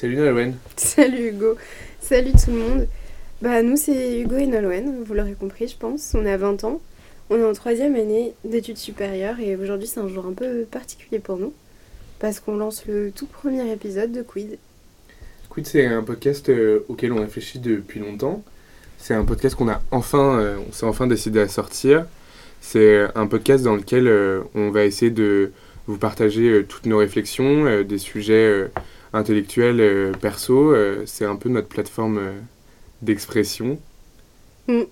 Salut 0.00 0.14
Nolwenn. 0.14 0.54
Salut 0.76 1.30
Hugo. 1.30 1.56
Salut 2.00 2.30
tout 2.30 2.52
le 2.52 2.58
monde. 2.58 2.86
Bah 3.42 3.64
nous 3.64 3.74
c'est 3.76 4.20
Hugo 4.20 4.36
et 4.36 4.46
Nolwenn, 4.46 5.02
vous 5.02 5.12
l'aurez 5.12 5.32
compris 5.32 5.66
je 5.66 5.76
pense. 5.76 6.14
On 6.14 6.24
a 6.24 6.36
20 6.36 6.62
ans. 6.62 6.80
On 7.30 7.36
est 7.36 7.42
en 7.42 7.52
troisième 7.52 7.96
année 7.96 8.32
d'études 8.44 8.78
supérieures 8.78 9.40
et 9.40 9.56
aujourd'hui 9.56 9.88
c'est 9.88 9.98
un 9.98 10.06
jour 10.06 10.24
un 10.24 10.34
peu 10.34 10.62
particulier 10.70 11.18
pour 11.18 11.38
nous 11.38 11.52
parce 12.20 12.38
qu'on 12.38 12.56
lance 12.56 12.86
le 12.86 13.10
tout 13.10 13.26
premier 13.26 13.72
épisode 13.72 14.12
de 14.12 14.22
Quid. 14.22 14.58
Quid 15.50 15.66
c'est 15.66 15.86
un 15.86 16.04
podcast 16.04 16.48
euh, 16.48 16.84
auquel 16.86 17.10
on 17.12 17.20
réfléchit 17.20 17.58
depuis 17.58 17.98
longtemps. 17.98 18.44
C'est 18.98 19.14
un 19.14 19.24
podcast 19.24 19.56
qu'on 19.56 19.68
a 19.68 19.82
enfin, 19.90 20.38
euh, 20.38 20.58
on 20.68 20.72
s'est 20.72 20.86
enfin 20.86 21.08
décidé 21.08 21.40
à 21.40 21.48
sortir. 21.48 22.06
C'est 22.60 23.08
un 23.16 23.26
podcast 23.26 23.64
dans 23.64 23.74
lequel 23.74 24.06
euh, 24.06 24.42
on 24.54 24.70
va 24.70 24.84
essayer 24.84 25.10
de 25.10 25.50
vous 25.88 25.98
partager 25.98 26.64
toutes 26.68 26.86
nos 26.86 26.98
réflexions, 26.98 27.82
des 27.82 27.98
sujets 27.98 28.68
intellectuels, 29.12 30.12
perso. 30.20 30.74
c'est 31.06 31.24
un 31.24 31.36
peu 31.36 31.48
notre 31.48 31.68
plateforme 31.68 32.20
d'expression. 33.02 33.78
Mm. 34.66 34.82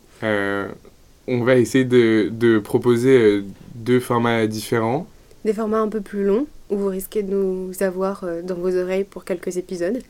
on 1.29 1.45
va 1.45 1.57
essayer 1.57 1.84
de, 1.84 2.29
de 2.30 2.59
proposer 2.59 3.43
deux 3.74 4.01
formats 4.01 4.47
différents. 4.47 5.07
Des 5.45 5.52
formats 5.52 5.80
un 5.80 5.88
peu 5.88 6.01
plus 6.01 6.24
longs, 6.24 6.47
où 6.71 6.77
vous 6.77 6.88
risquez 6.88 7.23
de 7.23 7.34
nous 7.34 7.73
avoir 7.80 8.24
dans 8.43 8.55
vos 8.55 8.74
oreilles 8.77 9.05
pour 9.05 9.24
quelques 9.24 9.57
épisodes. 9.57 10.01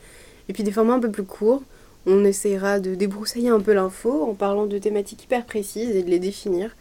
Et 0.49 0.53
puis 0.53 0.63
des 0.63 0.71
formats 0.71 0.93
un 0.93 0.99
peu 0.99 1.11
plus 1.11 1.23
courts, 1.23 1.63
on 2.07 2.23
essaiera 2.23 2.79
de 2.79 2.95
débroussailler 2.95 3.49
un 3.49 3.59
peu 3.59 3.73
l'info 3.73 4.23
en 4.23 4.33
parlant 4.33 4.65
de 4.65 4.77
thématiques 4.77 5.25
hyper 5.25 5.45
précises 5.45 5.95
et 5.95 6.03
de 6.03 6.09
les 6.09 6.19
définir 6.19 6.75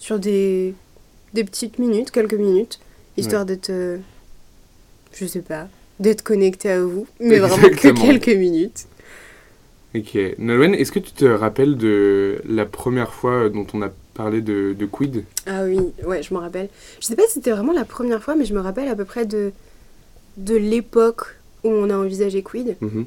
sur 0.00 0.18
des, 0.18 0.74
des 1.32 1.44
petites 1.44 1.78
minutes, 1.78 2.10
quelques 2.10 2.34
minutes, 2.34 2.80
histoire 3.16 3.46
d'être, 3.46 3.70
euh, 3.70 3.98
je 5.12 5.26
sais 5.26 5.42
pas, 5.42 5.68
d'être 6.00 6.22
connecté 6.22 6.70
à 6.70 6.82
vous, 6.82 7.06
mais 7.20 7.38
vraiment 7.38 7.68
que 7.68 7.90
quelques 7.90 8.28
minutes. 8.28 8.86
Ok. 9.94 10.18
Nolwenn, 10.38 10.74
est-ce 10.74 10.90
que 10.90 10.98
tu 10.98 11.12
te 11.12 11.24
rappelles 11.24 11.76
de 11.76 12.42
la 12.48 12.66
première 12.66 13.14
fois 13.14 13.48
dont 13.48 13.66
on 13.74 13.82
a 13.82 13.90
parlé 14.14 14.40
de, 14.40 14.74
de 14.76 14.86
Quid? 14.86 15.24
Ah 15.46 15.64
oui, 15.64 15.78
ouais, 16.04 16.22
je 16.22 16.34
me 16.34 16.40
rappelle. 16.40 16.68
Je 17.00 17.06
sais 17.06 17.14
pas 17.16 17.22
si 17.28 17.34
c'était 17.34 17.52
vraiment 17.52 17.72
la 17.72 17.84
première 17.84 18.22
fois, 18.22 18.34
mais 18.34 18.44
je 18.44 18.54
me 18.54 18.60
rappelle 18.60 18.88
à 18.88 18.96
peu 18.96 19.04
près 19.04 19.24
de, 19.24 19.52
de 20.36 20.56
l'époque 20.56 21.36
où 21.62 21.68
on 21.68 21.90
a 21.90 21.96
envisagé 21.96 22.42
Quid. 22.42 22.76
Mhm. 22.80 23.06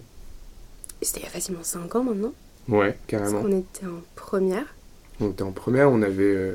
C'était 1.01 1.19
il 1.19 1.23
y 1.23 1.27
a 1.27 1.29
facilement 1.29 1.63
5 1.63 1.95
ans 1.95 2.03
maintenant. 2.03 2.33
Ouais, 2.69 2.97
carrément. 3.07 3.41
Parce 3.41 3.43
qu'on 3.43 3.57
était 3.57 3.85
en 3.85 4.01
première. 4.15 4.75
On 5.19 5.29
était 5.29 5.43
en 5.43 5.51
première, 5.51 5.91
on 5.91 6.01
avait 6.01 6.53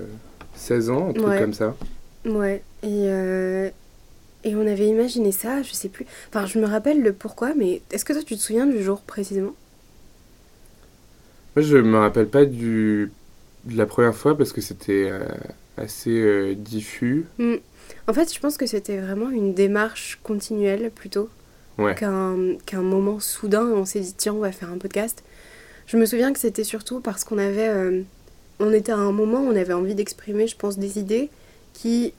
16 0.55 0.89
euh, 0.89 0.92
ans, 0.92 1.08
un 1.11 1.12
truc 1.12 1.39
comme 1.39 1.55
ça. 1.55 1.77
Ouais, 2.24 2.62
et, 2.83 2.86
euh, 2.89 3.70
et 4.45 4.55
on 4.57 4.67
avait 4.67 4.87
imaginé 4.87 5.33
ça, 5.33 5.62
je 5.62 5.73
sais 5.73 5.89
plus. 5.89 6.07
Enfin, 6.29 6.47
je 6.47 6.59
me 6.59 6.67
rappelle 6.67 7.01
le 7.03 7.12
pourquoi, 7.12 7.55
mais 7.55 7.83
est-ce 7.91 8.05
que 8.05 8.12
toi 8.12 8.23
tu 8.23 8.37
te 8.37 8.41
souviens 8.41 8.67
du 8.67 8.83
jour 8.83 9.01
précisément? 9.03 9.55
Moi, 11.55 11.65
je 11.65 11.77
me 11.77 11.98
rappelle 11.98 12.29
pas 12.29 12.45
du, 12.45 13.13
de 13.65 13.77
la 13.77 13.87
première 13.87 14.15
fois 14.15 14.37
parce 14.37 14.53
que 14.53 14.61
c'était 14.61 15.09
euh, 15.11 15.27
assez 15.77 16.55
diffus. 16.55 17.27
Hmm. 17.39 17.57
En 18.09 18.15
fait, 18.15 18.33
je 18.33 18.41
pense 18.41 18.57
que 18.57 18.67
c'était 18.67 18.98
vraiment 18.98 19.31
une 19.31 19.55
démarche 19.55 20.19
continuelle 20.23 20.91
plutôt 20.91 21.29
qu'un 21.97 22.83
moment 22.83 23.19
soudain, 23.20 23.65
on 23.65 23.85
s'est 23.85 24.01
dit 24.01 24.15
tiens, 24.17 24.35
on 24.35 24.41
va 24.41 24.53
faire 24.53 24.70
un 24.70 24.79
podcast. 24.79 25.23
Je 25.87 25.97
me 25.97 26.07
souviens 26.07 26.33
que 26.33 26.39
c'était 26.39 26.65
surtout 26.65 27.01
parce 27.01 27.25
qu'on 27.25 27.39
avait. 27.39 27.69
Euh, 27.69 28.03
on 28.61 28.73
était 28.73 28.93
à 28.93 28.97
un 28.97 29.13
moment 29.13 29.41
où 29.41 29.48
on 29.48 29.57
avait 29.57 29.73
envie 29.73 29.95
d'exprimer, 29.95 30.47
je 30.47 30.57
pense, 30.57 30.79
des 30.79 30.98
idées 30.98 31.29
qui, 31.73 32.15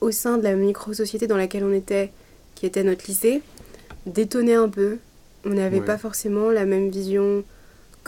au 0.00 0.10
sein 0.10 0.38
de 0.38 0.44
la 0.44 0.54
micro-société 0.54 1.26
dans 1.26 1.36
laquelle 1.36 1.64
on 1.64 1.72
était, 1.72 2.10
qui 2.54 2.66
était 2.66 2.84
notre 2.84 3.06
lycée, 3.06 3.42
détonnaient 4.06 4.54
un 4.54 4.68
peu. 4.68 4.98
On 5.44 5.50
n'avait 5.50 5.80
pas 5.80 5.98
forcément 5.98 6.50
la 6.50 6.64
même 6.64 6.88
vision 6.88 7.44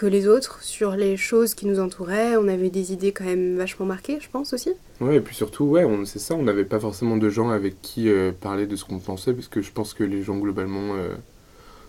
que 0.01 0.07
les 0.07 0.27
autres 0.27 0.63
sur 0.63 0.93
les 0.93 1.19
choses 1.19 1.55
qui 1.55 1.67
nous 1.67 1.79
entouraient. 1.79 2.37
On 2.37 2.49
avait 2.49 2.71
des 2.71 2.93
idées 2.93 3.13
quand 3.13 3.25
même 3.25 3.57
vachement 3.57 3.85
marquées, 3.85 4.19
je 4.21 4.31
pense 4.31 4.55
aussi. 4.55 4.71
Ouais, 5.01 5.17
et 5.17 5.21
puis 5.21 5.35
surtout, 5.35 5.65
ouais, 5.65 5.87
c'est 6.07 6.19
ça, 6.19 6.35
on 6.35 6.43
n'avait 6.43 6.65
pas 6.65 6.81
forcément 6.81 7.19
de 7.19 7.29
gens 7.29 7.51
avec 7.51 7.81
qui 7.83 8.09
euh, 8.09 8.33
parler 8.33 8.67
de 8.67 8.77
ce 8.77 8.85
qu'on 8.87 8.99
pensait, 8.99 9.35
parce 9.35 9.49
que 9.49 9.61
je 9.61 9.71
pense 9.71 9.93
que 9.93 10.03
les 10.03 10.23
gens 10.23 10.39
globalement 10.39 10.95
euh, 10.95 11.11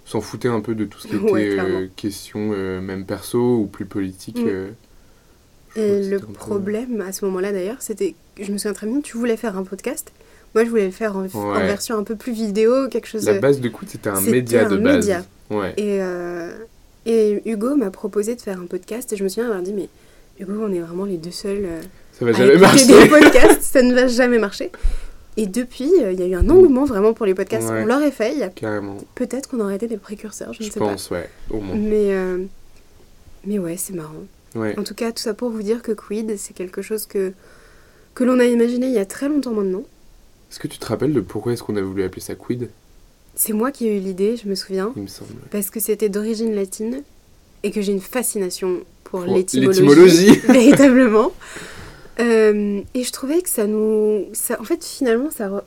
s'en 0.06 0.20
foutaient 0.20 0.50
un 0.50 0.60
peu 0.60 0.76
de 0.76 0.84
tout 0.84 1.00
ce 1.00 1.08
qui 1.08 1.16
était 1.28 1.60
euh, 1.60 1.88
question, 1.96 2.50
même 2.82 3.06
perso 3.06 3.60
ou 3.60 3.66
plus 3.68 3.86
politique. 3.86 4.40
Mm. 4.40 5.78
et 5.78 6.10
le 6.10 6.20
problème 6.20 7.00
à 7.00 7.14
ce 7.14 7.24
moment-là 7.26 7.54
d'ailleurs, 7.54 7.82
c'était, 7.82 8.16
je 8.40 8.52
me 8.52 8.58
souviens 8.58 8.74
très 8.74 8.88
bien, 8.88 9.02
tu 9.02 9.18
voulais 9.18 9.38
faire 9.38 9.58
un 9.58 9.64
podcast. 9.64 10.12
Moi, 10.54 10.66
je 10.66 10.70
voulais 10.70 10.86
le 10.86 10.92
faire 10.92 11.16
en, 11.16 11.24
version 11.60 11.98
un 11.98 12.04
peu 12.04 12.16
plus 12.16 12.34
vidéo, 12.34 12.90
quelque 12.90 13.08
chose. 13.08 13.26
La 13.26 13.40
base 13.40 13.62
de 13.62 13.70
coup, 13.70 13.86
c'était 13.88 14.10
un 14.10 14.20
média 14.20 14.66
de 14.66 14.78
base. 14.78 14.98
Média. 14.98 15.26
Ouais. 15.50 15.74
Et 15.78 16.02
et 17.06 17.42
Hugo 17.46 17.76
m'a 17.76 17.90
proposé 17.90 18.36
de 18.36 18.42
faire 18.42 18.60
un 18.60 18.66
podcast 18.66 19.12
et 19.14 19.18
je 19.18 19.24
me 19.24 19.30
souviens 19.30 19.46
avoir 19.46 19.62
dit 19.62 19.74
mais 19.74 19.90
Hugo 20.40 20.54
on 20.62 20.72
est 20.72 20.80
vraiment 20.80 21.06
les 21.06 21.18
deux 21.18 21.32
seuls 21.32 21.66
euh, 21.66 21.82
ça 22.14 22.26
va 22.26 22.32
jamais 22.32 22.58
marcher 22.58 22.86
des 22.86 23.08
podcasts 23.08 23.64
ça 23.64 23.82
ne 23.82 23.94
va 23.94 24.08
jamais 24.08 24.38
marcher 24.38 24.72
et 25.38 25.48
depuis 25.48 25.92
euh, 26.02 26.12
il 26.12 26.20
y 26.20 26.24
a 26.24 26.28
eu 26.28 26.36
un 26.36 26.50
engouement 26.50 26.86
vraiment 26.86 27.14
pour 27.14 27.26
les 27.26 27.34
podcasts 27.34 27.70
on 27.70 27.86
l'aurait 27.86 28.12
fait 28.12 28.36
y 28.36 28.44
a... 28.44 28.50
carrément 28.50 28.98
peut-être 29.16 29.50
qu'on 29.50 29.60
aurait 29.62 29.76
été 29.76 29.88
des 29.88 29.98
précurseurs 29.98 30.54
je 30.54 30.64
ne 30.64 30.70
sais 30.70 30.80
pense, 30.80 31.08
pas 31.08 31.16
ouais 31.16 31.30
au 31.50 31.60
moins 31.60 31.76
mais 31.76 32.14
euh, 32.14 32.46
mais 33.46 33.58
ouais 33.58 33.78
c'est 33.78 33.94
marrant 33.94 34.26
en 34.56 34.84
tout 34.84 34.94
cas 34.94 35.12
tout 35.12 35.24
ça 35.24 35.34
pour 35.34 35.50
vous 35.50 35.64
dire 35.64 35.82
que 35.82 35.92
Quid 35.92 36.38
c'est 36.38 36.54
quelque 36.54 36.84
chose 36.84 37.08
que 37.08 37.34
que 38.14 38.24
l'on 38.24 38.40
a 38.40 38.46
imaginé 38.46 38.88
il 38.88 38.94
y 38.94 39.00
a 39.00 39.06
très 39.06 39.30
longtemps 39.30 39.54
maintenant 39.54 39.84
est-ce 40.52 40.60
que 40.60 40.68
tu 40.68 40.80
te 40.80 40.86
rappelles 40.86 41.14
de 41.14 41.22
pourquoi 41.22 41.54
est-ce 41.54 41.64
qu'on 41.64 41.78
a 41.78 41.82
voulu 41.82 42.04
appeler 42.04 42.22
ça 42.22 42.36
Quid? 42.36 42.70
C'est 43.36 43.54
moi 43.54 43.72
qui 43.72 43.88
ai 43.88 43.96
eu 43.98 44.02
l'idée, 44.02 44.36
je 44.36 44.50
me 44.50 44.56
souviens. 44.56 44.92
Il 44.98 45.04
me 45.04 45.08
semble. 45.08 45.32
Parce 45.50 45.70
que 45.70 45.80
c'était 45.80 46.10
d'origine 46.10 46.54
latine 46.54 47.04
et 47.64 47.72
que 47.72 47.82
j'ai 47.82 47.94
une 47.94 48.02
fascination 48.02 48.82
pour, 49.06 49.22
l'étymologie. 49.22 50.36
véritablement. 50.50 51.32
Euh, 52.20 52.82
et 52.94 53.04
je 53.04 53.12
trouvais 53.14 53.42
que 53.42 53.50
ça 53.50 53.66
nous. 53.66 54.26
Ça, 54.34 54.60
en 54.60 54.66
fait, 54.66 54.84
finalement, 54.84 55.32
ça, 55.32 55.64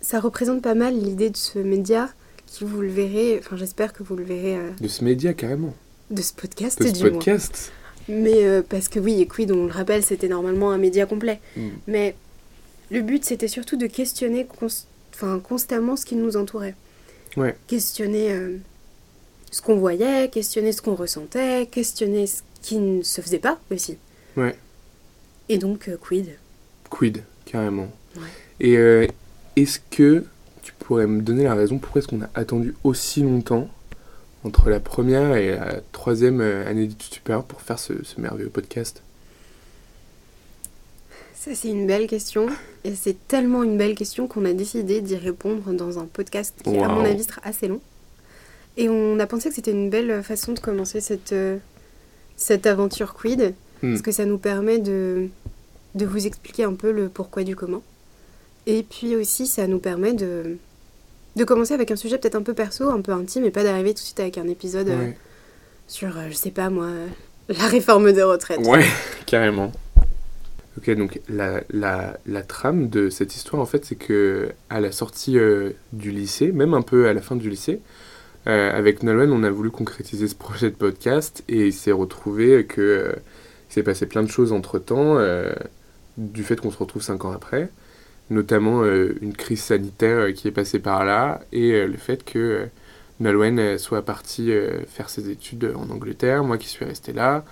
ça 0.00 0.20
représente 0.20 0.62
pas 0.62 0.76
mal 0.76 0.96
l'idée 0.96 1.30
de 1.30 1.36
ce 1.36 1.58
média 1.58 2.08
qui, 2.46 2.62
vous 2.62 2.80
le 2.80 2.88
verrez, 2.88 3.40
enfin, 3.40 3.56
j'espère 3.56 3.92
que 3.92 4.04
vous 4.04 4.14
le 4.14 4.22
verrez. 4.22 4.56
Euh, 4.56 4.70
de 4.80 4.86
ce 4.86 5.02
média, 5.02 5.34
carrément. 5.34 5.74
De 6.12 6.22
ce 6.22 6.32
podcast, 6.32 6.80
De 6.80 6.94
ce 6.94 7.08
podcast. 7.08 7.72
Mais 8.08 8.44
euh, 8.44 8.62
parce 8.62 8.88
que 8.88 8.98
oui, 8.98 9.20
et 9.20 9.26
Quid, 9.26 9.50
on 9.52 9.66
le 9.66 9.72
rappelle, 9.72 10.02
c'était 10.02 10.28
normalement 10.28 10.70
un 10.70 10.78
média 10.78 11.06
complet. 11.06 11.40
Hmm. 11.56 11.70
Mais 11.86 12.14
le 12.90 13.00
but, 13.00 13.24
c'était 13.24 13.48
surtout 13.48 13.76
de 13.76 13.86
questionner 13.86 14.46
constamment 15.42 15.96
ce 15.96 16.04
qui 16.04 16.16
nous 16.16 16.36
entourait. 16.36 16.74
Ouais. 17.36 17.56
Questionner 17.66 18.32
euh, 18.32 18.56
ce 19.50 19.62
qu'on 19.62 19.76
voyait, 19.76 20.28
questionner 20.28 20.72
ce 20.72 20.82
qu'on 20.82 20.94
ressentait, 20.94 21.66
questionner 21.66 22.26
ce 22.26 22.42
qui 22.62 22.76
ne 22.78 23.02
se 23.02 23.20
faisait 23.20 23.38
pas 23.38 23.58
aussi. 23.70 23.96
Ouais. 24.36 24.56
Et 25.48 25.58
donc, 25.58 25.88
euh, 25.88 25.96
quid 25.96 26.36
Quid, 26.90 27.22
carrément. 27.44 27.90
Ouais. 28.16 28.28
Et 28.60 29.10
est-ce 29.56 29.80
que 29.90 30.24
tu 30.62 30.72
pourrais 30.78 31.06
me 31.06 31.22
donner 31.22 31.44
la 31.44 31.54
raison 31.54 31.78
pourquoi 31.78 32.00
est-ce 32.00 32.08
qu'on 32.08 32.22
a 32.22 32.30
attendu 32.34 32.74
aussi 32.84 33.22
longtemps 33.22 33.68
entre 34.44 34.70
la 34.70 34.80
première 34.80 35.36
et 35.36 35.56
la 35.56 35.80
troisième 35.92 36.40
année 36.40 36.86
d'études 36.86 37.14
supérieures 37.14 37.44
pour 37.44 37.62
faire 37.62 37.78
ce, 37.78 38.04
ce 38.04 38.20
merveilleux 38.20 38.50
podcast 38.50 39.02
ça, 41.44 41.54
c'est 41.54 41.68
une 41.68 41.86
belle 41.86 42.06
question. 42.06 42.46
Et 42.84 42.94
c'est 42.94 43.16
tellement 43.28 43.62
une 43.62 43.76
belle 43.76 43.94
question 43.94 44.26
qu'on 44.26 44.46
a 44.46 44.54
décidé 44.54 45.02
d'y 45.02 45.16
répondre 45.16 45.74
dans 45.74 45.98
un 45.98 46.06
podcast 46.06 46.54
qui, 46.64 46.78
à 46.78 46.88
mon 46.88 47.04
avis, 47.04 47.24
sera 47.24 47.42
assez 47.44 47.68
long. 47.68 47.80
Et 48.78 48.88
on 48.88 49.18
a 49.18 49.26
pensé 49.26 49.50
que 49.50 49.54
c'était 49.54 49.72
une 49.72 49.90
belle 49.90 50.22
façon 50.22 50.52
de 50.52 50.58
commencer 50.58 51.02
cette, 51.02 51.32
euh, 51.32 51.58
cette 52.36 52.66
aventure 52.66 53.12
quid. 53.12 53.54
Hmm. 53.82 53.90
Parce 53.90 54.00
que 54.00 54.10
ça 54.10 54.24
nous 54.24 54.38
permet 54.38 54.78
de, 54.78 55.28
de 55.94 56.06
vous 56.06 56.26
expliquer 56.26 56.64
un 56.64 56.72
peu 56.72 56.92
le 56.92 57.10
pourquoi 57.10 57.44
du 57.44 57.54
comment. 57.54 57.82
Et 58.66 58.82
puis 58.82 59.14
aussi, 59.14 59.46
ça 59.46 59.66
nous 59.66 59.80
permet 59.80 60.14
de, 60.14 60.56
de 61.36 61.44
commencer 61.44 61.74
avec 61.74 61.90
un 61.90 61.96
sujet 61.96 62.18
peut-être 62.18 62.36
un 62.36 62.42
peu 62.42 62.54
perso, 62.54 62.90
un 62.90 63.00
peu 63.00 63.12
intime, 63.12 63.44
et 63.44 63.50
pas 63.50 63.64
d'arriver 63.64 63.90
tout 63.90 64.00
de 64.00 64.06
suite 64.06 64.20
avec 64.20 64.38
un 64.38 64.48
épisode 64.48 64.88
euh, 64.88 65.10
sur, 65.86 66.16
euh, 66.16 66.28
je 66.30 66.34
sais 66.34 66.50
pas 66.50 66.70
moi, 66.70 66.88
la 67.48 67.66
réforme 67.66 68.12
des 68.12 68.22
retraites. 68.22 68.60
Ouais, 68.66 68.84
carrément. 69.26 69.72
Ok, 70.76 70.90
donc 70.96 71.20
la, 71.28 71.62
la, 71.70 72.18
la, 72.26 72.42
trame 72.42 72.88
de 72.88 73.08
cette 73.08 73.36
histoire, 73.36 73.62
en 73.62 73.66
fait, 73.66 73.84
c'est 73.84 73.94
que 73.94 74.50
à 74.70 74.80
la 74.80 74.90
sortie 74.90 75.38
euh, 75.38 75.70
du 75.92 76.10
lycée, 76.10 76.50
même 76.50 76.74
un 76.74 76.82
peu 76.82 77.06
à 77.06 77.12
la 77.12 77.20
fin 77.20 77.36
du 77.36 77.48
lycée, 77.48 77.80
euh, 78.48 78.76
avec 78.76 79.04
Nolwenn, 79.04 79.30
on 79.30 79.44
a 79.44 79.50
voulu 79.50 79.70
concrétiser 79.70 80.26
ce 80.26 80.34
projet 80.34 80.70
de 80.70 80.74
podcast 80.74 81.44
et 81.48 81.68
il 81.68 81.72
s'est 81.72 81.92
retrouvé 81.92 82.66
que 82.66 82.80
euh, 82.80 83.12
s'est 83.68 83.84
passé 83.84 84.06
plein 84.06 84.24
de 84.24 84.30
choses 84.30 84.52
entre 84.52 84.78
temps, 84.80 85.18
du 86.16 86.44
fait 86.44 86.60
qu'on 86.60 86.70
se 86.70 86.78
retrouve 86.78 87.02
cinq 87.02 87.24
ans 87.24 87.32
après, 87.32 87.68
notamment 88.30 88.84
une 88.84 89.34
crise 89.34 89.62
sanitaire 89.62 90.32
qui 90.32 90.48
est 90.48 90.52
passée 90.52 90.78
par 90.78 91.04
là 91.04 91.40
et 91.52 91.86
le 91.86 91.96
fait 91.96 92.24
que 92.24 92.68
Nolwenn 93.20 93.78
soit 93.78 94.02
partie 94.02 94.50
faire 94.88 95.10
ses 95.10 95.30
études 95.30 95.72
en 95.74 95.90
Angleterre, 95.90 96.42
moi 96.42 96.58
qui 96.58 96.68
suis 96.68 96.84
resté 96.84 97.12
là. 97.12 97.44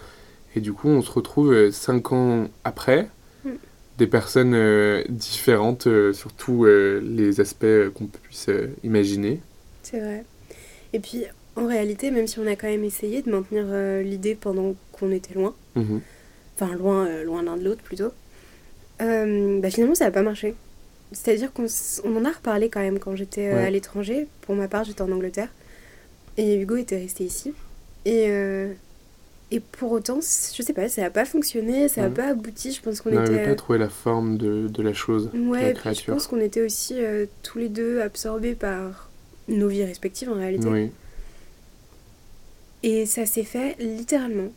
Et 0.55 0.61
du 0.61 0.73
coup, 0.73 0.89
on 0.89 1.03
se 1.03 1.11
retrouve 1.11 1.53
euh, 1.53 1.71
cinq 1.71 2.13
ans 2.13 2.49
après, 2.65 3.09
mm. 3.45 3.51
des 3.99 4.07
personnes 4.07 4.55
euh, 4.55 5.03
différentes 5.09 5.87
euh, 5.87 6.13
sur 6.13 6.33
tous 6.33 6.67
les 6.67 7.41
aspects 7.41 7.89
qu'on 7.95 8.07
puisse 8.07 8.51
imaginer. 8.85 9.41
C'est 9.83 10.01
vrai. 10.01 10.25
Et 10.93 11.01
puis, 11.01 11.25
en 11.57 11.67
réalité, 11.67 12.11
même 12.11 12.27
si 12.27 12.39
on 12.39 12.47
a 12.47 12.57
quand 12.57 12.69
même 12.69 12.85
essayé 12.85 13.23
de 13.23 13.31
maintenir 13.31 13.65
euh, 13.69 14.03
l'idée 14.03 14.35
pendant 14.35 14.75
qu'on 14.93 15.11
était 15.11 15.35
loin, 15.35 15.55
mhm. 15.75 16.01
enfin 16.55 16.75
loin, 16.75 17.07
euh, 17.07 17.25
loin 17.25 17.43
l'un 17.43 17.57
de 17.57 17.65
l'autre 17.65 17.83
plutôt, 17.83 18.13
euh, 19.03 19.61
bah, 19.61 19.71
finalement 19.71 19.95
ça 19.95 20.07
n'a 20.07 20.11
pas 20.11 20.23
marché. 20.23 20.55
C'est-à-dire 21.13 21.53
qu'on 21.53 21.65
en 21.65 22.25
a 22.25 22.31
reparlé 22.31 22.71
quand 22.71 22.81
même 22.81 22.99
quand 22.99 23.15
j'étais 23.17 23.49
à 23.49 23.69
l'étranger. 23.69 24.29
Pour 24.43 24.55
ma 24.55 24.67
part, 24.67 24.85
j'étais 24.85 25.03
en 25.03 25.13
Angleterre. 25.13 25.49
Et 26.39 26.55
Hugo 26.59 26.77
était 26.77 26.97
resté 26.97 27.25
ici. 27.25 27.53
Et, 28.07 28.31
et 29.51 29.61
pour 29.61 29.93
autant, 29.93 30.21
je 30.21 30.63
sais 30.63 30.73
pas, 30.73 30.89
ça 30.89 31.03
n'a 31.03 31.11
pas 31.11 31.27
fonctionné, 31.27 31.91
ça 31.91 32.01
n'a 32.01 32.09
pas 32.09 32.29
abouti. 32.29 32.73
Je 32.73 32.81
pense 32.81 33.03
qu'on 33.03 33.11
était. 33.11 33.19
On 33.19 33.25
n'avait 33.25 33.49
pas 33.49 33.55
trouvé 33.57 33.79
la 33.79 33.91
forme 33.91 34.39
de, 34.39 34.69
de 34.69 34.83
la 34.83 34.95
chose. 34.95 35.29
Ouais, 35.35 35.75
la 35.85 35.93
je 35.93 36.03
pense 36.05 36.29
qu'on 36.29 36.41
était 36.41 36.63
aussi 36.63 36.97
tous 37.43 37.59
les 37.59 37.69
deux 37.69 38.01
absorbés 38.01 38.55
par 38.55 39.11
nos 39.49 39.69
vies 39.69 39.85
respectives 39.85 40.31
en 40.31 40.37
réalité. 40.37 40.67
Oui. 40.67 40.91
Et 42.83 43.07
ça 43.07 43.27
s'est 43.27 43.45
fait 43.45 43.77
littéralement 43.79 44.51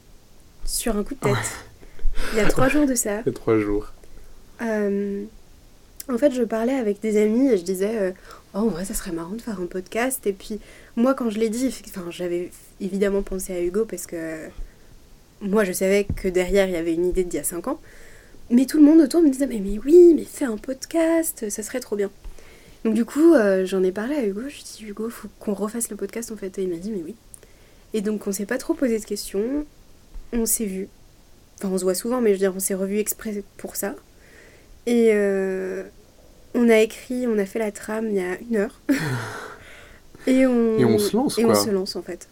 sur 0.65 0.97
un 0.97 1.03
coup 1.03 1.13
de 1.15 1.19
tête. 1.19 1.35
Il 2.33 2.37
y 2.37 2.41
a 2.41 2.47
trois 2.47 2.69
jours 2.69 2.87
de 2.87 2.95
ça. 2.95 3.19
Il 3.25 3.27
y 3.27 3.29
a 3.29 3.33
trois 3.33 3.59
jours. 3.59 3.93
Euh, 4.61 5.23
en 6.09 6.17
fait, 6.17 6.31
je 6.31 6.43
parlais 6.43 6.73
avec 6.73 7.01
des 7.01 7.21
amis 7.21 7.49
et 7.49 7.57
je 7.57 7.63
disais 7.63 7.97
euh, 7.99 8.11
Oh, 8.53 8.71
ouais, 8.75 8.85
ça 8.85 8.93
serait 8.93 9.11
marrant 9.11 9.33
de 9.35 9.41
faire 9.41 9.59
un 9.59 9.65
podcast. 9.65 10.25
Et 10.27 10.33
puis, 10.33 10.59
moi, 10.95 11.13
quand 11.13 11.29
je 11.29 11.39
l'ai 11.39 11.49
dit, 11.49 11.73
enfin, 11.87 12.05
j'avais 12.09 12.51
évidemment 12.79 13.21
pensé 13.21 13.53
à 13.53 13.61
Hugo 13.61 13.85
parce 13.85 14.05
que 14.05 14.47
moi, 15.41 15.63
je 15.63 15.71
savais 15.71 16.05
que 16.15 16.27
derrière, 16.27 16.67
il 16.67 16.73
y 16.73 16.77
avait 16.77 16.93
une 16.93 17.05
idée 17.05 17.23
d'il 17.23 17.37
y 17.37 17.39
a 17.39 17.43
cinq 17.43 17.67
ans. 17.67 17.79
Mais 18.49 18.65
tout 18.65 18.77
le 18.77 18.83
monde 18.83 18.99
autour 18.99 19.21
me 19.21 19.29
disait 19.29 19.47
Mais, 19.47 19.59
mais 19.59 19.79
oui, 19.83 20.13
mais 20.15 20.25
fais 20.25 20.45
un 20.45 20.57
podcast, 20.57 21.49
ça 21.49 21.63
serait 21.63 21.79
trop 21.79 21.95
bien. 21.95 22.11
Donc, 22.83 22.93
du 22.93 23.05
coup, 23.05 23.33
euh, 23.33 23.65
j'en 23.65 23.83
ai 23.83 23.91
parlé 23.91 24.15
à 24.15 24.25
Hugo. 24.25 24.41
Je 24.41 24.55
lui 24.55 24.61
ai 24.61 24.77
dit 24.77 24.85
Hugo, 24.85 25.09
faut 25.09 25.27
qu'on 25.39 25.53
refasse 25.53 25.89
le 25.89 25.95
podcast 25.95 26.31
en 26.31 26.37
fait. 26.37 26.57
Et 26.59 26.63
il 26.63 26.69
m'a 26.69 26.77
dit 26.77 26.91
Mais 26.91 27.01
oui. 27.03 27.15
Et 27.95 28.01
donc 28.01 28.27
on 28.27 28.33
s'est 28.33 28.45
pas 28.45 28.57
trop 28.57 28.73
posé 28.73 28.99
de 28.99 29.05
questions, 29.05 29.65
on 30.33 30.45
s'est 30.45 30.65
vu. 30.65 30.89
Enfin 31.57 31.69
on 31.69 31.77
se 31.77 31.83
voit 31.83 31.95
souvent, 31.95 32.19
mais 32.19 32.31
je 32.31 32.33
veux 32.33 32.39
dire 32.39 32.53
on 32.53 32.59
s'est 32.59 32.73
revu 32.73 32.99
exprès 32.99 33.41
pour 33.55 33.77
ça. 33.77 33.95
Et 34.87 35.09
euh, 35.13 35.83
on 36.53 36.69
a 36.69 36.79
écrit, 36.79 37.27
on 37.27 37.37
a 37.37 37.45
fait 37.45 37.59
la 37.59 37.71
trame 37.71 38.09
il 38.09 38.15
y 38.15 38.19
a 38.19 38.37
une 38.39 38.57
heure. 38.57 38.79
et, 40.27 40.45
on, 40.45 40.77
et 40.77 40.85
on 40.85 40.99
se 40.99 41.15
lance 41.15 41.37
et 41.37 41.45
on 41.45 41.55
se 41.55 41.69
lance 41.69 41.95
en 41.95 42.01
fait. 42.01 42.27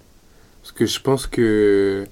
Parce 0.61 0.71
que 0.71 0.85
je 0.85 0.99
pense 0.99 1.27
que 1.27 2.05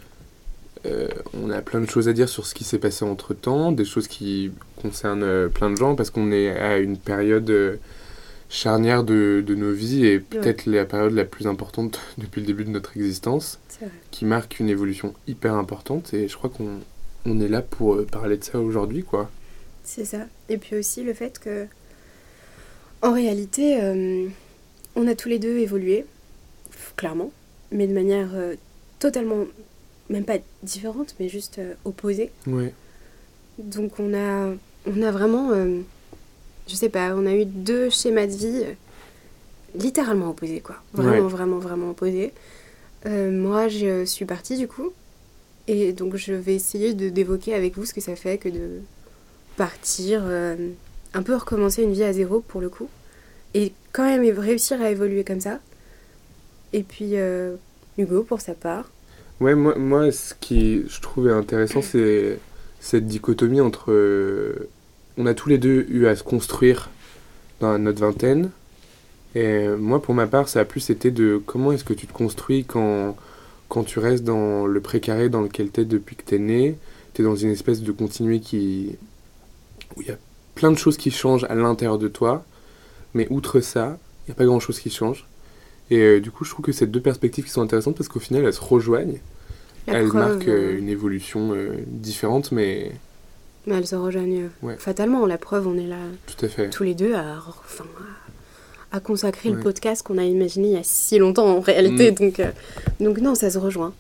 euh, 0.86 1.08
on 1.34 1.50
a 1.52 1.62
plein 1.62 1.80
de 1.80 1.90
choses 1.90 2.08
à 2.10 2.14
dire 2.14 2.28
sur 2.28 2.46
ce 2.46 2.56
qui 2.56 2.64
s'est 2.64 2.80
passé 2.80 3.06
entre 3.06 3.34
temps, 3.34 3.72
des 3.72 3.86
choses 3.86 4.08
qui 4.08 4.52
concernent 4.82 5.24
euh, 5.24 5.48
plein 5.48 5.70
de 5.70 5.76
gens, 5.76 5.96
parce 5.96 6.10
qu'on 6.10 6.32
est 6.32 6.50
à 6.50 6.80
une 6.80 6.98
période 6.98 7.80
charnière 8.50 9.04
de, 9.04 9.44
de 9.46 9.56
nos 9.56 9.72
vies 9.72 10.06
et 10.06 10.20
peut-être 10.20 10.66
la 10.66 10.86
période 10.86 11.14
la 11.14 11.24
plus 11.24 11.48
importante 11.48 12.02
depuis 12.18 12.42
le 12.42 12.48
début 12.48 12.66
de 12.66 12.72
notre 12.72 12.98
existence, 12.98 13.60
qui 14.10 14.26
marque 14.26 14.60
une 14.60 14.70
évolution 14.70 15.14
hyper 15.28 15.54
importante 15.54 16.14
et 16.14 16.28
je 16.28 16.36
crois 16.36 16.50
qu'on 16.50 16.80
on 17.26 17.40
est 17.40 17.48
là 17.48 17.62
pour 17.62 18.04
parler 18.08 18.38
de 18.38 18.44
ça 18.44 18.60
aujourd'hui, 18.60 19.04
quoi. 19.04 19.30
C'est 19.94 20.06
ça. 20.06 20.20
Et 20.50 20.58
puis 20.58 20.76
aussi 20.76 21.04
le 21.04 21.14
fait 21.14 21.40
que, 21.40 21.68
en 23.02 23.12
réalité, 23.14 23.82
euh, 23.82 24.28
on 24.96 25.08
a 25.08 25.16
tous 25.16 25.30
les 25.30 25.40
deux 25.40 25.58
évolué, 25.58 26.06
clairement, 26.96 27.32
mais 27.72 27.88
de 27.88 27.94
manière 27.94 28.30
euh, 28.34 28.56
totalement, 29.00 29.46
même 30.10 30.24
pas 30.24 30.38
différente, 30.64 31.16
mais 31.20 31.28
juste 31.28 31.60
opposée. 31.84 32.32
Ouais. 32.48 32.74
Donc 33.58 34.00
on 34.00 34.14
a, 34.14 34.54
on 34.86 35.02
a 35.02 35.12
vraiment 35.12 35.52
je 36.72 36.76
sais 36.76 36.90
pas, 36.90 37.14
on 37.16 37.26
a 37.26 37.34
eu 37.34 37.46
deux 37.46 37.90
schémas 37.90 38.28
de 38.28 38.32
vie 38.32 38.64
euh, 38.64 38.74
littéralement 39.76 40.30
opposés, 40.30 40.62
quoi. 40.62 40.76
Vraiment, 40.94 41.28
vraiment, 41.28 41.60
vraiment 41.60 41.90
opposés. 41.92 42.32
Euh, 43.06 43.32
moi, 43.32 43.68
je 43.68 44.06
suis 44.06 44.26
partie 44.26 44.58
du 44.58 44.68
coup, 44.68 44.92
et 45.68 45.92
donc 45.94 46.16
je 46.16 46.34
vais 46.34 46.56
essayer 46.56 46.94
de 46.94 47.10
d'évoquer 47.10 47.54
avec 47.54 47.76
vous 47.76 47.86
ce 47.86 47.94
que 47.94 48.02
ça 48.02 48.16
fait 48.16 48.38
que 48.38 48.50
de 48.50 48.82
partir, 49.62 50.22
euh, 50.26 50.56
un 51.14 51.22
peu 51.22 51.36
recommencer 51.36 51.84
une 51.84 51.94
vie 51.94 52.04
à 52.04 52.14
zéro 52.14 52.40
pour 52.40 52.62
le 52.62 52.70
coup, 52.70 52.90
et 53.54 53.74
quand 53.92 54.06
même 54.06 54.24
réussir 54.40 54.82
à 54.82 54.90
évoluer 54.90 55.24
comme 55.24 55.42
ça. 55.42 55.60
Et 56.74 56.84
puis 56.84 57.16
Hugo, 57.98 58.24
pour 58.24 58.42
sa 58.42 58.54
part. 58.54 58.90
Ouais, 59.40 59.54
moi, 59.54 59.76
moi 59.78 60.12
ce 60.12 60.34
qui 60.34 60.84
je 60.88 61.00
trouvais 61.02 61.32
intéressant, 61.32 61.82
c'est 61.82 62.40
cette 62.80 63.06
dichotomie 63.06 63.62
entre 63.62 63.92
on 65.18 65.26
a 65.28 65.34
tous 65.36 65.50
les 65.50 65.58
deux 65.58 65.86
eu 65.90 66.08
à 66.08 66.16
se 66.16 66.24
construire 66.24 66.90
dans 67.60 67.78
notre 67.78 68.00
vingtaine. 68.00 68.50
Et 69.36 69.68
moi, 69.68 70.02
pour 70.02 70.14
ma 70.14 70.28
part, 70.28 70.50
ça 70.50 70.62
a 70.62 70.66
plus 70.66 70.90
été 70.90 71.12
de 71.12 71.42
comment 71.46 71.72
est-ce 71.72 71.84
que 71.84 71.94
tu 71.94 72.08
te 72.08 72.14
construis 72.14 72.66
quand, 72.66 73.16
quand 73.70 73.84
tu 73.84 74.00
restes 74.00 74.24
dans 74.24 74.66
le 74.66 74.82
précaré 74.82 75.30
dans 75.30 75.42
lequel 75.42 75.72
tu 75.72 75.82
es 75.82 75.86
depuis 75.86 76.16
que 76.16 76.24
tu 76.26 76.36
es 76.36 76.40
né. 76.40 76.78
Tu 77.14 77.22
es 77.22 77.26
dans 77.26 77.36
une 77.36 77.52
espèce 77.52 77.82
de 77.82 77.92
continuité 77.92 78.44
qui... 78.44 78.98
où 79.96 80.02
il 80.02 80.08
y 80.08 80.12
a 80.12 80.18
plein 80.56 80.72
de 80.72 80.78
choses 80.78 80.98
qui 80.98 81.12
changent 81.12 81.46
à 81.46 81.56
l'intérieur 81.56 81.98
de 81.98 82.08
toi. 82.08 82.44
Mais 83.14 83.28
outre 83.30 83.60
ça, 83.60 83.98
il 84.24 84.30
n'y 84.30 84.32
a 84.32 84.36
pas 84.36 84.46
grand-chose 84.46 84.80
qui 84.80 84.90
change. 84.90 85.26
Et 85.90 86.00
euh, 86.00 86.22
du 86.22 86.32
coup, 86.32 86.46
je 86.46 86.52
trouve 86.52 86.66
que 86.66 86.72
ces 86.72 86.88
deux 86.88 87.02
perspectives 87.02 87.46
qui 87.46 87.52
sont 87.52 87.62
intéressantes 87.62 87.98
parce 87.98 88.08
qu'au 88.08 88.20
final, 88.20 88.46
elles 88.46 88.54
se 88.54 88.62
rejoignent. 88.62 89.20
elles 89.88 90.14
marquent 90.14 90.48
euh, 90.48 90.78
une 90.78 90.88
évolution 90.88 91.54
euh, 91.54 91.76
différente, 91.88 92.52
mais 92.52 92.92
mais 93.68 93.76
elles 93.76 93.88
se 93.88 93.96
rejoignent 93.96 94.50
fatalement. 94.78 95.26
La 95.26 95.38
preuve, 95.38 95.68
on 95.68 95.78
est 95.78 95.88
là 95.88 96.00
Tout 96.26 96.46
à 96.46 96.50
fait. 96.50 96.70
tous 96.70 96.84
les 96.84 96.96
deux 96.96 97.14
à, 97.14 97.38
enfin, 97.38 97.86
à, 98.92 99.00
consacrer 99.00 99.50
le 99.50 99.60
podcast 99.60 100.06
qu'on 100.06 100.18
a 100.18 100.24
imaginé 100.24 100.70
il 100.70 100.74
y 100.74 100.78
a 100.78 100.84
si 100.84 101.18
longtemps 101.20 101.48
en 101.48 101.60
réalité. 101.60 102.12
Mm. 102.12 102.16
Donc, 102.16 102.40
euh, 102.40 102.52
donc 103.00 103.18
non, 103.20 103.36
ça 103.36 103.50
se 103.50 103.58
rejoint. 103.58 103.94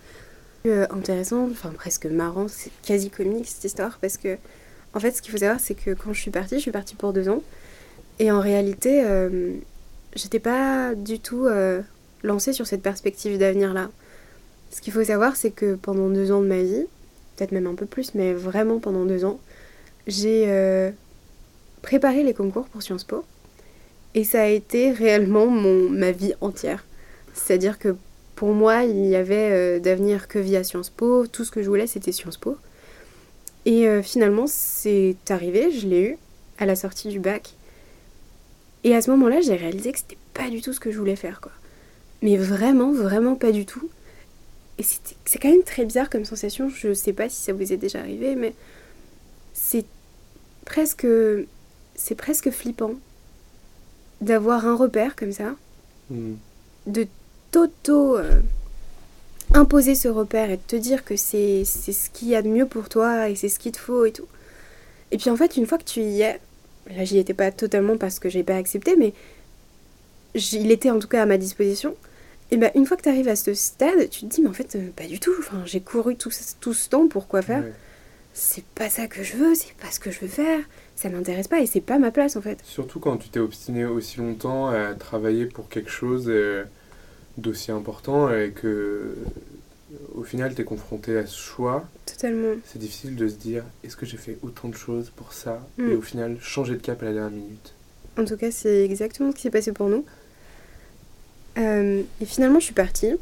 Euh, 0.65 0.85
intéressant, 0.91 1.47
enfin 1.51 1.69
presque 1.69 2.05
marrant, 2.05 2.47
c'est 2.47 2.71
quasi 2.83 3.09
comique 3.09 3.47
cette 3.47 3.63
histoire 3.63 3.97
parce 3.99 4.17
que 4.17 4.38
en 4.93 4.99
fait 4.99 5.11
ce 5.11 5.21
qu'il 5.21 5.31
faut 5.31 5.38
savoir 5.38 5.59
c'est 5.59 5.75
que 5.75 5.91
quand 5.91 6.13
je 6.13 6.21
suis 6.21 6.31
partie, 6.31 6.55
je 6.55 6.61
suis 6.61 6.71
partie 6.71 6.95
pour 6.95 7.13
deux 7.13 7.29
ans 7.29 7.43
et 8.19 8.31
en 8.31 8.39
réalité 8.39 9.03
euh, 9.05 9.53
j'étais 10.15 10.39
pas 10.39 10.95
du 10.95 11.19
tout 11.19 11.47
lancée 12.23 12.53
sur 12.53 12.67
cette 12.67 12.81
perspective 12.81 13.38
d'avenir 13.38 13.73
là. 13.73 13.89
Ce 14.71 14.81
qu'il 14.81 14.93
faut 14.93 15.03
savoir 15.03 15.35
c'est 15.35 15.51
que 15.51 15.75
pendant 15.75 16.09
deux 16.09 16.31
ans 16.31 16.41
de 16.41 16.47
ma 16.47 16.61
vie, 16.61 16.85
peut-être 17.35 17.51
même 17.51 17.67
un 17.67 17.75
peu 17.75 17.85
plus, 17.85 18.13
mais 18.13 18.33
vraiment 18.33 18.79
pendant 18.79 19.05
deux 19.05 19.25
ans, 19.25 19.39
j'ai 20.07 20.45
euh, 20.47 20.91
préparé 21.81 22.24
les 22.24 22.33
concours 22.33 22.65
pour 22.65 22.81
Sciences 22.81 23.03
Po. 23.03 23.24
Et 24.13 24.24
ça 24.24 24.43
a 24.43 24.48
été 24.48 24.91
réellement 24.91 25.48
mon, 25.48 25.89
ma 25.89 26.12
vie 26.12 26.33
entière. 26.41 26.86
C'est-à-dire 27.33 27.79
que 27.79 27.95
pour 28.36 28.53
moi, 28.53 28.83
il 28.83 28.95
n'y 28.95 29.15
avait 29.15 29.51
euh, 29.51 29.79
d'avenir 29.79 30.27
que 30.27 30.39
via 30.39 30.63
Sciences 30.63 30.89
Po. 30.89 31.27
Tout 31.27 31.45
ce 31.45 31.51
que 31.51 31.63
je 31.63 31.67
voulais, 31.67 31.88
c'était 31.88 32.12
Sciences 32.12 32.38
Po. 32.38 32.57
Et 33.65 33.88
euh, 33.88 34.01
finalement, 34.01 34.46
c'est 34.48 35.15
arrivé, 35.30 35.72
je 35.72 35.88
l'ai 35.88 36.01
eu 36.01 36.18
à 36.58 36.65
la 36.65 36.75
sortie 36.75 37.10
du 37.10 37.20
bac. 37.20 37.53
Et 38.84 38.96
à 38.96 39.01
ce 39.01 39.12
moment-là, 39.12 39.41
j'ai 39.41 39.56
réalisé 39.56 39.91
que 39.91 40.00
c'était 40.00 40.18
pas 40.34 40.50
du 40.50 40.62
tout 40.62 40.74
ce 40.74 40.80
que 40.80 40.91
je 40.91 40.98
voulais 40.98 41.15
faire, 41.15 41.41
quoi. 41.41 41.51
Mais 42.22 42.38
vraiment, 42.38 42.91
vraiment 42.91 43.36
pas 43.36 43.51
du 43.51 43.65
tout. 43.65 43.89
Et 44.77 44.84
c'est 44.84 45.39
quand 45.39 45.50
même 45.50 45.63
très 45.63 45.86
bizarre 45.86 46.10
comme 46.10 46.25
sensation. 46.25 46.70
Je 46.70 46.94
sais 46.94 47.13
pas 47.13 47.30
si 47.30 47.36
ça 47.36 47.53
vous 47.53 47.74
est 47.74 47.77
déjà 47.77 48.00
arrivé, 48.00 48.36
mais 48.36 48.53
c'est 49.53 49.86
presque, 50.65 51.06
c'est 51.96 52.15
presque 52.15 52.50
flippant 52.50 52.94
d'avoir 54.22 54.65
un 54.65 54.75
repère 54.75 55.15
comme 55.15 55.32
ça, 55.32 55.56
hmm. 56.10 56.34
de 56.88 57.08
t'auto 57.51 58.18
euh, 58.18 58.39
imposer 59.53 59.96
ce 59.96 60.08
repère 60.08 60.50
et 60.50 60.58
de 60.58 60.62
te 60.65 60.75
dire 60.75 61.03
que 61.03 61.15
c'est 61.15 61.65
ce 61.65 62.10
qu'il 62.10 62.29
y 62.29 62.36
a 62.36 62.41
de 62.41 62.48
mieux 62.48 62.65
pour 62.65 62.89
toi 62.89 63.29
et 63.29 63.36
c'est 63.36 63.50
ce 63.50 63.60
qu'il 63.60 63.72
te 63.72 63.79
faut 63.79 64.05
et 64.05 64.12
tout. 64.12 64.27
Et 65.12 65.17
puis 65.17 65.29
en 65.29 65.36
fait, 65.36 65.58
une 65.58 65.65
fois 65.65 65.77
que 65.77 65.84
tu 65.84 66.01
y 66.01 66.22
es, 66.22 66.39
là 66.96 67.03
j'y 67.03 67.17
étais 67.17 67.34
pas 67.34 67.51
totalement 67.51 67.98
parce 67.98 68.20
que 68.20 68.29
j'ai 68.29 68.43
pas 68.43 68.55
accepté, 68.55 68.96
mais 68.96 69.13
il 70.36 70.72
était 70.72 70.89
en 70.89 71.00
tout 71.00 71.08
cas 71.08 71.24
à 71.24 71.25
ma 71.25 71.38
disposition. 71.38 71.96
Et 72.51 72.58
bien 72.58 72.72
une 72.75 72.86
fois 72.86 72.98
que 72.98 73.03
tu 73.03 73.10
arrives 73.10 73.29
à 73.29 73.36
ce 73.36 73.53
stade, 73.53 74.10
tu 74.10 74.22
te 74.22 74.25
dis 74.25 74.41
mais 74.41 74.50
en 74.50 74.53
fait 74.53 74.75
euh, 74.75 74.89
pas 74.96 75.05
du 75.05 75.20
tout. 75.20 75.31
Enfin, 75.39 75.63
j'ai 75.65 75.81
couru 75.81 76.15
tout, 76.15 76.31
tout 76.60 76.74
ce 76.74 76.89
temps 76.89 77.08
pour 77.08 77.27
quoi 77.27 77.41
faire 77.41 77.63
c'est 78.34 78.63
pas 78.63 78.89
ça 78.89 79.08
que 79.08 79.24
je 79.24 79.36
veux, 79.36 79.55
c'est 79.55 79.74
pas 79.74 79.91
ce 79.91 80.00
que 80.00 80.12
je 80.12 80.20
veux 80.20 80.27
faire, 80.27 80.62
ça 80.96 81.10
m'intéresse 81.10 81.48
pas 81.48 81.60
et 81.60 81.65
c'est 81.65 81.81
pas 81.81 82.00
ma 82.00 82.12
place 82.12 82.36
en 82.36 82.41
fait. 82.41 82.60
Surtout 82.63 83.00
quand 83.00 83.17
tu 83.17 83.29
t'es 83.29 83.39
obstiné 83.39 83.86
aussi 83.86 84.20
longtemps 84.20 84.67
à 84.67 84.93
travailler 84.93 85.46
pour 85.46 85.67
quelque 85.70 85.89
chose 85.91 86.25
euh, 86.27 86.63
d'aussi 87.41 87.71
important 87.71 88.33
et 88.33 88.51
que 88.51 88.67
euh, 88.67 89.15
au 90.15 90.24
final 90.24 90.53
tu 90.55 90.62
es 90.62 90.65
confronté 90.65 91.17
à 91.17 91.25
ce 91.25 91.38
choix. 91.38 91.86
Totalement. 92.05 92.55
C'est 92.65 92.79
difficile 92.79 93.15
de 93.15 93.27
se 93.27 93.36
dire 93.36 93.63
est-ce 93.83 93.95
que 93.95 94.05
j'ai 94.05 94.17
fait 94.17 94.38
autant 94.41 94.69
de 94.69 94.75
choses 94.75 95.12
pour 95.15 95.33
ça 95.33 95.65
mm. 95.77 95.91
et 95.91 95.95
au 95.95 96.01
final 96.01 96.38
changer 96.41 96.74
de 96.74 96.81
cap 96.81 97.01
à 97.01 97.05
la 97.05 97.13
dernière 97.13 97.31
minute. 97.31 97.74
En 98.17 98.25
tout 98.25 98.38
cas, 98.38 98.51
c'est 98.51 98.83
exactement 98.83 99.31
ce 99.31 99.36
qui 99.38 99.41
s'est 99.43 99.51
passé 99.51 99.71
pour 99.71 99.88
nous. 99.88 100.05
Euh, 101.57 102.01
et 102.19 102.25
finalement, 102.25 102.60
je 102.60 102.65
suis 102.65 102.74
partie. 102.74 103.13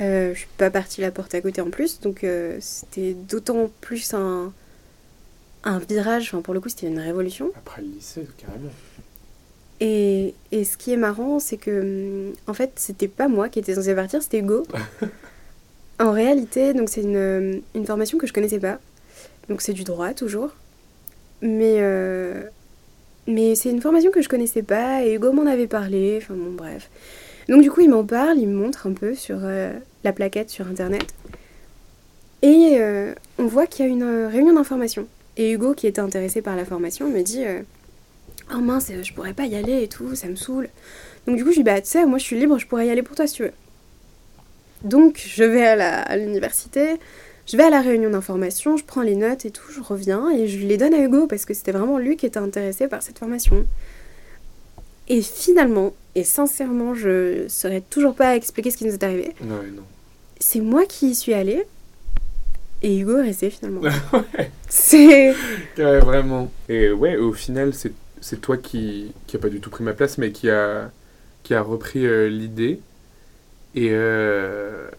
Euh, 0.00 0.34
je 0.34 0.40
suis 0.40 0.48
pas 0.58 0.70
partie 0.70 1.00
la 1.00 1.10
porte 1.10 1.34
à 1.34 1.40
côté 1.40 1.60
en 1.60 1.70
plus, 1.70 2.00
donc 2.00 2.22
euh, 2.22 2.58
c'était 2.60 3.14
d'autant 3.14 3.70
plus 3.80 4.12
un, 4.12 4.52
un 5.64 5.78
virage, 5.78 6.28
enfin 6.28 6.42
pour 6.42 6.52
le 6.52 6.60
coup 6.60 6.68
c'était 6.68 6.86
une 6.86 6.98
révolution. 6.98 7.50
Après 7.56 7.80
le 7.80 7.88
lycée, 7.88 8.26
carrément. 8.36 8.68
Et, 9.80 10.34
et, 10.52 10.64
ce 10.64 10.76
qui 10.76 10.92
est 10.92 10.96
marrant, 10.96 11.38
c'est 11.38 11.58
que, 11.58 12.32
en 12.46 12.54
fait, 12.54 12.72
c'était 12.76 13.08
pas 13.08 13.28
moi 13.28 13.48
qui 13.48 13.58
étais 13.58 13.74
censée 13.74 13.94
partir, 13.94 14.22
c'était 14.22 14.38
Hugo. 14.38 14.62
en 16.00 16.12
réalité, 16.12 16.72
donc 16.72 16.88
c'est 16.88 17.02
une, 17.02 17.62
une, 17.74 17.86
formation 17.86 18.16
que 18.16 18.26
je 18.26 18.32
connaissais 18.32 18.58
pas. 18.58 18.78
Donc 19.48 19.60
c'est 19.60 19.74
du 19.74 19.84
droit, 19.84 20.14
toujours. 20.14 20.50
Mais, 21.42 21.76
euh, 21.80 22.42
mais 23.26 23.54
c'est 23.54 23.70
une 23.70 23.82
formation 23.82 24.10
que 24.10 24.22
je 24.22 24.28
connaissais 24.28 24.62
pas, 24.62 25.04
et 25.04 25.14
Hugo 25.14 25.32
m'en 25.32 25.46
avait 25.46 25.66
parlé, 25.66 26.18
enfin 26.22 26.34
bon, 26.34 26.52
bref. 26.52 26.88
Donc 27.48 27.62
du 27.62 27.70
coup, 27.70 27.82
il 27.82 27.90
m'en 27.90 28.04
parle, 28.04 28.38
il 28.38 28.48
me 28.48 28.56
montre 28.56 28.86
un 28.86 28.92
peu 28.92 29.14
sur 29.14 29.38
euh, 29.42 29.72
la 30.04 30.12
plaquette 30.12 30.48
sur 30.48 30.66
Internet. 30.68 31.06
Et 32.40 32.76
euh, 32.80 33.12
on 33.38 33.46
voit 33.46 33.66
qu'il 33.66 33.84
y 33.84 33.88
a 33.88 33.90
une 33.90 34.26
réunion 34.26 34.54
d'information. 34.54 35.06
Et 35.36 35.52
Hugo, 35.52 35.74
qui 35.74 35.86
était 35.86 36.00
intéressé 36.00 36.40
par 36.40 36.56
la 36.56 36.64
formation, 36.64 37.10
me 37.10 37.20
dit 37.20 37.44
Oh 38.54 38.58
mince, 38.58 38.90
je 39.02 39.12
pourrais 39.12 39.32
pas 39.32 39.46
y 39.46 39.56
aller 39.56 39.82
et 39.82 39.88
tout, 39.88 40.14
ça 40.14 40.28
me 40.28 40.36
saoule. 40.36 40.68
Donc 41.26 41.36
du 41.36 41.44
coup, 41.44 41.50
je 41.50 41.56
lui 41.56 41.64
dis 41.64 41.70
Bah, 41.70 41.80
tu 41.80 41.88
sais, 41.88 42.06
moi 42.06 42.18
je 42.18 42.24
suis 42.24 42.38
libre, 42.38 42.58
je 42.58 42.66
pourrais 42.66 42.86
y 42.86 42.90
aller 42.90 43.02
pour 43.02 43.16
toi 43.16 43.26
si 43.26 43.34
tu 43.34 43.42
veux. 43.42 43.52
Donc, 44.84 45.22
je 45.26 45.42
vais 45.42 45.66
à 45.66 46.16
l'université, 46.16 46.96
je 47.46 47.56
vais 47.56 47.64
à 47.64 47.70
la 47.70 47.80
réunion 47.80 48.10
d'information, 48.10 48.76
je 48.76 48.84
prends 48.84 49.02
les 49.02 49.16
notes 49.16 49.44
et 49.44 49.50
tout, 49.50 49.70
je 49.70 49.80
reviens 49.80 50.30
et 50.30 50.46
je 50.46 50.66
les 50.66 50.76
donne 50.76 50.94
à 50.94 50.98
Hugo 50.98 51.26
parce 51.26 51.44
que 51.44 51.54
c'était 51.54 51.72
vraiment 51.72 51.98
lui 51.98 52.16
qui 52.16 52.26
était 52.26 52.38
intéressé 52.38 52.86
par 52.86 53.02
cette 53.02 53.18
formation. 53.18 53.64
Et 55.08 55.22
finalement, 55.22 55.94
et 56.14 56.24
sincèrement, 56.24 56.94
je 56.94 57.46
saurais 57.48 57.80
toujours 57.80 58.14
pas 58.14 58.36
expliquer 58.36 58.70
ce 58.70 58.76
qui 58.76 58.84
nous 58.84 58.94
est 58.94 59.04
arrivé. 59.04 59.34
Non, 59.42 59.62
non. 59.74 59.82
C'est 60.38 60.60
moi 60.60 60.84
qui 60.86 61.10
y 61.10 61.14
suis 61.14 61.34
allée 61.34 61.64
et 62.82 62.98
Hugo 62.98 63.18
est 63.18 63.22
resté 63.22 63.50
finalement. 63.50 63.80
ouais. 64.12 64.50
C'est. 64.68 65.30
Ouais, 65.78 65.98
vraiment. 66.00 66.50
Et 66.68 66.90
ouais, 66.90 67.16
au 67.16 67.32
final, 67.32 67.72
c'est 67.72 67.92
toi 68.40 68.56
qui, 68.56 69.12
qui 69.26 69.38
pas 69.38 69.48
du 69.48 69.60
tout 69.60 69.70
pris 69.70 69.84
ma 69.84 69.92
place, 69.92 70.18
mais 70.18 70.32
qui 70.32 70.50
a, 70.50 70.90
qui 71.42 71.54
a 71.54 71.62
repris 71.62 72.06
euh, 72.06 72.28
l'idée. 72.28 72.80
Et, 73.74 73.90
euh, 73.92 74.90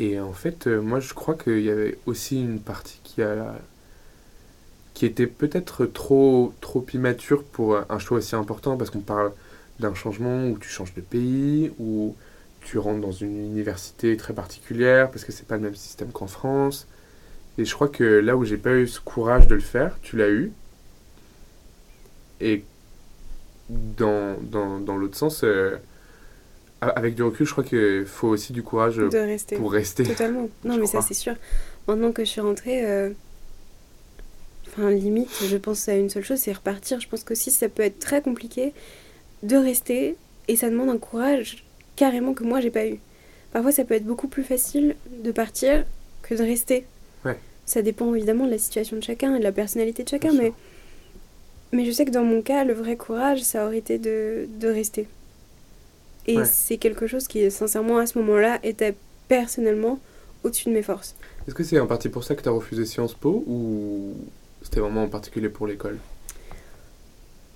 et 0.00 0.20
en 0.20 0.32
fait, 0.32 0.66
euh, 0.66 0.80
moi, 0.82 1.00
je 1.00 1.14
crois 1.14 1.34
qu'il 1.34 1.60
y 1.60 1.70
avait 1.70 1.98
aussi 2.06 2.40
une 2.40 2.60
partie 2.60 3.00
qui 3.04 3.22
a 3.22 3.58
qui 4.94 5.04
était 5.04 5.26
peut-être 5.26 5.84
trop, 5.84 6.54
trop 6.62 6.84
immature 6.94 7.44
pour 7.44 7.78
un 7.90 7.98
choix 7.98 8.16
aussi 8.18 8.34
important, 8.34 8.78
parce 8.78 8.88
qu'on 8.90 9.00
parle 9.00 9.32
d'un 9.78 9.94
changement 9.94 10.46
où 10.48 10.58
tu 10.58 10.70
changes 10.70 10.94
de 10.94 11.02
pays, 11.02 11.70
où 11.78 12.16
tu 12.62 12.78
rentres 12.78 13.02
dans 13.02 13.12
une 13.12 13.36
université 13.38 14.16
très 14.16 14.32
particulière, 14.34 15.10
parce 15.10 15.24
que 15.24 15.32
c'est 15.32 15.46
pas 15.46 15.56
le 15.56 15.62
même 15.62 15.74
système 15.74 16.12
qu'en 16.12 16.26
France. 16.26 16.86
Et 17.58 17.64
je 17.66 17.74
crois 17.74 17.88
que 17.88 18.04
là 18.04 18.36
où 18.36 18.44
j'ai 18.44 18.56
pas 18.56 18.72
eu 18.74 18.86
ce 18.88 19.00
courage 19.00 19.46
de 19.46 19.54
le 19.54 19.60
faire, 19.60 19.98
tu 20.02 20.16
l'as 20.16 20.30
eu. 20.30 20.52
Et 22.40 22.64
dans, 23.68 24.36
dans, 24.42 24.78
dans 24.78 24.96
l'autre 24.96 25.16
sens, 25.16 25.42
euh, 25.44 25.76
avec 26.80 27.14
du 27.14 27.22
recul, 27.22 27.46
je 27.46 27.52
crois 27.52 27.64
qu'il 27.64 28.04
faut 28.06 28.28
aussi 28.28 28.52
du 28.52 28.62
courage 28.62 29.00
pour 29.56 29.72
rester. 29.72 30.04
Totalement. 30.04 30.48
Non, 30.64 30.76
mais 30.76 30.86
ça, 30.86 31.00
c'est 31.00 31.14
sûr. 31.14 31.34
Maintenant 31.88 32.12
que 32.12 32.24
je 32.24 32.30
suis 32.30 32.40
rentrée, 32.40 32.84
euh, 32.84 33.10
enfin, 34.68 34.90
limite, 34.90 35.30
je 35.44 35.56
pense 35.56 35.88
à 35.88 35.94
une 35.94 36.10
seule 36.10 36.24
chose, 36.24 36.38
c'est 36.38 36.52
repartir. 36.52 37.00
Je 37.00 37.08
pense 37.08 37.24
qu'aussi, 37.24 37.50
ça 37.50 37.68
peut 37.68 37.82
être 37.82 37.98
très 37.98 38.20
compliqué 38.20 38.72
de 39.42 39.56
rester 39.56 40.16
et 40.48 40.56
ça 40.56 40.70
demande 40.70 40.90
un 40.90 40.98
courage 40.98 41.64
carrément 41.96 42.34
que 42.34 42.44
moi, 42.44 42.60
j'ai 42.60 42.70
pas 42.70 42.86
eu. 42.86 42.98
Parfois, 43.52 43.72
ça 43.72 43.84
peut 43.84 43.94
être 43.94 44.04
beaucoup 44.04 44.28
plus 44.28 44.44
facile 44.44 44.96
de 45.10 45.32
partir 45.32 45.84
que 46.22 46.34
de 46.34 46.42
rester. 46.42 46.84
Ouais. 47.24 47.38
Ça 47.64 47.82
dépend 47.82 48.14
évidemment 48.14 48.44
de 48.46 48.50
la 48.50 48.58
situation 48.58 48.96
de 48.96 49.02
chacun 49.02 49.34
et 49.34 49.38
de 49.38 49.44
la 49.44 49.52
personnalité 49.52 50.04
de 50.04 50.08
chacun, 50.08 50.32
mais, 50.32 50.52
mais 51.72 51.84
je 51.84 51.90
sais 51.90 52.04
que 52.04 52.10
dans 52.10 52.24
mon 52.24 52.42
cas, 52.42 52.64
le 52.64 52.72
vrai 52.74 52.96
courage, 52.96 53.42
ça 53.42 53.66
aurait 53.66 53.78
été 53.78 53.98
de, 53.98 54.46
de 54.60 54.68
rester. 54.68 55.08
Et 56.26 56.44
c'est 56.44 56.76
quelque 56.76 57.06
chose 57.06 57.28
qui, 57.28 57.48
sincèrement, 57.50 57.98
à 57.98 58.06
ce 58.06 58.18
moment-là, 58.18 58.58
était 58.64 58.94
personnellement 59.28 60.00
au-dessus 60.42 60.68
de 60.68 60.74
mes 60.74 60.82
forces. 60.82 61.14
Est-ce 61.46 61.54
que 61.54 61.62
c'est 61.62 61.78
en 61.78 61.86
partie 61.86 62.08
pour 62.08 62.24
ça 62.24 62.34
que 62.34 62.42
tu 62.42 62.48
as 62.48 62.52
refusé 62.52 62.84
Sciences 62.84 63.14
Po 63.14 63.44
ou 63.46 64.14
c'était 64.62 64.80
vraiment 64.80 65.04
en 65.04 65.08
particulier 65.08 65.48
pour 65.48 65.66
l'école? 65.66 65.98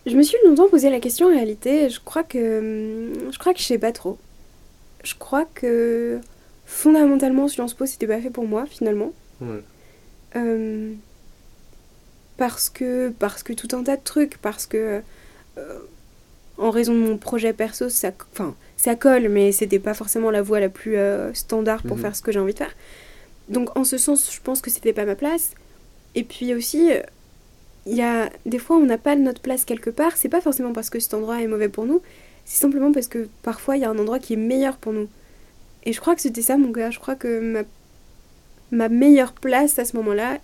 Je 0.07 0.17
me 0.17 0.23
suis 0.23 0.38
longtemps 0.45 0.69
posé 0.69 0.88
la 0.88 1.00
question 1.00 1.26
en 1.26 1.31
réalité. 1.31 1.90
Je 1.90 2.00
crois 2.00 2.23
que. 2.23 3.12
Je 3.31 3.38
crois 3.38 3.52
que 3.52 3.61
je 3.61 3.64
sais 3.64 3.79
pas 3.79 3.93
trop. 3.93 4.19
Je 5.02 5.14
crois 5.14 5.47
que 5.55 6.19
fondamentalement, 6.64 7.49
Sciences 7.49 7.75
Po, 7.75 7.87
c'était 7.87 8.07
pas 8.07 8.21
fait 8.21 8.31
pour 8.31 8.47
moi 8.47 8.67
finalement. 8.67 9.12
Ouais. 9.40 9.62
Euh, 10.37 10.93
parce 12.40 12.70
que 12.70 13.12
parce 13.18 13.42
que 13.42 13.52
tout 13.52 13.68
un 13.76 13.82
tas 13.82 13.99
de 13.99 14.02
trucs 14.02 14.38
parce 14.38 14.64
que 14.64 15.02
euh, 15.59 15.78
en 16.56 16.70
raison 16.70 16.94
de 16.94 16.99
mon 16.99 17.18
projet 17.18 17.52
perso, 17.52 17.90
ça, 17.90 18.12
enfin, 18.32 18.54
ça 18.78 18.94
colle, 18.94 19.28
mais 19.28 19.52
c'était 19.52 19.78
pas 19.78 19.92
forcément 19.92 20.30
la 20.30 20.40
voie 20.40 20.59
la 20.59 20.70
plus 20.70 20.97
euh, 20.97 21.35
standard 21.35 21.82
pour 21.82 21.99
mhm. 21.99 22.02
faire 22.02 22.16
ce 22.16 22.23
que 22.23 22.32
j'ai 22.32 22.38
envie 22.38 22.54
de 22.54 22.59
faire. 22.59 22.75
Donc 23.50 23.76
en 23.76 23.85
ce 23.85 23.99
sens, 23.99 24.32
je 24.35 24.40
pense 24.40 24.62
que 24.62 24.70
c'était 24.70 24.94
pas 24.94 25.04
ma 25.04 25.16
place. 25.16 25.50
Et 26.14 26.25
puis 26.25 26.54
aussi, 26.54 26.88
il 27.85 27.94
y 27.94 28.00
a 28.00 28.30
des 28.47 28.59
fois 28.59 28.78
on 28.78 28.87
n'a 28.87 28.97
pas 28.97 29.16
notre 29.16 29.42
place 29.42 29.66
quelque 29.66 29.90
part. 29.90 30.16
C'est 30.16 30.30
pas 30.30 30.40
forcément 30.40 30.73
parce 30.73 30.88
que 30.88 30.99
cet 30.99 31.12
endroit 31.12 31.42
est 31.42 31.47
mauvais 31.47 31.68
pour 31.68 31.85
nous, 31.85 32.00
c'est 32.47 32.62
simplement 32.62 32.90
parce 32.90 33.09
que 33.09 33.28
parfois 33.42 33.76
il 33.76 33.82
y 33.82 33.85
a 33.85 33.90
un 33.90 33.99
endroit 33.99 34.18
qui 34.18 34.32
est 34.32 34.42
meilleur 34.50 34.78
pour 34.78 34.94
nous. 34.94 35.11
Et 35.85 35.92
je 35.92 36.00
crois 36.00 36.14
que 36.14 36.23
c'était 36.23 36.40
ça 36.40 36.56
mon 36.56 36.70
gars. 36.70 36.90
Je 36.90 37.00
crois 37.00 37.16
que 37.16 37.38
ma, 37.38 37.64
ma 38.70 38.88
meilleure 38.88 39.35
place 39.35 39.78
à 39.78 39.85
ce 39.85 39.94
moment-là, 39.99 40.38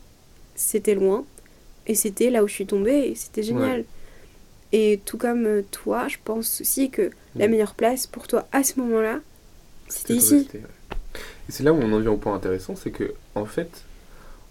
c'était 0.57 0.95
loin. 0.95 1.25
Et 1.87 1.95
c'était 1.95 2.31
là 2.31 2.43
où 2.43 2.49
je 2.49 2.53
suis 2.53 2.67
tombée 2.67 3.09
et 3.11 3.15
c'était 3.15 3.43
génial. 3.43 3.85
Et 4.73 5.01
tout 5.05 5.19
comme 5.19 5.47
euh, 5.47 5.63
toi, 5.71 6.09
je 6.09 6.17
pense 6.23 6.61
aussi 6.61 6.91
que 6.91 7.11
la 7.37 7.49
meilleure 7.49 7.75
place 7.75 8.07
pour 8.07 8.27
toi 8.27 8.47
à 8.53 8.65
ce 8.65 8.81
moment-là, 8.81 9.21
c'était 9.89 10.15
ici. 10.15 10.49
Et 10.55 11.53
c'est 11.53 11.63
là 11.63 11.73
où 11.73 11.77
on 11.77 11.93
en 11.93 12.01
vient 12.01 12.11
au 12.11 12.17
point 12.17 12.35
intéressant, 12.35 12.75
c'est 12.75 12.91
que 12.91 13.15
en 13.35 13.47
fait, 13.47 13.85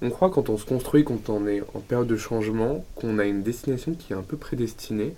on 0.02 0.10
croit 0.10 0.30
quand 0.30 0.50
on 0.50 0.58
se 0.58 0.66
construit, 0.66 1.04
quand 1.04 1.30
on 1.30 1.48
est 1.48 1.62
en 1.74 1.80
période 1.80 2.08
de 2.08 2.18
changement, 2.18 2.86
qu'on 2.96 3.20
a 3.20 3.26
une 3.26 3.44
destination 3.44 3.94
qui 3.94 4.14
est 4.14 4.16
un 4.16 4.22
peu 4.22 4.38
prédestinée. 4.38 5.14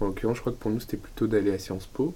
En 0.00 0.06
l'occurrence, 0.06 0.36
je 0.36 0.40
crois 0.40 0.52
que 0.52 0.58
pour 0.58 0.70
nous, 0.70 0.80
c'était 0.80 0.96
plutôt 0.96 1.26
d'aller 1.26 1.52
à 1.52 1.58
Sciences 1.58 1.86
Po. 1.86 2.14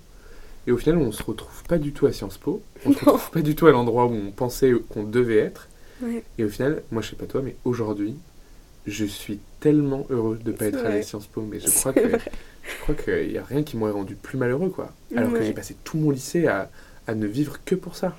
Et 0.66 0.72
au 0.72 0.76
final, 0.76 0.98
on 0.98 1.12
se 1.12 1.22
retrouve 1.22 1.62
pas 1.64 1.78
du 1.78 1.92
tout 1.92 2.06
à 2.06 2.12
Sciences 2.12 2.38
Po. 2.38 2.60
On 2.84 2.92
se 2.92 2.98
retrouve 2.98 3.30
pas 3.30 3.42
du 3.42 3.54
tout 3.54 3.66
à 3.68 3.70
l'endroit 3.70 4.06
où 4.06 4.14
on 4.14 4.32
pensait 4.32 4.72
qu'on 4.88 5.04
devait 5.04 5.38
être. 5.38 5.68
Et 6.38 6.44
au 6.44 6.48
final, 6.48 6.82
moi, 6.90 7.02
je 7.02 7.10
sais 7.10 7.16
pas 7.16 7.26
toi, 7.26 7.40
mais 7.42 7.56
aujourd'hui, 7.64 8.16
je 8.86 9.04
suis 9.04 9.38
tellement 9.60 10.06
heureux 10.10 10.38
de 10.42 10.52
ne 10.52 10.56
pas 10.56 10.66
être 10.66 10.84
allé 10.84 10.98
à 10.98 11.02
Sciences 11.02 11.26
Po, 11.26 11.42
mais 11.42 11.58
je 11.60 11.68
crois 11.68 11.92
que 11.92 12.00
je 12.08 12.82
crois 12.82 12.94
qu'il 12.94 13.28
n'y 13.28 13.38
a 13.38 13.44
rien 13.44 13.62
qui 13.62 13.76
m'aurait 13.76 13.92
rendu 13.92 14.14
plus 14.14 14.38
malheureux, 14.38 14.70
quoi. 14.70 14.92
Alors 15.16 15.32
que 15.32 15.42
j'ai 15.42 15.52
passé 15.52 15.76
tout 15.84 15.98
mon 15.98 16.10
lycée 16.10 16.46
à, 16.46 16.70
à, 17.06 17.14
ne 17.14 17.26
vivre 17.26 17.60
que 17.64 17.74
pour 17.74 17.96
ça. 17.96 18.16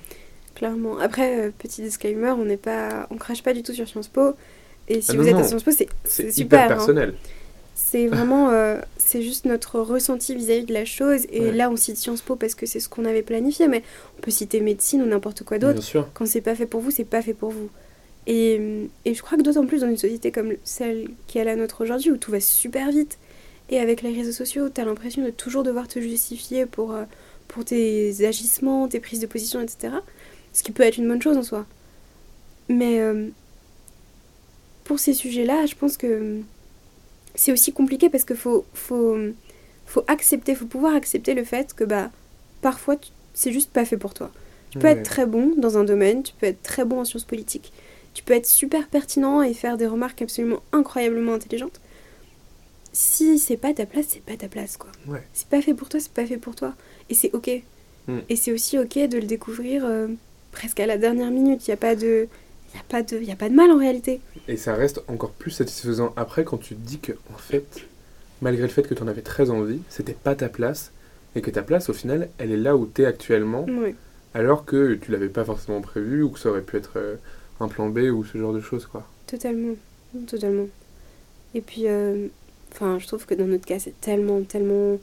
Clairement. 0.54 0.98
Après, 0.98 1.46
euh, 1.46 1.50
petit 1.56 1.82
disclaimer, 1.82 2.30
on 2.30 2.44
n'est 2.44 2.56
pas, 2.56 3.06
on 3.10 3.16
crache 3.16 3.42
pas 3.42 3.54
du 3.54 3.62
tout 3.62 3.72
sur 3.72 3.88
Sciences 3.88 4.08
Po. 4.08 4.34
Et 4.88 5.00
si 5.00 5.12
ah 5.12 5.16
vous 5.16 5.28
êtes 5.28 5.36
à 5.36 5.44
Sciences 5.44 5.62
Po, 5.62 5.70
c'est 5.70 6.32
super. 6.32 6.64
Hein. 6.64 6.68
personnel. 6.68 7.14
C'est 7.74 8.08
vraiment, 8.08 8.50
euh, 8.50 8.80
c'est 8.96 9.22
juste 9.22 9.44
notre 9.44 9.78
ressenti 9.78 10.34
vis-à-vis 10.34 10.64
de 10.64 10.74
la 10.74 10.84
chose. 10.84 11.26
Et 11.30 11.52
là, 11.52 11.70
on 11.70 11.76
cite 11.76 11.96
Sciences 11.96 12.22
Po 12.22 12.34
parce 12.34 12.54
que 12.54 12.66
c'est 12.66 12.80
ce 12.80 12.88
qu'on 12.88 13.04
avait 13.04 13.22
planifié, 13.22 13.68
mais 13.68 13.82
on 14.18 14.20
peut 14.20 14.30
citer 14.32 14.60
médecine 14.60 15.00
ou 15.00 15.06
n'importe 15.06 15.44
quoi 15.44 15.58
d'autre. 15.58 15.80
Quand 16.12 16.26
c'est 16.26 16.40
pas 16.40 16.54
fait 16.54 16.66
pour 16.66 16.80
vous, 16.80 16.90
c'est 16.90 17.04
pas 17.04 17.22
fait 17.22 17.34
pour 17.34 17.50
vous. 17.50 17.70
Et, 18.28 18.90
je 19.06 19.22
crois 19.22 19.38
que 19.38 19.42
d'autant 19.42 19.64
plus 19.64 19.80
dans 19.80 19.88
une 19.88 19.96
société 19.96 20.30
comme 20.30 20.52
celle 20.62 21.08
qui 21.26 21.38
est 21.38 21.44
la 21.44 21.56
nôtre 21.56 21.82
aujourd'hui, 21.82 22.10
où 22.10 22.18
tout 22.18 22.30
va 22.30 22.40
super 22.40 22.90
vite, 22.90 23.18
et 23.70 23.80
avec 23.80 24.02
les 24.02 24.12
réseaux 24.12 24.32
sociaux, 24.32 24.68
tu 24.68 24.80
as 24.80 24.84
l'impression 24.84 25.24
de 25.24 25.30
toujours 25.30 25.62
devoir 25.62 25.88
te 25.88 25.98
justifier 25.98 26.66
pour, 26.66 26.92
euh, 26.92 27.04
pour 27.48 27.64
tes 27.64 28.26
agissements, 28.26 28.86
tes 28.86 29.00
prises 29.00 29.20
de 29.20 29.26
position, 29.26 29.62
etc. 29.62 29.94
Ce 30.52 30.62
qui 30.62 30.72
peut 30.72 30.82
être 30.82 30.98
une 30.98 31.08
bonne 31.08 31.22
chose 31.22 31.38
en 31.38 31.42
soi. 31.42 31.66
Mais 32.68 33.00
euh, 33.00 33.28
pour 34.84 34.98
ces 34.98 35.14
sujets-là, 35.14 35.64
je 35.64 35.74
pense 35.74 35.96
que 35.96 36.40
c'est 37.34 37.52
aussi 37.52 37.72
compliqué 37.72 38.10
parce 38.10 38.24
qu'il 38.24 38.36
faut, 38.36 38.66
faut, 38.74 39.16
faut 39.86 40.04
accepter, 40.06 40.54
faut 40.54 40.66
pouvoir 40.66 40.94
accepter 40.94 41.32
le 41.32 41.44
fait 41.44 41.72
que 41.72 41.84
bah, 41.84 42.10
parfois, 42.60 42.96
c'est 43.32 43.52
juste 43.52 43.70
pas 43.70 43.86
fait 43.86 43.96
pour 43.96 44.12
toi. 44.12 44.30
Tu 44.70 44.78
peux 44.78 44.86
être 44.86 45.02
très 45.02 45.24
bon 45.24 45.54
dans 45.56 45.78
un 45.78 45.84
domaine, 45.84 46.22
tu 46.22 46.34
peux 46.38 46.44
être 46.44 46.62
très 46.62 46.84
bon 46.84 47.00
en 47.00 47.04
sciences 47.06 47.24
politiques, 47.24 47.72
tu 48.18 48.24
peux 48.24 48.34
être 48.34 48.46
super 48.46 48.88
pertinent 48.88 49.42
et 49.42 49.54
faire 49.54 49.76
des 49.76 49.86
remarques 49.86 50.22
absolument 50.22 50.60
incroyablement 50.72 51.34
intelligentes. 51.34 51.80
Si 52.92 53.38
c'est 53.38 53.56
pas 53.56 53.72
ta 53.72 53.86
place, 53.86 54.06
c'est 54.08 54.24
pas 54.24 54.36
ta 54.36 54.48
place, 54.48 54.76
quoi. 54.76 54.90
C'est 55.32 55.46
pas 55.46 55.62
fait 55.62 55.72
pour 55.72 55.88
toi, 55.88 56.00
c'est 56.00 56.10
pas 56.10 56.26
fait 56.26 56.36
pour 56.36 56.56
toi. 56.56 56.74
Et 57.10 57.14
c'est 57.14 57.32
ok. 57.32 57.48
Hmm. 58.08 58.18
Et 58.28 58.34
c'est 58.34 58.52
aussi 58.52 58.76
ok 58.76 58.98
de 59.08 59.18
le 59.18 59.26
découvrir 59.26 59.84
euh, 59.84 60.08
presque 60.50 60.80
à 60.80 60.86
la 60.86 60.98
dernière 60.98 61.30
minute. 61.30 61.64
Il 61.68 61.70
n'y 61.70 61.74
a 61.74 61.76
pas 61.76 61.94
de... 61.94 62.26
Il 62.74 62.78
a, 62.80 62.82
pas 62.88 63.04
de, 63.04 63.22
y 63.22 63.30
a 63.30 63.36
pas 63.36 63.48
de 63.48 63.54
mal 63.54 63.70
en 63.70 63.78
réalité. 63.78 64.20
Et 64.48 64.56
ça 64.56 64.74
reste 64.74 65.00
encore 65.06 65.30
plus 65.30 65.52
satisfaisant 65.52 66.12
après 66.16 66.42
quand 66.42 66.58
tu 66.58 66.74
te 66.74 66.80
dis 66.80 66.98
que, 66.98 67.12
en 67.32 67.38
fait, 67.38 67.86
malgré 68.42 68.62
le 68.62 68.68
fait 68.68 68.82
que 68.82 68.94
tu 68.94 69.02
en 69.04 69.06
avais 69.06 69.22
très 69.22 69.48
envie, 69.48 69.80
c'était 69.90 70.12
pas 70.12 70.34
ta 70.34 70.48
place. 70.48 70.90
Et 71.36 71.40
que 71.40 71.52
ta 71.52 71.62
place, 71.62 71.88
au 71.88 71.92
final, 71.92 72.30
elle 72.38 72.50
est 72.50 72.56
là 72.56 72.76
où 72.76 72.90
tu 72.92 73.02
es 73.02 73.06
actuellement. 73.06 73.64
Alors 74.34 74.64
que 74.64 74.94
tu 74.94 75.12
l'avais 75.12 75.28
pas 75.28 75.44
forcément 75.44 75.80
prévu 75.80 76.24
ou 76.24 76.30
que 76.30 76.40
ça 76.40 76.50
aurait 76.50 76.62
pu 76.62 76.76
être 76.78 76.94
euh, 76.96 77.14
un 77.60 77.68
plan 77.68 77.88
B 77.88 77.98
ou 78.12 78.24
ce 78.24 78.38
genre 78.38 78.52
de 78.52 78.60
choses, 78.60 78.86
quoi. 78.86 79.06
Totalement, 79.26 79.74
totalement. 80.26 80.66
Et 81.54 81.60
puis, 81.60 81.82
euh, 81.86 82.28
enfin, 82.72 82.98
je 82.98 83.06
trouve 83.06 83.26
que 83.26 83.34
dans 83.34 83.46
notre 83.46 83.66
cas, 83.66 83.78
c'est 83.78 83.98
tellement, 84.00 84.42
tellement 84.42 84.98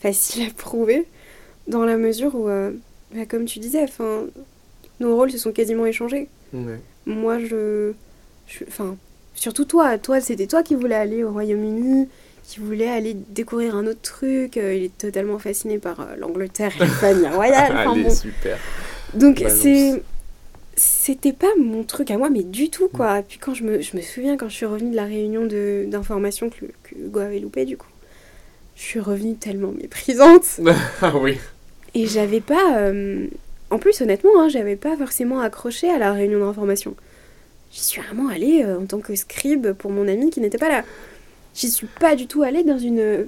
facile 0.00 0.46
à 0.48 0.50
prouver, 0.52 1.06
dans 1.68 1.84
la 1.84 1.96
mesure 1.96 2.34
où, 2.34 2.48
euh, 2.48 2.72
bah, 3.14 3.26
comme 3.26 3.44
tu 3.44 3.58
disais, 3.58 3.86
nos 5.00 5.16
rôles 5.16 5.30
se 5.30 5.38
sont 5.38 5.52
quasiment 5.52 5.86
échangés. 5.86 6.28
Moi, 7.04 7.38
je. 7.40 7.92
Enfin, 8.68 8.96
surtout 9.34 9.64
toi. 9.64 9.98
Toi, 9.98 10.20
c'était 10.20 10.46
toi 10.46 10.62
qui 10.62 10.74
voulais 10.74 10.94
aller 10.94 11.24
au 11.24 11.32
Royaume-Uni, 11.32 12.08
qui 12.44 12.60
voulait 12.60 12.88
aller 12.88 13.14
découvrir 13.14 13.76
un 13.76 13.86
autre 13.86 14.00
truc. 14.00 14.56
Euh, 14.56 14.74
il 14.74 14.84
est 14.84 14.98
totalement 14.98 15.38
fasciné 15.38 15.78
par 15.78 16.06
l'Angleterre 16.16 16.72
et 16.76 16.80
la 16.80 16.86
famille 16.86 17.28
royale. 17.28 17.72
Enfin, 17.86 18.10
super. 18.10 18.58
Donc, 19.14 19.44
c'est 19.48 20.02
c'était 20.76 21.32
pas 21.32 21.54
mon 21.58 21.82
truc 21.84 22.10
à 22.10 22.18
moi, 22.18 22.28
mais 22.28 22.42
du 22.42 22.68
tout, 22.68 22.88
quoi. 22.88 23.20
Et 23.20 23.22
puis 23.22 23.38
quand 23.38 23.54
je 23.54 23.64
me, 23.64 23.80
je 23.80 23.96
me 23.96 24.02
souviens, 24.02 24.36
quand 24.36 24.48
je 24.48 24.54
suis 24.54 24.66
revenue 24.66 24.90
de 24.90 24.96
la 24.96 25.04
réunion 25.04 25.46
d'information 25.88 26.50
que, 26.50 26.66
que 26.82 26.94
Hugo 26.94 27.20
avait 27.20 27.38
loupé, 27.38 27.64
du 27.64 27.78
coup, 27.78 27.88
je 28.76 28.82
suis 28.82 29.00
revenue 29.00 29.36
tellement 29.36 29.72
méprisante. 29.72 30.60
ah 31.02 31.16
oui. 31.16 31.38
Et 31.94 32.06
j'avais 32.06 32.42
pas... 32.42 32.76
Euh, 32.78 33.26
en 33.70 33.78
plus, 33.78 34.00
honnêtement, 34.02 34.30
hein, 34.38 34.48
j'avais 34.48 34.76
pas 34.76 34.96
forcément 34.96 35.40
accroché 35.40 35.90
à 35.90 35.98
la 35.98 36.12
réunion 36.12 36.40
d'information. 36.40 36.94
J'y 37.72 37.80
suis 37.80 38.02
vraiment 38.02 38.28
allée 38.28 38.62
euh, 38.62 38.78
en 38.78 38.84
tant 38.84 39.00
que 39.00 39.16
scribe 39.16 39.72
pour 39.72 39.90
mon 39.90 40.06
ami 40.06 40.30
qui 40.30 40.40
n'était 40.40 40.58
pas 40.58 40.68
là. 40.68 40.84
J'y 41.54 41.70
suis 41.70 41.88
pas 41.98 42.14
du 42.16 42.26
tout 42.26 42.42
allée 42.42 42.64
dans 42.64 42.78
une... 42.78 43.26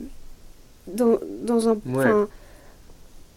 Dans, 0.87 1.19
dans 1.43 1.69
un 1.69 1.79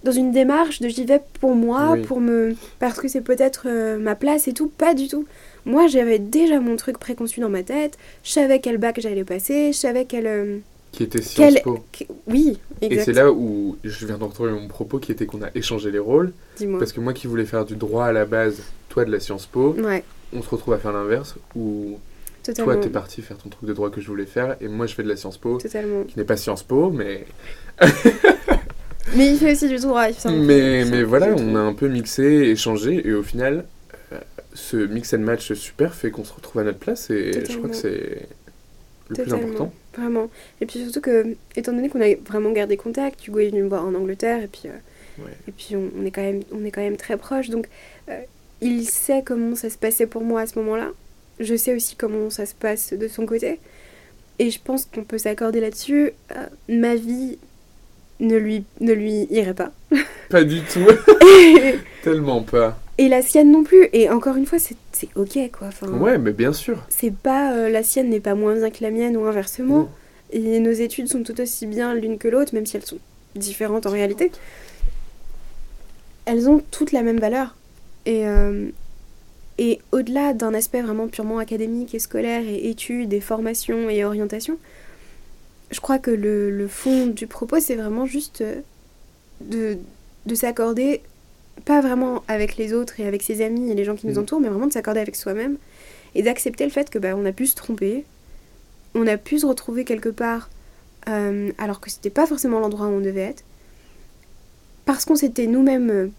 dans 0.04 0.12
une 0.12 0.32
démarche 0.32 0.82
de 0.82 0.88
j'y 0.90 1.06
vais 1.06 1.22
pour 1.40 1.56
moi, 1.56 1.98
pour 2.08 2.20
me 2.20 2.56
parce 2.80 3.00
que 3.00 3.08
c'est 3.08 3.22
peut-être 3.22 3.66
euh, 3.68 3.98
ma 3.98 4.16
place 4.16 4.48
et 4.48 4.54
tout, 4.54 4.68
pas 4.68 4.94
du 4.94 5.08
tout. 5.08 5.26
Moi, 5.66 5.88
j'avais 5.88 6.18
déjà 6.18 6.60
mon 6.60 6.76
truc 6.76 6.98
préconçu 6.98 7.40
dans 7.40 7.50
ma 7.50 7.64
tête, 7.64 7.98
je 8.24 8.32
savais 8.32 8.60
quel 8.60 8.78
bac 8.78 9.00
j'allais 9.00 9.24
passer, 9.24 9.74
je 9.74 9.78
savais 9.78 10.06
quel 10.06 10.26
euh, 10.26 10.58
qui 10.92 11.04
était 11.04 11.22
Sciences 11.22 11.62
Po. 11.62 11.80
Oui, 12.28 12.60
exact. 12.82 13.02
Et 13.02 13.04
c'est 13.06 13.14
là 13.14 13.32
où 13.32 13.78
je 13.84 14.06
viens 14.06 14.18
de 14.18 14.24
retrouver 14.24 14.52
mon 14.52 14.68
propos 14.68 15.00
qui 15.00 15.12
était 15.12 15.26
qu'on 15.26 15.42
a 15.42 15.50
échangé 15.56 15.92
les 15.92 16.00
rôles. 16.00 16.34
Parce 16.80 16.92
que 16.92 17.00
moi 17.00 17.14
qui 17.14 17.28
voulais 17.28 17.46
faire 17.46 17.66
du 17.66 17.76
droit 17.76 18.06
à 18.06 18.12
la 18.12 18.26
base, 18.26 18.62
toi 18.90 19.06
de 19.06 19.12
la 19.12 19.20
Sciences 19.20 19.46
Po, 19.46 19.76
on 20.34 20.42
se 20.42 20.50
retrouve 20.50 20.74
à 20.74 20.78
faire 20.78 20.94
l'inverse 20.94 21.36
où 21.56 21.98
Totalement. 22.44 22.74
toi 22.74 22.82
t'es 22.82 22.90
parti 22.90 23.22
faire 23.22 23.38
ton 23.38 23.50
truc 23.50 23.66
de 23.66 23.74
droit 23.74 23.90
que 23.90 24.02
je 24.02 24.08
voulais 24.08 24.26
faire 24.26 24.56
et 24.62 24.68
moi 24.68 24.88
je 24.88 24.96
fais 24.96 25.04
de 25.04 25.10
la 25.10 25.16
Sciences 25.16 25.38
Po. 25.38 25.58
Totalement. 25.58 26.04
Qui 26.06 26.18
n'est 26.18 26.26
pas 26.26 26.38
Sciences 26.38 26.64
Po, 26.64 26.90
mais. 26.90 27.26
Mais 29.16 29.32
il 29.32 29.38
fait 29.38 29.52
aussi 29.54 29.68
du 29.68 29.78
droit. 29.78 30.08
Mais, 30.26 30.86
mais 30.86 31.04
voilà, 31.04 31.34
on 31.38 31.56
a 31.56 31.60
un 31.60 31.74
peu 31.74 31.88
mixé, 31.88 32.24
échangé, 32.24 33.08
et 33.08 33.14
au 33.14 33.24
final, 33.24 33.66
euh, 34.12 34.18
ce 34.54 34.78
mix 34.78 35.14
and 35.14 35.20
match 35.20 35.54
super 35.54 35.94
fait 35.94 36.12
qu'on 36.12 36.24
se 36.24 36.34
retrouve 36.34 36.62
à 36.62 36.66
notre 36.66 36.80
place, 36.80 37.10
et 37.10 37.32
je 37.48 37.58
crois 37.58 37.70
que 37.70 37.76
c'est 37.76 38.28
le 39.10 39.16
plus 39.16 39.34
important. 39.34 39.74
Vraiment. 39.98 40.30
Et 40.62 40.66
puis 40.66 40.80
surtout 40.80 41.02
que, 41.02 41.36
étant 41.56 41.74
donné 41.74 41.90
qu'on 41.90 42.02
a 42.02 42.16
vraiment 42.26 42.52
gardé 42.52 42.78
contact, 42.78 43.28
Hugo 43.28 43.40
est 43.40 43.50
venu 43.50 43.64
me 43.64 43.70
voir 43.70 43.86
en 43.86 43.94
Angleterre, 43.96 44.44
et 44.44 44.48
puis, 44.48 44.64
euh, 44.66 45.28
et 45.48 45.52
puis 45.52 45.76
on, 45.76 46.06
est 46.06 46.12
quand 46.12 46.22
même, 46.22 46.42
on 46.52 46.64
est 46.64 46.72
quand 46.72 46.82
même 46.82 46.98
très 46.98 47.18
proches, 47.18 47.50
donc 47.50 47.68
euh, 48.10 48.22
il 48.62 48.86
sait 48.86 49.24
comment 49.26 49.56
ça 49.56 49.70
se 49.70 49.78
passait 49.78 50.08
pour 50.08 50.24
moi 50.24 50.42
à 50.42 50.48
ce 50.48 50.58
moment-là. 50.60 50.90
Je 51.40 51.56
sais 51.56 51.76
aussi 51.76 51.96
comment 51.96 52.30
ça 52.30 52.46
se 52.46 52.54
passe 52.54 52.94
de 52.94 53.08
son 53.08 53.26
côté. 53.26 53.60
Et 54.38 54.52
je 54.52 54.60
pense 54.64 54.86
qu'on 54.86 55.04
peut 55.04 55.18
s'accorder 55.18 55.60
là-dessus. 55.60 56.12
ma 56.70 56.96
vie 56.96 57.38
ne 58.22 58.38
lui, 58.38 58.64
ne 58.80 58.94
lui 58.94 59.28
irait 59.30 59.54
pas. 59.54 59.72
Pas 60.30 60.44
du 60.44 60.62
tout. 60.62 60.88
Tellement 62.04 62.42
pas. 62.42 62.80
Et 62.98 63.10
la 63.10 63.22
sienne 63.22 63.52
non 63.52 63.64
plus. 63.64 63.90
Et 63.92 64.10
encore 64.10 64.38
une 64.38 64.46
fois, 64.46 64.60
c'est 64.60 64.78
ok 65.16 65.38
quoi. 65.52 65.68
Enfin, 65.68 65.90
ouais, 65.90 66.18
mais 66.18 66.32
bien 66.32 66.54
sûr. 66.54 66.78
C'est 66.88 67.14
pas. 67.14 67.54
Euh, 67.54 67.70
la 67.70 67.84
sienne 67.84 68.10
n'est 68.10 68.22
pas 68.22 68.36
moins 68.36 68.56
bien 68.56 68.70
que 68.70 68.82
la 68.82 68.92
mienne 68.92 69.18
ou 69.18 69.26
inversement. 69.26 69.90
Et 70.32 70.60
nos 70.60 70.72
études 70.72 71.10
sont 71.10 71.24
tout 71.24 71.40
aussi 71.42 71.66
bien 71.66 71.94
l'une 71.94 72.18
que 72.18 72.30
l'autre, 72.30 72.54
même 72.54 72.66
si 72.66 72.78
elles 72.78 72.86
sont 72.86 73.00
différentes 73.36 73.86
en 73.86 73.92
réalité. 73.92 74.32
Elles 76.26 76.48
ont 76.48 76.62
toutes 76.72 76.94
la 76.94 77.02
même 77.02 77.20
valeur. 77.20 77.56
Et, 78.06 78.26
euh, 78.26 78.70
et 79.58 79.80
au-delà 79.92 80.34
d'un 80.34 80.54
aspect 80.54 80.82
vraiment 80.82 81.08
purement 81.08 81.40
académique 81.40 81.94
et 81.94 82.00
scolaire 82.00 82.44
et 82.48 82.70
études 82.70 83.14
et 83.14 83.20
formations 83.20 83.90
et 83.90 84.06
orientation, 84.06 84.58
je 85.72 85.80
crois 85.80 86.00
que 86.00 86.12
le, 86.12 86.68
fond 86.68 87.08
du 87.08 87.28
propos, 87.28 87.60
c'est 87.60 87.76
vraiment 87.76 88.06
juste 88.06 88.42
euh, 88.42 88.62
de, 89.40 89.78
de 90.26 90.36
s'accorder, 90.36 91.02
pas 91.66 91.82
vraiment 91.82 92.24
avec 92.28 92.58
les 92.58 92.74
autres 92.74 93.00
et 93.00 93.08
avec 93.08 93.24
ses 93.24 93.44
amis 93.44 93.72
et 93.72 93.76
les 93.76 93.84
gens 93.84 93.96
qui 93.96 94.08
nous 94.08 94.16
mm. 94.16 94.24
entourent, 94.24 94.40
mais 94.42 94.50
vraiment 94.50 94.68
de 94.68 94.74
s'accorder 94.74 95.00
avec 95.00 95.16
soi-même 95.16 95.58
et 96.14 96.24
d'accepter 96.24 96.66
le 96.66 96.72
fait 96.72 96.90
que 96.90 97.00
bah, 97.00 97.16
on 97.16 97.26
a 97.26 97.32
pu 97.32 97.48
se 97.48 97.56
tromper, 97.56 98.06
on 98.96 99.08
a 99.08 99.18
pu 99.18 99.40
se 99.40 99.46
retrouver 99.46 99.86
quelque 99.86 100.10
part 100.10 100.50
euh, 101.10 101.52
alors 101.58 101.80
que 101.80 101.90
c'était 101.90 102.10
pas 102.10 102.28
forcément 102.28 102.60
l'endroit 102.60 102.88
où 102.88 102.92
on 102.92 103.00
devait 103.00 103.22
être, 103.22 103.44
parce 104.86 105.06
qu'on 105.06 105.16
s'était 105.16 105.48
nous-mêmes 105.48 106.12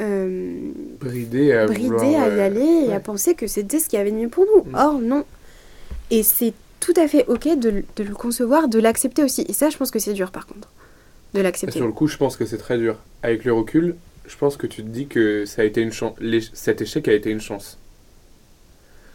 euh, 0.00 0.70
bridés 0.98 1.52
à, 1.52 1.64
à 1.64 2.28
y 2.28 2.40
aller 2.40 2.86
et 2.88 2.92
à 2.94 3.00
penser 3.00 3.34
que 3.34 3.46
c'était 3.46 3.80
ce 3.80 3.88
qui 3.88 3.98
avait 3.98 4.12
de 4.12 4.16
mieux 4.16 4.28
pour 4.28 4.46
nous. 4.46 4.70
Mm. 4.70 4.74
Or, 4.74 4.98
non. 4.98 5.24
Et 6.10 6.22
c'est 6.22 6.54
tout 6.80 6.94
à 6.96 7.08
fait 7.08 7.24
ok 7.28 7.58
de, 7.58 7.82
de 7.96 8.04
le 8.04 8.14
concevoir, 8.14 8.68
de 8.68 8.78
l'accepter 8.78 9.22
aussi. 9.24 9.44
Et 9.48 9.52
ça, 9.52 9.70
je 9.70 9.76
pense 9.76 9.90
que 9.90 9.98
c'est 9.98 10.12
dur 10.12 10.30
par 10.30 10.46
contre, 10.46 10.68
de 11.34 11.40
l'accepter. 11.40 11.78
Sur 11.78 11.86
le 11.86 11.92
coup, 11.92 12.06
je 12.06 12.16
pense 12.16 12.36
que 12.36 12.46
c'est 12.46 12.58
très 12.58 12.78
dur. 12.78 12.96
Avec 13.22 13.44
le 13.44 13.52
recul, 13.52 13.96
je 14.26 14.36
pense 14.36 14.56
que 14.56 14.66
tu 14.66 14.82
te 14.82 14.88
dis 14.88 15.06
que 15.06 15.44
ça 15.44 15.62
a 15.62 15.64
été 15.64 15.80
une 15.80 15.92
chance. 15.92 16.16
Cet 16.52 16.80
échec 16.80 17.08
a 17.08 17.12
été 17.12 17.30
une 17.30 17.40
chance. 17.40 17.78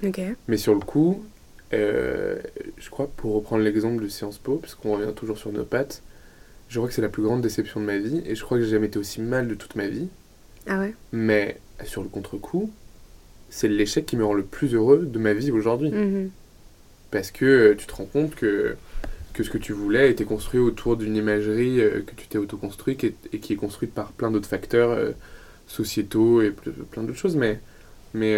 Ok. 0.05 0.19
Mais 0.47 0.57
sur 0.57 0.73
le 0.73 0.81
coup, 0.81 1.23
euh, 1.73 2.37
je 2.77 2.89
crois, 2.89 3.07
pour 3.15 3.35
reprendre 3.35 3.63
l'exemple 3.63 4.03
de 4.03 4.09
Sciences 4.09 4.37
Po, 4.37 4.57
puisqu'on 4.57 4.93
revient 4.97 5.13
toujours 5.15 5.37
sur 5.37 5.51
nos 5.51 5.63
pattes, 5.63 6.01
je 6.67 6.77
crois 6.79 6.89
que 6.89 6.95
c'est 6.95 7.01
la 7.01 7.09
plus 7.09 7.23
grande 7.23 7.41
déception 7.41 7.79
de 7.79 7.85
ma 7.85 7.97
vie, 7.97 8.21
et 8.25 8.35
je 8.35 8.43
crois 8.43 8.57
que 8.57 8.63
j'ai 8.63 8.71
jamais 8.71 8.87
été 8.87 8.99
aussi 8.99 9.21
mal 9.21 9.47
de 9.47 9.55
toute 9.55 9.75
ma 9.75 9.87
vie. 9.87 10.07
Ah 10.67 10.79
ouais 10.79 10.93
Mais 11.11 11.59
sur 11.85 12.01
le 12.01 12.09
contre-coup, 12.09 12.71
c'est 13.49 13.67
l'échec 13.67 14.05
qui 14.05 14.17
me 14.17 14.25
rend 14.25 14.33
le 14.33 14.43
plus 14.43 14.73
heureux 14.73 15.05
de 15.05 15.19
ma 15.19 15.33
vie 15.33 15.51
aujourd'hui. 15.51 15.91
Mhm 15.91 16.29
parce 17.13 17.29
que 17.29 17.45
euh, 17.45 17.75
tu 17.77 17.85
te 17.85 17.93
rends 17.93 18.05
compte 18.05 18.33
que, 18.33 18.75
que 19.33 19.43
ce 19.43 19.49
que 19.51 19.59
tu 19.59 19.71
voulais 19.71 20.09
était 20.09 20.25
construit 20.25 20.59
autour 20.59 20.97
d'une 20.97 21.15
imagerie 21.15 21.79
euh, 21.79 22.01
que 22.01 22.15
tu 22.15 22.27
t'es 22.27 22.39
auto-construit 22.39 22.97
et, 23.31 23.39
qui 23.39 23.53
est 23.53 23.55
construite 23.55 23.93
par 23.93 24.11
plein 24.11 24.31
d'autres 24.31 24.49
facteurs 24.49 24.89
euh, 24.89 25.11
sociétaux 25.67 26.41
et 26.41 26.49
plein 26.49 27.03
d'autres 27.03 27.19
choses. 27.19 27.35
Mais, 27.35 27.59
mais 28.15 28.35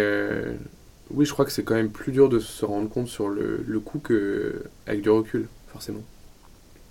oui, 1.10 1.24
je 1.24 1.32
crois 1.32 1.44
que 1.44 1.50
c'est 1.50 1.64
quand 1.64 1.74
même 1.74 1.90
plus 1.90 2.12
dur 2.12 2.28
de 2.28 2.38
se 2.38 2.64
rendre 2.64 2.88
compte 2.88 3.08
sur 3.08 3.28
le, 3.28 3.64
le 3.66 3.80
coup 3.80 3.98
qu'avec 3.98 5.00
du 5.00 5.10
recul, 5.10 5.48
forcément. 5.68 6.02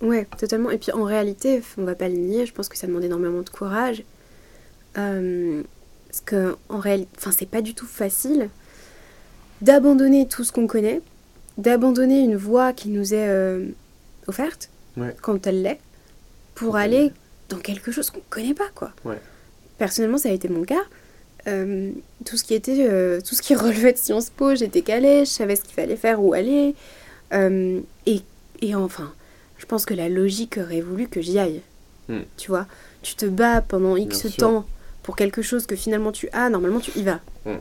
Ouais, 0.02 0.26
totalement. 0.38 0.70
Et 0.70 0.78
puis 0.78 0.92
en 0.92 1.04
réalité, 1.04 1.62
on 1.78 1.84
va 1.84 1.94
pas 1.94 2.08
le 2.08 2.16
nier, 2.16 2.46
je 2.46 2.52
pense 2.52 2.68
que 2.68 2.76
ça 2.76 2.86
demande 2.86 3.04
énormément 3.04 3.42
de 3.42 3.48
courage. 3.48 4.02
parce 4.92 6.20
que 6.24 6.56
en 6.68 6.78
réalité, 6.78 7.10
enfin, 7.16 7.30
c'est 7.30 7.48
pas 7.48 7.62
du 7.62 7.74
tout 7.74 7.86
facile 7.86 8.50
d'abandonner 9.62 10.28
tout 10.28 10.44
ce 10.44 10.52
qu'on 10.52 10.66
connaît 10.66 11.00
d'abandonner 11.58 12.20
une 12.20 12.36
voie 12.36 12.72
qui 12.72 12.88
nous 12.88 13.14
est 13.14 13.28
euh, 13.28 13.66
offerte, 14.26 14.70
quand 15.20 15.46
elle 15.46 15.62
l'est, 15.62 15.78
pour 16.54 16.76
aller 16.76 17.12
dans 17.48 17.58
quelque 17.58 17.92
chose 17.92 18.10
qu'on 18.10 18.18
ne 18.18 18.30
connaît 18.30 18.54
pas, 18.54 18.68
quoi. 18.74 18.92
Personnellement, 19.78 20.18
ça 20.18 20.30
a 20.30 20.32
été 20.32 20.48
mon 20.48 20.64
cas. 20.64 20.82
Euh, 21.46 21.92
tout 22.24 22.36
ce 22.36 22.42
qui 22.42 22.54
était 22.54 22.88
euh, 22.90 23.20
tout 23.20 23.34
ce 23.34 23.42
qui 23.42 23.54
relevait 23.54 23.92
de 23.92 23.98
Sciences 23.98 24.30
Po, 24.30 24.54
j'étais 24.54 24.82
calée, 24.82 25.20
je 25.20 25.30
savais 25.30 25.54
ce 25.54 25.62
qu'il 25.62 25.74
fallait 25.74 25.96
faire, 25.96 26.22
où 26.22 26.32
aller. 26.32 26.74
et, 27.32 28.22
et, 28.62 28.74
enfin, 28.74 29.12
je 29.58 29.66
pense 29.66 29.84
que 29.84 29.94
la 29.94 30.08
logique 30.08 30.58
aurait 30.58 30.80
voulu 30.80 31.08
que 31.08 31.20
j'y 31.20 31.38
aille. 31.38 31.60
Hmm. 32.08 32.20
Tu 32.36 32.48
vois, 32.48 32.66
tu 33.02 33.14
te 33.16 33.26
bats 33.26 33.60
pendant 33.60 33.96
X 33.96 34.26
temps 34.36 34.66
pour 35.02 35.16
quelque 35.16 35.42
chose 35.42 35.66
que 35.66 35.76
finalement 35.76 36.12
tu 36.12 36.28
as, 36.32 36.48
normalement 36.50 36.80
tu 36.80 36.96
y 36.98 37.02
vas. 37.02 37.20
Hmm. 37.44 37.58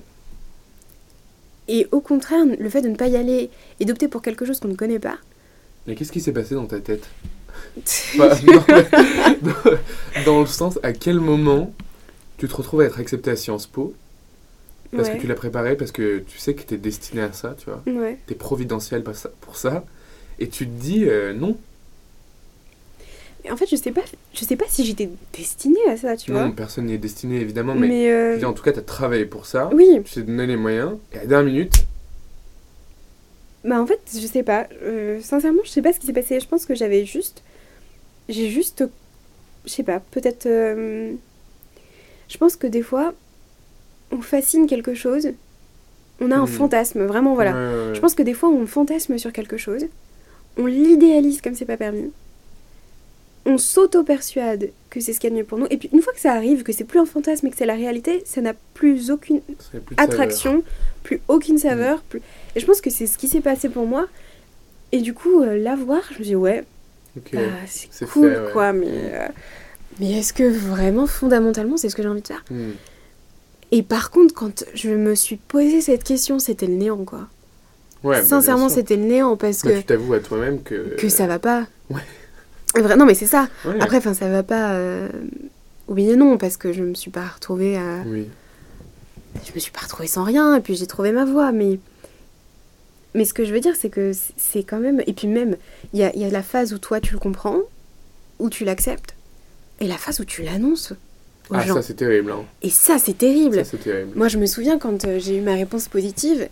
Et 1.68 1.88
au 1.92 2.00
contraire, 2.00 2.46
le 2.46 2.70
fait 2.70 2.82
de 2.82 2.90
ne 2.90 2.96
pas 2.96 3.08
y 3.08 3.18
aller 3.18 3.50
et 3.80 3.86
d'opter 3.86 4.08
pour 4.08 4.22
quelque 4.22 4.46
chose 4.46 4.60
qu'on 4.60 4.68
ne 4.68 4.76
connaît 4.76 5.00
pas. 5.00 5.18
Mais 5.88 5.96
qu'est-ce 5.96 6.12
qui 6.12 6.22
s'est 6.22 6.34
passé 6.34 6.56
dans 6.56 6.66
ta 6.66 6.80
tête? 6.80 7.08
Dans, 10.26 10.40
le 10.42 10.46
sens, 10.46 10.80
à 10.84 10.94
quel 10.94 11.20
moment 11.20 11.74
tu 12.38 12.48
te 12.48 12.56
retrouves 12.56 12.82
à 12.82 12.86
être 12.86 13.00
accepté 13.00 13.32
à 13.32 13.36
Sciences 13.36 13.68
Po? 13.68 13.94
Parce 14.96 15.10
que 15.10 15.18
tu 15.18 15.28
l'as 15.28 15.36
préparé, 15.36 15.76
parce 15.76 15.92
que 15.92 16.20
tu 16.20 16.38
sais 16.38 16.54
que 16.54 16.62
tu 16.62 16.76
es 16.76 16.78
destiné 16.78 17.22
à 17.22 17.34
ça, 17.34 17.56
tu 17.58 17.66
vois. 17.66 17.84
Ouais. 17.86 18.18
Tu 18.28 18.34
es 18.34 18.36
providentiel 18.36 19.04
pour 19.04 19.58
ça. 19.58 19.84
Et 20.40 20.48
tu 20.48 20.66
te 20.66 20.72
dis 20.72 21.06
euh, 21.06 21.34
non, 21.34 21.58
en 23.52 23.58
fait, 23.58 23.68
je 23.70 23.76
sais 23.76 23.92
pas, 23.92 24.02
je 24.34 24.46
sais 24.46 24.56
pas 24.56 24.66
si 24.68 24.86
j'étais 24.86 25.10
destinée 25.34 25.86
à 25.90 25.98
ça, 25.98 26.16
tu 26.16 26.32
vois. 26.32 26.46
Non, 26.46 26.52
personne 26.52 26.86
n'est 26.86 26.98
destiné, 26.98 27.40
évidemment, 27.40 27.76
mais, 27.76 28.10
euh, 28.10 28.42
en 28.44 28.54
tout 28.54 28.64
cas, 28.64 28.72
tu 28.72 28.80
as 28.80 28.84
travaillé 28.84 29.26
pour 29.26 29.46
ça. 29.46 29.70
Oui. 29.74 30.02
Tu 30.06 30.14
t'es 30.16 30.22
donné 30.22 30.48
les 30.48 30.56
moyens, 30.56 30.94
et 31.14 31.18
à 31.18 31.22
la 31.22 31.28
dernière 31.28 31.54
minute. 31.54 31.86
Bah, 33.64 33.82
en 33.82 33.86
fait, 33.86 34.00
je 34.14 34.26
sais 34.26 34.44
pas. 34.44 34.68
Euh, 34.84 35.20
sincèrement, 35.22 35.62
je 35.64 35.70
sais 35.70 35.82
pas 35.82 35.92
ce 35.92 36.00
qui 36.00 36.06
s'est 36.08 36.14
passé. 36.14 36.40
Je 36.40 36.48
pense 36.48 36.66
que 36.66 36.76
j'avais 36.76 37.06
juste. 37.06 37.44
J'ai 38.30 38.50
juste. 38.50 38.84
Je 39.66 39.72
sais 39.72 39.84
pas, 39.84 40.00
peut-être. 40.12 40.46
Euh, 40.46 41.14
je 42.28 42.38
pense 42.38 42.56
que 42.56 42.68
des 42.68 42.82
fois, 42.82 43.14
on 44.12 44.22
fascine 44.22 44.68
quelque 44.68 44.94
chose. 44.94 45.30
On 46.22 46.32
a 46.32 46.36
un 46.36 46.46
hmm. 46.46 46.48
fantasme, 46.48 47.06
vraiment, 47.06 47.34
voilà. 47.34 47.94
Je 47.94 48.00
pense 48.00 48.16
que 48.16 48.24
des 48.24 48.34
fois, 48.34 48.50
on 48.50 48.66
fantasme 48.68 49.18
sur 49.18 49.34
quelque 49.34 49.58
chose. 49.58 49.86
On 50.58 50.66
l'idéalise 50.66 51.42
comme 51.42 51.56
c'est 51.56 51.66
pas 51.66 51.76
permis 51.76 52.12
on 53.46 53.58
s'auto-persuade 53.58 54.72
que 54.90 55.00
c'est 55.00 55.14
ce 55.14 55.20
qu'il 55.20 55.30
y 55.30 55.34
a 55.34 55.36
de 55.36 55.40
mieux 55.40 55.46
pour 55.46 55.58
nous. 55.58 55.68
Et 55.70 55.78
puis 55.78 55.90
une 55.94 56.02
fois 56.02 56.14
que 56.14 56.20
ça 56.20 56.34
arrive, 56.34 56.64
que 56.64 56.74
c'est 56.74 56.84
plus 56.84 57.00
un 57.00 57.06
fantasme 57.06 57.48
et 57.48 57.52
que 57.52 57.58
c'est 57.58 57.66
la 57.66 57.76
réalité, 57.76 58.24
ça 58.26 58.42
n'a 58.42 58.54
plus 58.74 59.12
aucune 59.12 59.42
attraction, 59.98 60.64
plus 61.04 61.22
aucune 61.28 61.58
saveur. 61.58 62.02
Plus... 62.02 62.22
Et 62.56 62.60
je 62.60 62.66
pense 62.66 62.82
que 62.82 62.90
c'est 62.90 63.06
ce 63.06 63.18
qui 63.18 63.28
s'est 63.28 63.42
passé 63.42 63.70
pour 63.70 63.86
moi. 63.86 64.08
Et 64.92 65.02
du 65.02 65.14
coup, 65.14 65.42
euh, 65.42 65.58
la 65.58 65.76
voir, 65.76 66.02
je 66.14 66.20
me 66.20 66.24
dis 66.24 66.36
ouais, 66.36 66.64
bah, 67.34 67.40
c'est 67.68 68.08
cool 68.08 68.50
quoi, 68.52 68.74
mais, 68.74 68.88
euh, 68.88 69.28
mais 70.00 70.20
est-ce 70.20 70.34
que 70.34 70.44
vraiment 70.44 71.08
fondamentalement 71.08 71.78
c'est 71.78 71.90
ce 71.90 71.96
que 71.96 72.02
j'ai 72.02 72.10
envie 72.10 72.22
de 72.22 72.28
faire? 72.28 72.44
Hmm. 72.50 72.72
Et 73.72 73.84
par 73.84 74.10
contre, 74.10 74.34
quand 74.34 74.66
je 74.74 74.90
me 74.90 75.16
suis 75.16 75.36
posé 75.36 75.82
cette 75.82 76.04
question, 76.04 76.40
c'était 76.40 76.68
le 76.68 76.76
néant 76.76 77.04
quoi. 77.04 77.28
Ouais, 78.04 78.20
bah, 78.20 78.26
Sincèrement, 78.26 78.70
c'était 78.70 78.96
le 78.96 79.04
néant 79.04 79.36
parce 79.36 79.62
que. 79.62 79.80
tu 79.80 79.84
t'avoues 79.84 80.14
à 80.14 80.20
toi-même 80.20 80.62
que. 80.62 80.96
Que 80.96 81.10
ça 81.10 81.28
va 81.28 81.40
pas. 81.40 81.68
Ouais. 81.90 82.02
Non, 82.76 83.06
mais 83.06 83.14
c'est 83.14 83.26
ça. 83.26 83.48
Après, 83.80 83.98
enfin, 83.98 84.14
ça 84.14 84.30
va 84.30 84.44
pas. 84.44 84.74
Euh... 84.74 85.10
Oui 85.88 86.10
et 86.10 86.16
non, 86.16 86.38
parce 86.38 86.58
que 86.58 86.74
je 86.74 86.84
me 86.84 86.94
suis 86.94 87.12
pas 87.12 87.26
retrouvée 87.26 87.78
à. 87.78 88.04
Oui. 88.06 88.28
Je 89.46 89.54
me 89.54 89.60
suis 89.60 89.72
pas 89.72 89.82
retrouvée 89.82 90.08
sans 90.08 90.24
rien, 90.24 90.56
et 90.56 90.62
puis 90.62 90.76
j'ai 90.76 90.88
trouvé 90.88 91.12
ma 91.12 91.26
voie, 91.26 91.52
mais. 91.52 91.80
Mais 93.14 93.24
ce 93.24 93.34
que 93.34 93.46
je 93.46 93.54
veux 93.54 93.62
dire, 93.62 93.76
c'est 93.78 93.90
que 93.90 94.12
c'est 94.36 94.64
quand 94.64 94.80
même. 94.80 95.02
Et 95.08 95.14
puis 95.14 95.28
même, 95.28 95.56
il 95.94 96.00
y 96.00 96.04
a, 96.04 96.16
y 96.16 96.26
a 96.26 96.30
la 96.30 96.44
phase 96.44 96.74
où 96.74 96.78
toi 96.78 97.00
tu 97.00 97.14
le 97.14 97.20
comprends, 97.20 97.60
où 98.40 98.50
tu 98.50 98.66
l'acceptes, 98.66 99.16
et 99.80 99.88
la 99.88 99.98
phase 99.98 100.20
où 100.20 100.26
tu 100.26 100.42
l'annonces. 100.44 100.94
Ah, 101.52 101.66
ça 101.66 101.82
c'est 101.82 101.94
terrible. 101.94 102.32
Hein. 102.32 102.44
Et 102.62 102.70
ça 102.70 102.98
c'est 102.98 103.18
terrible. 103.18 103.64
Ça, 103.64 103.78
terrible. 103.78 104.12
Moi 104.16 104.28
je 104.28 104.38
me 104.38 104.48
souviens 104.48 104.80
quand 104.80 105.06
euh, 105.06 105.20
j'ai 105.20 105.38
eu 105.38 105.42
ma 105.42 105.54
réponse 105.54 105.88
positive 105.88 106.50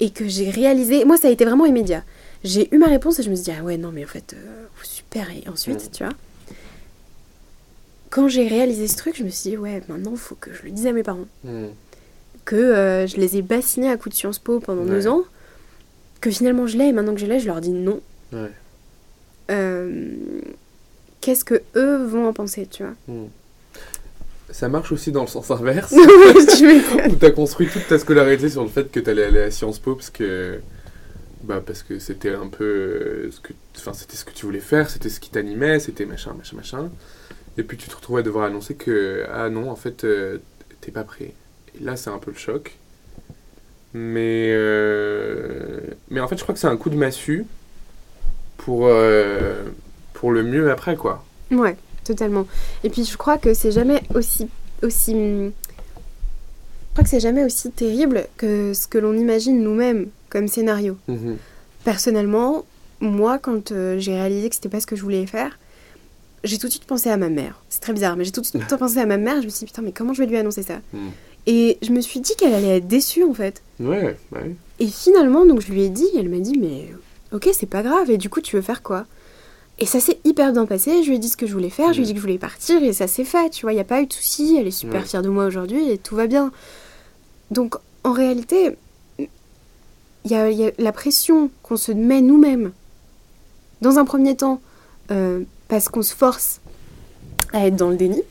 et 0.00 0.10
que 0.10 0.28
j'ai 0.28 0.50
réalisé. 0.50 1.04
Moi 1.04 1.16
ça 1.16 1.28
a 1.28 1.30
été 1.30 1.44
vraiment 1.44 1.66
immédiat. 1.66 2.04
J'ai 2.44 2.72
eu 2.74 2.78
ma 2.78 2.86
réponse 2.86 3.18
et 3.18 3.22
je 3.22 3.30
me 3.30 3.34
suis 3.34 3.44
dit, 3.44 3.52
ah 3.58 3.64
ouais, 3.64 3.78
non, 3.78 3.90
mais 3.90 4.04
en 4.04 4.08
fait, 4.08 4.34
euh, 4.34 4.66
Et 5.14 5.48
ensuite, 5.48 5.90
tu 5.92 6.04
vois, 6.04 6.12
quand 8.10 8.28
j'ai 8.28 8.46
réalisé 8.48 8.88
ce 8.88 8.96
truc, 8.96 9.16
je 9.16 9.24
me 9.24 9.28
suis 9.28 9.50
dit, 9.50 9.56
ouais, 9.56 9.82
maintenant, 9.88 10.12
il 10.12 10.18
faut 10.18 10.34
que 10.34 10.52
je 10.52 10.62
le 10.62 10.70
dise 10.70 10.86
à 10.86 10.92
mes 10.92 11.02
parents. 11.02 11.26
Que 12.44 12.56
euh, 12.56 13.06
je 13.06 13.16
les 13.16 13.36
ai 13.36 13.42
bassinés 13.42 13.90
à 13.90 13.96
coups 13.96 14.14
de 14.14 14.18
Sciences 14.18 14.38
Po 14.38 14.60
pendant 14.60 14.84
deux 14.84 15.06
ans. 15.06 15.22
Que 16.20 16.30
finalement, 16.30 16.66
je 16.66 16.76
l'ai 16.78 16.86
et 16.86 16.92
maintenant 16.92 17.14
que 17.14 17.20
je 17.20 17.26
l'ai, 17.26 17.40
je 17.40 17.46
leur 17.46 17.60
dis 17.60 17.70
non. 17.70 18.00
Euh, 19.50 20.12
qu'est-ce 21.20 21.44
que 21.44 21.62
eux 21.76 22.04
vont 22.04 22.28
en 22.28 22.32
penser, 22.32 22.66
tu 22.66 22.82
vois 22.82 22.94
hmm. 23.08 23.28
Ça 24.50 24.68
marche 24.68 24.92
aussi 24.92 25.10
dans 25.10 25.22
le 25.22 25.26
sens 25.26 25.50
inverse. 25.50 25.92
tu 26.58 27.24
as 27.26 27.30
construit 27.30 27.68
toute 27.68 27.88
ta 27.88 27.98
scolarité 27.98 28.48
sur 28.48 28.62
le 28.62 28.68
fait 28.68 28.90
que 28.90 29.00
tu 29.00 29.10
allais 29.10 29.24
aller 29.24 29.40
à 29.40 29.50
Sciences 29.50 29.78
Po 29.78 29.94
parce 29.94 30.10
que 30.10 30.60
bah 31.44 31.62
parce 31.64 31.82
que 31.82 31.98
c'était 31.98 32.34
un 32.34 32.48
peu 32.48 32.64
euh, 32.64 33.30
ce 33.30 33.40
que 33.40 33.52
enfin 33.76 33.92
c'était 33.92 34.16
ce 34.16 34.24
que 34.24 34.32
tu 34.32 34.46
voulais 34.46 34.60
faire 34.60 34.88
c'était 34.88 35.08
ce 35.08 35.20
qui 35.20 35.30
t'animait 35.30 35.78
c'était 35.78 36.06
machin 36.06 36.34
machin 36.34 36.56
machin. 36.56 36.90
Et 37.56 37.62
puis 37.62 37.76
tu 37.76 37.88
te 37.88 37.94
retrouvais 37.94 38.20
à 38.20 38.22
devoir 38.22 38.46
annoncer 38.46 38.74
que 38.74 39.24
ah 39.32 39.48
non 39.50 39.70
en 39.70 39.76
fait 39.76 40.04
euh, 40.04 40.38
t'es 40.80 40.90
pas 40.90 41.04
prêt. 41.04 41.32
Et 41.74 41.84
là 41.84 41.96
c'est 41.96 42.10
un 42.10 42.18
peu 42.18 42.30
le 42.30 42.36
choc. 42.36 42.76
Mais 43.92 44.50
euh, 44.52 45.80
mais 46.10 46.20
en 46.20 46.28
fait 46.28 46.36
je 46.36 46.42
crois 46.42 46.54
que 46.54 46.60
c'est 46.60 46.66
un 46.66 46.76
coup 46.76 46.90
de 46.90 46.96
massue 46.96 47.46
pour 48.56 48.90
pour 50.14 50.32
le 50.32 50.42
mieux 50.42 50.70
après 50.70 50.96
quoi. 50.96 51.24
Ouais 51.50 51.76
totalement. 52.04 52.46
Et 52.82 52.90
puis 52.90 53.04
je 53.04 53.16
crois 53.16 53.38
que 53.38 53.54
c'est 53.54 53.72
jamais 53.72 54.02
aussi 54.14 54.48
aussi 54.82 55.12
je 55.12 55.50
crois 56.92 57.04
que 57.04 57.10
c'est 57.10 57.20
jamais 57.20 57.44
aussi 57.44 57.70
terrible 57.72 58.28
que 58.36 58.72
ce 58.72 58.86
que 58.86 58.98
l'on 58.98 59.14
imagine 59.14 59.62
nous-mêmes 59.62 60.08
comme 60.34 60.48
scénario. 60.48 60.96
Mhm. 61.06 61.38
Personnellement, 61.84 62.64
moi, 63.00 63.38
quand 63.38 63.70
euh, 63.70 63.98
j'ai 63.98 64.12
réalisé 64.12 64.48
que 64.48 64.56
c'était 64.56 64.68
pas 64.68 64.80
ce 64.80 64.86
que 64.86 64.96
je 64.96 65.02
voulais 65.02 65.26
faire, 65.26 65.58
j'ai 66.42 66.58
tout 66.58 66.66
de 66.66 66.72
suite 66.72 66.86
pensé 66.86 67.08
à 67.08 67.16
ma 67.16 67.28
mère. 67.28 67.62
C'est 67.70 67.80
très 67.80 67.92
bizarre, 67.92 68.16
mais 68.16 68.24
j'ai 68.24 68.32
tout 68.32 68.40
de 68.40 68.46
suite 68.46 68.76
pensé 68.78 68.98
à 68.98 69.06
ma 69.06 69.16
mère. 69.16 69.40
Je 69.40 69.46
me 69.46 69.50
suis 69.50 69.60
dit, 69.60 69.66
putain, 69.66 69.82
mais 69.82 69.92
comment 69.92 70.12
je 70.12 70.18
vais 70.20 70.26
lui 70.26 70.36
annoncer 70.36 70.64
ça? 70.64 70.80
Mhm. 70.92 71.10
Et 71.46 71.78
je 71.82 71.92
me 71.92 72.00
suis 72.00 72.20
dit 72.20 72.34
qu'elle 72.36 72.52
allait 72.52 72.78
être 72.78 72.88
déçue, 72.88 73.22
en 73.22 73.32
fait. 73.32 73.62
Ouais, 73.78 74.16
ouais. 74.32 74.56
Et 74.80 74.88
finalement, 74.88 75.46
donc 75.46 75.60
je 75.60 75.70
lui 75.70 75.82
ai 75.82 75.88
dit, 75.88 76.08
elle 76.18 76.28
m'a 76.28 76.38
dit, 76.38 76.58
mais 76.58 76.88
ok, 77.32 77.48
c'est 77.52 77.66
pas 77.66 77.82
grave, 77.82 78.10
et 78.10 78.18
du 78.18 78.28
coup, 78.28 78.40
tu 78.40 78.56
veux 78.56 78.62
faire 78.62 78.82
quoi? 78.82 79.06
Et 79.78 79.86
ça 79.86 80.00
s'est 80.00 80.18
hyper 80.24 80.52
bien 80.52 80.66
passé. 80.66 81.02
Je 81.02 81.08
lui 81.08 81.16
ai 81.16 81.18
dit 81.18 81.28
ce 81.28 81.36
que 81.36 81.46
je 81.46 81.52
voulais 81.52 81.70
faire, 81.70 81.92
je 81.92 81.98
lui 81.98 82.04
ai 82.04 82.06
dit 82.06 82.12
que 82.12 82.18
je 82.18 82.22
voulais 82.22 82.38
partir, 82.38 82.82
et 82.82 82.92
ça 82.92 83.06
s'est 83.06 83.24
fait, 83.24 83.50
tu 83.50 83.62
vois, 83.62 83.72
il 83.72 83.76
n'y 83.76 83.80
a 83.80 83.84
pas 83.84 84.02
eu 84.02 84.06
de 84.06 84.12
souci. 84.12 84.56
Elle 84.58 84.66
est 84.66 84.72
super 84.72 85.06
fière 85.06 85.22
de 85.22 85.28
moi 85.28 85.44
aujourd'hui, 85.44 85.90
et 85.90 85.98
tout 85.98 86.16
va 86.16 86.26
bien. 86.26 86.50
Donc, 87.50 87.76
en 88.04 88.12
réalité, 88.12 88.76
il 90.24 90.30
y, 90.30 90.34
a, 90.34 90.70
la 90.78 90.92
pression 90.92 91.50
qu'on 91.62 91.76
se 91.76 91.92
met 91.92 92.20
nous-mêmes, 92.20 92.72
dans 93.80 93.98
un 93.98 94.04
premier 94.04 94.36
temps, 94.36 94.60
euh, 95.10 95.42
parce 95.68 95.88
qu'on 95.88 96.02
se 96.02 96.14
force 96.14 96.60
à 97.52 97.66
être 97.66 97.76
dans 97.76 97.90
le 97.90 97.96
déni. 97.96 98.22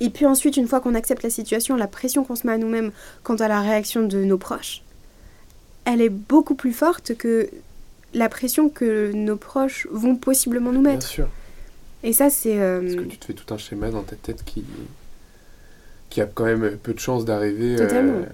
Et 0.00 0.10
puis 0.10 0.26
ensuite, 0.26 0.56
une 0.56 0.68
fois 0.68 0.80
qu'on 0.80 0.94
accepte 0.94 1.22
la 1.22 1.30
situation, 1.30 1.76
la 1.76 1.86
pression 1.86 2.24
qu'on 2.24 2.36
se 2.36 2.46
met 2.46 2.52
à 2.52 2.58
nous-mêmes 2.58 2.92
quant 3.22 3.36
à 3.36 3.48
la 3.48 3.60
réaction 3.60 4.06
de 4.06 4.24
nos 4.24 4.38
proches, 4.38 4.82
elle 5.84 6.02
est 6.02 6.10
beaucoup 6.10 6.54
plus 6.54 6.72
forte 6.72 7.14
que 7.16 7.48
la 8.12 8.28
pression 8.28 8.68
que 8.68 9.12
nos 9.12 9.36
proches 9.36 9.86
vont 9.90 10.16
possiblement 10.16 10.72
nous 10.72 10.80
mettre. 10.82 11.06
Bien 11.06 11.08
sûr. 11.08 11.28
Et 12.02 12.12
ça, 12.12 12.28
c'est. 12.28 12.60
Euh, 12.60 12.82
parce 12.82 12.94
que 12.94 13.10
tu 13.10 13.18
te 13.18 13.24
fais 13.24 13.32
tout 13.32 13.54
un 13.54 13.58
schéma 13.58 13.90
dans 13.90 14.02
ta 14.02 14.16
tête 14.16 14.44
qui, 14.44 14.64
qui 16.10 16.20
a 16.20 16.26
quand 16.26 16.44
même 16.44 16.76
peu 16.82 16.92
de 16.92 16.98
chances 16.98 17.24
d'arriver. 17.24 17.76
Totalement. 17.76 18.26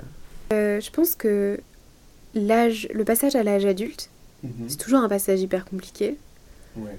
Euh, 0.53 0.81
je 0.81 0.91
pense 0.91 1.15
que 1.15 1.61
l'âge, 2.35 2.89
le 2.93 3.05
passage 3.05 3.37
à 3.37 3.43
l'âge 3.43 3.65
adulte, 3.65 4.11
mhm. 4.43 4.69
c'est 4.69 4.79
toujours 4.79 5.01
un 5.01 5.09
passage 5.09 5.41
hyper 5.41 5.65
compliqué. 5.65 6.17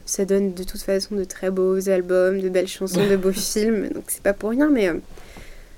Ça 0.05 0.23
donne 0.23 0.53
de 0.53 0.63
toute 0.63 0.81
façon 0.81 1.15
de 1.15 1.23
très 1.23 1.49
beaux 1.49 1.89
albums, 1.89 2.39
de 2.39 2.49
belles 2.49 2.67
chansons, 2.67 3.07
de 3.07 3.15
beaux 3.15 3.31
films, 3.31 3.89
donc 3.89 4.03
c'est 4.07 4.21
pas 4.21 4.33
pour 4.33 4.51
rien, 4.51 4.69
mais 4.69 4.87
euh, 4.87 4.99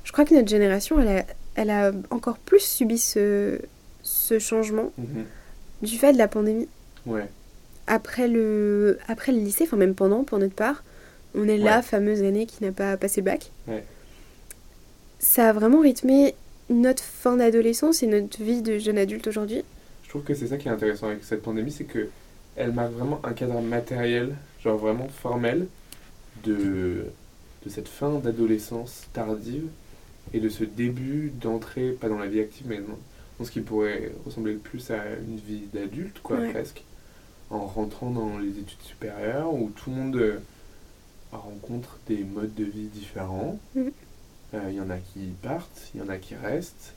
je 0.04 0.12
crois 0.12 0.26
que 0.26 0.34
notre 0.34 0.50
génération, 0.50 1.00
elle 1.00 1.20
a, 1.20 1.26
elle 1.56 1.70
a 1.70 1.94
encore 2.10 2.38
plus 2.38 2.60
subi 2.60 2.98
ce, 2.98 3.58
ce 4.04 4.38
changement 4.38 4.92
mhm. 4.98 5.26
du 5.82 5.98
fait 5.98 6.12
de 6.12 6.18
la 6.18 6.28
pandémie. 6.28 6.68
Après, 7.88 8.28
le, 8.28 8.98
après 9.08 9.32
le 9.32 9.38
lycée, 9.38 9.64
enfin 9.64 9.78
même 9.78 9.96
pendant, 9.96 10.24
pour 10.24 10.40
notre 10.40 10.56
part, 10.56 10.84
on 11.36 11.48
est 11.48 11.58
la 11.58 11.82
fameuse 11.82 12.24
année 12.24 12.46
qui 12.46 12.64
n'a 12.64 12.72
pas 12.72 12.98
passé 12.98 13.22
le 13.22 13.26
bac. 13.26 13.52
Ça 15.20 15.50
a 15.50 15.54
vraiment 15.54 15.80
rythmé 15.80 16.36
notre 16.70 17.04
fin 17.04 17.38
d'adolescence 17.38 18.04
et 18.04 18.08
notre 18.08 18.42
vie 18.42 18.62
de 18.62 18.78
jeune 18.78 18.98
adulte 18.98 19.28
aujourd'hui. 19.28 19.64
Je 20.04 20.10
trouve 20.10 20.24
que 20.24 20.34
c'est 20.34 20.48
ça 20.48 20.58
qui 20.58 20.68
est 20.68 20.72
intéressant 20.72 21.08
avec 21.08 21.24
cette 21.24 21.42
pandémie, 21.42 21.72
c'est 21.72 21.86
que 21.86 22.10
elle 22.56 22.72
marque 22.72 22.94
vraiment 22.94 23.20
un 23.24 23.34
cadre 23.34 23.60
matériel, 23.62 24.36
genre 24.64 24.78
vraiment 24.78 25.08
formel, 25.10 25.68
de, 26.44 27.06
de 27.66 27.70
cette 27.70 27.88
fin 27.88 28.20
d'adolescence 28.20 29.08
tardive 29.14 29.68
et 30.34 30.40
de 30.40 30.50
ce 30.50 30.64
début 30.64 31.32
d'entrée, 31.42 31.92
pas 31.92 32.10
dans 32.10 32.18
la 32.18 32.28
vie 32.28 32.40
active, 32.40 32.66
mais 32.68 32.80
dans, 32.80 33.46
ce 33.46 33.52
qui 33.52 33.62
pourrait 33.62 34.12
ressembler 34.26 34.54
le 34.54 34.60
plus 34.60 34.92
à 34.92 35.04
une 35.28 35.38
vie 35.38 35.64
d'adulte, 35.74 36.20
quoi, 36.24 36.38
presque, 36.52 36.84
en 37.50 37.66
rentrant 37.66 38.10
dans 38.10 38.38
les 38.38 38.50
études 38.50 38.82
supérieures 38.82 39.54
où 39.54 39.70
tout 39.76 39.90
le 39.90 39.96
monde 39.96 40.16
euh, 40.16 40.40
rencontre 41.32 42.00
des 42.08 42.24
modes 42.24 42.54
de 42.56 42.64
vie 42.64 42.88
différents. 42.88 43.60
Mm. 43.76 43.90
Il 44.56 44.70
euh, 44.70 44.72
y 44.72 44.82
en 44.82 44.90
a 44.90 44.98
qui 44.98 45.34
partent, 45.42 45.92
il 45.94 46.02
y 46.02 46.04
en 46.04 46.10
a 46.10 46.18
qui 46.18 46.36
restent. 46.36 46.94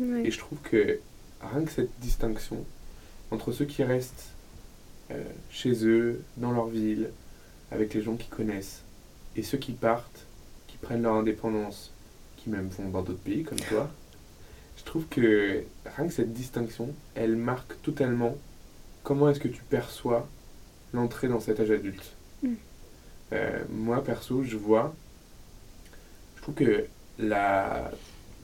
Et 0.00 0.30
je 0.30 0.38
trouve 0.38 0.58
que 0.62 1.00
rien 1.40 1.64
que 1.64 1.70
cette 1.70 1.98
distinction 2.00 2.64
entre 3.30 3.50
ceux 3.52 3.64
qui 3.64 3.82
restent 3.82 4.30
euh, 5.10 5.22
chez 5.50 5.86
eux, 5.86 6.22
dans 6.36 6.52
leur 6.52 6.66
ville, 6.66 7.10
avec 7.70 7.94
les 7.94 8.02
gens 8.02 8.16
qu'ils 8.16 8.30
connaissent, 8.30 8.82
et 9.36 9.42
ceux 9.42 9.58
qui 9.58 9.72
partent, 9.72 10.26
qui 10.66 10.76
prennent 10.76 11.02
leur 11.02 11.14
indépendance, 11.14 11.92
qui 12.36 12.50
même 12.50 12.68
vont 12.68 12.90
dans 12.90 13.02
d'autres 13.02 13.20
pays 13.20 13.42
comme 13.42 13.58
toi, 13.58 13.90
je 14.76 14.84
trouve 14.84 15.06
que 15.06 15.64
rien 15.96 16.06
que 16.06 16.12
cette 16.12 16.34
distinction, 16.34 16.94
elle 17.14 17.36
marque 17.36 17.80
totalement 17.82 18.36
comment 19.02 19.30
est-ce 19.30 19.40
que 19.40 19.48
tu 19.48 19.62
perçois 19.62 20.28
l'entrée 20.92 21.28
dans 21.28 21.40
cet 21.40 21.58
âge 21.60 21.70
adulte. 21.70 22.12
Mm. 22.42 22.54
Euh, 23.32 23.64
moi, 23.70 24.04
perso, 24.04 24.44
je 24.44 24.56
vois 24.56 24.94
que 26.52 26.86
la 27.18 27.90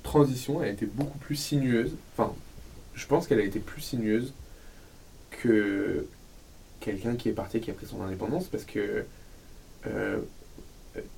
transition 0.03 0.61
a 0.61 0.69
été 0.69 0.87
beaucoup 0.87 1.19
plus 1.19 1.37
sinueuse. 1.37 1.95
Enfin, 2.13 2.35
je 2.95 3.07
pense 3.07 3.27
qu'elle 3.27 3.41
a 3.41 3.45
été 3.45 3.61
plus 3.61 3.81
sinueuse 3.81 4.33
que 5.31 6.07
quelqu'un 6.81 7.17
qui 7.17 7.29
est 7.29 7.33
parti, 7.33 7.61
qui 7.61 7.71
a 7.71 7.75
pris 7.75 7.87
son 7.87 8.03
indépendance, 8.03 8.47
parce 8.47 8.65
que, 8.65 9.05
euh, 9.87 10.19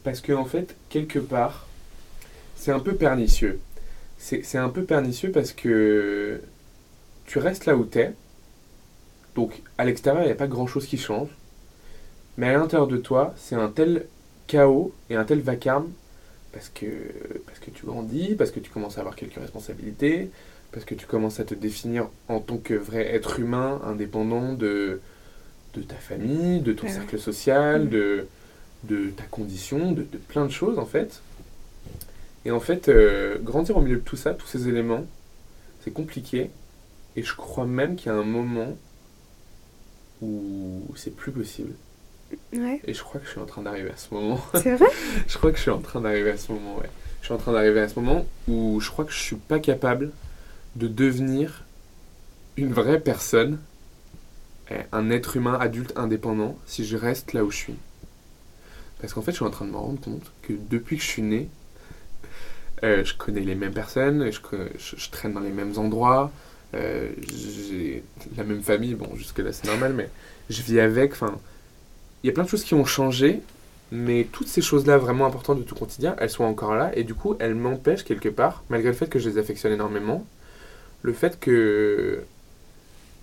parce 0.02 0.20
que 0.20 0.32
en 0.32 0.44
fait, 0.44 0.76
quelque 0.88 1.18
part, 1.18 1.66
c'est 2.56 2.72
un 2.72 2.80
peu 2.80 2.94
pernicieux. 2.94 3.60
C'est 4.18 4.56
un 4.56 4.70
peu 4.70 4.84
pernicieux 4.84 5.30
parce 5.32 5.52
que 5.52 6.40
tu 7.26 7.38
restes 7.38 7.66
là 7.66 7.76
où 7.76 7.84
t'es. 7.84 8.14
Donc, 9.34 9.60
à 9.76 9.84
l'extérieur, 9.84 10.22
il 10.22 10.26
n'y 10.26 10.32
a 10.32 10.36
pas 10.36 10.46
grand-chose 10.46 10.86
qui 10.86 10.96
change. 10.96 11.28
Mais 12.38 12.48
à 12.48 12.54
l'intérieur 12.54 12.86
de 12.86 12.96
toi, 12.96 13.34
c'est 13.36 13.54
un 13.54 13.68
tel 13.68 14.06
chaos 14.46 14.94
et 15.10 15.16
un 15.16 15.24
tel 15.24 15.40
vacarme 15.40 15.90
parce 16.54 16.68
que, 16.68 16.86
parce 17.46 17.58
que 17.58 17.70
tu 17.70 17.84
grandis, 17.84 18.36
parce 18.36 18.52
que 18.52 18.60
tu 18.60 18.70
commences 18.70 18.96
à 18.96 19.00
avoir 19.00 19.16
quelques 19.16 19.34
responsabilités, 19.34 20.30
parce 20.70 20.86
que 20.86 20.94
tu 20.94 21.04
commences 21.04 21.40
à 21.40 21.44
te 21.44 21.54
définir 21.54 22.08
en 22.28 22.38
tant 22.38 22.58
que 22.58 22.74
vrai 22.74 23.12
être 23.12 23.40
humain, 23.40 23.80
indépendant 23.84 24.54
de, 24.54 25.00
de 25.74 25.82
ta 25.82 25.96
famille, 25.96 26.60
de 26.60 26.72
ton 26.72 26.88
cercle 26.88 27.18
social, 27.18 27.84
mm. 27.84 27.88
de, 27.88 28.26
de 28.84 29.10
ta 29.10 29.24
condition, 29.24 29.92
de, 29.92 30.02
de, 30.02 30.18
plein 30.18 30.46
de 30.46 30.52
choses 30.52 30.78
en 30.78 30.86
fait. 30.86 31.20
Et 32.44 32.52
en 32.52 32.60
fait, 32.60 32.88
euh, 32.88 33.38
grandir 33.40 33.76
au 33.76 33.80
milieu 33.80 33.96
de 33.96 34.02
tout 34.02 34.16
ça, 34.16 34.32
tous 34.32 34.46
ces 34.46 34.68
éléments, 34.68 35.04
c'est 35.82 35.92
compliqué. 35.92 36.50
Et 37.16 37.22
je 37.22 37.34
crois 37.34 37.66
même 37.66 37.96
qu'il 37.96 38.12
y 38.12 38.14
a 38.14 38.18
un 38.18 38.24
moment 38.24 38.76
où 40.22 40.82
c'est 40.94 41.14
plus 41.14 41.32
possible. 41.32 41.74
Ouais. 42.52 42.80
Et 42.84 42.94
je 42.94 43.02
crois 43.02 43.20
que 43.20 43.26
je 43.26 43.32
suis 43.32 43.40
en 43.40 43.46
train 43.46 43.62
d'arriver 43.62 43.90
à 43.90 43.96
ce 43.96 44.12
moment. 44.14 44.40
C'est 44.54 44.76
vrai? 44.76 44.88
Je 45.28 45.36
crois 45.38 45.50
que 45.50 45.56
je 45.56 45.62
suis 45.62 45.70
en 45.70 45.80
train 45.80 46.00
d'arriver 46.00 46.30
à 46.30 46.36
ce 46.36 46.52
moment, 46.52 46.76
ouais. 46.76 46.90
Je 47.20 47.26
suis 47.26 47.34
en 47.34 47.38
train 47.38 47.52
d'arriver 47.52 47.80
à 47.80 47.88
ce 47.88 47.98
moment 47.98 48.26
où 48.48 48.80
je 48.80 48.90
crois 48.90 49.04
que 49.04 49.12
je 49.12 49.18
suis 49.18 49.36
pas 49.36 49.58
capable 49.58 50.10
de 50.76 50.88
devenir 50.88 51.64
une 52.56 52.72
vraie 52.72 53.00
personne, 53.00 53.58
un 54.92 55.10
être 55.10 55.36
humain 55.36 55.58
adulte 55.58 55.92
indépendant, 55.96 56.58
si 56.66 56.84
je 56.84 56.96
reste 56.96 57.32
là 57.32 57.44
où 57.44 57.50
je 57.50 57.56
suis. 57.56 57.76
Parce 59.00 59.12
qu'en 59.12 59.22
fait, 59.22 59.32
je 59.32 59.36
suis 59.36 59.44
en 59.44 59.50
train 59.50 59.64
de 59.64 59.70
me 59.70 59.76
rendre 59.76 60.00
compte 60.00 60.32
que 60.42 60.52
depuis 60.70 60.96
que 60.96 61.02
je 61.02 61.08
suis 61.08 61.22
né, 61.22 61.48
euh, 62.82 63.04
je 63.04 63.14
connais 63.14 63.40
les 63.40 63.54
mêmes 63.54 63.72
personnes, 63.72 64.30
je, 64.30 64.40
je, 64.78 65.10
traîne 65.10 65.32
dans 65.32 65.40
les 65.40 65.50
mêmes 65.50 65.78
endroits, 65.78 66.30
euh, 66.74 67.10
j'ai 67.18 68.02
la 68.36 68.44
même 68.44 68.62
famille, 68.62 68.94
bon, 68.94 69.14
jusque-là 69.16 69.52
c'est 69.52 69.66
normal, 69.66 69.94
mais 69.94 70.08
je 70.50 70.62
vis 70.62 70.80
avec, 70.80 71.12
enfin, 71.12 71.38
il 72.24 72.26
y 72.28 72.30
a 72.30 72.32
plein 72.32 72.44
de 72.44 72.48
choses 72.48 72.64
qui 72.64 72.72
ont 72.72 72.86
changé, 72.86 73.42
mais 73.92 74.26
toutes 74.32 74.48
ces 74.48 74.62
choses-là 74.62 74.96
vraiment 74.96 75.26
importantes 75.26 75.58
de 75.58 75.62
tout 75.62 75.74
quotidien, 75.74 76.16
elles 76.18 76.30
sont 76.30 76.44
encore 76.44 76.74
là, 76.74 76.90
et 76.96 77.04
du 77.04 77.14
coup, 77.14 77.36
elles 77.38 77.54
m'empêchent 77.54 78.02
quelque 78.02 78.30
part, 78.30 78.64
malgré 78.70 78.88
le 78.88 78.96
fait 78.96 79.08
que 79.08 79.18
je 79.18 79.28
les 79.28 79.36
affectionne 79.36 79.72
énormément, 79.72 80.26
le 81.02 81.12
fait 81.12 81.38
que 81.38 82.22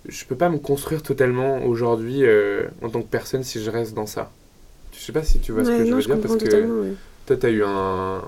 je 0.06 0.24
peux 0.24 0.36
pas 0.36 0.48
me 0.48 0.58
construire 0.58 1.02
totalement 1.02 1.64
aujourd'hui 1.64 2.24
euh, 2.24 2.68
en 2.80 2.90
tant 2.90 3.02
que 3.02 3.08
personne 3.08 3.42
si 3.42 3.60
je 3.60 3.70
reste 3.70 3.92
dans 3.92 4.06
ça. 4.06 4.30
Je 4.92 5.00
sais 5.00 5.12
pas 5.12 5.24
si 5.24 5.40
tu 5.40 5.50
vois 5.50 5.64
ce 5.64 5.70
que 5.70 5.84
je 5.84 5.92
veux 5.92 6.00
dire, 6.00 6.20
parce 6.20 6.36
que 6.36 6.92
toi, 7.26 7.36
tu 7.36 7.46
as 7.46 7.50
eu 7.50 7.64
un, 7.64 8.22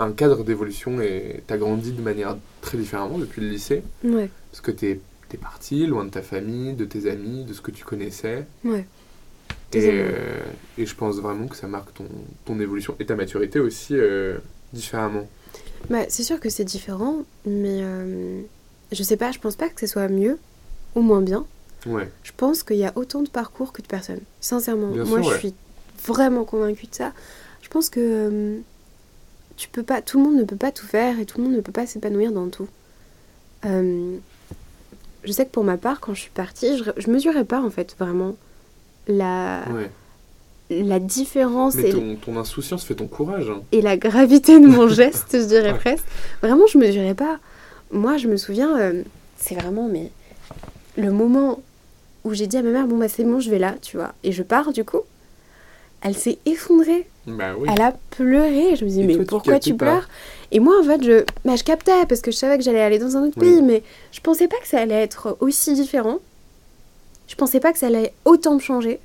un 0.00 0.10
cadre 0.10 0.42
d'évolution 0.42 1.00
et 1.00 1.42
tu 1.46 1.54
as 1.54 1.56
grandi 1.56 1.92
de 1.92 2.02
manière 2.02 2.36
très 2.62 2.78
différemment 2.78 3.18
depuis 3.18 3.42
le 3.42 3.48
lycée. 3.48 3.84
Ouais. 4.02 4.28
Parce 4.50 4.60
que 4.60 4.72
tu 4.72 4.90
es, 4.90 5.00
parti 5.40 5.86
loin 5.86 6.06
de 6.06 6.10
ta 6.10 6.22
famille, 6.22 6.72
de 6.72 6.86
tes 6.86 7.10
amis, 7.10 7.44
de 7.44 7.52
ce 7.52 7.60
que 7.60 7.70
tu 7.70 7.84
connaissais. 7.84 8.46
Ouais. 8.64 8.86
Et, 9.72 9.90
euh, 9.90 10.40
et, 10.78 10.86
je 10.86 10.94
pense 10.94 11.16
vraiment 11.16 11.48
que 11.48 11.56
ça 11.56 11.66
marque 11.66 11.92
ton, 11.94 12.06
ton 12.44 12.60
évolution 12.60 12.94
et 13.00 13.06
ta 13.06 13.16
maturité 13.16 13.58
aussi 13.58 13.94
euh, 13.94 14.38
différemment. 14.72 15.28
Bah, 15.90 16.04
c'est 16.08 16.22
sûr 16.22 16.38
que 16.40 16.48
c'est 16.48 16.64
différent, 16.64 17.24
mais 17.44 17.80
euh, 17.82 18.40
je 18.92 19.02
sais 19.02 19.16
pas, 19.16 19.32
je 19.32 19.38
pense 19.38 19.56
pas 19.56 19.68
que 19.68 19.80
ce 19.80 19.86
soit 19.86 20.08
mieux 20.08 20.38
ou 20.94 21.00
moins 21.00 21.20
bien. 21.20 21.44
Ouais. 21.84 22.08
Je 22.22 22.32
pense 22.36 22.62
qu'il 22.62 22.76
y 22.76 22.84
a 22.84 22.92
autant 22.94 23.22
de 23.22 23.28
parcours 23.28 23.72
que 23.72 23.82
de 23.82 23.86
personnes. 23.86 24.20
Sincèrement, 24.40 24.88
moi 24.88 25.20
je 25.22 25.38
suis 25.38 25.54
vraiment 26.04 26.44
convaincue 26.44 26.86
de 26.86 26.94
ça. 26.94 27.12
Je 27.60 27.68
pense 27.68 27.90
que 27.90 28.00
euh, 28.00 28.58
tu 29.56 29.68
peux 29.68 29.82
pas, 29.82 30.00
tout 30.00 30.18
le 30.18 30.24
monde 30.24 30.36
ne 30.36 30.44
peut 30.44 30.56
pas 30.56 30.70
tout 30.70 30.86
faire 30.86 31.18
et 31.18 31.26
tout 31.26 31.38
le 31.38 31.44
monde 31.44 31.54
ne 31.54 31.60
peut 31.60 31.72
pas 31.72 31.86
s'épanouir 31.86 32.32
dans 32.32 32.48
tout. 32.48 32.68
Je 33.64 35.32
sais 35.32 35.44
que 35.44 35.50
pour 35.50 35.64
ma 35.64 35.76
part, 35.76 35.98
quand 35.98 36.14
je 36.14 36.20
suis 36.20 36.30
partie, 36.30 36.78
je, 36.78 36.84
je 36.96 37.10
mesurais 37.10 37.44
pas 37.44 37.60
en 37.60 37.70
fait 37.70 37.96
vraiment 37.98 38.36
la, 39.08 39.62
la 40.70 40.98
différence. 40.98 41.74
Mais 41.76 41.90
ton, 41.90 42.16
ton, 42.16 42.36
insouciance 42.36 42.84
fait 42.84 42.94
ton 42.94 43.06
courage. 43.06 43.48
Hein. 43.50 43.62
Et 43.72 43.82
la 43.82 43.96
gravité 43.96 44.58
de 44.58 44.66
mon 44.66 44.88
geste, 44.88 45.28
je 45.32 45.44
dirais 45.44 45.74
presque. 45.74 46.04
Vraiment, 46.42 46.66
je 46.66 46.78
mesurais 46.78 47.14
pas. 47.14 47.38
Moi, 47.92 48.16
je 48.16 48.28
me 48.28 48.36
souviens, 48.36 48.76
euh, 48.78 49.02
c'est 49.36 49.54
vraiment 49.54 49.88
mais 49.88 50.10
le 50.96 51.12
moment 51.12 51.60
où 52.24 52.34
j'ai 52.34 52.46
dit 52.46 52.56
à 52.56 52.62
ma 52.62 52.70
mère, 52.70 52.86
bon 52.86 52.98
bah 52.98 53.08
c'est 53.08 53.22
bon, 53.24 53.38
je 53.38 53.50
vais 53.50 53.58
là, 53.58 53.74
tu 53.80 53.96
vois. 53.96 54.12
Et 54.24 54.32
je 54.32 54.42
pars 54.42 54.72
du 54.72 54.84
coup. 54.84 55.02
Elle 56.02 56.16
s'est 56.16 56.38
effondrée. 56.44 57.06
Bah 57.26 57.54
oui. 57.58 57.68
Elle 57.72 57.82
a 57.82 57.92
pleuré. 58.10 58.76
Je 58.76 58.84
me 58.84 58.90
dis, 58.90 59.02
mais 59.02 59.16
pourquoi 59.24 59.58
tu, 59.58 59.74
pleures? 59.74 60.08
Et 60.52 60.60
moi, 60.60 60.74
en 60.80 60.84
fait, 60.84 61.02
je, 61.02 61.24
bah, 61.44 61.56
je 61.56 61.64
captais 61.64 62.06
parce 62.06 62.20
que 62.20 62.30
je 62.30 62.36
savais 62.36 62.58
que 62.58 62.64
j'allais 62.64 62.82
aller 62.82 62.98
dans 62.98 63.16
un 63.16 63.26
autre 63.26 63.38
pays, 63.38 63.62
mais 63.62 63.82
je 64.12 64.20
pensais 64.20 64.46
pas 64.46 64.56
que 64.60 64.68
ça 64.68 64.80
allait 64.80 65.02
être 65.02 65.36
aussi 65.40 65.74
différent. 65.74 66.18
Je 67.28 67.34
pensais 67.34 67.60
pas 67.60 67.72
que 67.72 67.78
ça 67.78 67.86
allait 67.86 68.12
autant 68.24 68.54
me 68.54 68.60
changer. 68.60 69.00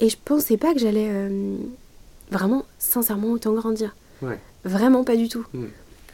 Et 0.00 0.08
je 0.08 0.16
pensais 0.22 0.56
pas 0.56 0.74
que 0.74 0.80
j'allais 0.80 1.08
euh, 1.10 1.56
vraiment, 2.30 2.64
sincèrement, 2.78 3.28
autant 3.28 3.52
grandir. 3.52 3.94
Vraiment 4.64 5.04
pas 5.04 5.16
du 5.16 5.28
tout. 5.28 5.44
Hmm. 5.52 5.66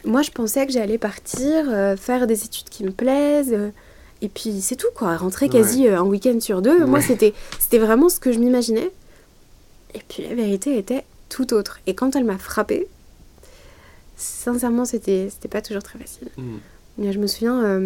Moi, 0.05 0.23
je 0.23 0.31
pensais 0.31 0.67
que 0.67 0.73
j'allais 0.73 0.99
partir, 0.99 1.65
euh, 1.69 1.97
faire 1.97 2.27
des 2.27 2.45
études 2.45 2.69
qui 2.69 2.85
me 2.85 2.91
plaisent. 2.91 3.53
Euh, 3.53 3.71
et 4.23 4.29
puis 4.29 4.61
c'est 4.61 4.77
tout, 4.77 4.89
quoi. 4.95 5.17
Rentrer 5.17 5.49
quasi 5.49 5.89
un 5.89 6.03
week-end 6.03 6.39
sur 6.41 6.63
deux. 6.63 6.85
Moi, 6.85 7.01
c'était 7.01 7.33
vraiment 7.79 8.09
ce 8.09 8.21
que 8.21 8.33
je 8.33 8.39
m'imaginais. 8.39 8.91
Et 9.95 10.01
puis 10.09 10.25
la 10.29 10.35
vérité 10.35 10.77
était 10.77 11.05
tout 11.29 11.55
autre. 11.55 11.81
Et 11.87 11.95
quand 11.95 12.17
elle 12.17 12.25
m'a 12.25 12.37
frappée, 12.37 12.87
sincèrement, 14.17 14.85
c'était 14.85 15.31
pas 15.51 15.63
toujours 15.63 15.83
très 15.83 15.99
facile. 15.99 16.29
Hmm. 16.37 16.59
je 16.99 17.19
me 17.19 17.27
souviens, 17.27 17.81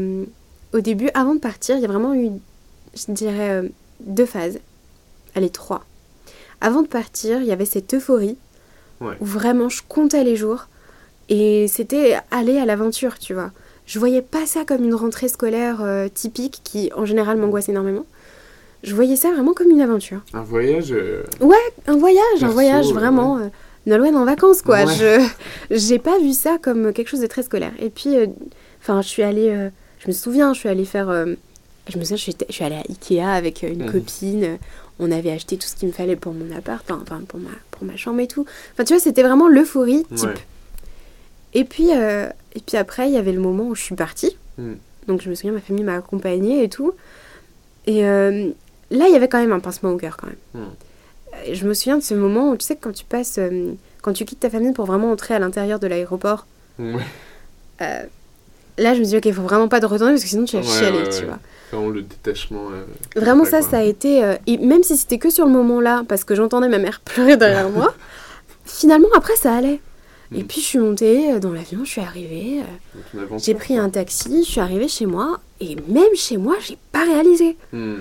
au 0.73 0.81
début, 0.81 1.09
avant 1.15 1.37
de 1.37 1.41
partir, 1.41 1.77
il 1.77 1.83
y 1.83 1.85
a 1.85 1.89
vraiment 1.89 2.15
eu 2.15 2.31
je 2.97 3.13
dirais, 3.13 3.51
euh, 3.51 3.69
deux 4.01 4.27
phases. 4.27 4.59
Allez, 5.35 5.51
trois. 5.51 5.85
Avant 6.61 6.83
de 6.83 6.87
partir, 6.87 7.41
il 7.41 7.47
y 7.47 7.53
avait 7.53 7.65
cette 7.65 7.93
euphorie 7.95 8.37
où 9.01 9.25
vraiment 9.25 9.69
je 9.69 9.83
comptais 9.87 10.25
les 10.25 10.35
jours 10.35 10.69
et 11.29 11.69
c'était 11.69 12.17
aller 12.31 12.59
à 12.59 12.65
l'aventure, 12.65 13.19
tu 13.19 13.35
vois. 13.35 13.51
Je 13.87 13.99
voyais 13.99 14.23
pas 14.23 14.47
ça 14.47 14.65
comme 14.65 14.83
une 14.83 14.95
rentrée 14.95 15.29
scolaire 15.29 15.83
euh, 15.83 16.09
typique 16.09 16.61
qui, 16.65 16.91
en 16.97 17.05
général, 17.05 17.37
m'angoisse 17.37 17.69
énormément. 17.69 18.07
Je 18.83 18.95
voyais 18.95 19.17
ça 19.17 19.31
vraiment 19.31 19.53
comme 19.53 19.71
une 19.71 19.81
aventure. 19.83 20.21
Un 20.33 20.43
voyage 20.43 20.93
euh, 20.93 21.23
Ouais, 21.41 21.57
un 21.87 21.97
voyage, 21.97 22.43
un 22.43 22.49
voyage 22.49 22.93
vraiment. 22.93 23.35
Ouais. 23.37 23.51
Nolwenn 23.87 24.17
en 24.17 24.25
vacances, 24.25 24.63
quoi. 24.63 24.87
Je 24.87 25.23
j'ai 25.71 25.99
pas 25.99 26.19
vu 26.19 26.33
ça 26.33 26.57
comme 26.63 26.95
quelque 26.95 27.09
chose 27.09 27.21
de 27.21 27.27
très 27.27 27.43
scolaire. 27.43 27.73
Et 27.79 27.91
puis, 27.91 28.17
enfin, 28.81 29.03
je 29.03 29.09
suis 29.09 29.23
allée. 29.23 29.69
je 29.99 30.09
me 30.09 30.13
souviens, 30.13 30.55
je 30.55 30.61
suis 30.61 30.69
allée 30.71 30.87
faire 30.87 31.11
je 31.89 31.99
me 31.99 32.05
souviens, 32.05 32.17
je 32.17 32.53
suis, 32.53 32.65
allée 32.65 32.77
à 32.77 32.83
Ikea 32.89 33.21
avec 33.21 33.63
euh, 33.63 33.69
une 33.69 33.85
mhm. 33.85 33.93
copine. 33.93 34.59
On 34.99 35.11
avait 35.11 35.33
acheté 35.33 35.57
tout 35.57 35.67
ce 35.67 35.77
qu'il 35.77 35.89
me 35.89 35.93
fallait 35.93 36.17
pour 36.17 36.33
mon 36.33 36.55
appart, 36.57 36.89
enfin 36.91 37.21
pour 37.27 37.41
ma, 37.41 37.51
pour 37.71 37.85
ma 37.85 37.97
chambre 37.97 38.21
et 38.21 38.29
tout. 38.29 38.47
Enfin, 38.73 38.85
tu 38.85 38.95
vois, 38.95 39.01
c'était 39.01 39.23
vraiment 39.23 39.49
l'euphorie 39.49 40.05
type. 40.15 40.39
Et, 41.53 41.65
puis, 41.65 41.89
euh, 41.93 42.29
et 42.55 42.61
puis 42.61 42.77
après, 42.77 43.09
il 43.09 43.15
y 43.15 43.17
avait 43.17 43.33
le 43.33 43.41
moment 43.41 43.65
où 43.65 43.75
je 43.75 43.83
suis 43.83 43.95
partie. 43.95 44.37
Mhm. 44.59 44.77
Donc 45.09 45.21
je 45.21 45.29
me 45.29 45.35
souviens, 45.35 45.53
ma 45.53 45.61
famille 45.61 45.85
m'a 45.85 45.97
accompagnée 45.97 46.63
et 46.63 46.69
tout. 46.69 46.95
Et 47.87 48.07
euh, 48.07 48.49
là, 48.91 49.07
il 49.09 49.13
y 49.13 49.17
avait 49.17 49.29
quand 49.29 49.41
même 49.41 49.53
un 49.53 49.61
pincement 49.61 49.91
au 49.91 49.97
cœur 49.97 50.17
quand 50.17 50.29
même. 50.29 50.37
Mhm. 50.55 51.55
Je 51.55 51.67
me 51.67 51.75
souviens 51.75 51.99
de 51.99 52.03
ce 52.03 52.15
moment 52.15 52.51
où, 52.51 52.57
tu 52.57 52.65
sais, 52.65 52.77
quand 52.77 52.93
tu 52.93 53.05
passes, 53.05 53.41
quand 54.01 54.13
tu 54.13 54.25
quittes 54.25 54.41
ta 54.41 54.49
famille 54.49 54.73
pour 54.73 54.87
vraiment 54.87 55.11
entrer 55.11 55.35
à 55.35 55.39
l'intérieur 55.39 55.81
de 55.81 55.87
l'aéroport. 55.89 56.47
là, 56.79 56.95
je 58.79 59.01
me 59.01 59.05
dis, 59.05 59.17
ok, 59.17 59.27
il 59.27 59.35
faut 59.35 59.43
vraiment 59.43 59.69
pas 59.69 59.81
te 59.81 59.87
retourner 59.87 60.13
parce 60.13 60.23
que 60.23 60.29
sinon 60.29 60.45
tu 60.45 60.57
vas 60.57 60.63
chialer, 60.63 61.09
tu 61.11 61.27
vois 61.27 61.41
le 61.83 62.03
détachement. 62.03 62.69
Euh, 62.71 62.85
vraiment, 63.17 63.45
ça, 63.45 63.63
ça 63.63 63.79
a 63.79 63.83
été. 63.83 64.25
Euh, 64.25 64.37
et 64.47 64.59
même 64.59 64.83
si 64.83 64.97
c'était 64.97 65.19
que 65.19 65.31
sur 65.31 65.47
le 65.47 65.53
moment-là, 65.53 66.05
parce 66.09 66.25
que 66.25 66.35
j'entendais 66.35 66.69
ma 66.69 66.79
mère 66.79 67.01
pleurer 67.05 67.37
derrière 67.37 67.69
moi, 67.71 67.95
finalement, 68.65 69.09
après, 69.17 69.37
ça 69.37 69.55
allait. 69.55 69.81
Et 70.35 70.43
hmm. 70.43 70.47
puis, 70.47 70.61
je 70.61 70.67
suis 70.67 70.79
montée 70.79 71.33
euh, 71.33 71.39
dans 71.39 71.53
l'avion, 71.53 71.85
je 71.85 71.91
suis 71.91 72.01
arrivée. 72.01 72.61
j'ai 73.39 73.55
pris 73.55 73.77
un 73.77 73.91
taxi, 73.91 74.45
je 74.45 74.51
suis 74.51 74.61
arrivée 74.61 74.89
chez 74.89 75.07
moi. 75.07 75.41
Et 75.61 75.77
même 75.89 76.15
chez 76.15 76.37
moi, 76.37 76.57
j'ai 76.61 76.79
pas 76.93 77.05
réalisé. 77.05 77.57
Hmm. 77.73 78.01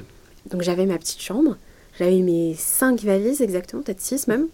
Donc, 0.50 0.62
j'avais 0.62 0.86
ma 0.86 0.98
petite 0.98 1.22
chambre. 1.22 1.58
J'avais 2.00 2.20
mes 2.20 2.56
cinq 2.58 3.02
valises, 3.02 3.42
exactement, 3.42 3.84
peut-être 3.84 4.02
six 4.02 4.28
même. 4.28 4.48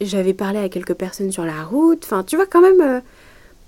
j'avais 0.00 0.32
parlé 0.32 0.58
à 0.58 0.68
quelques 0.70 0.94
personnes 0.94 1.30
sur 1.30 1.44
la 1.44 1.62
route. 1.62 2.02
Enfin, 2.04 2.24
tu 2.24 2.36
vois, 2.36 2.46
quand 2.46 2.62
même 2.62 3.02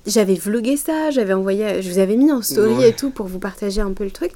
j'avais 0.07 0.35
vlogué 0.35 0.77
ça, 0.77 1.11
j'avais 1.11 1.33
envoyé, 1.33 1.81
je 1.83 1.91
vous 1.91 1.99
avais 1.99 2.17
mis 2.17 2.33
en 2.33 2.43
story 2.43 2.85
et 2.85 2.93
tout 2.93 3.11
pour 3.11 3.27
vous 3.27 3.39
partager 3.39 3.81
un 3.81 3.93
peu 3.93 4.05
le 4.05 4.11
truc, 4.11 4.33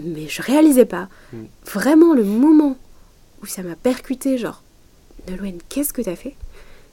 mais 0.00 0.28
je 0.28 0.42
réalisais 0.42 0.84
pas. 0.84 1.08
Mm. 1.32 1.38
Vraiment, 1.72 2.14
le 2.14 2.24
moment 2.24 2.76
où 3.42 3.46
ça 3.46 3.62
m'a 3.62 3.76
percuté, 3.76 4.38
genre, 4.38 4.62
Nolwenn, 5.28 5.58
qu'est-ce 5.68 5.92
que 5.92 6.02
t'as 6.02 6.16
fait? 6.16 6.34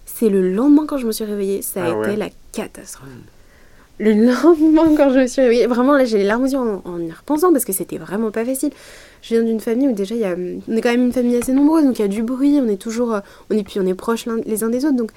C'est 0.06 0.30
le 0.30 0.54
lendemain 0.54 0.86
quand 0.86 0.97
je 0.97 1.08
me 1.08 1.12
suis 1.12 1.25
réveillée, 1.25 1.62
ça 1.62 1.84
a 1.84 1.93
ah 1.93 2.08
été 2.08 2.15
la 2.15 2.30
catastrophe. 2.51 3.10
Mm. 3.10 4.04
Le 4.04 4.13
lendemain 4.43 4.95
quand 4.95 5.12
je 5.12 5.19
me 5.19 5.27
suis 5.27 5.41
réveillée, 5.41 5.67
vraiment 5.67 5.93
là 5.93 6.06
j'ai 6.06 6.17
les 6.17 6.23
larmes 6.23 6.43
aux 6.43 6.47
yeux 6.47 6.58
en, 6.58 6.99
y 6.99 7.12
repensant 7.12 7.51
parce 7.51 7.65
que 7.65 7.73
c'était 7.73 7.97
vraiment 7.97 8.32
pas 8.32 8.45
facile. 8.45 8.71
Je 9.21 9.36
viens 9.36 9.43
d'une 9.43 9.60
famille 9.60 9.89
où 9.89 9.93
déjà 9.93 10.15
y 10.15 10.23
a, 10.23 10.36
on 10.36 10.75
est 10.75 10.82
quand 10.82 10.89
même 10.91 11.04
une 11.04 11.13
famille 11.13 11.36
assez 11.36 11.51
nombreuse, 11.51 11.84
donc 11.84 11.99
il 11.99 12.01
y 12.01 12.06
a 12.06 12.08
du 12.08 12.23
bruit, 12.23 12.60
on 12.60 12.67
est 12.67 12.82
toujours, 12.82 13.19
on 13.49 13.58
est 13.58 13.63
puis 13.63 13.80
on 13.80 13.86
est 13.86 13.93
proches 13.93 14.25
les 14.45 14.63
uns 14.63 14.69
des 14.69 14.86
autres, 14.86 14.95
donc 14.95 15.12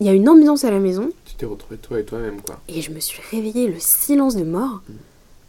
il 0.00 0.06
y 0.06 0.10
a 0.10 0.12
une 0.12 0.28
ambiance 0.28 0.64
à 0.64 0.70
la 0.70 0.78
maison. 0.78 1.10
Tu 1.24 1.34
t'es 1.34 1.46
retrouvé 1.46 1.76
toi 1.76 1.98
et 1.98 2.04
toi-même, 2.04 2.40
quoi. 2.40 2.60
Et 2.68 2.82
je 2.82 2.90
me 2.90 3.00
suis 3.00 3.20
réveillée, 3.30 3.68
le 3.68 3.78
silence 3.78 4.36
de 4.36 4.44
mort, 4.44 4.82
mm. 4.88 4.92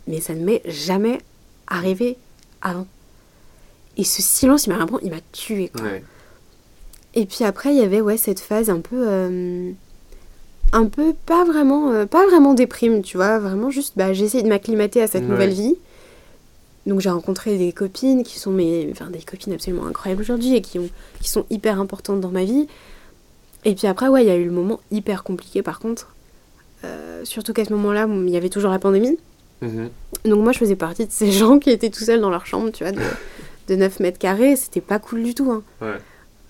mais 0.07 0.21
ça 0.21 0.33
ne 0.33 0.43
m'est 0.43 0.61
jamais 0.65 1.19
arrivé 1.67 2.17
avant. 2.61 2.87
Et 3.97 4.03
ce 4.03 4.21
silence, 4.21 4.65
il 4.65 4.69
m'a 4.69 4.77
vraiment, 4.77 4.99
il 5.01 5.11
m'a 5.11 5.21
tué, 5.31 5.69
quoi. 5.69 5.85
Et 7.15 7.25
puis 7.25 7.43
après, 7.43 7.73
il 7.73 7.77
y 7.77 7.83
avait 7.83 8.01
ouais 8.01 8.17
cette 8.17 8.39
phase 8.39 8.69
un 8.69 8.79
peu, 8.79 9.07
euh, 9.07 9.71
un 10.73 10.85
peu 10.85 11.13
pas 11.25 11.43
vraiment, 11.43 11.91
euh, 11.91 12.05
pas 12.05 12.25
vraiment 12.27 12.53
déprime, 12.53 13.01
tu 13.01 13.17
vois, 13.17 13.39
vraiment 13.39 13.71
juste, 13.71 13.93
bah 13.97 14.13
j'essaie 14.13 14.43
de 14.43 14.47
m'acclimater 14.47 15.01
à 15.01 15.07
cette 15.07 15.23
nouvelle 15.23 15.49
vie, 15.49 15.75
donc 16.85 17.01
j'ai 17.01 17.09
rencontré 17.09 17.57
des 17.57 17.71
copines 17.71 18.23
qui 18.23 18.39
sont 18.39 18.51
mes, 18.51 18.87
enfin 18.91 19.09
des 19.09 19.19
copines 19.19 19.53
absolument 19.53 19.87
incroyables 19.87 20.21
aujourd'hui 20.21 20.55
et 20.55 20.61
qui, 20.61 20.79
ont, 20.79 20.89
qui 21.19 21.29
sont 21.29 21.45
hyper 21.49 21.79
importantes 21.79 22.21
dans 22.21 22.29
ma 22.29 22.43
vie. 22.43 22.67
Et 23.65 23.75
puis 23.75 23.87
après, 23.87 24.07
ouais, 24.07 24.23
il 24.23 24.27
y 24.27 24.31
a 24.31 24.35
eu 24.35 24.45
le 24.45 24.51
moment 24.51 24.79
hyper 24.91 25.23
compliqué 25.23 25.61
par 25.61 25.79
contre. 25.79 26.13
Euh, 26.85 27.25
surtout 27.25 27.53
qu'à 27.53 27.65
ce 27.65 27.73
moment-là, 27.73 28.07
il 28.09 28.29
y 28.29 28.37
avait 28.37 28.49
toujours 28.49 28.71
la 28.71 28.79
pandémie. 28.79 29.17
Mhm. 29.61 29.89
Donc 30.25 30.43
moi, 30.43 30.51
je 30.51 30.59
faisais 30.59 30.75
partie 30.75 31.05
de 31.05 31.11
ces 31.11 31.31
gens 31.33 31.59
qui 31.59 31.69
étaient 31.69 31.89
tout 31.89 32.03
seuls 32.03 32.21
dans 32.21 32.29
leur 32.29 32.45
chambre, 32.45 32.71
tu 32.71 32.83
vois, 32.83 32.93
de, 32.93 33.01
de 33.67 33.75
9 33.75 33.99
mètres 33.99 34.19
carrés. 34.19 34.55
C'était 34.55 34.81
pas 34.81 34.99
cool 34.99 35.23
du 35.23 35.33
tout. 35.35 35.51
Hein. 35.51 35.63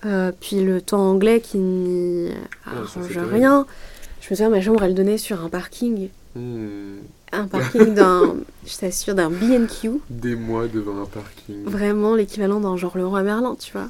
Euh, 0.06 0.32
puis 0.40 0.64
le 0.64 0.82
temps 0.82 1.10
anglais 1.10 1.42
qui 1.42 1.58
n'y 1.58 2.32
arrange 2.66 3.18
rien. 3.18 3.66
Je 4.22 4.28
me 4.30 4.36
souviens, 4.36 4.50
ma 4.50 4.62
chambre, 4.62 4.84
elle 4.84 4.96
donnait 4.96 5.18
sur 5.18 5.44
un 5.44 5.50
parking. 5.50 6.10
Hmm. 6.36 6.98
Un 7.32 7.48
parking 7.48 7.94
d'un, 7.94 8.36
je 8.66 8.78
t'assure, 8.78 9.16
d'un 9.16 9.30
BQ. 9.30 10.00
Des 10.10 10.36
mois 10.36 10.68
devant 10.68 11.02
un 11.02 11.06
parking. 11.06 11.64
Vraiment 11.66 12.16
l'équivalent 12.16 12.60
d'un 12.60 12.78
genre 12.78 12.98
le 12.98 13.06
roi 13.06 13.24
Merlin, 13.24 13.56
tu 13.60 13.72
vois. 13.72 13.90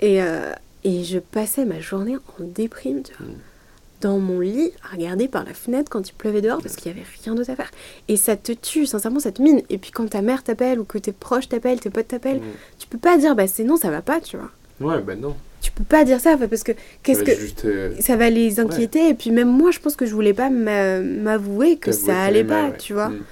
Et, 0.00 0.22
euh, 0.22 0.52
et 0.86 1.02
je 1.02 1.18
passais 1.18 1.64
ma 1.64 1.80
journée 1.80 2.16
en 2.16 2.44
déprime, 2.44 3.02
tu 3.02 3.12
vois. 3.18 3.26
Hmm. 3.26 3.38
Dans 4.02 4.18
mon 4.18 4.40
lit, 4.40 4.70
à 4.84 4.94
regarder 4.94 5.26
par 5.26 5.44
la 5.44 5.54
fenêtre 5.54 5.90
quand 5.90 6.08
il 6.08 6.12
pleuvait 6.12 6.42
dehors 6.42 6.60
parce 6.62 6.76
qu'il 6.76 6.92
y 6.92 6.94
avait 6.94 7.06
rien 7.24 7.34
d'autre 7.34 7.50
à 7.50 7.56
faire. 7.56 7.70
Et 8.08 8.16
ça 8.16 8.36
te 8.36 8.52
tue, 8.52 8.86
sincèrement, 8.86 9.18
ça 9.18 9.32
te 9.32 9.42
mine. 9.42 9.62
Et 9.70 9.78
puis 9.78 9.90
quand 9.90 10.08
ta 10.08 10.22
mère 10.22 10.44
t'appelle 10.44 10.78
ou 10.78 10.84
que 10.84 10.98
tes 10.98 11.12
proches 11.12 11.48
t'appellent, 11.48 11.80
tes 11.80 11.90
potes 11.90 12.08
t'appellent, 12.08 12.38
hmm. 12.38 12.78
tu 12.78 12.86
peux 12.86 12.98
pas 12.98 13.18
dire, 13.18 13.34
bah 13.34 13.48
c'est 13.48 13.64
non, 13.64 13.76
ça 13.76 13.90
va 13.90 14.02
pas, 14.02 14.20
tu 14.20 14.36
vois. 14.36 14.50
Ouais, 14.80 15.02
ben 15.02 15.18
non. 15.18 15.34
Tu 15.60 15.72
peux 15.72 15.82
pas 15.82 16.04
dire 16.04 16.20
ça 16.20 16.36
parce 16.36 16.62
que 16.62 16.72
qu'est-ce 17.02 17.24
que 17.24 17.66
euh, 17.66 17.94
ça 17.98 18.16
va 18.16 18.30
les 18.30 18.60
inquiéter 18.60 19.08
et 19.08 19.14
puis 19.14 19.30
même 19.30 19.48
moi 19.48 19.72
je 19.72 19.80
pense 19.80 19.96
que 19.96 20.06
je 20.06 20.14
voulais 20.14 20.34
pas 20.34 20.50
m'avouer 20.50 21.76
que 21.78 21.90
ça 21.90 22.22
allait 22.22 22.44
pas, 22.44 22.70
tu 22.70 22.92
vois. 22.92 23.08
Mm. 23.08 23.24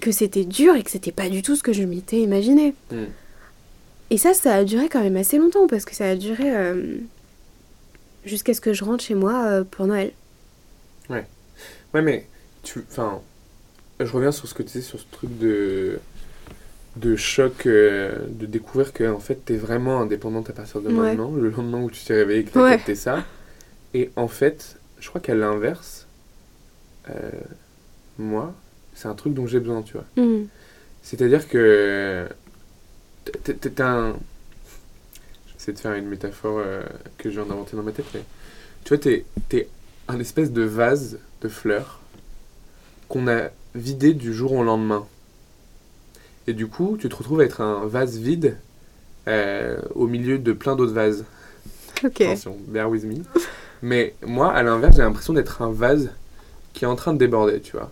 Que 0.00 0.12
c'était 0.12 0.44
dur 0.44 0.74
et 0.74 0.82
que 0.82 0.90
c'était 0.90 1.12
pas 1.12 1.30
du 1.30 1.40
tout 1.40 1.56
ce 1.56 1.62
que 1.62 1.72
je 1.72 1.84
m'étais 1.84 2.18
imaginé. 2.18 2.74
Et 4.10 4.18
ça 4.18 4.34
ça 4.34 4.54
a 4.54 4.64
duré 4.64 4.88
quand 4.88 5.02
même 5.02 5.16
assez 5.16 5.38
longtemps 5.38 5.66
parce 5.66 5.84
que 5.84 5.94
ça 5.94 6.08
a 6.08 6.16
duré 6.16 6.54
euh, 6.54 6.96
jusqu'à 8.24 8.54
ce 8.54 8.60
que 8.60 8.72
je 8.72 8.84
rentre 8.84 9.02
chez 9.02 9.14
moi 9.14 9.46
euh, 9.46 9.64
pour 9.64 9.86
Noël. 9.86 10.12
Ouais. 11.08 11.26
Ouais 11.94 12.02
mais 12.02 12.26
tu 12.62 12.84
enfin 12.90 13.20
je 14.00 14.12
reviens 14.12 14.32
sur 14.32 14.48
ce 14.48 14.54
que 14.54 14.62
tu 14.62 14.68
disais 14.68 14.82
sur 14.82 14.98
ce 14.98 15.06
truc 15.10 15.38
de 15.38 15.98
de 16.96 17.14
choc 17.16 17.66
euh, 17.66 18.26
de 18.28 18.46
découvrir 18.46 18.92
que 18.92 19.10
en 19.10 19.18
fait 19.18 19.44
t'es 19.44 19.56
vraiment 19.56 20.00
indépendante 20.00 20.50
à 20.50 20.52
partir 20.52 20.80
de 20.80 20.88
maintenant 20.88 21.30
le 21.30 21.50
lendemain 21.50 21.82
où 21.82 21.90
tu 21.90 22.04
t'es 22.04 22.14
réveillé 22.14 22.44
que 22.44 22.50
t'as 22.50 22.76
ouais. 22.76 22.94
ça 22.94 23.24
et 23.94 24.10
en 24.16 24.28
fait 24.28 24.76
je 24.98 25.08
crois 25.08 25.20
qu'à 25.20 25.34
l'inverse 25.34 26.06
euh, 27.10 27.30
moi 28.18 28.54
c'est 28.94 29.08
un 29.08 29.14
truc 29.14 29.34
dont 29.34 29.46
j'ai 29.46 29.60
besoin 29.60 29.82
tu 29.82 29.94
vois 29.94 30.06
mm. 30.16 30.46
c'est 31.02 31.20
à 31.20 31.28
dire 31.28 31.46
que 31.48 32.26
t'es 33.44 33.80
un 33.80 34.14
j'essaie 35.52 35.72
de 35.72 35.78
faire 35.78 35.94
une 35.94 36.06
métaphore 36.06 36.58
euh, 36.58 36.82
que 37.18 37.30
je 37.30 37.40
viens 37.40 37.46
d'inventer 37.46 37.76
dans 37.76 37.82
ma 37.82 37.92
tête 37.92 38.06
mais 38.14 38.22
tu 38.84 38.94
vois 38.94 38.98
t'es 38.98 39.24
es 39.52 39.68
un 40.08 40.20
espèce 40.20 40.52
de 40.52 40.62
vase 40.62 41.18
de 41.42 41.48
fleurs 41.48 42.00
qu'on 43.08 43.28
a 43.28 43.50
vidé 43.74 44.14
du 44.14 44.32
jour 44.32 44.52
au 44.52 44.62
lendemain 44.62 45.06
et 46.46 46.52
du 46.52 46.66
coup, 46.68 46.96
tu 46.98 47.08
te 47.08 47.16
retrouves 47.16 47.40
à 47.40 47.44
être 47.44 47.60
un 47.60 47.86
vase 47.86 48.18
vide 48.18 48.56
euh, 49.26 49.78
au 49.94 50.06
milieu 50.06 50.38
de 50.38 50.52
plein 50.52 50.76
d'autres 50.76 50.92
vases. 50.92 51.24
Ok. 52.04 52.20
Attention, 52.20 52.56
bear 52.68 52.88
with 52.88 53.04
me. 53.04 53.16
Mais 53.82 54.14
moi, 54.24 54.52
à 54.52 54.62
l'inverse, 54.62 54.96
j'ai 54.96 55.02
l'impression 55.02 55.32
d'être 55.32 55.62
un 55.62 55.72
vase 55.72 56.10
qui 56.72 56.84
est 56.84 56.88
en 56.88 56.94
train 56.94 57.12
de 57.12 57.18
déborder, 57.18 57.60
tu 57.60 57.72
vois. 57.72 57.90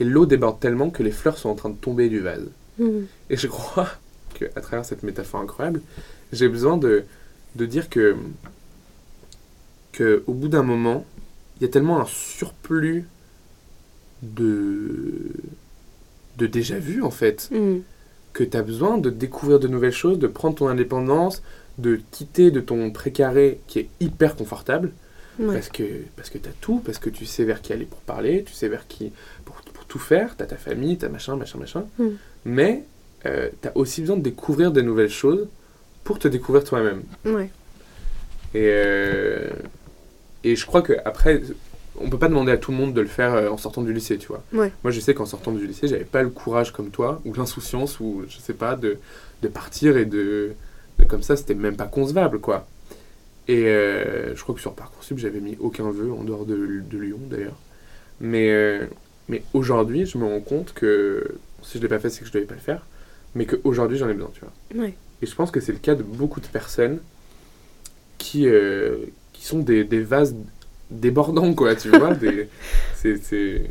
Et 0.00 0.04
l'eau 0.04 0.24
déborde 0.24 0.60
tellement 0.60 0.90
que 0.90 1.02
les 1.02 1.10
fleurs 1.10 1.36
sont 1.36 1.50
en 1.50 1.54
train 1.54 1.68
de 1.68 1.76
tomber 1.76 2.08
du 2.08 2.20
vase. 2.20 2.48
Hmm. 2.78 3.02
Et 3.28 3.36
je 3.36 3.48
crois 3.48 3.88
à 4.56 4.60
travers 4.60 4.84
cette 4.84 5.02
métaphore 5.02 5.40
incroyable, 5.40 5.80
j'ai 6.32 6.48
besoin 6.48 6.76
de, 6.76 7.04
de 7.56 7.66
dire 7.66 7.88
que, 7.88 8.16
que 9.92 10.22
au 10.26 10.34
bout 10.34 10.48
d'un 10.48 10.62
moment, 10.62 11.04
il 11.56 11.62
y 11.62 11.66
a 11.66 11.70
tellement 11.70 12.00
un 12.00 12.06
surplus 12.06 13.06
de 14.22 15.32
de 16.38 16.46
déjà 16.46 16.78
vu 16.78 17.02
en 17.02 17.10
fait. 17.10 17.50
Mm. 17.50 17.78
Que 18.32 18.44
tu 18.44 18.56
as 18.56 18.62
besoin 18.62 18.98
de 18.98 19.10
découvrir 19.10 19.58
de 19.58 19.66
nouvelles 19.66 19.90
choses, 19.90 20.18
de 20.18 20.28
prendre 20.28 20.54
ton 20.54 20.68
indépendance, 20.68 21.42
de 21.78 22.00
quitter 22.12 22.52
de 22.52 22.60
ton 22.60 22.90
précaré 22.90 23.60
qui 23.66 23.80
est 23.80 23.88
hyper 24.00 24.36
confortable. 24.36 24.92
Parce 25.46 25.68
que, 25.68 25.84
parce 26.16 26.30
que 26.30 26.38
tu 26.38 26.48
as 26.48 26.52
tout, 26.60 26.80
parce 26.84 26.98
que 26.98 27.10
tu 27.10 27.24
sais 27.24 27.44
vers 27.44 27.62
qui 27.62 27.72
aller 27.72 27.84
pour 27.84 28.00
parler, 28.00 28.42
tu 28.44 28.52
sais 28.52 28.66
vers 28.66 28.88
qui 28.88 29.12
pour, 29.44 29.54
pour 29.72 29.84
tout 29.84 30.00
faire, 30.00 30.36
tu 30.36 30.42
as 30.42 30.46
ta 30.46 30.56
famille, 30.56 30.98
tu 30.98 31.04
as 31.04 31.08
machin, 31.08 31.36
machin, 31.36 31.58
machin. 31.58 31.86
Mm. 31.98 32.08
Mais 32.44 32.84
euh, 33.26 33.48
tu 33.60 33.68
as 33.68 33.76
aussi 33.76 34.00
besoin 34.00 34.16
de 34.16 34.22
découvrir 34.22 34.72
des 34.72 34.82
nouvelles 34.82 35.10
choses 35.10 35.48
pour 36.04 36.18
te 36.18 36.28
découvrir 36.28 36.64
toi-même. 36.64 37.02
Ouais. 37.24 37.50
Et, 38.54 38.70
euh, 38.72 39.50
et 40.44 40.56
je 40.56 40.64
crois 40.64 40.82
que 40.82 40.94
après 41.04 41.42
on 42.00 42.08
peut 42.10 42.18
pas 42.18 42.28
demander 42.28 42.52
à 42.52 42.56
tout 42.56 42.70
le 42.70 42.76
monde 42.76 42.94
de 42.94 43.00
le 43.00 43.08
faire 43.08 43.34
euh, 43.34 43.48
en 43.50 43.56
sortant 43.56 43.82
du 43.82 43.92
lycée, 43.92 44.18
tu 44.18 44.28
vois. 44.28 44.42
Moi, 44.52 44.70
je 44.92 45.00
sais 45.00 45.14
qu'en 45.14 45.26
sortant 45.26 45.52
du 45.52 45.66
lycée, 45.66 45.88
j'avais 45.88 46.04
pas 46.04 46.22
le 46.22 46.30
courage 46.30 46.72
comme 46.72 46.90
toi, 46.90 47.20
ou 47.24 47.34
l'insouciance, 47.34 48.00
ou 48.00 48.24
je 48.28 48.38
sais 48.38 48.54
pas, 48.54 48.76
de, 48.76 48.98
de 49.42 49.48
partir 49.48 49.96
et 49.96 50.04
de, 50.04 50.52
Comme 51.08 51.22
ça, 51.22 51.36
c'était 51.36 51.54
même 51.54 51.76
pas 51.76 51.86
concevable, 51.86 52.40
quoi. 52.40 52.66
Et 53.46 53.66
euh, 53.66 54.34
je 54.34 54.42
crois 54.42 54.54
que 54.54 54.60
sur 54.60 54.74
Parcoursup, 54.74 55.18
j'avais 55.18 55.40
mis 55.40 55.56
aucun 55.60 55.90
vœu, 55.90 56.12
en 56.12 56.22
dehors 56.24 56.44
de, 56.44 56.82
de 56.88 56.98
Lyon 56.98 57.18
d'ailleurs. 57.30 57.56
Mais, 58.20 58.50
euh, 58.50 58.86
mais 59.28 59.42
aujourd'hui, 59.54 60.06
je 60.06 60.18
me 60.18 60.24
rends 60.24 60.40
compte 60.40 60.74
que 60.74 61.36
si 61.62 61.78
je 61.78 61.82
l'ai 61.82 61.88
pas 61.88 61.98
fait, 61.98 62.10
c'est 62.10 62.20
que 62.20 62.26
je 62.26 62.32
devais 62.32 62.44
pas 62.44 62.54
le 62.54 62.60
faire. 62.60 62.86
Mais 63.34 63.46
qu'aujourd'hui, 63.46 63.98
j'en 63.98 64.08
ai 64.08 64.14
besoin, 64.14 64.30
tu 64.34 64.40
vois. 64.40 64.86
Et 65.20 65.26
je 65.26 65.34
pense 65.34 65.50
que 65.50 65.60
c'est 65.60 65.72
le 65.72 65.78
cas 65.78 65.94
de 65.94 66.02
beaucoup 66.02 66.40
de 66.40 66.46
personnes 66.46 66.98
qui, 68.18 68.46
qui 69.32 69.44
sont 69.44 69.58
des, 69.60 69.84
des 69.84 70.00
vases 70.00 70.34
débordant, 70.90 71.54
quoi, 71.54 71.74
tu 71.74 71.88
vois. 71.90 72.16
c'est. 72.94 73.62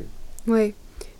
Ouais. 0.47 0.73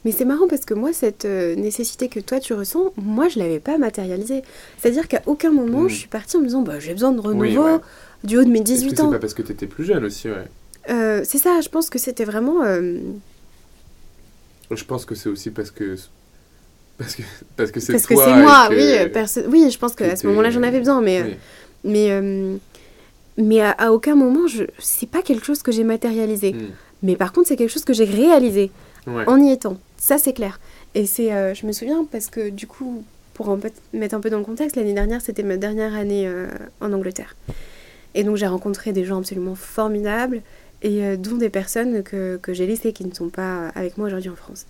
Mais 0.06 0.12
c'est 0.12 0.26
marrant 0.26 0.47
parce 0.47 0.63
que 0.63 0.73
moi, 0.73 0.93
cette 0.93 1.26
euh, 1.26 1.56
nécessité 1.56 2.08
que 2.08 2.19
toi 2.21 2.39
tu 2.39 2.54
ressens, 2.54 2.93
moi 2.95 3.28
je 3.28 3.39
l'avais 3.39 3.60
pas 3.60 3.78
matérialisée. 3.78 4.41
C'est-à-dire 4.78 5.08
qu'à 5.08 5.21
aucun 5.26 5.52
moment 5.52 5.82
hmm. 5.82 5.89
je 5.89 5.95
suis 5.95 6.08
partie 6.08 6.38
en 6.38 6.39
me 6.39 6.45
disant 6.45 6.62
bah, 6.62 6.80
j'ai 6.80 6.93
besoin 6.93 7.12
de 7.12 7.19
renouveau 7.19 7.82
du 8.23 8.38
haut 8.38 8.43
de 8.43 8.50
mes 8.50 8.62
18 8.62 9.02
ans. 9.02 9.06
C'est 9.06 9.12
pas 9.12 9.19
parce 9.19 9.34
que 9.34 9.41
tu 9.41 9.52
étais 9.52 9.67
plus 9.67 9.84
jeune 9.84 10.06
aussi, 10.06 10.30
ouais? 10.30 10.47
Euh, 10.89 11.21
c'est 11.26 11.38
ça, 11.38 11.60
je 11.62 11.67
pense 11.67 11.89
que 11.89 12.00
c'était 12.00 12.23
vraiment. 12.23 12.63
Euh, 12.63 13.00
je 14.71 14.84
pense 14.86 15.04
que 15.04 15.13
c'est 15.13 15.30
aussi 15.30 15.50
parce 15.50 15.71
que. 15.71 15.97
Parce 16.98 17.16
que 17.16 17.22
parce 17.56 17.72
que 17.72 17.80
c'est 17.80 17.94
Parce 17.94 18.08
que 18.08 18.16
c'est 18.16 18.36
moi, 18.36 18.70
oui. 18.72 18.94
Oui, 19.50 19.70
je 19.72 19.78
pense 19.78 19.94
qu'à 19.96 20.16
ce 20.16 20.26
moment-là 20.28 20.50
j'en 20.50 20.64
avais 20.64 20.80
besoin, 20.80 21.02
mais. 21.02 21.38
Mais 21.84 22.10
mais 23.38 23.62
à, 23.62 23.94
aucun 23.94 24.16
moment, 24.16 24.48
je 24.48 24.64
c'est 24.80 25.10
pas 25.10 25.22
quelque 25.22 25.46
chose 25.46 25.62
que 25.62 25.72
j'ai 25.72 25.84
matérialisé. 25.84 26.54
Hmm. 26.54 26.70
Mais 27.04 27.16
par 27.16 27.32
contre, 27.32 27.50
c'est 27.50 27.56
quelque 27.56 27.72
chose 27.72 27.86
que 27.86 27.94
j'ai 27.94 28.06
réalisé 28.06 28.72
en 29.06 29.40
y 29.40 29.52
étant. 29.52 29.78
Ça, 29.98 30.18
c'est 30.18 30.34
clair. 30.34 30.60
Et 30.96 31.06
c'est, 31.06 31.32
euh, 31.32 31.54
je 31.54 31.66
me 31.66 31.72
souviens 31.72 32.06
parce 32.12 32.28
que 32.28 32.50
du 32.50 32.68
coup, 32.68 33.04
pour 33.34 33.56
mettre 33.94 34.16
un 34.16 34.20
peu 34.20 34.30
dans 34.30 34.40
le 34.40 34.44
contexte, 34.44 34.76
l'année 34.76 34.94
dernière, 34.94 35.22
c'était 35.22 35.44
ma 35.44 35.58
dernière 35.58 35.94
année 35.94 36.28
euh, 36.28 36.48
en 36.82 36.92
Angleterre. 36.92 37.36
Et 38.16 38.24
donc, 38.24 38.38
j'ai 38.38 38.48
rencontré 38.48 38.94
des 38.94 39.06
gens 39.06 39.20
absolument 39.20 39.54
formidables, 39.54 40.42
et 40.82 41.04
euh, 41.04 41.18
dont 41.18 41.38
des 41.38 41.50
personnes 41.50 42.04
que, 42.04 42.38
que 42.42 42.54
j'ai 42.54 42.66
laissées 42.66 42.94
qui 42.94 43.06
ne 43.06 43.14
sont 43.14 43.30
pas 43.30 43.70
avec 43.76 43.98
moi 43.98 44.08
aujourd'hui 44.08 44.30
en 44.30 44.36
France. 44.36 44.66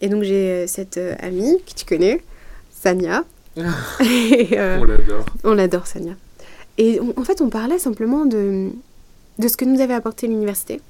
Et 0.00 0.08
donc, 0.08 0.22
j'ai 0.22 0.66
cette 0.66 0.98
amie 1.20 1.58
que 1.66 1.74
tu 1.74 1.84
connais, 1.84 2.22
Sania. 2.70 3.24
on 3.56 3.62
l'adore. 4.84 5.26
On 5.44 5.54
l'adore, 5.54 5.86
Sania. 5.86 6.14
Et 6.78 7.00
en 7.16 7.24
fait, 7.24 7.40
on 7.40 7.48
parlait 7.48 7.78
simplement 7.78 8.26
de, 8.26 8.70
de 9.38 9.48
ce 9.48 9.56
que 9.56 9.64
nous 9.64 9.80
avait 9.80 9.94
apporté 9.94 10.26
l'université. 10.26 10.80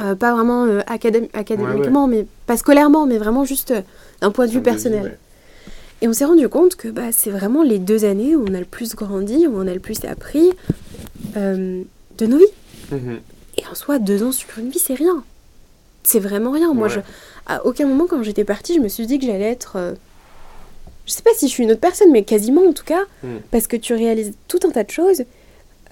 Euh, 0.00 0.14
pas 0.14 0.34
vraiment 0.34 0.66
euh, 0.66 0.80
académiquement, 0.86 2.06
mais 2.06 2.26
pas 2.46 2.56
scolairement, 2.58 3.06
mais 3.06 3.16
vraiment 3.16 3.44
juste 3.44 3.70
euh, 3.70 3.80
d'un 4.20 4.30
point 4.30 4.46
de 4.46 4.50
vue 4.50 4.60
personnel. 4.60 5.18
Et 6.02 6.08
on 6.08 6.12
s'est 6.12 6.26
rendu 6.26 6.46
compte 6.50 6.76
que 6.76 6.88
bah, 6.88 7.12
c'est 7.12 7.30
vraiment 7.30 7.62
les 7.62 7.78
deux 7.78 8.04
années 8.04 8.36
où 8.36 8.44
on 8.46 8.52
a 8.52 8.58
le 8.58 8.66
plus 8.66 8.94
grandi, 8.94 9.46
où 9.46 9.56
on 9.56 9.66
a 9.66 9.72
le 9.72 9.80
plus 9.80 10.04
appris 10.04 10.50
de 11.34 12.26
nos 12.26 12.38
vies. 12.38 12.44
Mhm. 12.92 13.20
Et 13.56 13.66
en 13.70 13.74
soi, 13.74 13.98
deux 13.98 14.22
ans 14.22 14.32
sur 14.32 14.58
une 14.58 14.68
vie, 14.68 14.78
c'est 14.78 14.94
rien. 14.94 15.24
C'est 16.06 16.20
vraiment 16.20 16.52
rien. 16.52 16.72
Moi, 16.72 16.88
je, 16.88 17.00
à 17.46 17.66
aucun 17.66 17.86
moment, 17.86 18.06
quand 18.06 18.22
j'étais 18.22 18.44
partie, 18.44 18.74
je 18.74 18.80
me 18.80 18.88
suis 18.88 19.06
dit 19.06 19.18
que 19.18 19.26
j'allais 19.26 19.50
être 19.50 19.96
je 21.06 21.12
sais 21.12 21.22
pas 21.22 21.30
si 21.34 21.46
je 21.46 21.52
suis 21.52 21.62
une 21.62 21.70
autre 21.70 21.80
personne, 21.80 22.10
mais 22.10 22.24
quasiment 22.24 22.62
en 22.62 22.72
tout 22.72 22.84
cas, 22.84 23.04
hmm. 23.22 23.38
parce 23.50 23.66
que 23.66 23.76
tu 23.76 23.94
réalises 23.94 24.34
tout 24.48 24.58
un 24.64 24.70
tas 24.70 24.84
de 24.84 24.90
choses. 24.90 25.22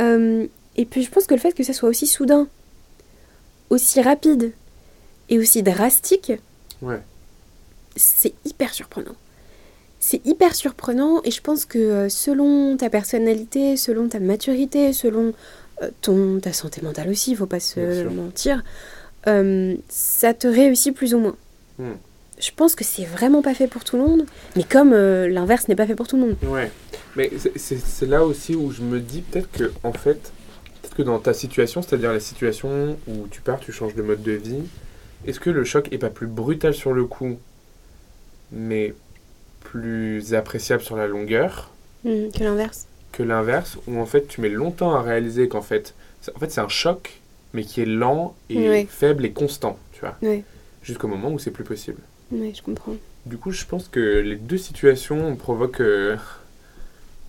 Euh, 0.01 0.47
et 0.77 0.85
puis 0.85 1.03
je 1.03 1.11
pense 1.11 1.27
que 1.27 1.35
le 1.35 1.41
fait 1.41 1.53
que 1.53 1.63
ça 1.63 1.73
soit 1.73 1.89
aussi 1.89 2.07
soudain, 2.07 2.49
aussi 3.71 4.03
rapide 4.03 4.53
et 5.29 5.39
aussi 5.39 5.63
drastique, 5.63 6.33
c'est 7.97 8.35
hyper 8.45 8.75
surprenant. 8.75 9.15
C'est 10.01 10.27
hyper 10.27 10.55
surprenant 10.55 11.23
et 11.23 11.31
je 11.31 11.41
pense 11.41 11.65
que 11.65 11.79
euh, 11.79 12.09
selon 12.09 12.77
ta 12.77 12.91
personnalité, 12.91 13.77
selon 13.77 14.09
ta 14.09 14.19
maturité, 14.19 14.93
selon 14.93 15.33
euh, 15.83 15.91
ton, 16.03 16.41
ta 16.41 16.53
santé 16.53 16.83
mentale 16.83 17.09
aussi, 17.09 17.31
il 17.31 17.37
faut 17.37 17.47
pas 17.47 17.61
se 17.61 18.03
mentir, 18.09 18.63
ça 19.25 20.35
te 20.35 20.47
réussit 20.47 20.95
plus 20.95 21.15
ou 21.15 21.19
moins. 21.19 21.37
Hmm. 21.77 21.95
je 22.39 22.51
pense 22.55 22.77
que 22.77 22.85
c'est 22.85 23.05
vraiment 23.05 23.43
pas 23.43 23.53
fait 23.53 23.67
pour 23.67 23.83
tout 23.83 23.97
le 23.97 24.03
monde, 24.03 24.27
mais 24.55 24.63
comme 24.63 24.93
euh, 24.93 25.29
l'inverse 25.29 25.67
n'est 25.67 25.75
pas 25.75 25.87
fait 25.87 25.97
pour 25.97 26.07
tout 26.07 26.17
le 26.17 26.23
monde. 26.23 26.37
Ouais, 26.47 26.71
mais 27.17 27.31
c'est 27.57 28.07
là 28.07 28.25
aussi 28.25 28.55
où 28.55 28.71
je 28.71 28.83
me 28.83 29.01
dis 29.01 29.23
peut-être 29.23 29.51
que, 29.51 29.73
en 29.83 29.93
fait, 29.93 30.33
peut-être 30.81 30.95
que 30.95 31.03
dans 31.03 31.19
ta 31.19 31.35
situation, 31.35 31.83
c'est-à-dire 31.83 32.13
la 32.13 32.21
situation 32.21 32.97
où 33.09 33.27
tu 33.29 33.41
pars, 33.41 33.59
tu 33.59 33.73
changes 33.73 33.95
de 33.97 34.03
mode 34.03 34.23
de 34.23 34.33
vie, 34.33 34.63
est-ce 35.27 35.41
que 35.41 35.51
le 35.51 35.65
choc 35.65 35.89
est 35.91 35.99
pas 35.99 36.11
plus 36.11 36.27
brutal 36.27 36.75
sur 36.75 36.93
le 36.93 37.05
coup, 37.05 37.39
mais 38.53 38.95
plus 39.61 40.35
appréciable 40.35 40.83
sur 40.83 40.97
la 40.97 41.07
longueur 41.07 41.71
mmh, 42.05 42.29
Que 42.37 42.45
l'inverse. 42.45 42.87
Que 43.11 43.23
l'inverse, 43.23 43.79
où 43.87 43.99
en 43.99 44.07
fait 44.07 44.29
tu 44.29 44.41
mets 44.41 44.49
longtemps 44.49 44.95
à 44.95 45.03
réaliser 45.03 45.49
qu'en 45.49 45.63
fait, 45.63 45.95
en 46.35 46.39
fait 46.39 46.51
c'est 46.51 46.61
un 46.61 46.69
choc, 46.69 47.21
mais 47.55 47.65
qui 47.65 47.81
est 47.81 47.87
lent 47.87 48.35
et 48.51 48.85
faible 48.87 49.25
et 49.25 49.33
constant, 49.33 49.79
tu 49.93 50.01
vois. 50.01 50.19
Jusqu'au 50.83 51.09
moment 51.09 51.31
où 51.31 51.39
c'est 51.39 51.53
plus 51.53 51.65
possible. 51.65 52.01
Oui, 52.31 52.53
je 52.55 52.63
comprends. 52.63 52.95
Du 53.25 53.39
coup, 53.39 53.53
je 53.53 53.65
pense 53.65 53.89
que 53.89 54.01
les 54.01 54.37
deux 54.37 54.59
situations 54.59 55.35
provoquent 55.37 55.81
euh, 55.81 56.17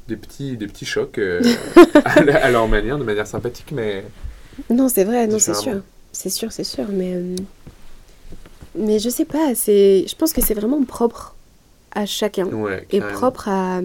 des, 0.09 0.17
petits, 0.17 0.57
des 0.57 0.67
petits 0.67 0.85
chocs 0.85 1.17
euh, 1.19 1.41
à, 2.05 2.51
leur 2.51 2.67
manière, 2.67 2.97
de 2.97 3.03
manière 3.03 3.27
sympathique, 3.27 3.71
mais. 3.71 4.03
Non, 4.69 4.89
c'est 4.89 5.05
vrai, 5.05 5.27
non, 5.27 5.39
c'est 5.39 5.55
sûr. 5.55 5.81
C'est 6.11 6.29
sûr, 6.29 6.51
c'est 6.51 6.65
sûr, 6.65 6.85
mais. 6.91 7.13
Euh, 7.13 7.35
mais 8.77 8.99
je 8.99 9.09
sais 9.09 9.23
pas, 9.23 9.55
c'est. 9.55 10.05
Je 10.05 10.15
pense 10.15 10.33
que 10.33 10.41
c'est 10.41 10.53
vraiment 10.53 10.83
propre 10.83 11.35
à 11.93 12.05
chacun. 12.05 12.47
Ouais, 12.47 12.85
et 12.91 12.99
propre 12.99 13.47
à. 13.47 13.81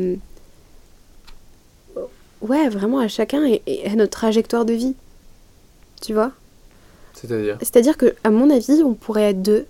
Ouais, 2.40 2.68
vraiment 2.70 2.98
à 2.98 3.06
chacun 3.06 3.44
et, 3.44 3.62
et 3.66 3.86
à 3.86 3.94
notre 3.94 4.18
trajectoire 4.18 4.64
de 4.64 4.72
vie. 4.72 4.96
Tu 6.00 6.14
vois? 6.14 6.32
C'est-à-dire? 7.14 7.58
C'est-à-dire 7.60 7.96
que, 7.96 8.14
à 8.24 8.30
mon 8.30 8.50
avis, 8.50 8.82
on 8.84 8.94
pourrait 8.94 9.30
être 9.30 9.42
deux 9.42 9.66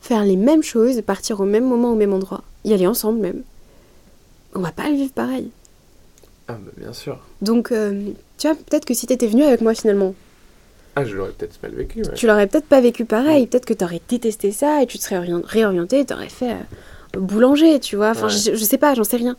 faire 0.00 0.24
les 0.24 0.36
mêmes 0.36 0.62
choses, 0.62 1.00
partir 1.02 1.40
au 1.40 1.44
même 1.44 1.64
moment, 1.64 1.92
au 1.92 1.96
même 1.96 2.12
endroit, 2.12 2.42
y 2.64 2.72
aller 2.72 2.86
ensemble 2.86 3.20
même. 3.20 3.42
On 4.54 4.60
va 4.60 4.72
pas 4.72 4.88
le 4.88 4.96
vivre 4.96 5.12
pareil. 5.12 5.50
Ah 6.48 6.54
bah 6.54 6.72
bien 6.76 6.92
sûr. 6.92 7.18
Donc, 7.42 7.72
euh, 7.72 8.10
tu 8.38 8.48
vois, 8.48 8.56
peut-être 8.56 8.86
que 8.86 8.94
si 8.94 9.06
t'étais 9.06 9.26
venu 9.26 9.44
avec 9.44 9.60
moi 9.60 9.74
finalement. 9.74 10.14
Ah, 10.96 11.04
je 11.04 11.14
l'aurais 11.14 11.32
peut-être 11.32 11.62
mal 11.62 11.72
vécu. 11.74 12.02
Tu 12.14 12.26
l'aurais 12.26 12.46
peut-être 12.46 12.66
pas 12.66 12.80
vécu 12.80 13.04
pareil. 13.04 13.46
Peut-être 13.46 13.66
que 13.66 13.74
t'aurais 13.74 14.00
détesté 14.08 14.50
ça 14.50 14.82
et 14.82 14.86
tu 14.86 14.98
te 14.98 15.04
serais 15.04 15.18
réorienté, 15.44 16.04
t'aurais 16.04 16.30
fait 16.30 16.52
euh, 16.52 17.20
boulanger, 17.20 17.78
tu 17.78 17.96
vois. 17.96 18.10
Enfin, 18.10 18.28
je, 18.28 18.56
sais 18.56 18.78
pas, 18.78 18.94
j'en 18.94 19.04
sais 19.04 19.18
rien. 19.18 19.36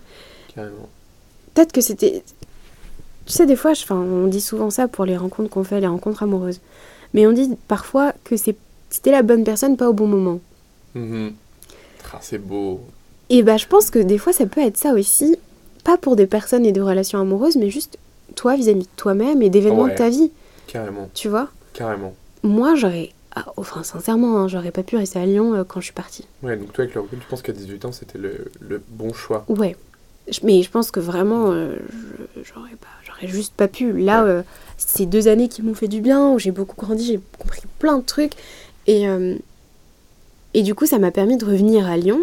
Carrément. 0.55 0.87
Peut-être 1.53 1.71
que 1.71 1.81
c'était. 1.81 2.23
Tu 3.29 3.35
sais, 3.35 3.45
des 3.45 3.55
fois, 3.55 3.75
je, 3.75 3.85
on 3.93 4.25
dit 4.25 4.41
souvent 4.41 4.71
ça 4.71 4.87
pour 4.87 5.05
les 5.05 5.15
rencontres 5.15 5.51
qu'on 5.51 5.63
fait, 5.63 5.79
les 5.79 5.87
rencontres 5.87 6.23
amoureuses. 6.23 6.59
Mais 7.13 7.27
on 7.27 7.31
dit 7.31 7.55
parfois 7.67 8.11
que 8.23 8.35
c'était 8.35 9.11
la 9.11 9.21
bonne 9.21 9.43
personne, 9.43 9.77
pas 9.77 9.87
au 9.87 9.93
bon 9.93 10.07
moment. 10.07 10.39
Mhm. 10.95 11.33
Ah, 12.11 12.17
c'est 12.21 12.39
beau. 12.39 12.81
Et 13.29 13.43
bah, 13.43 13.57
je 13.57 13.67
pense 13.67 13.91
que 13.91 13.99
des 13.99 14.17
fois, 14.17 14.33
ça 14.33 14.47
peut 14.47 14.61
être 14.61 14.77
ça 14.77 14.93
aussi. 14.93 15.37
Pas 15.83 15.95
pour 15.95 16.15
des 16.15 16.25
personnes 16.25 16.65
et 16.65 16.71
des 16.71 16.81
relations 16.81 17.19
amoureuses, 17.19 17.55
mais 17.55 17.69
juste 17.69 17.99
toi 18.35 18.55
vis-à-vis 18.55 18.79
de 18.79 18.87
toi-même 18.95 19.43
et 19.43 19.51
d'événements 19.51 19.87
de 19.87 19.93
ta 19.93 20.09
vie. 20.09 20.31
Carrément. 20.65 21.07
Tu 21.13 21.29
vois? 21.29 21.49
Carrément. 21.73 22.15
Moi, 22.41 22.73
j'aurais. 22.73 23.11
Ah, 23.35 23.45
enfin, 23.57 23.83
sincèrement, 23.83 24.39
hein, 24.39 24.47
j'aurais 24.47 24.71
pas 24.71 24.81
pu 24.81 24.97
rester 24.97 25.19
à 25.19 25.25
Lyon 25.27 25.53
euh, 25.53 25.63
quand 25.63 25.81
je 25.81 25.85
suis 25.85 25.93
partie. 25.93 26.25
Ouais, 26.41 26.57
donc 26.57 26.73
toi, 26.73 26.83
avec 26.83 26.95
le 26.95 27.01
recul, 27.01 27.19
tu 27.19 27.27
penses 27.27 27.43
qu'à 27.43 27.53
18 27.53 27.85
ans, 27.85 27.91
c'était 27.91 28.17
le, 28.17 28.51
le, 28.59 28.81
bon 28.89 29.13
choix? 29.13 29.45
Ouais. 29.49 29.75
Mais 30.43 30.61
je 30.61 30.69
pense 30.69 30.91
que 30.91 30.99
vraiment, 30.99 31.51
euh, 31.51 31.75
j'aurais 32.43 32.75
pas. 32.75 32.87
J'aurais 33.05 33.27
juste 33.27 33.53
pas 33.53 33.67
pu. 33.67 33.97
Là, 33.97 34.23
euh, 34.23 34.43
ces 34.77 35.05
deux 35.05 35.27
années 35.27 35.47
qui 35.47 35.61
m'ont 35.61 35.73
fait 35.73 35.87
du 35.87 36.01
bien, 36.01 36.29
où 36.29 36.39
j'ai 36.39 36.51
beaucoup 36.51 36.75
grandi, 36.75 37.05
j'ai 37.05 37.19
compris 37.37 37.61
plein 37.79 37.97
de 37.97 38.05
trucs. 38.05 38.33
Et, 38.87 39.05
et 40.55 40.63
du 40.63 40.73
coup, 40.73 40.87
ça 40.87 40.97
m'a 40.97 41.11
permis 41.11 41.37
de 41.37 41.45
revenir 41.45 41.87
à 41.87 41.95
Lyon, 41.95 42.21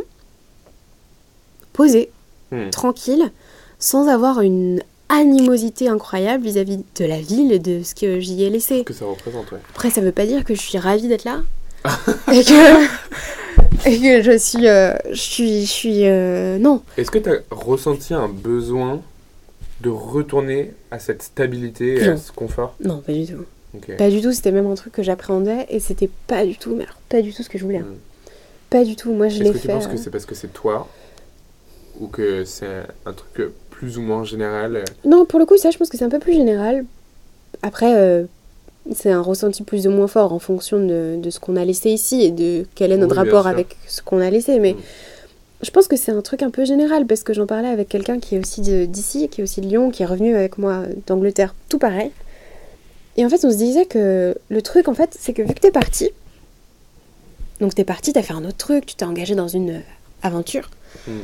posé, 1.73 2.11
hmm. 2.51 2.71
tranquille, 2.71 3.31
sans 3.79 4.09
avoir 4.09 4.41
une 4.41 4.83
animosité 5.09 5.89
incroyable 5.89 6.45
vis-à-vis 6.45 6.79
de 6.97 7.05
la 7.05 7.21
ville 7.21 7.53
et 7.53 7.59
de 7.59 7.83
ce 7.83 7.95
que 7.95 8.21
j'y 8.21 8.43
ai 8.43 8.51
laissé. 8.51 8.79
Ce 8.79 8.85
que 8.85 8.93
ça 8.93 9.05
représente, 9.05 9.53
ouais. 9.53 9.59
Après, 9.71 9.91
ça 9.91 10.01
veut 10.01 10.13
pas 10.13 10.27
dire 10.27 10.45
que 10.45 10.55
je 10.55 10.61
suis 10.61 10.79
ravie 10.79 11.09
d'être 11.09 11.25
là. 11.25 11.43
et, 12.33 12.43
que, 12.43 12.85
et 12.85 12.89
que 12.89 13.46
je 14.23 14.37
suis. 14.39 14.69
Euh, 14.69 14.95
je 15.11 15.21
suis. 15.21 15.61
Je 15.63 15.71
suis 15.71 16.07
euh, 16.07 16.59
non. 16.59 16.83
Est-ce 16.97 17.11
que 17.11 17.19
tu 17.19 17.31
as 17.31 17.41
ressenti 17.51 18.15
un 18.15 18.29
besoin 18.29 19.01
de 19.81 19.91
retourner 19.91 20.73
à 20.91 20.99
cette 20.99 21.23
stabilité 21.23 21.97
et 21.97 22.09
à 22.09 22.17
ce 22.17 22.33
confort? 22.33 22.75
Non, 22.83 22.99
pas 22.99 23.13
du 23.13 23.27
tout. 23.27 23.45
Pas 23.99 24.11
du 24.11 24.23
tout, 24.23 24.33
c'était 24.33 24.53
même 24.53 24.67
un 24.67 24.75
truc 24.75 24.93
que 24.93 25.03
j'appréhendais 25.03 25.67
et 25.69 25.81
c'était 25.81 26.09
pas 26.27 26.45
du 26.45 26.57
tout, 26.57 26.75
mais 26.75 26.87
pas 27.09 27.21
du 27.21 27.33
tout 27.33 27.43
ce 27.43 27.51
que 27.51 27.59
je 27.59 27.65
voulais. 27.65 27.81
Hmm. 27.81 27.97
Pas 28.71 28.85
du 28.85 28.97
tout, 28.97 29.13
moi 29.13 29.29
je 29.29 29.43
l'ai 29.43 29.45
fait. 29.45 29.51
Est-ce 29.51 29.59
que 29.59 29.63
tu 29.63 29.69
penses 29.69 29.87
que 29.87 29.97
c'est 29.97 30.11
parce 30.11 30.27
que 30.27 30.35
c'est 30.35 30.53
toi 30.53 30.89
ou 32.01 32.09
que 32.09 32.45
c'est 32.45 32.83
un 33.05 33.13
truc 33.13 33.51
plus 33.71 33.99
ou 33.99 34.03
moins 34.03 34.25
général? 34.25 34.85
Non, 35.05 35.27
pour 35.27 35.39
le 35.39 35.47
coup, 35.47 35.57
ça 35.57 35.71
je 35.71 35.79
pense 35.79 35.89
que 35.89 35.97
c'est 35.97 36.05
un 36.05 36.09
peu 36.09 36.19
plus 36.19 36.33
général. 36.33 36.85
Après, 37.63 37.95
euh, 37.95 38.25
c'est 38.95 39.11
un 39.11 39.23
ressenti 39.23 39.63
plus 39.63 39.87
ou 39.87 39.91
moins 39.91 40.07
fort 40.07 40.33
en 40.33 40.39
fonction 40.39 40.79
de, 40.79 41.17
de 41.21 41.31
ce 41.31 41.41
qu'on 41.41 41.57
a 41.57 41.65
laissé 41.65 41.91
ici 41.91 42.23
et 42.23 42.31
de 42.31 42.67
quel 42.75 42.93
est 42.93 42.97
notre 42.97 43.17
rapport 43.17 43.47
avec 43.47 43.77
ce 43.87 44.03
qu'on 44.03 44.21
a 44.21 44.31
laissé. 44.31 44.59
Mais 44.59 44.75
mm. 44.75 44.79
je 45.63 45.71
pense 45.71 45.89
que 45.89 45.97
c'est 45.97 46.13
un 46.13 46.23
truc 46.23 46.43
un 46.43 46.51
peu 46.51 46.65
général 46.65 47.07
parce 47.07 47.23
que 47.23 47.33
j'en 47.33 47.47
parlais 47.47 47.69
avec 47.69 47.89
quelqu'un 47.89 48.19
qui 48.19 48.37
est 48.37 48.39
aussi 48.39 48.61
d'ici, 48.87 49.29
qui 49.29 49.41
est 49.41 49.45
aussi 49.45 49.61
de 49.61 49.67
Lyon, 49.67 49.91
qui 49.91 50.03
est 50.03 50.07
revenu 50.07 50.37
avec 50.37 50.59
moi 50.59 50.83
d'Angleterre, 51.07 51.55
tout 51.69 51.79
pareil. 51.79 52.11
Et 53.17 53.25
en 53.25 53.29
fait, 53.29 53.45
on 53.45 53.51
se 53.51 53.57
disait 53.57 53.87
que 53.87 54.37
le 54.49 54.63
truc, 54.63 54.89
en 54.89 54.95
fait, 54.95 55.17
c'est 55.19 55.33
que 55.33 55.43
vu 55.43 55.55
que 55.55 55.61
t'es 55.61 55.71
parti, 55.71 56.11
donc 57.61 57.75
t'es 57.75 57.85
parti, 57.85 58.13
t'as 58.13 58.23
fait 58.23 58.35
un 58.35 58.45
autre 58.45 58.59
truc, 58.59 58.87
tu 58.87 58.95
t'es 58.95 59.05
engagé 59.05 59.35
dans 59.35 59.49
une 59.49 59.71
euh, 59.71 59.81
aventure. 60.23 60.71
Hmm. 61.07 61.21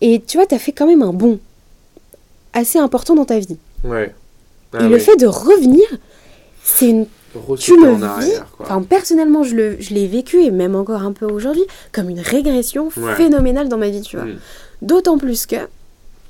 Et 0.00 0.22
tu 0.26 0.38
vois, 0.38 0.46
t'as 0.46 0.58
fait 0.58 0.72
quand 0.72 0.86
même 0.86 1.02
un 1.02 1.12
bond 1.12 1.38
assez 2.52 2.78
important 2.78 3.14
dans 3.14 3.26
ta 3.26 3.38
vie. 3.38 3.58
Ouais. 3.84 4.14
Ah 4.72 4.84
et 4.84 4.88
le 4.88 4.98
fait 4.98 5.16
de 5.16 5.26
revenir, 5.26 5.84
c'est 6.74 6.88
une... 6.88 7.06
tu 7.58 7.76
le 7.76 7.94
vis, 7.94 8.40
enfin 8.58 8.82
personnellement 8.82 9.42
je, 9.42 9.54
le, 9.54 9.80
je 9.80 9.94
l'ai 9.94 10.06
vécu 10.06 10.42
et 10.42 10.50
même 10.50 10.74
encore 10.74 11.02
un 11.02 11.12
peu 11.12 11.26
aujourd'hui 11.26 11.64
comme 11.92 12.08
une 12.08 12.20
régression 12.20 12.90
phénoménale 12.90 13.68
dans 13.68 13.78
ma 13.78 13.88
vie, 13.88 14.00
tu 14.02 14.16
vois. 14.16 14.26
Hmm. 14.26 14.38
D'autant 14.82 15.18
plus 15.18 15.46
que 15.46 15.56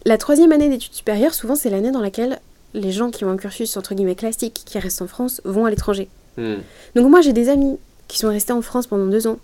la 0.04 0.18
troisième 0.18 0.52
année 0.52 0.68
d'études 0.68 0.94
supérieures, 0.94 1.34
souvent 1.34 1.56
c'est 1.56 1.70
l'année 1.70 1.90
dans 1.90 2.00
laquelle 2.00 2.40
les 2.74 2.92
gens 2.92 3.10
qui 3.10 3.24
ont 3.24 3.30
un 3.30 3.36
cursus 3.36 3.76
entre 3.76 3.94
guillemets 3.94 4.14
classique, 4.14 4.62
qui 4.64 4.78
restent 4.78 5.02
en 5.02 5.06
France, 5.06 5.40
vont 5.44 5.64
à 5.64 5.70
l'étranger. 5.70 6.08
Hmm. 6.36 6.56
Donc 6.94 7.10
moi 7.10 7.20
j'ai 7.20 7.32
des 7.32 7.48
amis 7.48 7.78
qui 8.08 8.18
sont 8.18 8.28
restés 8.28 8.52
en 8.52 8.62
France 8.62 8.86
pendant 8.86 9.06
deux 9.06 9.26
ans, 9.26 9.38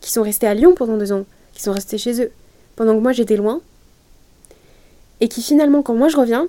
qui 0.00 0.10
sont 0.10 0.22
restés 0.22 0.46
à 0.46 0.54
Lyon 0.54 0.74
pendant 0.74 0.96
deux 0.96 1.12
ans, 1.12 1.24
qui 1.52 1.62
sont 1.62 1.72
restés 1.72 1.98
chez 1.98 2.22
eux, 2.22 2.30
pendant 2.76 2.94
que 2.94 3.00
moi 3.00 3.12
j'étais 3.12 3.36
loin, 3.36 3.60
et 5.20 5.28
qui 5.28 5.42
finalement, 5.42 5.82
quand 5.82 5.94
moi 5.94 6.08
je 6.08 6.16
reviens, 6.16 6.48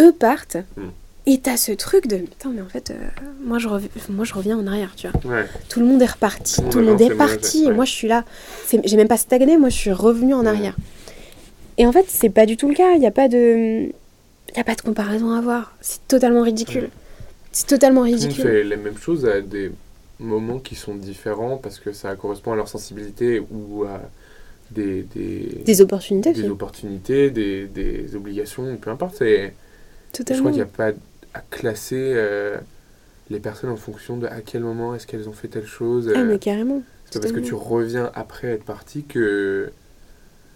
eux 0.00 0.12
partent. 0.12 0.56
Hmm. 0.76 0.88
Et 1.28 1.38
t'as 1.38 1.56
ce 1.56 1.72
truc 1.72 2.06
de 2.06 2.18
putain, 2.18 2.52
mais 2.54 2.62
en 2.62 2.68
fait, 2.68 2.90
euh, 2.90 2.94
moi, 3.42 3.58
je 3.58 3.68
moi 4.10 4.24
je 4.24 4.32
reviens 4.32 4.56
en 4.56 4.66
arrière, 4.66 4.94
tu 4.96 5.08
vois. 5.08 5.42
Tout 5.68 5.80
le 5.80 5.86
monde 5.86 6.00
est 6.00 6.06
reparti, 6.06 6.62
tout, 6.70 6.78
le 6.78 6.86
monde 6.86 7.00
est 7.00 7.14
parti, 7.14 7.64
et 7.64 7.72
moi 7.72 7.84
je 7.84 7.90
suis 7.90 8.06
là. 8.06 8.24
J'ai 8.84 8.96
même 8.96 9.08
pas 9.08 9.16
stagné, 9.16 9.56
moi 9.58 9.68
je 9.68 9.76
suis 9.76 9.92
revenu 9.92 10.34
en 10.34 10.46
arrière. 10.46 10.76
Et 11.78 11.86
en 11.86 11.92
fait, 11.92 12.06
c'est 12.08 12.30
pas 12.30 12.46
du 12.46 12.56
tout 12.56 12.68
le 12.68 12.74
cas, 12.74 12.92
il 12.92 13.00
n'y 13.00 13.06
a 13.06 13.10
pas 13.10 13.28
de. 13.28 13.88
Il 14.54 14.60
a 14.60 14.64
pas 14.64 14.76
de 14.76 14.82
comparaison 14.82 15.32
à 15.32 15.38
avoir. 15.38 15.76
C'est 15.80 16.06
totalement 16.06 16.42
ridicule. 16.42 16.90
C'est 17.50 17.66
totalement 17.66 18.02
ridicule. 18.02 18.40
On 18.40 18.48
fait 18.48 18.64
les 18.64 18.76
mêmes 18.76 18.96
choses 18.96 19.26
à 19.26 19.40
des 19.40 19.72
moments 20.20 20.60
qui 20.60 20.76
sont 20.76 20.94
différents 20.94 21.56
parce 21.56 21.78
que 21.80 21.92
ça 21.92 22.14
correspond 22.14 22.52
à 22.52 22.56
leur 22.56 22.68
sensibilité 22.68 23.42
ou 23.50 23.84
à 23.84 24.00
des, 24.70 25.02
des, 25.02 25.62
des 25.64 25.80
opportunités. 25.80 26.32
Des 26.32 26.48
opportunités, 26.48 27.30
des, 27.30 27.66
des, 27.66 28.14
obligations, 28.14 28.76
peu 28.76 28.90
importe. 28.90 29.18
Je 29.18 29.50
crois 30.12 30.34
qu'il 30.34 30.50
n'y 30.52 30.60
a 30.60 30.66
pas 30.66 30.92
à 31.36 31.42
classer 31.50 32.12
euh, 32.14 32.56
les 33.30 33.40
personnes 33.40 33.70
en 33.70 33.76
fonction 33.76 34.16
de 34.16 34.26
à 34.26 34.40
quel 34.40 34.62
moment 34.62 34.94
est-ce 34.94 35.06
qu'elles 35.06 35.28
ont 35.28 35.32
fait 35.32 35.48
telle 35.48 35.66
chose. 35.66 36.10
Ah, 36.14 36.24
mais 36.24 36.38
carrément. 36.38 36.82
C'est 37.10 37.20
parce 37.20 37.32
que 37.32 37.40
tu 37.40 37.54
reviens 37.54 38.10
après 38.14 38.48
être 38.48 38.64
parti 38.64 39.04
que. 39.04 39.70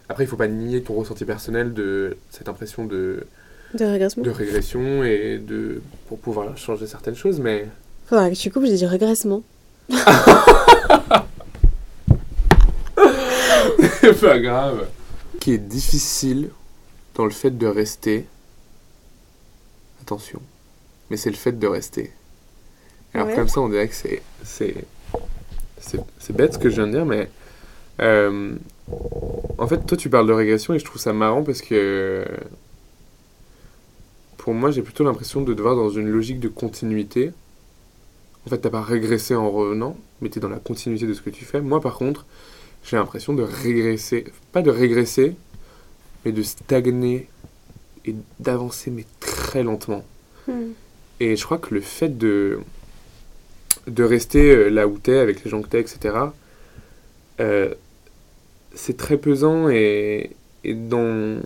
Après, 0.08 0.24
il 0.24 0.26
faut 0.26 0.36
pas 0.36 0.48
nier 0.48 0.82
ton 0.82 0.94
ressenti 0.94 1.24
personnel 1.24 1.72
de 1.72 2.16
cette 2.30 2.48
impression 2.48 2.84
de 2.84 3.26
de 3.74 3.84
régression. 3.84 4.22
De 4.22 4.30
régression 4.30 5.04
et 5.04 5.38
de 5.38 5.80
pour 6.08 6.18
pouvoir 6.18 6.56
changer 6.56 6.86
certaines 6.86 7.14
choses, 7.14 7.38
mais. 7.38 7.68
Faudra 8.06 8.30
que 8.30 8.34
tu 8.34 8.50
coupes, 8.50 8.64
j'ai 8.64 8.74
dit 8.74 8.86
régressement. 8.86 9.42
pas 14.20 14.38
grave. 14.38 14.88
Qui 15.40 15.52
est 15.52 15.58
difficile 15.58 16.50
dans 17.14 17.24
le 17.24 17.30
fait 17.30 17.56
de 17.56 17.66
rester. 17.66 18.26
Attention. 20.02 20.40
Mais 21.10 21.16
c'est 21.16 21.30
le 21.30 21.36
fait 21.36 21.58
de 21.58 21.66
rester. 21.66 22.12
Alors 23.12 23.34
comme 23.34 23.48
ça, 23.48 23.60
on 23.60 23.68
dirait 23.68 23.88
que 23.88 23.94
c'est 23.94 24.22
c'est 24.44 24.74
c'est 25.80 26.36
bête 26.36 26.54
ce 26.54 26.58
que 26.58 26.70
je 26.70 26.76
viens 26.76 26.86
de 26.86 26.92
dire, 26.92 27.06
mais 27.06 27.28
euh, 28.00 28.54
en 29.58 29.66
fait, 29.66 29.84
toi, 29.86 29.96
tu 29.96 30.08
parles 30.08 30.28
de 30.28 30.32
régression 30.32 30.74
et 30.74 30.78
je 30.78 30.84
trouve 30.84 31.00
ça 31.00 31.12
marrant 31.12 31.42
parce 31.42 31.62
que 31.62 32.24
pour 34.36 34.54
moi, 34.54 34.70
j'ai 34.70 34.82
plutôt 34.82 35.04
l'impression 35.04 35.40
de 35.42 35.52
devoir 35.52 35.74
dans 35.74 35.90
une 35.90 36.08
logique 36.08 36.40
de 36.40 36.48
continuité 36.48 37.32
en 38.46 38.50
fait, 38.50 38.58
t'as 38.58 38.70
pas 38.70 38.82
régressé 38.82 39.34
en 39.34 39.50
revenant, 39.50 39.96
mais 40.20 40.30
t'es 40.30 40.40
dans 40.40 40.48
la 40.48 40.58
continuité 40.58 41.06
de 41.06 41.12
ce 41.12 41.20
que 41.20 41.30
tu 41.30 41.44
fais. 41.44 41.60
Moi, 41.60 41.80
par 41.80 41.94
contre, 41.94 42.24
j'ai 42.84 42.96
l'impression 42.96 43.34
de 43.34 43.42
régresser, 43.42 44.24
pas 44.52 44.62
de 44.62 44.70
régresser, 44.70 45.36
mais 46.24 46.32
de 46.32 46.42
stagner 46.42 47.28
et 48.06 48.14
d'avancer, 48.38 48.90
mais 48.90 49.04
très 49.20 49.62
lentement. 49.62 50.04
Hmm. 50.48 50.70
Et 51.20 51.36
je 51.36 51.44
crois 51.44 51.58
que 51.58 51.74
le 51.74 51.80
fait 51.80 52.16
de, 52.16 52.60
de 53.86 54.02
rester 54.04 54.50
euh, 54.50 54.68
là 54.68 54.86
où 54.88 54.98
t'es, 54.98 55.18
avec 55.18 55.44
les 55.44 55.50
gens 55.50 55.60
que 55.62 55.68
t'es, 55.68 55.80
etc., 55.80 56.16
euh, 57.40 57.74
c'est 58.74 58.96
très 58.96 59.16
pesant 59.16 59.68
et, 59.68 60.30
et 60.64 60.74
dans, 60.74 61.40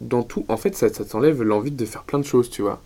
dans 0.00 0.22
tout, 0.22 0.44
en 0.48 0.56
fait, 0.56 0.74
ça, 0.74 0.88
ça 0.92 1.04
t'enlève 1.04 1.42
l'envie 1.42 1.70
de 1.70 1.84
faire 1.84 2.02
plein 2.04 2.18
de 2.18 2.24
choses, 2.24 2.50
tu 2.50 2.62
vois. 2.62 2.82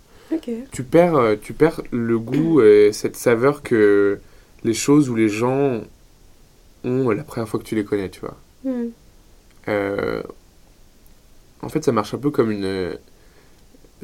Tu, 0.73 0.83
perds, 0.85 1.17
euh, 1.17 1.37
tu 1.41 1.53
perds 1.53 1.83
le 1.91 2.19
goût 2.19 2.63
et 2.63 2.91
cette 2.93 3.17
saveur 3.17 3.63
que 3.63 4.19
les 4.65 4.75
choses 4.75 5.11
ou 5.11 5.15
les 5.15 5.29
gens 5.29 5.83
ont 6.85 7.11
la 7.11 7.23
première 7.25 7.49
fois 7.49 7.61
que 7.61 7.65
tu 7.65 7.75
les 7.75 7.85
connais, 7.85 8.09
tu 8.09 8.21
vois. 8.21 8.37
Euh, 9.69 10.23
en 11.63 11.69
fait, 11.69 11.85
ça 11.85 11.93
marche 11.93 12.15
un 12.15 12.19
peu 12.19 12.31
comme 12.31 12.51
une. 12.51 12.97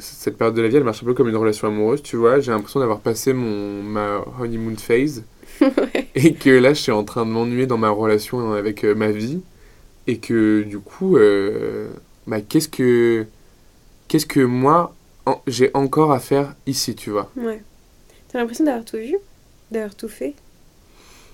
Cette 0.01 0.37
période 0.37 0.55
de 0.55 0.61
la 0.61 0.67
vie, 0.67 0.75
elle 0.75 0.83
marche 0.83 1.03
un 1.03 1.05
peu 1.05 1.13
comme 1.13 1.29
une 1.29 1.35
relation 1.35 1.67
amoureuse, 1.67 2.01
tu 2.01 2.17
vois. 2.17 2.39
J'ai 2.39 2.51
l'impression 2.51 2.79
d'avoir 2.79 2.99
passé 2.99 3.33
mon, 3.33 3.83
ma 3.83 4.25
honeymoon 4.39 4.75
phase. 4.75 5.23
Et 6.15 6.33
que 6.33 6.49
là, 6.49 6.73
je 6.73 6.81
suis 6.81 6.91
en 6.91 7.03
train 7.03 7.25
de 7.25 7.31
m'ennuyer 7.31 7.67
dans 7.67 7.77
ma 7.77 7.89
relation 7.89 8.53
avec 8.53 8.83
euh, 8.83 8.95
ma 8.95 9.11
vie. 9.11 9.41
Et 10.07 10.17
que 10.17 10.63
du 10.63 10.79
coup, 10.79 11.17
bah, 12.27 12.41
qu'est-ce 12.41 12.67
que. 12.67 13.25
Qu'est-ce 14.07 14.25
que 14.25 14.41
moi, 14.41 14.93
j'ai 15.47 15.71
encore 15.73 16.11
à 16.11 16.19
faire 16.19 16.55
ici, 16.65 16.95
tu 16.95 17.11
vois. 17.11 17.31
Ouais. 17.37 17.61
T'as 18.29 18.39
l'impression 18.39 18.65
d'avoir 18.65 18.85
tout 18.85 18.97
vu 18.97 19.17
D'avoir 19.71 19.95
tout 19.95 20.09
fait? 20.09 20.33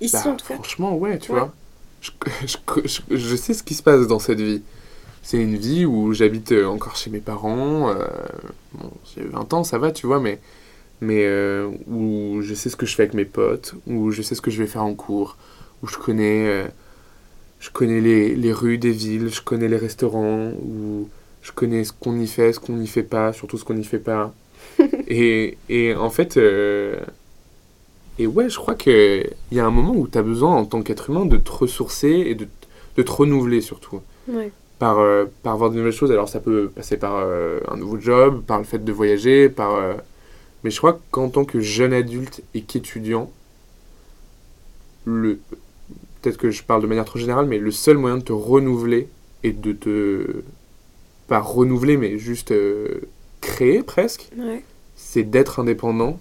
Ici, 0.02 0.16
bah, 0.24 0.32
en 0.32 0.36
tout 0.36 0.46
cas? 0.48 0.56
Franchement, 0.56 0.96
ouais, 0.96 1.18
tu 1.18 1.32
vois. 1.32 1.54
Je, 2.00 2.12
je, 2.46 3.00
je, 3.10 3.36
sais 3.36 3.56
ce 3.56 3.64
qui 3.64 3.74
se 3.74 3.82
passe 3.82 4.06
dans 4.06 4.20
cette 4.20 4.40
vie. 4.40 4.62
C'est 5.28 5.44
une 5.44 5.58
vie 5.58 5.86
où 5.86 6.14
j'habite 6.14 6.54
euh, 6.54 6.68
encore 6.68 6.96
chez 6.96 7.10
mes 7.10 7.20
parents. 7.20 7.90
Euh, 7.90 8.08
bon, 8.76 8.90
j'ai 9.14 9.24
20 9.24 9.54
ans, 9.54 9.66
ça 9.66 9.78
va, 9.78 9.92
tu 9.92 10.08
vois, 10.08 10.22
mais, 10.22 10.40
mais 11.02 11.26
euh, 11.26 11.70
où 11.86 12.42
je 12.42 12.54
sais 12.54 12.70
ce 12.70 12.78
que 12.78 12.86
je 12.86 12.96
fais 12.96 13.04
avec 13.04 13.14
mes 13.14 13.26
potes, 13.26 13.76
où 13.88 14.12
je 14.12 14.22
sais 14.22 14.36
ce 14.36 14.42
que 14.42 14.52
je 14.52 14.64
vais 14.64 14.70
faire 14.70 14.86
en 14.86 14.94
cours, 14.94 15.36
où 15.84 15.88
je 15.88 15.98
connais, 15.98 16.70
je 17.60 17.70
connais 17.72 18.00
les, 18.00 18.36
les 18.36 18.54
rues 18.54 18.78
des 18.78 18.92
villes, 18.92 19.28
je 19.28 19.42
connais 19.42 19.68
les 19.68 19.76
restaurants, 19.76 20.52
où 20.64 21.10
je 21.42 21.52
connais 21.52 21.84
ce 21.84 21.92
qu'on 21.92 22.18
y 22.18 22.28
fait, 22.28 22.54
ce 22.54 22.62
qu'on 22.62 22.78
n'y 22.78 22.88
fait 22.88 23.04
pas, 23.04 23.34
surtout 23.34 23.58
ce 23.58 23.66
qu'on 23.66 23.74
n'y 23.74 23.84
fait 23.84 24.00
pas. 24.00 24.34
et, 25.10 25.58
et, 25.68 25.94
en 25.94 26.10
fait, 26.10 26.38
et 26.38 28.28
ouais, 28.28 28.50
je 28.50 28.56
crois 28.56 28.76
qu'il 28.76 29.30
y 29.52 29.60
a 29.60 29.66
un 29.66 29.72
moment 29.72 29.94
où 29.94 30.08
tu 30.08 30.18
as 30.18 30.24
besoin, 30.24 30.56
en 30.56 30.64
tant 30.64 30.82
qu'être 30.84 31.10
humain, 31.10 31.26
de 31.26 31.36
te 31.36 31.52
ressourcer 31.52 32.12
et 32.12 32.34
de, 32.34 32.48
de 32.96 33.04
te 33.04 33.12
renouveler 33.12 33.60
surtout. 33.60 34.00
Par, 34.80 35.00
euh, 35.00 35.26
par 35.42 35.58
voir 35.58 35.72
de 35.72 35.76
nouvelles 35.76 35.92
choses. 35.92 36.12
Alors 36.12 36.30
ça 36.30 36.40
peut 36.40 36.70
passer 36.70 36.98
par 36.98 37.16
euh, 37.16 37.60
un 37.68 37.78
nouveau 37.78 38.00
job, 38.00 38.44
par 38.46 38.60
le 38.60 38.64
fait 38.64 38.84
de 38.84 38.92
voyager, 38.92 39.50
par... 39.50 39.80
mais 40.64 40.70
je 40.70 40.78
crois 40.78 41.00
qu'en 41.10 41.30
tant 41.30 41.46
que 41.46 41.60
jeune 41.60 41.94
adulte 41.94 42.44
et 42.54 42.62
qu'étudiant, 42.62 43.32
le... 45.06 45.40
peut-être 46.22 46.38
que 46.38 46.52
je 46.52 46.62
parle 46.64 46.84
de 46.84 46.88
manière 46.88 47.06
trop 47.06 47.18
générale, 47.18 47.48
mais 47.48 47.58
le 47.58 47.72
seul 47.72 47.98
moyen 47.98 48.18
de 48.18 48.24
te 48.24 48.34
renouveler 48.34 49.10
et 49.44 49.52
de 49.52 49.72
te 49.72 50.44
pas 51.28 51.40
renouveler, 51.40 51.98
mais 51.98 52.18
juste 52.18 52.52
euh, 52.52 53.02
créer 53.42 53.84
presque, 53.84 54.30
c'est 54.96 55.24
d'être 55.24 55.60
indépendant 55.60 56.20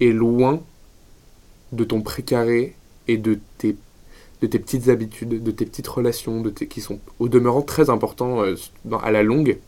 et 0.00 0.12
loin 0.12 0.60
de 1.72 1.84
ton 1.84 2.02
précaré 2.02 2.74
et 3.08 3.16
de 3.16 3.38
tes, 3.58 3.76
de 4.44 4.50
tes 4.50 4.58
petites 4.58 4.88
habitudes, 4.88 5.42
de 5.42 5.50
tes 5.50 5.64
petites 5.64 5.88
relations, 5.88 6.42
de 6.42 6.50
tes, 6.50 6.66
qui 6.66 6.82
sont 6.82 6.98
au 7.18 7.28
demeurant 7.28 7.62
très 7.62 7.88
importants 7.88 8.42
euh, 8.42 8.56
à 9.02 9.10
la 9.10 9.22
longue. 9.22 9.58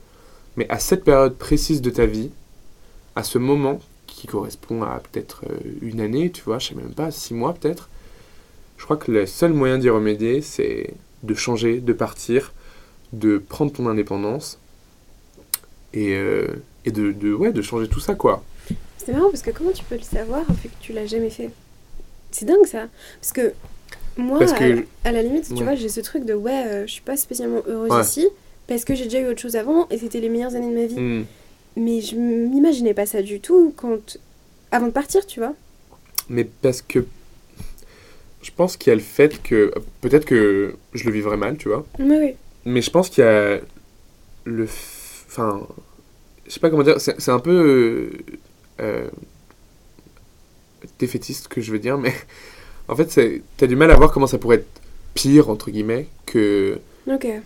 Mais 0.56 0.68
à 0.68 0.78
cette 0.78 1.02
période 1.02 1.34
précise 1.36 1.80
de 1.80 1.88
ta 1.88 2.04
vie, 2.04 2.30
à 3.14 3.22
ce 3.22 3.38
moment 3.38 3.80
qui 4.06 4.26
correspond 4.26 4.82
à 4.82 5.00
peut-être 5.00 5.44
euh, 5.48 5.56
une 5.80 6.00
année, 6.00 6.30
tu 6.30 6.42
vois, 6.42 6.58
je 6.58 6.68
sais 6.68 6.74
même 6.74 6.92
pas, 6.92 7.10
six 7.10 7.32
mois 7.32 7.54
peut-être, 7.54 7.88
je 8.76 8.84
crois 8.84 8.98
que 8.98 9.10
le 9.10 9.24
seul 9.24 9.54
moyen 9.54 9.78
d'y 9.78 9.88
remédier, 9.88 10.42
c'est 10.42 10.92
de 11.22 11.34
changer, 11.34 11.80
de 11.80 11.92
partir, 11.94 12.52
de 13.14 13.38
prendre 13.38 13.72
ton 13.72 13.86
indépendance 13.86 14.58
et, 15.94 16.14
euh, 16.16 16.48
et 16.84 16.90
de, 16.90 17.12
de, 17.12 17.32
ouais, 17.32 17.52
de 17.52 17.62
changer 17.62 17.88
tout 17.88 18.00
ça, 18.00 18.14
quoi. 18.14 18.44
C'est 18.98 19.12
marrant 19.12 19.30
parce 19.30 19.42
que 19.42 19.52
comment 19.52 19.72
tu 19.72 19.84
peux 19.84 19.96
le 19.96 20.02
savoir 20.02 20.44
vu 20.52 20.68
que 20.68 20.74
tu 20.80 20.92
l'as 20.92 21.06
jamais 21.06 21.30
fait? 21.30 21.50
C'est 22.30 22.44
dingue 22.44 22.66
ça. 22.66 22.88
Parce 23.20 23.32
que 23.32 23.54
moi, 24.16 24.40
À, 25.04 25.12
la 25.12 25.22
limite, 25.22 25.54
tu 25.54 25.62
vois, 25.62 25.74
j'ai 25.74 25.88
ce 25.88 26.00
truc 26.00 26.24
de 26.24 26.34
ouais, 26.34 26.64
euh, 26.66 26.86
je 26.86 26.92
suis 26.92 27.02
pas 27.02 27.16
spécialement 27.16 27.62
heureuse 27.66 28.06
ici 28.06 28.26
parce 28.66 28.84
que 28.84 28.94
j'ai 28.94 29.04
déjà 29.04 29.20
eu 29.20 29.28
autre 29.28 29.40
chose 29.40 29.56
avant 29.56 29.86
et 29.90 29.98
c'était 29.98 30.20
les 30.20 30.28
meilleures 30.28 30.54
années 30.54 30.70
de 30.70 30.80
ma 30.80 30.86
vie. 30.86 31.00
Hmm. 31.00 31.24
Mais 31.76 32.00
je 32.00 32.16
m'imaginais 32.16 32.94
pas 32.94 33.06
ça 33.06 33.22
du 33.22 33.40
tout 33.40 33.74
quand 33.76 34.18
avant 34.70 34.86
de 34.86 34.92
partir, 34.92 35.26
tu 35.26 35.40
vois. 35.40 35.54
Mais 36.28 36.44
parce 36.44 36.82
que 36.82 37.04
je 38.42 38.50
pense 38.56 38.76
qu'il 38.76 38.90
y 38.90 38.92
a 38.92 38.96
le 38.96 39.02
fait 39.02 39.42
que 39.42 39.72
peut-être 40.00 40.24
que 40.24 40.74
je 40.94 41.04
le 41.04 41.12
vivrais 41.12 41.36
mal, 41.36 41.56
tu 41.58 41.68
vois. 41.68 41.86
Oui. 41.98 42.34
Mais 42.64 42.80
je 42.80 42.90
pense 42.90 43.10
qu'il 43.10 43.22
y 43.22 43.26
a 43.26 43.60
le 44.44 44.64
enfin 45.28 45.66
je 46.46 46.52
sais 46.52 46.60
pas 46.60 46.70
comment 46.70 46.82
dire 46.82 47.00
c'est 47.00 47.28
un 47.28 47.40
peu 47.40 48.10
euh, 48.80 49.08
défaitiste 50.98 51.48
que 51.48 51.60
je 51.60 51.72
veux 51.72 51.78
dire 51.78 51.98
mais 51.98 52.14
en 52.88 52.96
fait 52.96 53.40
t'as 53.56 53.66
du 53.66 53.76
mal 53.76 53.90
à 53.90 53.94
voir 53.94 54.12
comment 54.12 54.26
ça 54.26 54.38
pourrait 54.38 54.56
être 54.56 54.80
pire 55.14 55.50
entre 55.50 55.70
guillemets 55.70 56.08
que 56.26 56.78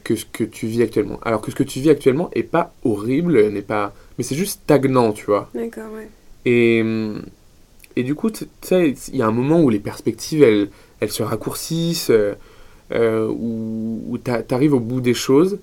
que 0.05 0.17
ce 0.17 0.25
que 0.25 0.45
tu 0.45 0.67
vis 0.67 0.83
actuellement. 0.83 1.21
Alors 1.23 1.43
que 1.43 1.51
ce 1.51 1.57
que 1.57 1.63
tu 1.63 1.81
vis 1.81 1.91
actuellement 1.91 2.31
est 2.33 2.43
pas 2.43 2.73
horrible 2.85 3.49
n'est 3.51 3.63
pas 3.63 3.95
mais 4.17 4.25
c'est 4.25 4.35
juste 4.35 4.61
stagnant 4.63 5.13
tu 5.13 5.27
vois. 5.27 5.51
D'accord 5.55 5.93
ouais. 5.93 6.09
Et 6.47 6.85
et 7.97 8.03
du 8.03 8.15
coup 8.15 8.31
tu 8.31 8.47
sais 8.63 8.95
il 9.09 9.17
y 9.17 9.23
a 9.23 9.27
un 9.27 9.33
moment 9.33 9.61
où 9.61 9.71
les 9.71 9.81
perspectives 9.81 10.43
elles 10.43 10.71
elles 11.01 11.11
se 11.11 11.23
raccourcissent 11.23 12.11
euh, 12.11 12.35
euh 12.93 13.29
où, 13.29 14.05
où 14.09 14.19
t'arrives 14.19 14.75
au 14.75 14.81
bout 14.81 15.01
des 15.01 15.15
choses 15.15 15.59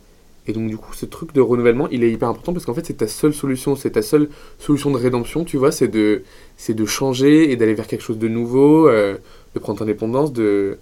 et 0.48 0.54
donc, 0.54 0.70
du 0.70 0.78
coup, 0.78 0.94
ce 0.94 1.06
truc 1.06 1.34
de 1.34 1.42
renouvellement, 1.42 1.90
il 1.90 2.04
est 2.04 2.12
hyper 2.12 2.30
important 2.30 2.54
parce 2.54 2.66
qu'en 2.66 2.74
fait, 2.74 2.86
c'est 2.86 2.98
ta 2.98 3.08
seule 3.08 3.34
solution, 3.34 3.76
c'est 3.76 3.92
ta 3.92 4.02
seule 4.02 4.30
solution 4.60 4.92
de 4.92 4.98
rédemption, 4.98 5.44
tu 5.44 5.58
vois, 5.58 5.74
c'est 5.74 5.90
de, 5.90 6.24
c'est 6.56 6.74
de 6.74 6.86
changer 6.86 7.52
et 7.52 7.58
d'aller 7.58 7.74
vers 7.74 7.88
quelque 7.88 8.02
chose 8.02 8.18
de 8.18 8.30
nouveau, 8.30 8.88
euh, 8.88 9.18
de 9.54 9.60
prendre 9.60 9.80
ton 9.80 9.84
indépendance, 9.84 10.32
de... 10.32 10.78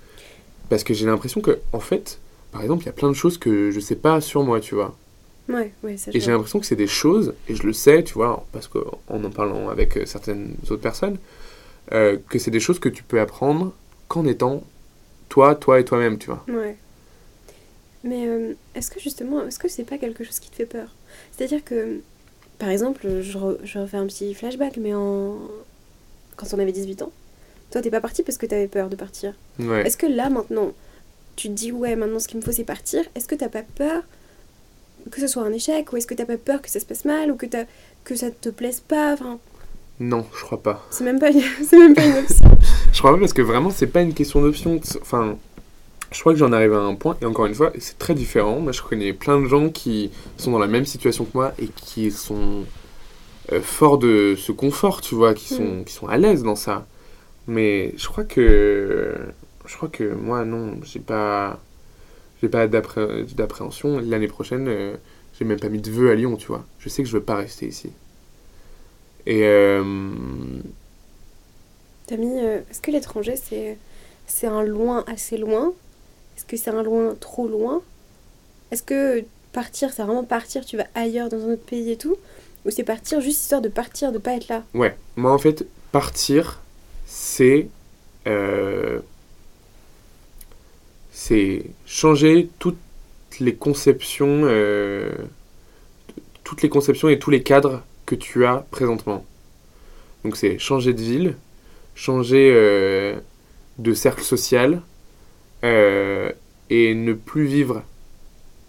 Parce 0.69 0.83
que 0.83 0.93
j'ai 0.93 1.07
l'impression 1.07 1.41
que, 1.41 1.57
en 1.73 1.79
fait, 1.79 2.19
par 2.51 2.61
exemple, 2.61 2.83
il 2.83 2.85
y 2.85 2.89
a 2.89 2.93
plein 2.93 3.09
de 3.09 3.15
choses 3.15 3.37
que 3.39 3.71
je 3.71 3.79
sais 3.79 3.95
pas 3.95 4.21
sur 4.21 4.43
moi, 4.43 4.59
tu 4.59 4.75
vois. 4.75 4.95
Ouais, 5.49 5.73
ouais, 5.83 5.95
Et 6.13 6.19
j'ai 6.19 6.31
l'impression 6.31 6.59
que 6.59 6.65
c'est 6.65 6.75
des 6.75 6.87
choses, 6.87 7.33
et 7.49 7.55
je 7.55 7.63
le 7.63 7.73
sais, 7.73 8.03
tu 8.03 8.13
vois, 8.13 8.45
parce 8.51 8.67
qu'en 8.67 8.99
en 9.09 9.29
parlant 9.29 9.69
avec 9.69 9.97
euh, 9.97 10.05
certaines 10.05 10.55
autres 10.69 10.81
personnes, 10.81 11.17
euh, 11.91 12.17
que 12.29 12.39
c'est 12.39 12.51
des 12.51 12.59
choses 12.59 12.79
que 12.79 12.89
tu 12.89 13.03
peux 13.03 13.19
apprendre 13.19 13.73
qu'en 14.07 14.25
étant 14.25 14.63
toi, 15.29 15.55
toi 15.55 15.79
et 15.79 15.85
toi-même, 15.85 16.17
tu 16.17 16.27
vois. 16.27 16.43
Ouais. 16.47 16.77
Mais 18.05 18.27
euh, 18.27 18.53
est-ce 18.75 18.91
que 18.91 18.99
justement, 18.99 19.45
est-ce 19.45 19.57
que 19.57 19.67
c'est 19.67 19.83
pas 19.83 19.97
quelque 19.97 20.23
chose 20.23 20.39
qui 20.39 20.51
te 20.51 20.55
fait 20.55 20.67
peur? 20.67 20.89
C'est-à-dire 21.31 21.63
que, 21.63 21.99
par 22.59 22.69
exemple, 22.69 23.01
je, 23.21 23.37
je, 23.63 23.79
refais 23.79 23.97
un 23.97 24.05
petit 24.05 24.33
flashback, 24.35 24.77
mais 24.77 24.93
en... 24.93 25.39
quand 26.35 26.53
on 26.53 26.59
avait 26.59 26.71
18 26.71 27.01
ans, 27.01 27.11
toi 27.71 27.81
t'es 27.81 27.89
pas 27.89 28.01
parti 28.01 28.21
parce 28.21 28.37
que 28.37 28.45
t'avais 28.45 28.67
peur 28.67 28.89
de 28.89 28.95
partir. 28.95 29.33
Est-ce 29.59 29.97
que 29.97 30.05
là 30.05 30.29
maintenant, 30.29 30.71
tu 31.35 31.47
te 31.47 31.53
dis 31.53 31.71
ouais, 31.71 31.95
maintenant 31.95 32.19
ce 32.19 32.27
qu'il 32.27 32.37
me 32.37 32.43
faut 32.43 32.51
c'est 32.51 32.63
partir, 32.63 33.03
est-ce 33.15 33.27
que 33.27 33.35
t'as 33.35 33.49
pas 33.49 33.63
peur 33.63 34.03
que 35.11 35.19
ce 35.19 35.27
soit 35.27 35.43
un 35.43 35.51
échec 35.51 35.91
ou 35.91 35.97
est-ce 35.97 36.07
que 36.07 36.13
t'as 36.15 36.25
pas 36.25 36.37
peur 36.37 36.61
que 36.61 36.69
ça 36.69 36.79
se 36.79 36.85
passe 36.85 37.05
mal 37.05 37.31
ou 37.31 37.35
que, 37.35 37.45
as, 37.55 37.65
que 38.03 38.15
ça 38.15 38.31
te 38.31 38.49
plaise 38.49 38.79
pas 38.79 39.13
enfin... 39.13 39.39
Non, 39.99 40.25
je 40.35 40.43
crois 40.43 40.61
pas. 40.61 40.85
C'est 40.89 41.03
même, 41.03 41.19
pas, 41.19 41.31
même 41.71 41.93
pas 41.93 42.05
une 42.05 42.17
option. 42.17 42.57
je 42.91 42.99
crois 42.99 43.13
pas 43.13 43.19
parce 43.19 43.33
que 43.33 43.41
vraiment 43.41 43.69
c'est 43.69 43.87
pas 43.87 44.01
une 44.01 44.13
question 44.13 44.41
d'option. 44.41 44.79
Enfin 45.01 45.37
je 46.15 46.21
crois 46.21 46.31
que 46.31 46.39
j'en 46.39 46.53
arrive 46.53 46.71
à 46.71 46.79
un 46.79 46.95
point, 46.95 47.17
et 47.21 47.25
encore 47.25 47.45
une 47.45 47.53
fois, 47.53 47.73
c'est 47.77 47.97
très 47.97 48.13
différent. 48.13 48.61
Moi, 48.61 48.71
je 48.71 48.81
connais 48.81 49.11
plein 49.11 49.41
de 49.41 49.47
gens 49.47 49.69
qui 49.69 50.11
sont 50.37 50.49
dans 50.49 50.59
la 50.59 50.67
même 50.67 50.85
situation 50.85 51.25
que 51.25 51.31
moi 51.33 51.53
et 51.59 51.67
qui 51.67 52.09
sont 52.09 52.63
euh, 53.51 53.59
forts 53.61 53.97
de 53.97 54.35
ce 54.37 54.53
confort, 54.53 55.01
tu 55.01 55.13
vois, 55.13 55.33
qui 55.33 55.53
sont, 55.53 55.81
mm. 55.81 55.83
qui 55.83 55.93
sont 55.93 56.07
à 56.07 56.17
l'aise 56.17 56.43
dans 56.43 56.55
ça. 56.55 56.87
Mais 57.47 57.93
je 57.97 58.07
crois 58.07 58.23
que. 58.23 59.13
Je 59.65 59.75
crois 59.75 59.89
que 59.89 60.05
moi, 60.05 60.45
non, 60.45 60.77
j'ai 60.83 61.01
pas. 61.01 61.59
J'ai 62.41 62.47
pas 62.47 62.67
d'appréhension. 62.67 63.99
L'année 63.99 64.29
prochaine, 64.29 64.69
euh, 64.69 64.95
j'ai 65.37 65.43
même 65.43 65.59
pas 65.59 65.69
mis 65.69 65.81
de 65.81 65.91
vœux 65.91 66.11
à 66.11 66.15
Lyon, 66.15 66.37
tu 66.37 66.47
vois. 66.47 66.63
Je 66.79 66.87
sais 66.87 67.03
que 67.03 67.09
je 67.09 67.17
veux 67.17 67.23
pas 67.23 67.35
rester 67.35 67.67
ici. 67.67 67.91
Et. 69.25 69.43
Euh... 69.43 69.83
T'as 72.07 72.15
mis. 72.15 72.39
Euh, 72.39 72.61
est-ce 72.71 72.79
que 72.79 72.91
l'étranger, 72.91 73.35
c'est. 73.35 73.77
C'est 74.27 74.47
un 74.47 74.63
loin 74.63 75.03
assez 75.07 75.37
loin? 75.37 75.73
Est-ce 76.35 76.45
que 76.45 76.57
c'est 76.57 76.71
un 76.71 76.83
loin 76.83 77.15
trop 77.19 77.47
loin? 77.47 77.81
Est-ce 78.71 78.83
que 78.83 79.23
partir, 79.53 79.93
c'est 79.93 80.03
vraiment 80.03 80.23
partir, 80.23 80.65
tu 80.65 80.77
vas 80.77 80.87
ailleurs 80.95 81.29
dans 81.29 81.37
un 81.37 81.53
autre 81.53 81.65
pays 81.65 81.91
et 81.91 81.97
tout? 81.97 82.17
Ou 82.65 82.71
c'est 82.71 82.83
partir 82.83 83.21
juste 83.21 83.41
histoire 83.41 83.61
de 83.61 83.69
partir, 83.69 84.11
de 84.11 84.17
pas 84.17 84.33
être 84.33 84.47
là? 84.47 84.63
Ouais, 84.73 84.97
moi 85.15 85.31
en 85.31 85.37
fait, 85.37 85.65
partir, 85.91 86.61
c'est 87.05 87.67
euh, 88.27 88.99
c'est 91.11 91.63
changer 91.85 92.49
toutes 92.59 92.77
les 93.39 93.55
conceptions 93.55 94.41
euh, 94.43 95.11
toutes 96.43 96.61
les 96.61 96.69
conceptions 96.69 97.09
et 97.09 97.19
tous 97.19 97.31
les 97.31 97.43
cadres 97.43 97.83
que 98.05 98.15
tu 98.15 98.45
as 98.45 98.65
présentement. 98.71 99.25
Donc 100.23 100.37
c'est 100.37 100.57
changer 100.57 100.93
de 100.93 101.01
ville, 101.01 101.35
changer 101.95 102.51
euh, 102.53 103.15
de 103.77 103.93
cercle 103.93 104.23
social 104.23 104.81
et 105.63 106.95
ne 106.95 107.13
plus 107.13 107.45
vivre 107.45 107.83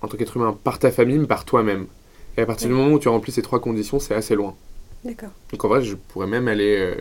en 0.03 0.09
tant 0.09 0.17
qu'être 0.17 0.37
humain 0.37 0.57
par 0.65 0.79
ta 0.79 0.91
famille 0.91 1.19
mais 1.19 1.27
par 1.27 1.45
toi-même. 1.45 1.87
Et 2.37 2.43
à 2.43 2.47
partir 2.47 2.69
du 2.69 2.75
moment 2.75 2.93
où 2.93 2.99
tu 2.99 3.09
remplis 3.09 3.33
ces 3.33 3.43
trois 3.43 3.61
conditions, 3.61 3.99
c'est 3.99 4.15
assez 4.15 4.35
loin. 4.35 4.55
D'accord. 5.05 5.31
Donc 5.51 5.65
en 5.65 5.69
vrai, 5.69 5.83
je 5.83 5.95
pourrais 5.95 6.27
même 6.27 6.49
aller 6.49 6.95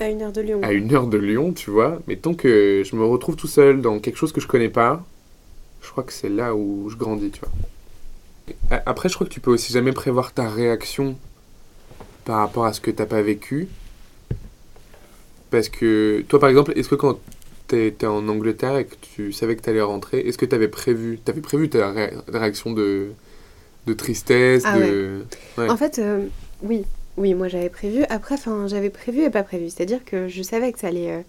à 0.00 0.08
une 0.08 0.22
heure 0.22 0.32
de 0.32 0.40
Lyon. 0.40 0.60
À 0.62 0.72
une 0.72 0.92
heure 0.92 1.06
de 1.06 1.18
Lyon, 1.18 1.52
tu 1.52 1.70
vois. 1.70 2.00
Mais 2.08 2.16
tant 2.16 2.34
que 2.34 2.82
je 2.84 2.96
me 2.96 3.04
retrouve 3.04 3.36
tout 3.36 3.46
seul 3.46 3.80
dans 3.80 4.00
quelque 4.00 4.16
chose 4.16 4.32
que 4.32 4.40
je 4.40 4.48
connais 4.48 4.68
pas, 4.68 5.04
je 5.82 5.90
crois 5.90 6.02
que 6.02 6.12
c'est 6.12 6.28
là 6.28 6.54
où 6.54 6.88
je 6.90 6.96
grandis, 6.96 7.30
tu 7.30 7.40
vois. 7.40 7.50
Après, 8.86 9.08
je 9.08 9.14
crois 9.14 9.26
que 9.26 9.32
tu 9.32 9.40
peux 9.40 9.52
aussi 9.52 9.72
jamais 9.72 9.92
prévoir 9.92 10.32
ta 10.32 10.48
réaction 10.48 11.16
par 12.24 12.38
rapport 12.38 12.64
à 12.64 12.72
ce 12.72 12.80
que 12.80 12.90
t'as 12.90 13.06
pas 13.06 13.22
vécu. 13.22 13.68
Parce 15.50 15.68
que, 15.68 16.24
toi 16.28 16.40
par 16.40 16.48
exemple, 16.48 16.72
est-ce 16.74 16.88
que 16.88 16.96
quand 16.96 17.20
t'étais 17.74 18.06
en 18.06 18.26
Angleterre 18.28 18.76
et 18.78 18.84
que 18.84 18.94
tu 19.00 19.32
savais 19.32 19.56
que 19.56 19.62
t'allais 19.62 19.80
rentrer, 19.80 20.20
est-ce 20.20 20.38
que 20.38 20.46
t'avais 20.46 20.68
prévu, 20.68 21.18
t'avais 21.24 21.40
prévu 21.40 21.68
ta 21.68 21.92
réaction 22.28 22.72
de, 22.72 23.08
de 23.86 23.92
tristesse, 23.92 24.62
ah 24.66 24.78
de... 24.78 25.24
En 25.58 25.76
fait, 25.76 25.98
euh, 25.98 26.26
oui. 26.62 26.84
Oui, 27.16 27.34
moi 27.34 27.46
j'avais 27.48 27.68
prévu. 27.68 28.02
Après, 28.08 28.34
enfin, 28.34 28.66
j'avais 28.66 28.90
prévu 28.90 29.22
et 29.22 29.30
pas 29.30 29.44
prévu. 29.44 29.70
C'est-à-dire 29.70 30.04
que 30.04 30.26
je 30.26 30.42
savais 30.42 30.72
que 30.72 30.80
ça 30.80 30.88
allait. 30.88 31.12
Euh, 31.12 31.20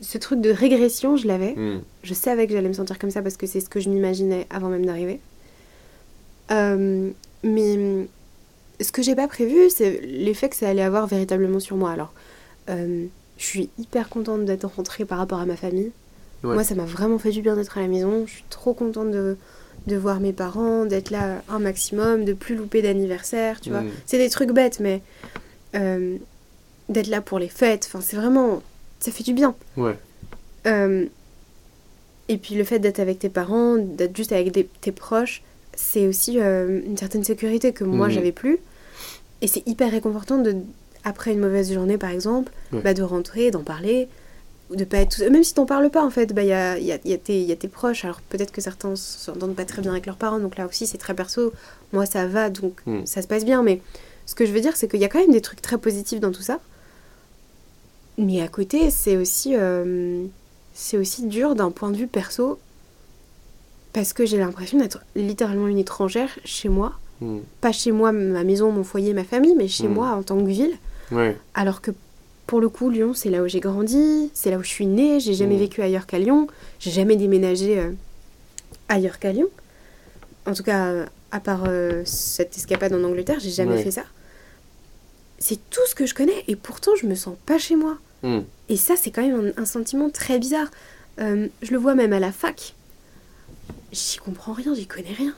ce 0.00 0.18
truc 0.18 0.40
de 0.40 0.50
régression, 0.50 1.16
je 1.16 1.28
l'avais. 1.28 1.52
Hmm. 1.52 1.80
Je 2.02 2.12
savais 2.14 2.46
que 2.46 2.52
j'allais 2.52 2.68
me 2.68 2.74
sentir 2.74 2.98
comme 2.98 3.10
ça 3.10 3.22
parce 3.22 3.36
que 3.36 3.46
c'est 3.46 3.60
ce 3.60 3.68
que 3.68 3.78
je 3.78 3.88
m'imaginais 3.88 4.46
avant 4.50 4.68
même 4.68 4.84
d'arriver. 4.84 5.20
Euh, 6.50 7.10
mais 7.44 8.08
ce 8.80 8.90
que 8.90 9.02
j'ai 9.02 9.14
pas 9.14 9.28
prévu, 9.28 9.70
c'est 9.70 10.00
l'effet 10.02 10.48
que 10.48 10.56
ça 10.56 10.68
allait 10.68 10.82
avoir 10.82 11.06
véritablement 11.06 11.60
sur 11.60 11.76
moi. 11.76 11.92
Alors, 11.92 12.12
euh, 12.68 13.06
je 13.44 13.50
suis 13.50 13.68
hyper 13.78 14.08
contente 14.08 14.46
d'être 14.46 14.64
rentrée 14.64 15.04
par 15.04 15.18
rapport 15.18 15.38
à 15.38 15.44
ma 15.44 15.56
famille. 15.56 15.92
Moi, 16.42 16.64
ça 16.64 16.74
m'a 16.74 16.84
vraiment 16.84 17.18
fait 17.18 17.30
du 17.30 17.40
bien 17.40 17.56
d'être 17.56 17.78
à 17.78 17.80
la 17.80 17.88
maison. 17.88 18.24
Je 18.26 18.32
suis 18.32 18.44
trop 18.50 18.74
contente 18.74 19.10
de, 19.10 19.36
de 19.86 19.96
voir 19.96 20.20
mes 20.20 20.32
parents, 20.32 20.84
d'être 20.84 21.10
là 21.10 21.42
un 21.48 21.58
maximum, 21.58 22.24
de 22.24 22.34
plus 22.34 22.54
louper 22.54 22.82
d'anniversaire, 22.82 23.60
tu 23.60 23.70
vois. 23.70 23.80
Mm. 23.80 23.90
C'est 24.04 24.18
des 24.18 24.28
trucs 24.28 24.50
bêtes, 24.52 24.78
mais 24.78 25.00
euh, 25.74 26.16
d'être 26.90 27.06
là 27.06 27.22
pour 27.22 27.38
les 27.38 27.48
fêtes, 27.48 27.86
enfin, 27.86 28.00
c'est 28.02 28.16
vraiment. 28.16 28.62
Ça 29.00 29.10
fait 29.10 29.24
du 29.24 29.32
bien. 29.32 29.54
Ouais. 29.76 29.96
Euh, 30.66 31.06
et 32.28 32.38
puis 32.38 32.54
le 32.54 32.64
fait 32.64 32.78
d'être 32.78 33.00
avec 33.00 33.18
tes 33.18 33.30
parents, 33.30 33.76
d'être 33.76 34.16
juste 34.16 34.32
avec 34.32 34.52
tes 34.80 34.92
proches, 34.92 35.42
c'est 35.74 36.06
aussi 36.06 36.40
euh, 36.40 36.80
une 36.84 36.96
certaine 36.96 37.24
sécurité 37.24 37.72
que 37.72 37.84
moi 37.84 38.08
mm. 38.08 38.10
j'avais 38.10 38.32
plus. 38.32 38.58
Et 39.40 39.46
c'est 39.46 39.66
hyper 39.66 39.90
réconfortant 39.90 40.38
de, 40.38 40.56
après 41.04 41.32
une 41.32 41.40
mauvaise 41.40 41.72
journée 41.72 41.98
par 41.98 42.10
exemple, 42.10 42.52
bah, 42.72 42.94
de 42.94 43.02
rentrer, 43.02 43.50
d'en 43.50 43.62
parler, 43.62 44.08
de 44.70 44.84
pas 44.84 44.98
être 44.98 45.22
même 45.30 45.44
si 45.44 45.54
t'en 45.54 45.66
parles 45.66 45.90
pas 45.90 46.04
en 46.04 46.10
fait 46.10 46.32
bah 46.32 46.42
il 46.42 46.48
y 46.48 46.52
a, 46.52 46.78
y, 46.78 46.92
a, 46.92 46.98
y, 47.04 47.12
a 47.12 47.32
y 47.32 47.52
a, 47.52 47.56
tes 47.56 47.68
proches. 47.68 48.04
Alors 48.04 48.20
peut-être 48.22 48.52
que 48.52 48.60
certains 48.60 48.96
s'entendent 48.96 49.54
pas 49.54 49.64
très 49.64 49.82
bien 49.82 49.92
avec 49.92 50.06
leurs 50.06 50.16
parents 50.16 50.38
donc 50.38 50.56
là 50.56 50.66
aussi 50.66 50.86
c'est 50.86 50.98
très 50.98 51.14
perso. 51.14 51.52
Moi 51.92 52.06
ça 52.06 52.26
va 52.26 52.50
donc 52.50 52.80
hmm. 52.86 53.04
ça 53.04 53.22
se 53.22 53.26
passe 53.26 53.44
bien. 53.44 53.62
Mais 53.62 53.80
ce 54.26 54.34
que 54.34 54.46
je 54.46 54.52
veux 54.52 54.60
dire 54.60 54.76
c'est 54.76 54.88
qu'il 54.88 55.00
y 55.00 55.04
a 55.04 55.08
quand 55.08 55.20
même 55.20 55.32
des 55.32 55.40
trucs 55.40 55.60
très 55.60 55.78
positifs 55.78 56.20
dans 56.20 56.32
tout 56.32 56.42
ça. 56.42 56.60
Mais 58.16 58.40
à 58.40 58.48
côté 58.48 58.90
c'est 58.90 59.16
aussi 59.16 59.54
euh, 59.54 60.24
c'est 60.72 60.96
aussi 60.96 61.26
dur 61.26 61.54
d'un 61.54 61.70
point 61.70 61.90
de 61.90 61.96
vue 61.96 62.06
perso 62.06 62.58
parce 63.92 64.12
que 64.12 64.26
j'ai 64.26 64.38
l'impression 64.38 64.78
d'être 64.78 65.00
littéralement 65.14 65.68
une 65.68 65.78
étrangère 65.78 66.30
chez 66.44 66.68
moi. 66.68 66.94
Hmm. 67.20 67.40
pas 67.60 67.70
chez 67.70 67.92
moi 67.92 68.10
ma 68.10 68.42
maison 68.42 68.72
mon 68.72 68.82
foyer 68.82 69.14
ma 69.14 69.22
famille 69.22 69.54
mais 69.56 69.68
chez 69.68 69.86
hmm. 69.86 69.94
moi 69.94 70.08
en 70.08 70.24
tant 70.24 70.36
que 70.36 70.48
ville 70.48 70.76
alors 71.54 71.80
que 71.80 71.90
pour 72.46 72.60
le 72.60 72.68
coup, 72.68 72.90
Lyon, 72.90 73.14
c'est 73.14 73.30
là 73.30 73.42
où 73.42 73.48
j'ai 73.48 73.60
grandi, 73.60 74.30
c'est 74.34 74.50
là 74.50 74.58
où 74.58 74.62
je 74.62 74.68
suis 74.68 74.86
née, 74.86 75.18
j'ai 75.20 75.34
jamais 75.34 75.56
mmh. 75.56 75.60
vécu 75.60 75.82
ailleurs 75.82 76.06
qu'à 76.06 76.18
Lyon, 76.18 76.46
j'ai 76.78 76.90
jamais 76.90 77.16
déménagé 77.16 77.78
euh, 77.78 77.92
ailleurs 78.88 79.18
qu'à 79.18 79.32
Lyon. 79.32 79.48
En 80.46 80.52
tout 80.52 80.62
cas, 80.62 81.06
à 81.30 81.40
part 81.40 81.64
euh, 81.66 82.02
cette 82.04 82.56
escapade 82.56 82.92
en 82.92 83.02
Angleterre, 83.02 83.40
j'ai 83.40 83.50
jamais 83.50 83.82
fait 83.82 83.90
ça. 83.90 84.04
C'est 85.38 85.58
tout 85.70 85.80
ce 85.88 85.94
que 85.94 86.06
je 86.06 86.14
connais 86.14 86.44
et 86.48 86.56
pourtant 86.56 86.92
je 87.00 87.06
me 87.06 87.14
sens 87.14 87.36
pas 87.46 87.58
chez 87.58 87.76
moi. 87.76 87.96
Mmh. 88.22 88.40
Et 88.68 88.76
ça, 88.76 88.94
c'est 88.96 89.10
quand 89.10 89.22
même 89.22 89.52
un, 89.56 89.64
sentiment 89.64 90.10
très 90.10 90.38
bizarre. 90.38 90.68
Euh, 91.20 91.48
je 91.62 91.72
le 91.72 91.78
vois 91.78 91.94
même 91.94 92.12
à 92.12 92.20
la 92.20 92.32
fac. 92.32 92.74
J'y 93.92 94.18
comprends 94.18 94.52
rien, 94.52 94.74
j'y 94.74 94.86
connais 94.86 95.12
rien. 95.12 95.34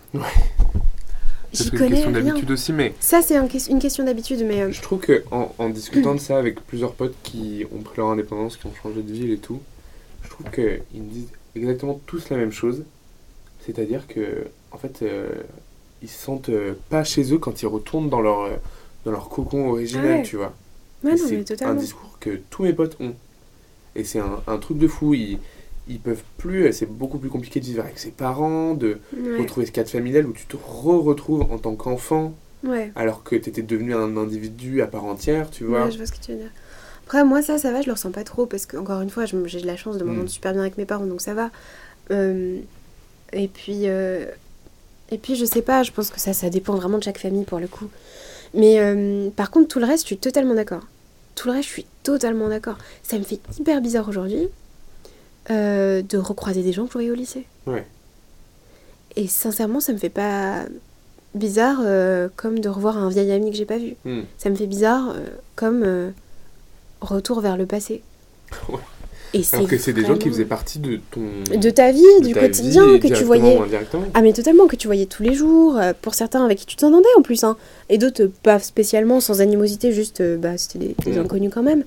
C'est 1.53 1.72
une 1.72 1.88
question 1.88 2.11
d'habitude 2.11 2.51
aussi, 2.51 2.72
mais. 2.72 2.92
Ça, 3.01 3.22
c'est 3.22 3.36
une 3.36 3.78
question 3.78 4.05
d'habitude, 4.05 4.44
mais. 4.47 4.62
Euh, 4.62 4.72
je 4.72 4.82
trouve 4.82 5.01
que 5.01 5.24
en, 5.30 5.68
discutant 5.68 6.14
de 6.14 6.20
ça 6.20 6.38
avec 6.38 6.61
plusieurs 6.61 6.92
potes 6.92 7.14
qui 7.22 7.64
ont 7.74 7.82
pris 7.82 7.99
leur 7.99 8.09
indépendance, 8.09 8.57
qui 8.57 8.66
ont 8.66 8.74
changé 8.82 9.03
de 9.03 9.12
ville 9.12 9.32
et 9.32 9.38
tout, 9.38 9.61
je 10.22 10.30
trouve 10.30 10.51
qu'ils 10.51 11.03
me 11.03 11.11
disent 11.11 11.32
exactement 11.55 12.01
tous 12.07 12.30
la 12.30 12.36
même 12.36 12.53
chose. 12.53 12.84
C'est-à-dire 13.64 14.07
que, 14.07 14.47
en 14.70 14.78
fait, 14.78 15.03
euh, 15.03 15.28
ils 16.03 16.09
se 16.09 16.22
sentent 16.22 16.51
euh, 16.51 16.74
pas 16.88 17.05
chez 17.05 17.32
eux 17.32 17.38
quand 17.38 17.62
ils 17.62 17.66
retournent 17.66 18.09
dans 18.09 18.20
leur, 18.20 18.51
dans 19.05 19.11
leur 19.11 19.28
cocon 19.28 19.70
original, 19.70 20.22
tu 20.22 20.36
vois. 20.36 20.55
c'est 21.16 21.62
un 21.62 21.74
discours 21.74 22.18
que 22.20 22.40
tous 22.51 22.64
mes 22.64 22.72
potes 22.72 22.97
ont. 23.01 23.14
Et 23.94 24.05
c'est 24.05 24.18
un, 24.18 24.42
un, 24.47 24.59
truc 24.59 24.76
de 24.76 24.88
fou. 24.88 25.14
Ils, 25.14 25.38
ils 25.89 26.01
peuvent 26.01 26.22
plus, 26.39 26.72
c'est 26.72 26.87
beaucoup 26.87 27.18
plus 27.18 27.28
compliqué 27.28 27.61
de 27.61 27.64
vivre 27.64 27.82
avec 27.82 27.99
ses 27.99 28.11
parents, 28.11 28.74
de 28.74 28.99
retrouver 29.39 29.66
ce 29.66 29.72
cadre 29.72 29.89
familial 29.89 30.26
où 30.26 30.32
tu 30.32 30.47
te 30.47 30.57
re-retrouves 30.57 31.43
en 31.43 31.59
tant 31.59 31.74
qu'enfant, 31.74 32.34
alors 32.95 33.22
que 33.22 33.37
tu 33.37 33.49
étais 33.49 33.62
devenu 33.62 33.95
un 33.95 34.16
individu 34.16 34.82
à 34.82 34.87
part 34.87 35.05
entière, 35.05 35.51
tu 35.51 35.64
vois. 35.64 35.84
Ouais, 35.84 35.91
je 35.91 35.97
vois 35.97 36.07
ce 36.07 36.12
que 36.12 36.20
tu 36.20 36.32
veux 36.32 36.39
dire. 36.39 36.51
Après, 37.05 37.24
moi, 37.24 37.41
ça, 37.41 37.57
ça 37.57 37.70
va, 37.70 37.82
je 37.82 37.87
le 37.87 37.93
ressens 37.93 38.11
pas 38.11 38.24
trop, 38.24 38.47
parce 38.47 38.66
que, 38.66 38.76
encore 38.76 39.01
une 39.01 39.11
fois, 39.11 39.26
j'ai 39.26 39.61
de 39.61 39.66
la 39.66 39.76
chance 39.76 39.97
de 39.97 40.05
m'entendre 40.05 40.24
mm. 40.24 40.28
super 40.28 40.53
bien 40.53 40.62
avec 40.62 40.76
mes 40.76 40.87
parents, 40.87 41.07
donc 41.07 41.20
ça 41.20 41.34
va. 41.34 41.51
Euh, 42.11 42.59
et 43.32 43.47
puis, 43.47 43.82
euh, 43.84 44.24
et 45.12 45.18
puis, 45.18 45.37
je 45.37 45.45
sais 45.45 45.62
pas, 45.62 45.84
je 45.84 45.93
pense 45.93 46.11
que 46.11 46.18
ça, 46.18 46.32
ça 46.32 46.51
dépend 46.51 46.74
vraiment 46.74 46.99
de 46.99 47.05
chaque 47.05 47.18
famille, 47.18 47.45
pour 47.45 47.61
le 47.61 47.68
coup. 47.68 47.89
Mais 48.55 48.80
euh, 48.80 49.30
par 49.30 49.53
contre, 49.53 49.68
tout 49.68 49.78
le 49.78 49.87
reste, 49.87 50.03
je 50.03 50.07
suis 50.07 50.18
totalement 50.18 50.55
d'accord. 50.55 50.89
Tout 51.37 51.47
le 51.47 51.55
reste, 51.55 51.68
je 51.68 51.72
suis 51.74 51.87
totalement 52.03 52.49
d'accord. 52.49 52.78
Ça 53.05 53.18
me 53.18 53.22
fait 53.22 53.39
hyper 53.57 53.80
bizarre 53.80 54.09
aujourd'hui 54.09 54.49
euh, 55.51 56.03
de 56.03 56.18
recroiser 56.18 56.62
des 56.62 56.72
gens 56.72 56.84
que 56.84 56.88
je 56.88 56.92
voyais 56.94 57.11
au 57.11 57.14
lycée. 57.14 57.47
Ouais. 57.66 57.86
Et 59.14 59.28
sincèrement, 59.28 59.78
ça 59.78 59.92
me 59.92 59.99
fait 59.99 60.09
pas 60.09 60.64
bizarre 61.34 61.78
euh, 61.84 62.28
comme 62.34 62.59
de 62.59 62.68
revoir 62.68 62.99
un 62.99 63.09
vieil 63.09 63.30
ami 63.30 63.53
que 63.53 63.57
j'ai 63.57 63.64
pas 63.64 63.78
vu. 63.78 63.94
Hmm. 64.05 64.22
Ça 64.38 64.51
me 64.51 64.57
fait 64.57 64.66
bizarre 64.66 65.11
euh, 65.14 65.26
comme 65.55 66.12
retour 67.01 67.40
vers 67.40 67.57
le 67.57 67.66
passé. 67.66 68.03
Ouais. 68.68 68.80
Et 69.34 69.42
Alors 69.53 69.68
que 69.68 69.76
c'est 69.76 69.92
des 69.92 70.05
gens 70.05 70.16
qui 70.16 70.28
faisaient 70.30 70.47
partie 70.47 70.78
de 70.78 70.99
ton... 71.11 71.20
De 71.59 71.68
ta 71.68 71.90
vie, 71.90 72.05
du 72.22 72.32
quotidien, 72.32 72.99
que 72.99 73.09
tu 73.09 73.24
voyais... 73.24 73.59
Ah 74.14 74.22
mais 74.22 74.32
totalement, 74.32 74.66
que 74.66 74.76
tu 74.76 74.86
voyais 74.86 75.05
tous 75.07 75.22
les 75.22 75.34
jours, 75.34 75.78
pour 76.01 76.14
certains 76.14 76.44
avec 76.44 76.59
qui 76.59 76.64
tu 76.64 76.76
t'entendais 76.76 77.09
en 77.18 77.22
plus, 77.22 77.44
hein. 77.44 77.57
et 77.90 77.99
d'autres 77.99 78.30
pas 78.42 78.61
spécialement, 78.61 79.20
sans 79.20 79.40
animosité, 79.40 79.92
juste, 79.92 80.22
bah 80.38 80.57
c'était 80.57 80.78
des, 80.78 81.11
hmm. 81.11 81.18
inconnus 81.18 81.51
quand 81.53 81.64
même. 81.64 81.82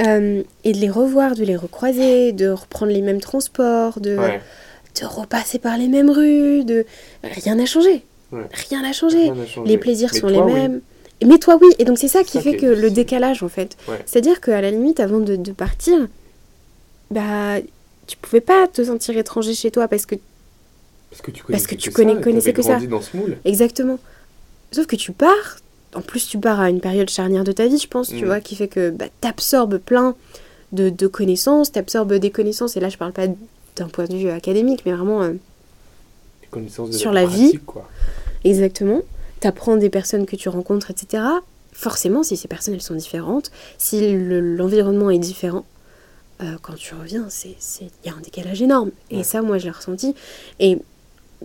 Euh, 0.00 0.42
et 0.64 0.72
de 0.72 0.78
les 0.78 0.90
revoir, 0.90 1.34
de 1.34 1.44
les 1.44 1.56
recroiser, 1.56 2.32
de 2.32 2.48
reprendre 2.48 2.92
les 2.92 3.02
mêmes 3.02 3.20
transports, 3.20 4.00
de, 4.00 4.16
de 4.16 5.06
repasser 5.06 5.58
par 5.58 5.78
les 5.78 5.88
mêmes 5.88 6.10
rues, 6.10 6.64
de... 6.64 6.84
Rien 7.22 7.54
n'a 7.54 7.66
changé. 7.66 8.04
Rien 8.32 8.82
n'a 8.82 8.92
changé. 8.92 9.32
Les 9.64 9.78
plaisirs 9.78 10.14
sont 10.14 10.28
les 10.28 10.42
mêmes. 10.42 10.80
Mais 11.24 11.38
toi, 11.38 11.58
oui. 11.60 11.68
Et 11.78 11.84
donc, 11.84 11.98
c'est 11.98 12.08
ça 12.08 12.24
qui 12.24 12.40
fait 12.40 12.56
que 12.56 12.66
le 12.66 12.90
décalage, 12.90 13.42
en 13.42 13.48
fait. 13.48 13.76
C'est-à-dire 14.04 14.40
qu'à 14.40 14.60
la 14.60 14.70
limite, 14.70 15.00
avant 15.00 15.20
de, 15.20 15.36
de, 15.36 15.52
partir, 15.52 16.08
bah, 17.10 17.56
tu 18.06 18.16
pouvais 18.18 18.40
pas 18.40 18.68
te 18.68 18.84
sentir 18.84 19.16
étranger 19.16 19.54
chez 19.54 19.70
toi 19.70 19.88
parce 19.88 20.06
que. 20.06 20.16
Parce 21.10 21.22
que 21.22 21.30
tu, 21.30 21.44
parce 21.44 21.66
que 21.66 21.74
tu 21.74 21.90
connais, 21.90 22.20
connaissais 22.20 22.52
que 22.52 22.62
ça. 22.62 22.78
Dans 22.80 23.00
ce 23.00 23.16
moule. 23.16 23.38
Exactement. 23.44 23.98
Sauf 24.72 24.86
que 24.86 24.96
tu 24.96 25.12
pars, 25.12 25.56
en 25.94 26.00
plus 26.00 26.28
tu 26.28 26.38
pars 26.38 26.60
à 26.60 26.70
une 26.70 26.80
période 26.80 27.08
charnière 27.08 27.44
de 27.44 27.52
ta 27.52 27.66
vie, 27.66 27.78
je 27.78 27.88
pense, 27.88 28.08
tu 28.08 28.22
mm. 28.22 28.26
vois, 28.26 28.40
qui 28.40 28.56
fait 28.56 28.68
que 28.68 28.90
bah, 28.90 29.06
t'absorbes 29.20 29.78
plein 29.78 30.14
de, 30.72 30.90
de 30.90 31.06
connaissances, 31.06 31.72
t'absorbes 31.72 32.14
des 32.14 32.30
connaissances, 32.30 32.76
et 32.76 32.80
là 32.80 32.88
je 32.88 32.96
parle 32.96 33.12
pas 33.12 33.26
d'un 33.76 33.88
point 33.88 34.06
de 34.06 34.16
vue 34.16 34.30
académique, 34.30 34.82
mais 34.86 34.92
vraiment 34.92 35.22
euh, 35.22 35.32
sur 36.90 37.12
la, 37.12 37.26
vie. 37.26 37.58
Quoi. 37.64 37.88
Exactement. 38.44 39.02
T'apprends 39.40 39.76
des 39.76 39.90
personnes 39.90 40.26
que 40.26 40.36
tu 40.36 40.48
rencontres, 40.48 40.90
etc. 40.90 41.22
Forcément, 41.72 42.22
si 42.22 42.36
ces 42.36 42.48
personnes 42.48 42.74
elles 42.74 42.82
sont 42.82 42.94
différentes, 42.94 43.50
si 43.78 44.16
l'environnement 44.16 45.10
est 45.10 45.18
différent, 45.18 45.66
euh, 46.42 46.56
quand 46.62 46.74
tu 46.74 46.94
reviens, 46.94 47.28
il 47.44 47.88
y 48.04 48.08
a 48.08 48.14
un 48.14 48.20
décalage 48.20 48.62
énorme. 48.62 48.90
Et 49.10 49.22
ça, 49.22 49.42
moi, 49.42 49.58
je 49.58 49.64
l'ai 49.64 49.70
ressenti. 49.70 50.14
Et 50.58 50.78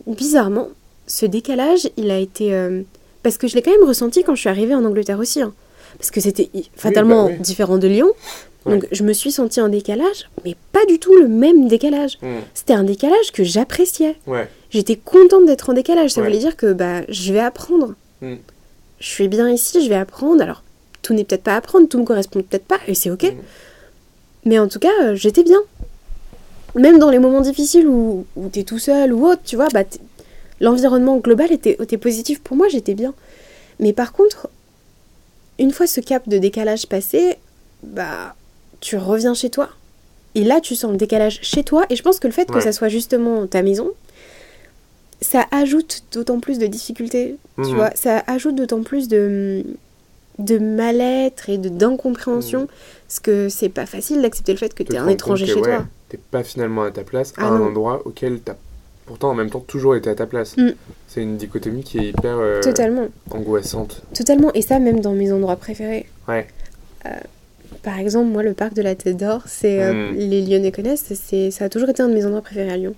bizarrement, 0.07 0.69
ce 1.07 1.25
décalage, 1.25 1.89
il 1.97 2.11
a 2.11 2.17
été 2.17 2.53
euh, 2.53 2.81
parce 3.23 3.37
que 3.37 3.47
je 3.47 3.55
l'ai 3.55 3.61
quand 3.61 3.71
même 3.71 3.87
ressenti 3.87 4.23
quand 4.23 4.35
je 4.35 4.41
suis 4.41 4.49
arrivée 4.49 4.75
en 4.75 4.83
Angleterre 4.85 5.19
aussi. 5.19 5.41
Hein. 5.41 5.53
Parce 5.97 6.11
que 6.11 6.21
c'était 6.21 6.49
fatalement 6.75 7.27
bah 7.27 7.35
différent 7.39 7.77
de 7.77 7.87
Lyon. 7.87 8.11
Donc 8.65 8.87
je 8.91 9.03
me 9.03 9.11
suis 9.13 9.31
sentie 9.31 9.59
en 9.59 9.69
décalage, 9.69 10.29
mais 10.45 10.55
pas 10.71 10.85
du 10.87 10.99
tout 10.99 11.15
le 11.15 11.27
même 11.27 11.67
décalage. 11.67 12.17
Hmm. 12.21 12.39
C'était 12.53 12.73
un 12.73 12.83
décalage 12.83 13.31
que 13.33 13.43
j'appréciais. 13.43 14.15
Ouais. 14.27 14.47
J'étais 14.69 14.95
contente 14.95 15.45
d'être 15.47 15.69
en 15.71 15.73
décalage. 15.73 16.11
Ça 16.11 16.21
Ouais. 16.21 16.27
voulait 16.27 16.39
dire 16.39 16.55
que 16.55 16.71
bah, 16.71 17.01
je 17.09 17.33
vais 17.33 17.39
apprendre. 17.39 17.95
Hmm. 18.21 18.35
Je 18.99 19.07
suis 19.07 19.27
bien 19.27 19.49
ici, 19.49 19.83
je 19.83 19.89
vais 19.89 19.95
apprendre. 19.95 20.41
Alors, 20.43 20.63
tout 21.01 21.13
n'est 21.15 21.23
peut-être 21.23 21.41
pas 21.43 21.53
à 21.53 21.57
apprendre, 21.57 21.87
tout 21.89 21.97
me 21.99 22.05
correspond 22.05 22.43
peut-être 22.43 22.65
pas, 22.65 22.79
et 22.87 22.93
c'est 22.93 23.09
ok. 23.09 23.23
Hmm. 23.23 23.37
Mais 24.45 24.59
en 24.59 24.67
tout 24.67 24.79
cas, 24.79 24.91
euh, 25.03 25.15
j'étais 25.15 25.43
bien. 25.43 25.59
Même 26.75 26.99
dans 26.99 27.09
les 27.09 27.19
moments 27.19 27.41
difficiles 27.41 27.87
où, 27.87 28.25
où 28.35 28.47
t'es 28.47 28.63
tout 28.63 28.79
seul 28.79 29.11
ou 29.11 29.25
autre, 29.27 29.41
tu 29.43 29.55
vois, 29.55 29.67
bah, 29.73 29.83
l'environnement 30.61 31.17
global 31.17 31.51
était, 31.51 31.75
était 31.81 31.97
positif 31.97 32.39
pour 32.41 32.55
moi, 32.55 32.69
j'étais 32.69 32.93
bien. 32.93 33.13
Mais 33.79 33.91
par 33.91 34.13
contre, 34.13 34.47
une 35.59 35.71
fois 35.71 35.87
ce 35.87 35.99
cap 35.99 36.29
de 36.29 36.37
décalage 36.37 36.87
passé, 36.87 37.35
bah, 37.83 38.35
tu 38.79 38.95
reviens 38.95 39.33
chez 39.33 39.49
toi. 39.49 39.69
Et 40.35 40.43
là, 40.45 40.61
tu 40.61 40.75
sens 40.75 40.91
le 40.91 40.97
décalage 40.97 41.39
chez 41.41 41.63
toi. 41.63 41.85
Et 41.89 41.95
je 41.97 42.03
pense 42.03 42.19
que 42.19 42.27
le 42.27 42.33
fait 42.33 42.49
que 42.49 42.61
ça 42.61 42.71
soit 42.71 42.87
justement 42.87 43.47
ta 43.47 43.61
maison, 43.63 43.91
ça 45.19 45.45
ajoute 45.51 46.03
d'autant 46.13 46.39
plus 46.39 46.57
de 46.57 46.67
difficultés. 46.67 47.35
Tu 47.57 47.61
Mhm. 47.69 47.75
vois, 47.75 47.91
ça 47.95 48.23
ajoute 48.27 48.55
d'autant 48.55 48.81
plus 48.81 49.07
de, 49.07 49.63
de 50.39 50.57
mal-être 50.57 51.49
et 51.49 51.57
de- 51.57 51.69
d'incompréhension. 51.69 52.61
Mhm. 52.61 52.67
Parce 53.07 53.19
que 53.19 53.49
c'est 53.49 53.69
pas 53.69 53.85
facile 53.85 54.21
d'accepter 54.21 54.53
le 54.53 54.57
fait 54.57 54.73
que 54.73 54.83
tu 54.83 54.93
es 54.93 54.97
un 54.97 55.07
étranger 55.09 55.45
chez 55.45 55.55
ouais, 55.55 55.61
toi. 55.61 55.85
T'es 56.09 56.17
pas 56.17 56.43
finalement 56.43 56.83
à 56.83 56.91
ta 56.91 57.03
place 57.03 57.33
Ah 57.37 57.43
à 57.43 57.49
un 57.49 57.61
endroit 57.61 58.01
auquel 58.05 58.39
t'as 58.39 58.55
pourtant 59.11 59.31
en 59.31 59.35
même 59.35 59.49
temps 59.49 59.59
toujours 59.59 59.95
été 59.97 60.09
à 60.09 60.15
ta 60.15 60.25
place. 60.25 60.55
Mm. 60.55 60.69
C'est 61.09 61.21
une 61.21 61.35
dichotomie 61.35 61.83
qui 61.83 61.97
est 61.99 62.07
hyper 62.09 62.37
euh, 62.39 62.61
Totalement. 62.61 63.07
angoissante. 63.29 64.01
Totalement. 64.13 64.53
Et 64.53 64.61
ça, 64.61 64.79
même 64.79 65.01
dans 65.01 65.11
mes 65.13 65.33
endroits 65.33 65.57
préférés. 65.57 66.07
Ouais. 66.29 66.47
Par 67.83 67.97
exemple, 67.99 68.29
moi, 68.29 68.43
le 68.43 68.53
parc 68.53 68.73
de 68.73 68.81
la 68.81 68.95
Tête 68.95 69.17
d'Or, 69.17 69.41
c'est 69.47 69.81
euh, 69.83 70.11
Mm. 70.11 70.15
les 70.15 70.41
Lyonnais 70.45 70.71
connaissent, 70.71 71.11
c'est 71.13 71.51
ça 71.51 71.65
a 71.65 71.69
toujours 71.69 71.89
été 71.89 72.01
un 72.03 72.07
de 72.09 72.13
mes 72.13 72.25
endroits 72.25 72.41
préférés 72.41 72.71
à 72.71 72.77
Lyon. 72.77 72.95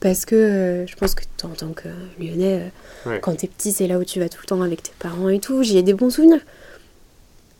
Parce 0.00 0.24
que 0.24 0.34
euh, 0.34 0.86
je 0.86 0.96
pense 0.96 1.14
que 1.14 1.24
toi, 1.36 1.50
en 1.50 1.54
tant 1.54 1.72
que 1.72 1.88
Lyonnais, 2.18 2.70
euh, 3.06 3.10
Ouais. 3.10 3.20
quand 3.20 3.36
t'es 3.36 3.46
petit, 3.48 3.70
c'est 3.72 3.86
là 3.86 3.98
où 3.98 4.04
tu 4.04 4.18
vas 4.18 4.28
tout 4.28 4.38
le 4.42 4.46
temps 4.46 4.62
avec 4.62 4.82
tes 4.82 4.92
parents 4.98 5.28
et 5.28 5.38
tout. 5.40 5.62
J'y 5.62 5.78
ai 5.78 5.82
des 5.82 5.94
bons 5.94 6.10
souvenirs. 6.10 6.40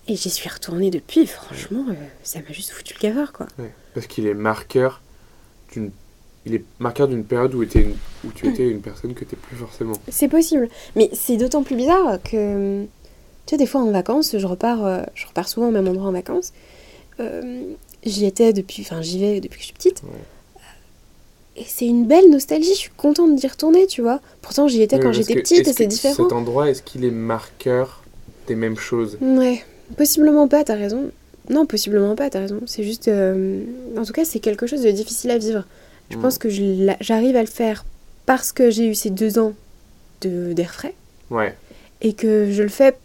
Et 0.09 0.17
j'y 0.17 0.31
suis 0.31 0.49
retournée 0.49 0.91
depuis, 0.91 1.27
franchement, 1.27 1.85
euh, 1.91 1.95
ça 2.23 2.39
m'a 2.41 2.53
juste 2.53 2.71
foutu 2.71 2.95
le 2.95 3.01
cavard, 3.01 3.33
quoi. 3.33 3.47
Ouais. 3.59 3.71
Parce 3.95 4.07
qu'il 4.07 4.27
est 4.27 4.35
marqueur 4.35 5.03
d'une 5.73 5.91
il 6.49 6.55
est 6.57 6.65
marqueur 6.79 7.07
d'une 7.09 7.25
période 7.25 7.55
où, 7.55 7.63
était 7.63 7.81
une- 7.83 7.95
où 8.25 8.33
tu 8.35 8.49
étais 8.49 8.69
une 8.69 8.81
personne 8.81 9.15
que 9.15 9.25
t'es 9.25 9.37
plus 9.37 9.57
forcément. 9.57 9.93
C'est 10.11 10.29
possible. 10.29 10.69
Mais 10.97 11.11
c'est 11.13 11.37
d'autant 11.37 11.63
plus 11.63 11.77
bizarre 11.77 12.19
que, 12.23 12.83
tu 13.47 13.51
sais, 13.51 13.57
des 13.57 13.67
fois 13.67 13.83
en 13.83 13.91
vacances, 13.91 14.37
je 14.37 14.47
repars, 14.47 14.85
euh, 14.85 15.03
je 15.15 15.27
repars 15.27 15.49
souvent 15.49 15.69
au 15.69 15.71
même 15.71 15.87
endroit 15.89 16.09
en 16.09 16.13
vacances. 16.13 16.53
Euh, 17.21 17.63
j'y 18.05 18.27
étais 18.27 18.53
depuis, 18.53 18.83
enfin 18.83 19.03
j'y 19.03 19.19
vais 19.19 19.41
depuis 19.41 19.57
que 19.57 19.63
je 19.63 19.67
suis 19.67 19.75
petite. 19.75 20.03
Ouais. 20.05 20.11
Et 21.57 21.65
c'est 21.67 21.87
une 21.87 22.07
belle 22.07 22.31
nostalgie, 22.31 22.71
je 22.71 22.79
suis 22.79 22.91
contente 22.97 23.35
d'y 23.35 23.47
retourner, 23.49 23.87
tu 23.89 24.01
vois. 24.03 24.21
Pourtant 24.43 24.69
j'y 24.69 24.81
étais 24.83 24.97
Oui, 24.97 25.03
quand 25.03 25.13
j'étais 25.13 25.35
petite 25.35 25.67
et 25.67 25.73
c'est 25.73 25.85
que 25.87 25.91
différent. 25.91 26.15
Cet 26.29 26.33
endroit, 26.33 26.71
est-ce 26.71 26.83
qu'il 26.83 27.05
est 27.05 27.11
marqueur 27.11 28.03
des 28.47 28.55
mêmes 28.55 28.77
choses? 28.77 29.19
Ouais, 29.21 29.65
possiblement 29.97 30.47
pas, 30.47 30.63
t'as 30.63 30.77
raison. 30.77 31.11
Non, 31.51 31.67
possiblement 31.67 32.15
pas, 32.15 32.31
t'as 32.31 32.41
raison. 32.41 32.61
C'est 32.67 32.85
juste. 32.85 33.09
euh, 33.09 33.65
En 33.97 34.05
tout 34.05 34.13
cas, 34.13 34.25
c'est 34.25 34.39
quelque 34.39 34.67
chose 34.67 34.83
de 34.83 34.91
difficile 34.91 35.31
à 35.33 35.39
vivre. 35.39 35.65
Je 36.11 36.17
Mm. 36.17 36.23
pense 36.23 36.39
que 36.39 36.49
j'arrive 37.01 37.37
à 37.37 37.41
le 37.43 37.47
faire 37.49 37.85
parce 38.27 38.53
que 38.53 38.71
j'ai 38.71 38.87
eu 38.87 38.95
ces 38.95 39.11
deux 39.11 39.39
ans 39.39 39.55
de- 40.23 40.53
d'air 40.53 40.73
frais. 40.73 40.95
Ouais. 41.31 41.55
et 42.01 42.13
que 42.15 42.51
je 42.53 42.63
le 42.63 42.69
fais 42.69 42.97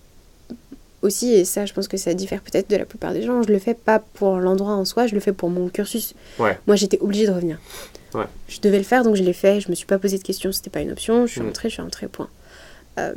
aussi, 1.02 1.34
et 1.34 1.44
ça 1.46 1.66
je 1.66 1.74
pense 1.74 1.88
que 1.90 1.98
ça 1.98 2.14
diffère 2.14 2.42
peut-être 2.42 2.70
de 2.70 2.76
la 2.78 2.86
plupart 2.86 3.12
des 3.12 3.22
gens, 3.24 3.42
je 3.44 3.52
le 3.52 3.60
fais 3.60 3.74
pas 3.74 4.00
pour 4.00 4.38
l'endroit 4.38 4.74
en 4.74 4.86
soi, 4.86 5.08
je 5.08 5.16
le 5.16 5.20
fais 5.20 5.34
pour 5.34 5.50
mon 5.50 5.68
cursus. 5.70 6.14
Ouais. 6.40 6.58
Moi 6.68 6.76
j'étais 6.78 7.00
obligée 7.02 7.26
de 7.28 7.32
revenir. 7.32 7.60
Ouais. 8.14 8.26
Je 8.48 8.60
devais 8.62 8.78
le 8.78 8.84
faire 8.84 9.04
donc 9.04 9.16
je 9.16 9.24
l'ai 9.24 9.34
fait, 9.34 9.60
je 9.60 9.70
me 9.70 9.76
suis 9.76 9.86
pas 9.88 9.98
posé 10.00 10.18
de 10.18 10.24
questions, 10.24 10.52
c'était 10.52 10.70
pas 10.70 10.80
une 10.82 10.92
option, 10.92 11.26
je 11.26 11.32
suis 11.34 11.42
Mm. 11.42 11.46
rentrée, 11.48 11.70
je 11.70 11.74
suis 11.74 11.82
rentrée, 11.82 12.08
point. 12.08 12.30
Euh, 13.00 13.14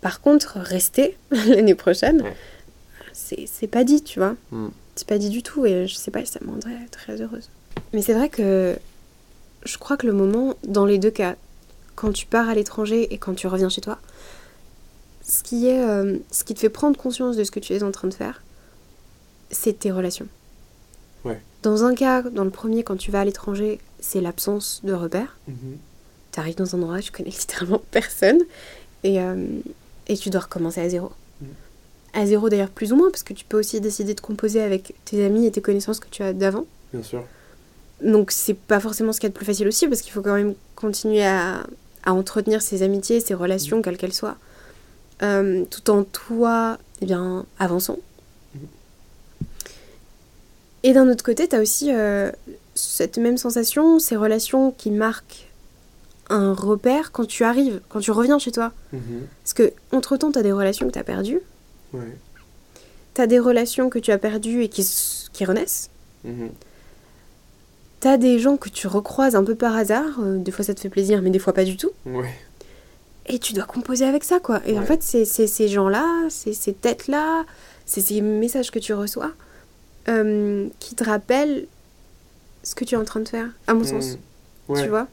par 0.00 0.20
contre, 0.20 0.58
rester 0.58 1.16
l'année 1.48 1.74
prochaine, 1.74 2.22
Ouais. 2.22 2.36
c'est 3.12 3.46
c'est 3.50 3.66
pas 3.66 3.82
dit, 3.84 4.02
tu 4.02 4.18
vois. 4.20 4.36
Mm. 4.50 4.68
C'est 4.94 5.06
pas 5.08 5.18
dit 5.18 5.30
du 5.30 5.42
tout 5.42 5.64
et 5.66 5.86
je 5.88 5.94
sais 5.94 6.10
pas, 6.10 6.24
ça 6.26 6.38
me 6.44 6.50
rendrait 6.50 6.76
très 6.90 7.20
heureuse. 7.20 7.48
Mais 7.92 8.02
c'est 8.02 8.14
vrai 8.14 8.28
que 8.28 8.76
je 9.64 9.78
crois 9.78 9.96
que 9.96 10.06
le 10.06 10.12
moment, 10.12 10.54
dans 10.66 10.86
les 10.86 10.98
deux 10.98 11.10
cas, 11.10 11.36
quand 11.94 12.12
tu 12.12 12.26
pars 12.26 12.48
à 12.48 12.54
l'étranger 12.54 13.12
et 13.12 13.18
quand 13.18 13.34
tu 13.34 13.46
reviens 13.46 13.68
chez 13.68 13.80
toi, 13.80 13.98
ce 15.22 15.42
qui, 15.42 15.68
est, 15.68 15.82
euh, 15.82 16.18
ce 16.30 16.44
qui 16.44 16.54
te 16.54 16.60
fait 16.60 16.68
prendre 16.68 16.96
conscience 16.96 17.36
de 17.36 17.44
ce 17.44 17.50
que 17.50 17.60
tu 17.60 17.74
es 17.74 17.82
en 17.82 17.92
train 17.92 18.08
de 18.08 18.14
faire, 18.14 18.42
c'est 19.50 19.78
tes 19.80 19.92
relations. 19.92 20.26
Ouais. 21.24 21.40
Dans 21.62 21.84
un 21.84 21.94
cas, 21.94 22.22
dans 22.22 22.44
le 22.44 22.50
premier, 22.50 22.82
quand 22.82 22.96
tu 22.96 23.10
vas 23.10 23.20
à 23.20 23.24
l'étranger, 23.24 23.78
c'est 24.00 24.20
l'absence 24.20 24.80
de 24.82 24.92
repères. 24.92 25.36
Tu 26.32 26.40
arrives 26.40 26.56
dans 26.56 26.74
un 26.74 26.82
endroit, 26.82 27.00
tu 27.00 27.12
connais 27.12 27.30
littéralement 27.38 27.80
personne 27.90 28.40
et, 29.04 29.20
euh, 29.20 29.46
et 30.08 30.16
tu 30.16 30.30
dois 30.30 30.42
recommencer 30.42 30.80
à 30.80 30.88
zéro. 30.88 31.12
Mhm. 31.40 31.48
À 32.14 32.26
zéro 32.26 32.48
d'ailleurs 32.48 32.70
plus 32.70 32.92
ou 32.92 32.96
moins, 32.96 33.10
parce 33.10 33.22
que 33.22 33.32
tu 33.32 33.44
peux 33.44 33.58
aussi 33.58 33.80
décider 33.80 34.14
de 34.14 34.20
composer 34.20 34.60
avec 34.60 34.94
tes 35.04 35.24
amis 35.24 35.46
et 35.46 35.52
tes 35.52 35.62
connaissances 35.62 36.00
que 36.00 36.08
tu 36.10 36.22
as 36.22 36.32
d'avant. 36.32 36.64
Bien 36.92 37.02
sûr. 37.02 37.24
Donc 38.02 38.30
c'est 38.32 38.54
pas 38.54 38.80
forcément 38.80 39.12
ce 39.12 39.20
qu'il 39.20 39.28
y 39.28 39.30
a 39.30 39.32
de 39.32 39.36
plus 39.36 39.46
facile 39.46 39.68
aussi, 39.68 39.86
parce 39.88 40.02
qu'il 40.02 40.12
faut 40.12 40.22
quand 40.22 40.34
même 40.34 40.54
continuer 40.76 41.24
à, 41.24 41.64
à 42.04 42.12
entretenir 42.12 42.60
ses 42.62 42.82
amitiés, 42.82 43.20
ses 43.20 43.34
relations, 43.34 43.80
quelles 43.82 43.96
qu'elles 43.96 44.12
soient, 44.12 44.36
euh, 45.22 45.64
tout 45.70 45.88
en 45.90 46.02
toi, 46.02 46.78
eh 47.00 47.06
bien, 47.06 47.46
avançant. 47.58 47.98
Mhm. 48.54 48.60
Et 50.84 50.92
d'un 50.92 51.08
autre 51.08 51.22
côté, 51.24 51.46
tu 51.48 51.54
as 51.56 51.60
aussi 51.60 51.92
euh, 51.94 52.32
cette 52.74 53.18
même 53.18 53.38
sensation, 53.38 53.98
ces 54.00 54.16
relations 54.16 54.72
qui 54.72 54.90
marquent 54.90 55.48
un 56.28 56.54
repère 56.54 57.12
quand 57.12 57.26
tu 57.26 57.44
arrives, 57.44 57.80
quand 57.88 58.00
tu 58.00 58.10
reviens 58.10 58.38
chez 58.38 58.50
toi. 58.52 58.72
Mhm. 58.92 59.26
Parce 59.44 59.54
que 59.54 59.72
entre-temps, 59.92 60.32
tu 60.32 60.38
as 60.38 60.42
des 60.42 60.52
relations 60.52 60.86
que 60.88 60.92
tu 60.92 60.98
as 60.98 61.04
perdues, 61.04 61.40
Ouais. 61.92 62.16
tu 63.14 63.20
as 63.20 63.26
des 63.26 63.38
relations 63.38 63.90
que 63.90 63.98
tu 64.00 64.10
as 64.10 64.18
perdues 64.18 64.62
et 64.64 64.68
qui, 64.68 64.84
qui 65.32 65.44
renaissent. 65.44 65.90
Mhm. 66.24 66.50
T'as 68.02 68.16
des 68.16 68.40
gens 68.40 68.56
que 68.56 68.68
tu 68.68 68.88
recroises 68.88 69.36
un 69.36 69.44
peu 69.44 69.54
par 69.54 69.76
hasard, 69.76 70.18
euh, 70.18 70.36
des 70.36 70.50
fois 70.50 70.64
ça 70.64 70.74
te 70.74 70.80
fait 70.80 70.88
plaisir, 70.88 71.22
mais 71.22 71.30
des 71.30 71.38
fois 71.38 71.52
pas 71.52 71.62
du 71.62 71.76
tout. 71.76 71.92
Ouais. 72.04 72.34
Et 73.26 73.38
tu 73.38 73.52
dois 73.52 73.62
composer 73.62 74.04
avec 74.04 74.24
ça, 74.24 74.40
quoi. 74.40 74.60
Et 74.66 74.76
en 74.76 74.82
fait, 74.82 75.04
c'est 75.04 75.24
ces 75.24 75.68
gens-là, 75.68 76.04
c'est 76.28 76.52
ces 76.52 76.72
têtes-là, 76.72 77.44
c'est 77.86 78.00
ces 78.00 78.20
messages 78.20 78.72
que 78.72 78.80
tu 78.80 78.92
reçois 78.92 79.30
euh, 80.08 80.66
qui 80.80 80.96
te 80.96 81.04
rappellent 81.04 81.68
ce 82.64 82.74
que 82.74 82.84
tu 82.84 82.96
es 82.96 82.98
en 82.98 83.04
train 83.04 83.20
de 83.20 83.28
faire, 83.28 83.50
à 83.68 83.74
mon 83.74 83.84
sens. 83.84 84.14
Mhm. 84.14 84.18
Ouais, 84.74 84.82
Tu 84.82 84.88
vois? 84.88 85.06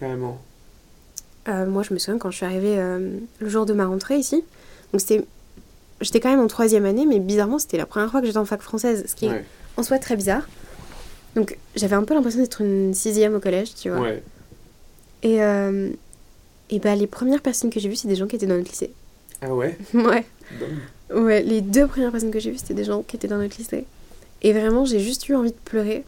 Carrément. 0.00 0.40
Euh, 1.50 1.66
Moi, 1.66 1.82
je 1.82 1.92
me 1.92 1.98
souviens 1.98 2.16
quand 2.16 2.30
je 2.30 2.36
suis 2.38 2.46
arrivée 2.46 2.78
le 3.38 3.48
jour 3.50 3.66
de 3.66 3.74
ma 3.74 3.84
rentrée 3.84 4.16
ici. 4.16 4.42
Donc, 4.94 5.02
c'était. 5.02 5.26
J'étais 6.00 6.20
quand 6.20 6.30
même 6.30 6.40
en 6.40 6.46
troisième 6.46 6.86
année, 6.86 7.04
mais 7.04 7.18
bizarrement, 7.18 7.58
c'était 7.58 7.76
la 7.76 7.84
première 7.84 8.10
fois 8.10 8.20
que 8.22 8.26
j'étais 8.26 8.38
en 8.38 8.46
fac 8.46 8.62
française, 8.62 9.04
ce 9.06 9.14
qui 9.14 9.26
est 9.26 9.44
en 9.76 9.82
soi 9.82 9.98
très 9.98 10.16
bizarre. 10.16 10.48
Donc, 11.36 11.56
j'avais 11.76 11.94
un 11.96 12.02
peu 12.04 12.14
l'impression 12.14 12.40
d'être 12.40 12.60
une 12.62 12.94
sixième 12.94 13.34
au 13.34 13.40
collège, 13.40 13.74
tu 13.74 13.90
vois. 13.90 14.00
Ouais. 14.00 14.22
Et, 15.22 15.42
euh, 15.42 15.90
et 16.70 16.78
bah, 16.78 16.94
les 16.94 17.06
premières 17.06 17.42
personnes 17.42 17.70
que 17.70 17.78
j'ai 17.80 17.88
vues, 17.88 17.96
c'est 17.96 18.08
des 18.08 18.16
gens 18.16 18.26
qui 18.26 18.36
étaient 18.36 18.46
dans 18.46 18.56
notre 18.56 18.70
lycée. 18.70 18.92
Ah 19.42 19.54
ouais? 19.54 19.76
Ouais. 19.94 20.24
Ouais, 21.14 21.42
les 21.42 21.60
deux 21.60 21.86
premières 21.86 22.10
personnes 22.10 22.30
que 22.30 22.38
j'ai 22.40 22.50
vues, 22.50 22.58
c'était 22.58 22.74
des 22.74 22.84
gens 22.84 23.02
qui 23.02 23.16
étaient 23.16 23.28
dans 23.28 23.38
notre 23.38 23.56
lycée. 23.58 23.84
Et 24.42 24.52
vraiment, 24.52 24.84
j'ai 24.84 25.00
juste 25.00 25.28
eu 25.28 25.34
envie 25.34 25.50
de 25.50 25.56
pleurer. 25.64 26.04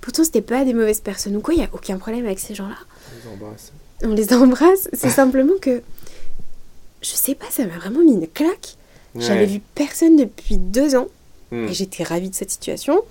Pourtant, 0.00 0.24
c'était 0.24 0.42
pas 0.42 0.64
des 0.64 0.74
mauvaises 0.74 1.00
personnes 1.00 1.36
ou 1.36 1.40
quoi, 1.40 1.54
il 1.54 1.60
y 1.60 1.64
a 1.64 1.68
aucun 1.72 1.96
problème 1.98 2.26
avec 2.26 2.38
ces 2.38 2.54
gens-là. 2.54 2.76
On 2.80 3.28
les 3.28 3.34
embrasse. 3.44 3.72
On 4.04 4.08
les 4.14 4.32
embrasse, 4.34 4.88
c'est 4.92 5.10
simplement 5.22 5.54
que. 5.60 5.82
Je 7.02 7.10
sais 7.10 7.34
pas, 7.34 7.46
ça 7.50 7.64
m'a 7.66 7.76
vraiment 7.78 8.00
mis 8.00 8.12
une 8.12 8.28
claque. 8.28 8.76
J'avais 9.16 9.40
Ouais. 9.40 9.46
vu 9.46 9.60
personne 9.74 10.16
depuis 10.16 10.56
deux 10.56 10.94
ans 10.96 11.08
Mhm. 11.50 11.68
et 11.68 11.72
j'étais 11.74 12.02
ravie 12.02 12.30
de 12.30 12.34
cette 12.34 12.50
situation. 12.50 13.02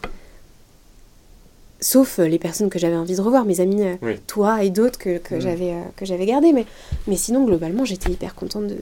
Sauf 1.82 2.20
euh, 2.20 2.28
les 2.28 2.38
personnes 2.40 2.70
que 2.70 2.78
j'avais 2.80 2.96
envie 2.96 3.16
de 3.16 3.22
revoir, 3.22 3.44
mes 3.46 3.60
amis, 3.60 3.82
euh, 3.84 3.96
Oui. 4.04 4.20
toi 4.28 4.64
et 4.64 4.70
d'autres 4.70 5.00
que, 5.00 5.18
que 5.18 5.36
Mhm. 5.36 5.42
j'avais 5.42 5.72
euh, 5.74 5.82
que 5.96 6.06
j'avais 6.06 6.26
gardés. 6.28 6.54
Mais, 6.54 6.66
mais 7.08 7.16
sinon, 7.18 7.44
globalement, 7.44 7.86
j'étais 7.86 8.12
hyper 8.12 8.36
contente 8.36 8.68
de- 8.68 8.82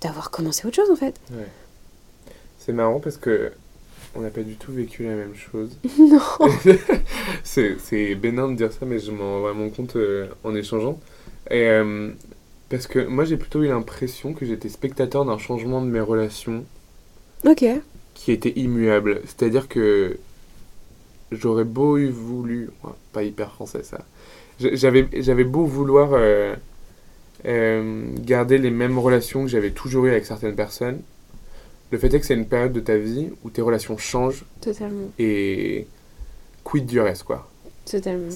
d'avoir 0.00 0.30
commencé 0.30 0.66
autre 0.66 0.76
chose 0.76 0.90
en 0.90 0.96
fait. 0.96 1.14
Ouais. 1.32 1.46
C'est 2.58 2.72
marrant 2.72 3.00
parce 3.00 3.16
que 3.18 3.52
on 4.14 4.20
n'a 4.22 4.30
pas 4.30 4.40
du 4.42 4.54
tout 4.54 4.72
vécu 4.72 5.02
la 5.04 5.14
même 5.14 5.34
chose. 5.34 5.76
non 5.98 6.20
c'est, 7.44 7.76
c'est 7.78 8.14
bénin 8.14 8.48
de 8.50 8.56
dire 8.56 8.72
ça, 8.72 8.86
mais 8.86 8.98
je 8.98 9.10
m'en 9.10 9.24
rends 9.34 9.40
vraiment 9.40 9.68
compte 9.68 9.96
euh, 9.96 10.28
en 10.42 10.54
échangeant. 10.54 10.98
Et, 11.50 11.66
euh, 11.68 12.10
parce 12.70 12.86
que 12.86 12.98
moi, 13.06 13.24
j'ai 13.26 13.36
plutôt 13.36 13.62
eu 13.62 13.68
l'impression 13.68 14.32
que 14.32 14.46
j'étais 14.46 14.68
spectateur 14.70 15.24
d'un 15.26 15.38
changement 15.38 15.82
de 15.82 15.86
mes 15.86 16.00
relations 16.00 16.64
Ok. 17.44 17.64
qui 18.14 18.32
était 18.32 18.52
immuable. 18.56 19.20
C'est-à-dire 19.26 19.68
que 19.68 20.18
j'aurais 21.32 21.64
beau 21.64 21.98
eu 21.98 22.08
voulu, 22.08 22.70
ouais, 22.84 22.92
pas 23.12 23.22
hyper 23.22 23.52
français 23.52 23.82
ça, 23.82 23.98
j'avais 24.60 25.44
beau 25.44 25.64
vouloir 25.64 26.10
euh, 26.12 26.54
euh, 27.46 28.06
garder 28.20 28.58
les 28.58 28.70
mêmes 28.70 28.98
relations 28.98 29.42
que 29.42 29.48
j'avais 29.48 29.70
toujours 29.70 30.06
eues 30.06 30.10
avec 30.10 30.24
certaines 30.24 30.54
personnes, 30.54 31.00
le 31.90 31.98
fait 31.98 32.12
est 32.12 32.20
que 32.20 32.26
c'est 32.26 32.34
une 32.34 32.46
période 32.46 32.72
de 32.72 32.80
ta 32.80 32.96
vie 32.96 33.28
où 33.44 33.50
tes 33.50 33.62
relations 33.62 33.96
changent. 33.96 34.44
Totalement. 34.60 35.10
Et 35.18 35.86
quid 36.64 36.84
du 36.86 37.00
reste, 37.00 37.22
quoi. 37.22 37.48
Totalement. 37.84 38.30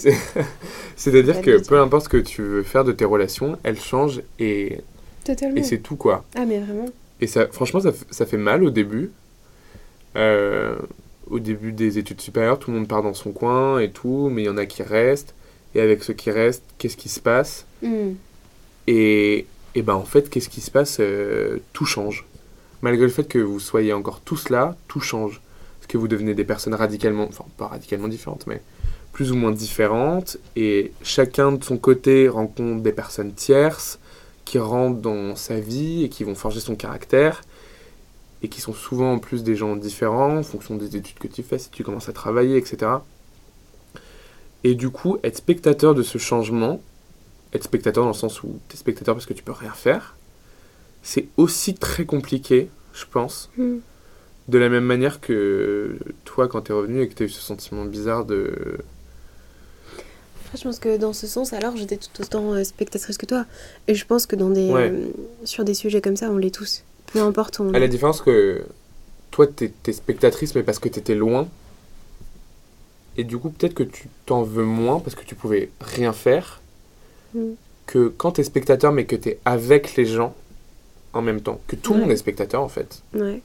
C'est-à-dire 0.97 1.41
que 1.41 1.67
peu 1.67 1.81
importe 1.81 2.05
ce 2.05 2.09
que 2.09 2.17
tu 2.17 2.43
veux 2.43 2.63
faire 2.63 2.85
de 2.85 2.93
tes 2.93 3.05
relations, 3.05 3.59
elles 3.65 3.81
changent 3.81 4.23
et. 4.39 4.79
Totalement. 5.25 5.57
Et 5.57 5.65
c'est 5.65 5.79
tout, 5.79 5.97
quoi. 5.97 6.25
Ah, 6.37 6.45
mais 6.47 6.61
vraiment. 6.61 6.87
Et 7.21 7.27
ça, 7.27 7.49
franchement, 7.49 7.81
ça, 7.81 7.91
ça 8.11 8.27
fait 8.27 8.37
mal 8.37 8.63
au 8.63 8.71
début. 8.71 9.11
Euh, 10.17 10.77
au 11.31 11.39
début 11.39 11.73
des 11.73 11.99
études 11.99 12.21
supérieures, 12.21 12.59
tout 12.59 12.71
le 12.71 12.79
monde 12.79 12.89
part 12.89 13.03
dans 13.03 13.15
son 13.15 13.33
coin 13.33 13.79
et 13.79 13.91
tout, 13.91 14.29
mais 14.31 14.43
il 14.43 14.47
y 14.47 14.49
en 14.49 14.57
a 14.57 14.67
qui 14.67 14.83
restent. 14.83 15.35
Et 15.75 15.81
avec 15.81 16.03
ceux 16.03 16.15
qui 16.15 16.31
restent, 16.31 16.65
qu'est-ce 16.79 16.97
qui 16.97 17.09
se 17.09 17.21
passe? 17.21 17.65
Hmm. 17.83 18.13
et, 18.87 19.47
et 19.75 19.83
ben 19.83 19.95
en 19.95 20.05
fait, 20.05 20.29
qu'est-ce 20.29 20.49
qui 20.49 20.61
se 20.61 20.71
passe? 20.71 20.99
Euh, 21.01 21.59
Tout 21.73 21.87
change. 21.87 22.27
Malgré 22.83 23.05
le 23.05 23.11
fait 23.11 23.25
que 23.25 23.39
vous 23.39 23.61
soyez 23.61 23.93
encore 23.93 24.21
tous 24.21 24.49
là, 24.49 24.77
tout 24.89 25.01
change. 25.01 25.41
Parce 25.79 25.87
que 25.87 25.97
vous 25.99 26.09
devenez 26.09 26.35
des 26.35 26.45
personnes 26.45 26.75
radicalement, 26.75 27.27
enfin 27.29 27.45
pas 27.57 27.69
radicalement 27.69 28.09
différentes, 28.09 28.47
mais 28.47 28.63
plus 29.13 29.33
ou 29.33 29.37
moins 29.37 29.53
différentes. 29.53 30.39
Et 30.57 30.93
chacun 31.03 31.53
de 31.53 31.63
son 31.63 31.79
côté 31.79 32.29
rencontre 32.29 32.83
des 32.83 32.93
personnes 32.93 33.33
tierces 33.33 33.99
qui 34.45 34.59
rentrent 34.59 35.01
dans 35.01 35.37
sa 35.37 35.61
vie 35.61 36.05
et 36.05 36.09
qui 36.09 36.25
vont 36.25 36.35
forger 36.35 36.61
son 36.61 36.75
caractère. 36.75 37.43
Et 38.43 38.49
qui 38.49 38.61
sont 38.61 38.73
souvent 38.73 39.13
en 39.13 39.19
plus 39.19 39.43
des 39.43 39.55
gens 39.55 39.77
différents 39.77 40.39
en 40.39 40.43
fonction 40.43 40.77
des 40.77 40.97
études 40.97 41.19
que 41.19 41.29
tu 41.29 41.43
fais, 41.43 41.59
si 41.59 41.71
tu 41.71 41.85
commences 41.85 42.09
à 42.09 42.13
travailler, 42.13 42.57
etc. 42.57 42.91
Et 44.65 44.75
du 44.75 44.91
coup, 44.91 45.19
être 45.23 45.37
spectateur 45.37 45.95
de 45.95 46.03
ce 46.03 46.19
changement, 46.19 46.81
être 47.53 47.65
spectateur 47.65 48.05
dans 48.05 48.11
le 48.11 48.15
sens 48.15 48.43
où 48.43 48.59
tu 48.69 48.77
es 48.77 48.79
spectateur 48.79 49.15
parce 49.15 49.27
que 49.27 49.33
tu 49.35 49.43
peux 49.43 49.53
rien 49.53 49.73
faire, 49.73 50.17
c'est 51.03 51.27
aussi 51.37 51.75
très 51.75 52.05
compliqué, 52.05 52.69
je 52.95 53.05
pense. 53.11 53.51
Hmm. 53.57 53.79
De 54.49 54.59
la 54.59 54.69
même 54.69 54.85
manière 54.85 55.21
que 55.21 55.97
toi, 56.25 56.49
quand 56.49 56.63
tu 56.63 56.73
es 56.73 56.75
revenu 56.75 57.03
et 57.03 57.09
que 57.09 57.15
tu 57.15 57.23
as 57.23 57.27
eu 57.27 57.31
ce 57.31 57.41
sentiment 57.41 57.85
bizarre 57.85 58.25
de. 58.25 58.79
Après, 60.47 60.59
je 60.59 60.65
pense 60.65 60.79
que 60.81 60.97
dans 60.97 61.13
ce 61.13 61.27
sens, 61.27 61.53
alors, 61.53 61.77
j'étais 61.77 61.97
tout 61.97 62.23
autant 62.23 62.55
euh, 62.55 62.65
spectatrice 62.65 63.17
que 63.17 63.27
toi. 63.27 63.45
Et 63.87 63.95
je 63.95 64.05
pense 64.05 64.27
que 64.27 64.35
dans 64.35 64.51
des, 64.51 64.69
Ouais. 64.71 64.91
euh, 64.91 65.07
sur 65.45 65.65
des 65.65 65.75
sujets 65.75 66.01
comme 66.01 66.17
ça, 66.17 66.31
on 66.31 66.37
l'est 66.37 66.55
tous. 66.55 66.83
Peu 67.13 67.21
importe. 67.21 67.61
On... 67.61 67.73
À 67.75 67.79
la 67.79 67.89
différence 67.89 68.21
que 68.21 68.65
toi, 69.31 69.47
tu 69.47 69.71
es, 69.87 69.93
spectatrice, 69.93 70.55
mais 70.55 70.63
parce 70.63 70.79
que 70.79 70.89
tu 70.89 70.99
étais 70.99 71.15
loin. 71.15 71.49
Et 73.17 73.25
du 73.25 73.39
coup, 73.39 73.51
peut-être 73.51 73.75
que 73.75 73.83
tu 73.83 74.09
t'en 74.27 74.43
veux 74.43 74.65
moins 74.65 75.01
parce 75.01 75.15
que 75.17 75.25
tu 75.25 75.35
pouvais 75.35 75.71
rien 75.81 76.13
faire. 76.13 76.61
Mm. 77.35 77.51
Que 77.87 78.09
quand 78.17 78.33
tu 78.33 78.41
es 78.41 78.45
spectateur, 78.45 78.93
mais 78.93 79.05
que 79.05 79.17
tu 79.17 79.31
es 79.31 79.39
avec 79.45 79.97
les 79.97 80.07
gens 80.07 80.35
en 81.13 81.23
même 81.23 81.41
temps. 81.41 81.61
Que 81.67 81.77
tout 81.77 81.93
le 81.93 81.99
Ouais. 81.99 82.05
monde 82.05 82.13
est 82.13 82.17
spectateur, 82.17 82.63
en 82.63 82.69
fait. 82.69 83.03
Ouais. 83.15 83.43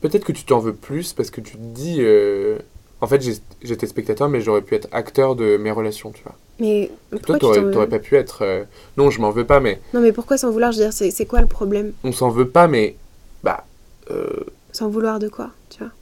Peut-être 0.00 0.24
que 0.24 0.32
tu 0.32 0.44
t'en 0.44 0.60
veux 0.60 0.74
plus 0.74 1.12
parce 1.12 1.30
que 1.30 1.40
tu 1.40 1.52
te 1.52 1.58
dis. 1.58 1.96
euh, 2.00 2.58
En 3.00 3.06
fait, 3.06 3.22
j'étais 3.62 3.86
spectateur, 3.86 4.28
mais 4.28 4.40
j'aurais 4.40 4.62
pu 4.62 4.74
être 4.74 4.88
acteur 4.90 5.36
de 5.36 5.56
mes 5.56 5.70
relations, 5.70 6.10
tu 6.10 6.22
vois. 6.24 6.34
Mais 6.58 6.90
Toi, 7.10 7.18
pourquoi 7.38 7.54
tu 7.62 7.70
t'aurais 7.70 7.86
pas 7.88 8.00
pu 8.00 8.16
être. 8.16 8.42
euh, 8.42 8.64
Non, 8.96 9.10
je 9.10 9.20
m'en 9.20 9.30
veux 9.30 9.44
pas, 9.44 9.60
mais. 9.60 9.80
Non, 9.94 10.00
mais 10.00 10.10
pourquoi 10.12 10.36
sans 10.36 10.50
vouloir 10.50 10.72
Je 10.72 10.78
veux 10.78 10.84
dire, 10.84 10.92
c'est 10.92 11.12
c'est 11.12 11.26
quoi 11.26 11.40
le 11.40 11.46
problème? 11.46 11.92
On 12.02 12.10
s'en 12.12 12.30
veut 12.30 12.48
pas, 12.48 12.66
mais. 12.66 12.96
Bah. 13.44 13.64
euh, 14.10 14.26
Sans 14.72 14.88
vouloir 14.88 15.20
de 15.20 15.28
quoi, 15.28 15.50
tu 15.70 15.78
vois? 15.78 15.92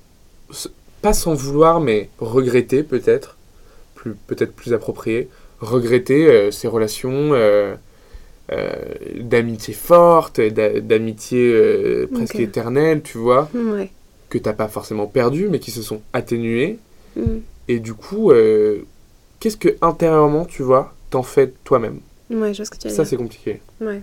pas 1.02 1.12
sans 1.12 1.34
vouloir, 1.34 1.80
mais 1.80 2.08
regretter 2.18 2.82
peut-être, 2.82 3.36
plus 3.94 4.14
peut-être 4.26 4.52
plus 4.54 4.72
approprié, 4.72 5.28
regretter 5.60 6.26
euh, 6.26 6.50
ces 6.50 6.66
relations 6.68 7.30
euh, 7.34 7.74
euh, 8.52 8.72
d'amitié 9.20 9.74
forte, 9.74 10.40
d'a- 10.40 10.80
d'amitié 10.80 12.06
presque 12.12 12.36
éternelle, 12.40 13.02
tu 13.02 13.18
vois, 13.18 13.50
Ouais. 13.54 13.90
que 14.30 14.38
t'as 14.38 14.54
pas 14.54 14.68
forcément 14.68 15.06
perdu, 15.06 15.48
mais 15.50 15.58
qui 15.58 15.70
se 15.70 15.82
sont 15.82 16.00
atténuées. 16.14 16.78
Hmm. 17.16 17.40
Et 17.68 17.80
du 17.80 17.94
coup, 17.94 18.30
euh, 18.30 18.82
qu'est-ce 19.40 19.56
que 19.56 19.76
intérieurement, 19.80 20.44
tu 20.44 20.62
vois, 20.62 20.94
t'en 21.10 21.22
fais 21.22 21.52
toi-même? 21.64 22.00
Ouais, 22.30 22.52
je 22.52 22.58
vois 22.58 22.64
ce 22.66 22.70
que 22.70 22.76
tu 22.78 22.88
veux 22.88 22.94
Ça, 22.94 23.04
c'est 23.04 23.16
compliqué. 23.16 23.60
Ouais. 23.80 24.02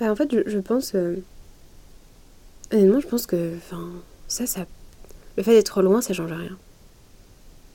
Bah, 0.00 0.10
en 0.12 0.16
fait, 0.16 0.30
je, 0.32 0.40
je 0.50 0.58
pense. 0.58 0.94
euh, 0.94 1.16
Honnêtement, 2.72 3.00
je 3.00 3.06
pense 3.08 3.26
que. 3.26 3.54
Enfin, 3.56 3.88
ça, 4.28 4.46
ça. 4.46 4.66
Le 5.36 5.42
fait 5.42 5.52
d'être 5.52 5.82
loin, 5.82 6.00
ça 6.02 6.12
change 6.14 6.32
rien. 6.32 6.56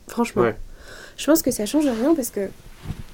Franchement. 0.07 0.43
Ouais. 0.43 0.55
Je 1.17 1.25
pense 1.25 1.41
que 1.41 1.51
ça 1.51 1.65
change 1.65 1.85
rien 1.87 2.13
parce 2.15 2.29
que. 2.29 2.49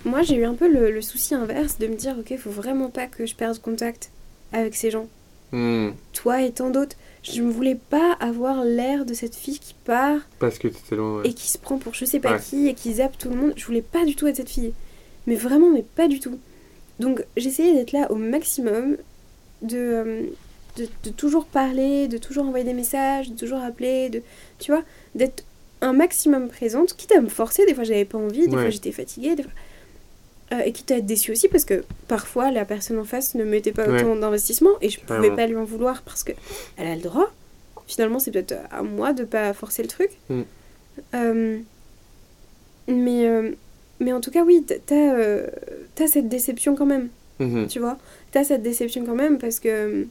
Moi, 0.05 0.23
j'ai 0.23 0.35
eu 0.35 0.45
un 0.45 0.53
peu 0.55 0.71
le, 0.71 0.91
le 0.91 1.01
souci 1.01 1.35
inverse 1.35 1.77
de 1.77 1.87
me 1.87 1.95
dire, 1.95 2.15
ok, 2.17 2.35
faut 2.39 2.49
vraiment 2.49 2.89
pas 2.89 3.05
que 3.07 3.25
je 3.25 3.35
perde 3.35 3.59
contact 3.59 4.09
avec 4.53 4.73
ces 4.75 4.89
gens. 4.91 5.07
Hmm, 5.51 5.89
Toi 6.13 6.41
et 6.43 6.51
tant 6.51 6.69
d'autres. 6.69 6.95
Je 7.24 7.41
ne 7.41 7.51
voulais 7.51 7.76
pas 7.76 8.13
avoir 8.20 8.63
l'air 8.63 9.05
de 9.05 9.13
cette 9.13 9.36
fille 9.36 9.59
qui 9.59 9.74
part 9.86 10.22
parce 10.39 10.57
que 10.57 10.67
t'étais 10.70 10.95
loin. 10.95 11.17
ouais. 11.22 11.30
et 11.30 11.34
qui 11.34 11.49
se 11.49 11.57
prend 11.57 11.78
pour 11.78 11.93
je 11.93 12.05
sais 12.05 12.20
pas 12.20 12.34
Ouais. 12.34 12.39
qui 12.39 12.67
et 12.67 12.74
qui 12.74 12.93
zappe 12.93 13.17
tout 13.17 13.30
le 13.30 13.36
monde. 13.36 13.53
Je 13.57 13.65
voulais 13.65 13.82
pas 13.82 14.05
du 14.05 14.15
tout 14.15 14.26
être 14.28 14.38
cette 14.38 14.49
fille. 14.49 14.74
Mais 15.28 15.36
vraiment, 15.36 15.70
mais 15.70 15.84
pas 15.84 16.07
du 16.07 16.20
tout. 16.20 16.38
Donc 16.99 17.24
j'essayais 17.38 17.74
d'être 17.74 17.91
là 17.91 18.09
au 18.11 18.15
maximum, 18.15 18.97
de, 19.61 19.78
euh, 19.78 20.24
de, 20.78 20.88
de 21.03 21.09
toujours 21.09 21.45
parler, 21.45 22.07
de 22.07 22.17
toujours 22.17 22.45
envoyer 22.45 22.65
des 22.65 22.74
messages, 22.74 23.30
de 23.32 23.36
toujours 23.38 23.59
appeler, 23.59 24.09
de, 24.09 24.22
tu 24.59 24.72
vois, 24.72 24.84
d'être 25.15 25.43
un 25.82 25.93
maximum 25.93 26.47
présente, 26.49 26.95
quitte 26.95 27.11
à 27.11 27.22
me 27.22 27.30
forcer. 27.30 27.65
Des 27.65 27.74
fois 27.74 27.84
j'avais 27.84 28.05
pas 28.05 28.17
envie, 28.17 28.47
des 28.47 28.55
Ouais. 28.55 28.61
fois 28.63 28.70
j'étais 28.70 28.91
fatiguée, 28.91 29.36
des 29.36 29.43
fois... 29.43 29.51
Euh, 30.51 30.61
et 30.65 30.71
quitte 30.71 30.89
à 30.89 30.97
être 30.97 31.05
déçue 31.05 31.31
aussi 31.31 31.47
parce 31.47 31.63
que 31.63 31.83
parfois 32.07 32.49
la 32.49 32.65
personne 32.65 32.97
en 32.97 33.03
face 33.03 33.35
ne 33.35 33.43
mettait 33.43 33.71
pas 33.71 33.87
Ouais. 33.87 34.01
autant 34.03 34.15
d'investissement 34.15 34.71
et 34.81 34.89
je 34.89 34.99
pouvais 34.99 35.29
pas 35.35 35.45
lui 35.45 35.55
en 35.55 35.63
vouloir 35.63 36.01
parce 36.01 36.23
que 36.23 36.31
elle 36.75 36.87
a 36.87 36.95
le 36.95 37.01
droit. 37.01 37.31
Finalement, 37.85 38.17
c'est 38.17 38.31
peut-être 38.31 38.55
à 38.71 38.81
moi 38.81 39.13
de 39.13 39.25
pas 39.25 39.53
forcer 39.53 39.83
le 39.83 39.87
truc. 39.89 40.09
Mm. 40.29 40.41
Euh, 41.13 41.59
mais, 42.87 43.27
euh, 43.27 43.51
mais 43.99 44.11
en 44.13 44.21
tout 44.21 44.31
cas, 44.31 44.43
oui, 44.43 44.65
t'as- 44.65 46.07
cette 46.07 46.29
déception 46.29 46.75
quand 46.75 46.85
même, 46.87 47.09
Mhm. 47.39 47.67
tu 47.67 47.79
vois. 47.79 47.97
T'as 48.31 48.43
cette 48.43 48.63
déception 48.63 49.05
quand 49.05 49.15
même 49.15 49.37
parce 49.37 49.59
que 49.59 50.07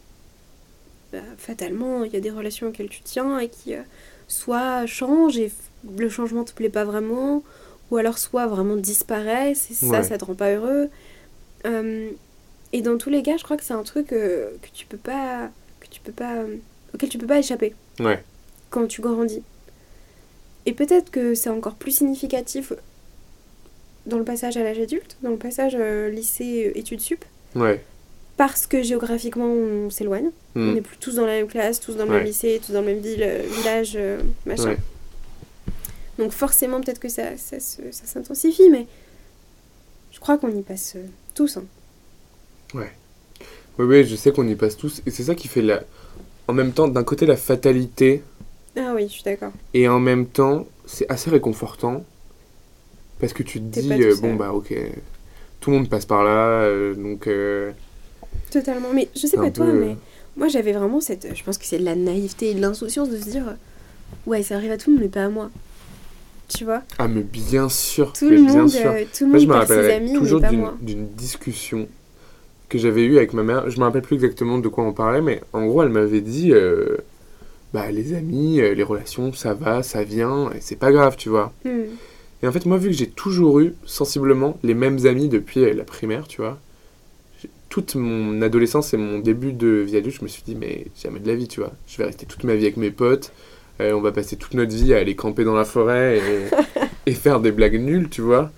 bah, 1.12 1.18
fatalement, 1.38 2.04
il 2.04 2.12
y 2.12 2.16
a 2.16 2.20
des 2.20 2.30
relations 2.30 2.68
auxquelles 2.68 2.90
tu 2.90 3.00
tiens 3.02 3.38
et 3.38 3.48
qui 3.48 3.72
soit 4.28 4.84
changent 4.86 5.38
et 5.38 5.50
le 5.96 6.08
changement 6.08 6.44
te 6.44 6.52
plaît 6.52 6.68
pas 6.68 6.84
vraiment, 6.84 7.42
ou 7.90 7.96
alors 7.96 8.18
soit 8.18 8.46
vraiment 8.46 8.76
disparaissent 8.76 9.70
et 9.70 9.74
ça, 9.74 9.86
Ouais. 9.86 10.02
ça 10.02 10.18
te 10.18 10.24
rend 10.24 10.34
pas 10.34 10.50
heureux. 10.52 10.88
Euh, 11.66 12.10
et 12.72 12.82
dans 12.82 12.98
tous 12.98 13.10
les 13.10 13.22
cas, 13.22 13.36
je 13.38 13.44
crois 13.44 13.56
que 13.56 13.64
c'est 13.64 13.74
un 13.74 13.82
truc 13.82 14.12
euh, 14.12 14.50
que 14.62 14.68
tu 14.72 14.86
peux 14.86 14.96
pas, 14.98 15.48
que 15.80 15.86
tu 15.88 16.00
peux 16.00 16.12
pas, 16.12 16.36
euh, 16.36 16.56
auquel 16.94 17.08
tu 17.08 17.18
peux 17.18 17.26
pas 17.26 17.38
échapper 17.38 17.74
Ouais. 18.00 18.22
quand 18.70 18.86
tu 18.86 19.00
grandis. 19.00 19.42
Et 20.66 20.72
peut-être 20.72 21.10
que 21.10 21.34
c'est 21.34 21.48
encore 21.50 21.74
plus 21.76 21.92
significatif 21.96 22.72
dans 24.06 24.18
le 24.18 24.24
passage 24.24 24.56
à 24.56 24.62
l'âge 24.62 24.78
adulte, 24.78 25.16
dans 25.22 25.30
le 25.30 25.36
passage 25.36 25.74
lycée-études 25.76 27.00
sup, 27.00 27.24
Ouais. 27.54 27.82
parce 28.36 28.66
que 28.66 28.82
géographiquement 28.82 29.46
on 29.46 29.88
s'éloigne. 29.90 30.30
On 30.54 30.60
Hmm. 30.60 30.74
n'est 30.74 30.80
plus 30.82 30.96
tous 30.98 31.14
dans 31.14 31.26
la 31.26 31.32
même 31.32 31.46
classe, 31.48 31.80
tous 31.80 31.94
dans 31.96 32.04
le 32.04 32.10
Ouais. 32.10 32.16
même 32.18 32.26
lycée, 32.26 32.60
tous 32.64 32.72
dans 32.72 32.80
le 32.80 32.86
même 32.86 33.00
ville, 33.00 33.26
village, 33.58 33.98
machin. 34.46 34.70
Ouais. 34.70 34.76
Donc 36.18 36.32
forcément 36.32 36.80
peut-être 36.80 36.98
que 37.00 37.08
ça, 37.08 37.36
ça, 37.36 37.58
s'intensifie, 37.60 38.68
mais 38.70 38.86
je 40.12 40.18
crois 40.20 40.36
qu'on 40.38 40.50
y 40.50 40.62
passe 40.62 40.94
euh, 40.96 41.04
tous. 41.34 41.56
hein. 41.56 41.64
Oui, 42.74 42.84
oui, 43.78 44.04
je 44.04 44.16
sais 44.16 44.32
qu'on 44.32 44.46
y 44.48 44.54
passe 44.56 44.76
tous. 44.76 45.02
Et 45.06 45.10
c'est 45.10 45.22
ça 45.24 45.34
qui 45.34 45.48
fait 45.48 45.62
la. 45.62 45.82
En 46.48 46.52
même 46.52 46.72
temps, 46.72 46.88
d'un 46.88 47.04
côté, 47.04 47.26
la 47.26 47.36
fatalité, 47.36 48.22
Ah 48.76 48.92
oui, 48.94 49.04
je 49.06 49.12
suis 49.12 49.22
d'accord. 49.22 49.52
et 49.74 49.86
en 49.88 50.00
même 50.00 50.26
temps, 50.26 50.66
c'est 50.86 51.08
assez 51.10 51.30
réconfortant. 51.30 52.04
Parce 53.20 53.32
que 53.32 53.42
tu 53.42 53.60
te 53.60 53.64
dis, 53.80 53.92
euh, 54.02 54.14
bon, 54.16 54.34
bah, 54.34 54.52
ok, 54.52 54.74
tout 55.60 55.70
le 55.70 55.76
monde 55.78 55.88
passe 55.88 56.06
par 56.06 56.24
là, 56.24 56.62
euh, 56.62 56.94
donc. 56.94 57.26
euh, 57.26 57.72
Totalement. 58.50 58.88
Mais 58.94 59.08
je 59.14 59.26
sais 59.26 59.36
pas 59.36 59.50
toi, 59.50 59.66
mais 59.66 59.96
moi 60.36 60.48
j'avais 60.48 60.72
vraiment 60.72 61.00
cette. 61.00 61.34
Je 61.36 61.44
pense 61.44 61.58
que 61.58 61.64
c'est 61.66 61.78
de 61.78 61.84
la 61.84 61.94
naïveté 61.96 62.50
et 62.50 62.54
de 62.54 62.60
l'insouciance 62.60 63.10
de 63.10 63.18
se 63.18 63.28
dire 63.28 63.56
Ouais, 64.26 64.42
ça 64.42 64.56
arrive 64.56 64.70
à 64.72 64.78
tout 64.78 64.90
le 64.90 64.96
monde, 64.96 65.04
mais 65.04 65.10
pas 65.10 65.24
à 65.24 65.28
moi. 65.28 65.50
Tu 66.48 66.64
vois 66.64 66.82
Ah, 66.98 67.08
mais 67.08 67.22
bien 67.22 67.68
sûr, 67.68 68.12
Tout 68.14 68.28
le 68.28 68.40
monde, 68.40 68.70
euh, 68.74 69.04
tout 69.16 69.24
le 69.24 69.30
Moi, 69.30 69.38
je 69.38 69.46
monde 69.46 69.60
me 69.60 69.66
ses 69.66 69.90
amis, 69.90 70.12
toujours 70.14 70.40
d'une- 70.80 71.06
discussion 71.08 71.88
que 72.68 72.78
j'avais 72.78 73.04
eue 73.04 73.18
avec 73.18 73.32
ma 73.34 73.42
mère. 73.42 73.68
Je 73.70 73.78
me 73.78 73.84
rappelle 73.84 74.02
plus 74.02 74.16
exactement 74.16 74.58
de 74.58 74.68
quoi 74.68 74.84
on 74.84 74.92
parlait, 74.92 75.20
mais 75.22 75.42
en 75.52 75.66
gros, 75.66 75.82
elle 75.82 75.88
m'avait 75.90 76.20
dit 76.22 76.52
euh, 76.52 76.96
Bah, 77.74 77.90
les 77.90 78.14
amis, 78.14 78.60
euh, 78.60 78.72
les 78.74 78.82
relations, 78.82 79.32
ça 79.34 79.52
va, 79.54 79.82
ça 79.82 80.02
vient, 80.04 80.50
et 80.52 80.60
c'est 80.60 80.76
pas 80.76 80.90
grave, 80.90 81.16
tu 81.16 81.28
vois. 81.28 81.52
Hmm. 81.64 81.84
Et 82.42 82.46
en 82.48 82.52
fait, 82.52 82.64
moi, 82.66 82.78
vu 82.78 82.88
que 82.90 82.94
j'ai 82.96 83.08
toujours 83.08 83.60
eu 83.60 83.74
sensiblement 83.84 84.58
les 84.62 84.74
mêmes 84.74 85.04
amis 85.06 85.28
depuis 85.28 85.74
la 85.74 85.84
primaire, 85.84 86.26
tu 86.28 86.40
vois, 86.40 86.58
toute 87.68 87.94
mon 87.96 88.40
adolescence 88.40 88.94
et 88.94 88.96
mon 88.96 89.18
début 89.18 89.52
de 89.52 89.68
vie 89.68 89.96
adulte, 89.98 90.16
je 90.18 90.22
me 90.22 90.28
suis 90.28 90.42
dit, 90.46 90.54
mais 90.54 90.86
jamais 91.02 91.20
de 91.20 91.26
la 91.28 91.34
vie, 91.34 91.48
tu 91.48 91.60
vois. 91.60 91.72
Je 91.86 91.98
vais 91.98 92.04
rester 92.04 92.24
toute 92.24 92.44
ma 92.44 92.54
vie 92.54 92.62
avec 92.64 92.78
mes 92.78 92.90
potes, 92.90 93.32
euh, 93.80 93.92
on 93.92 94.00
va 94.00 94.12
passer 94.12 94.36
toute 94.36 94.54
notre 94.54 94.74
vie 94.74 94.94
à 94.94 94.98
aller 94.98 95.16
camper 95.16 95.44
dans 95.44 95.54
la 95.54 95.64
forêt 95.64 96.18
et, 96.18 96.80
et 97.06 97.14
faire 97.14 97.40
des 97.40 97.52
blagues 97.52 97.80
nulles, 97.80 98.08
tu 98.08 98.22
vois. 98.22 98.50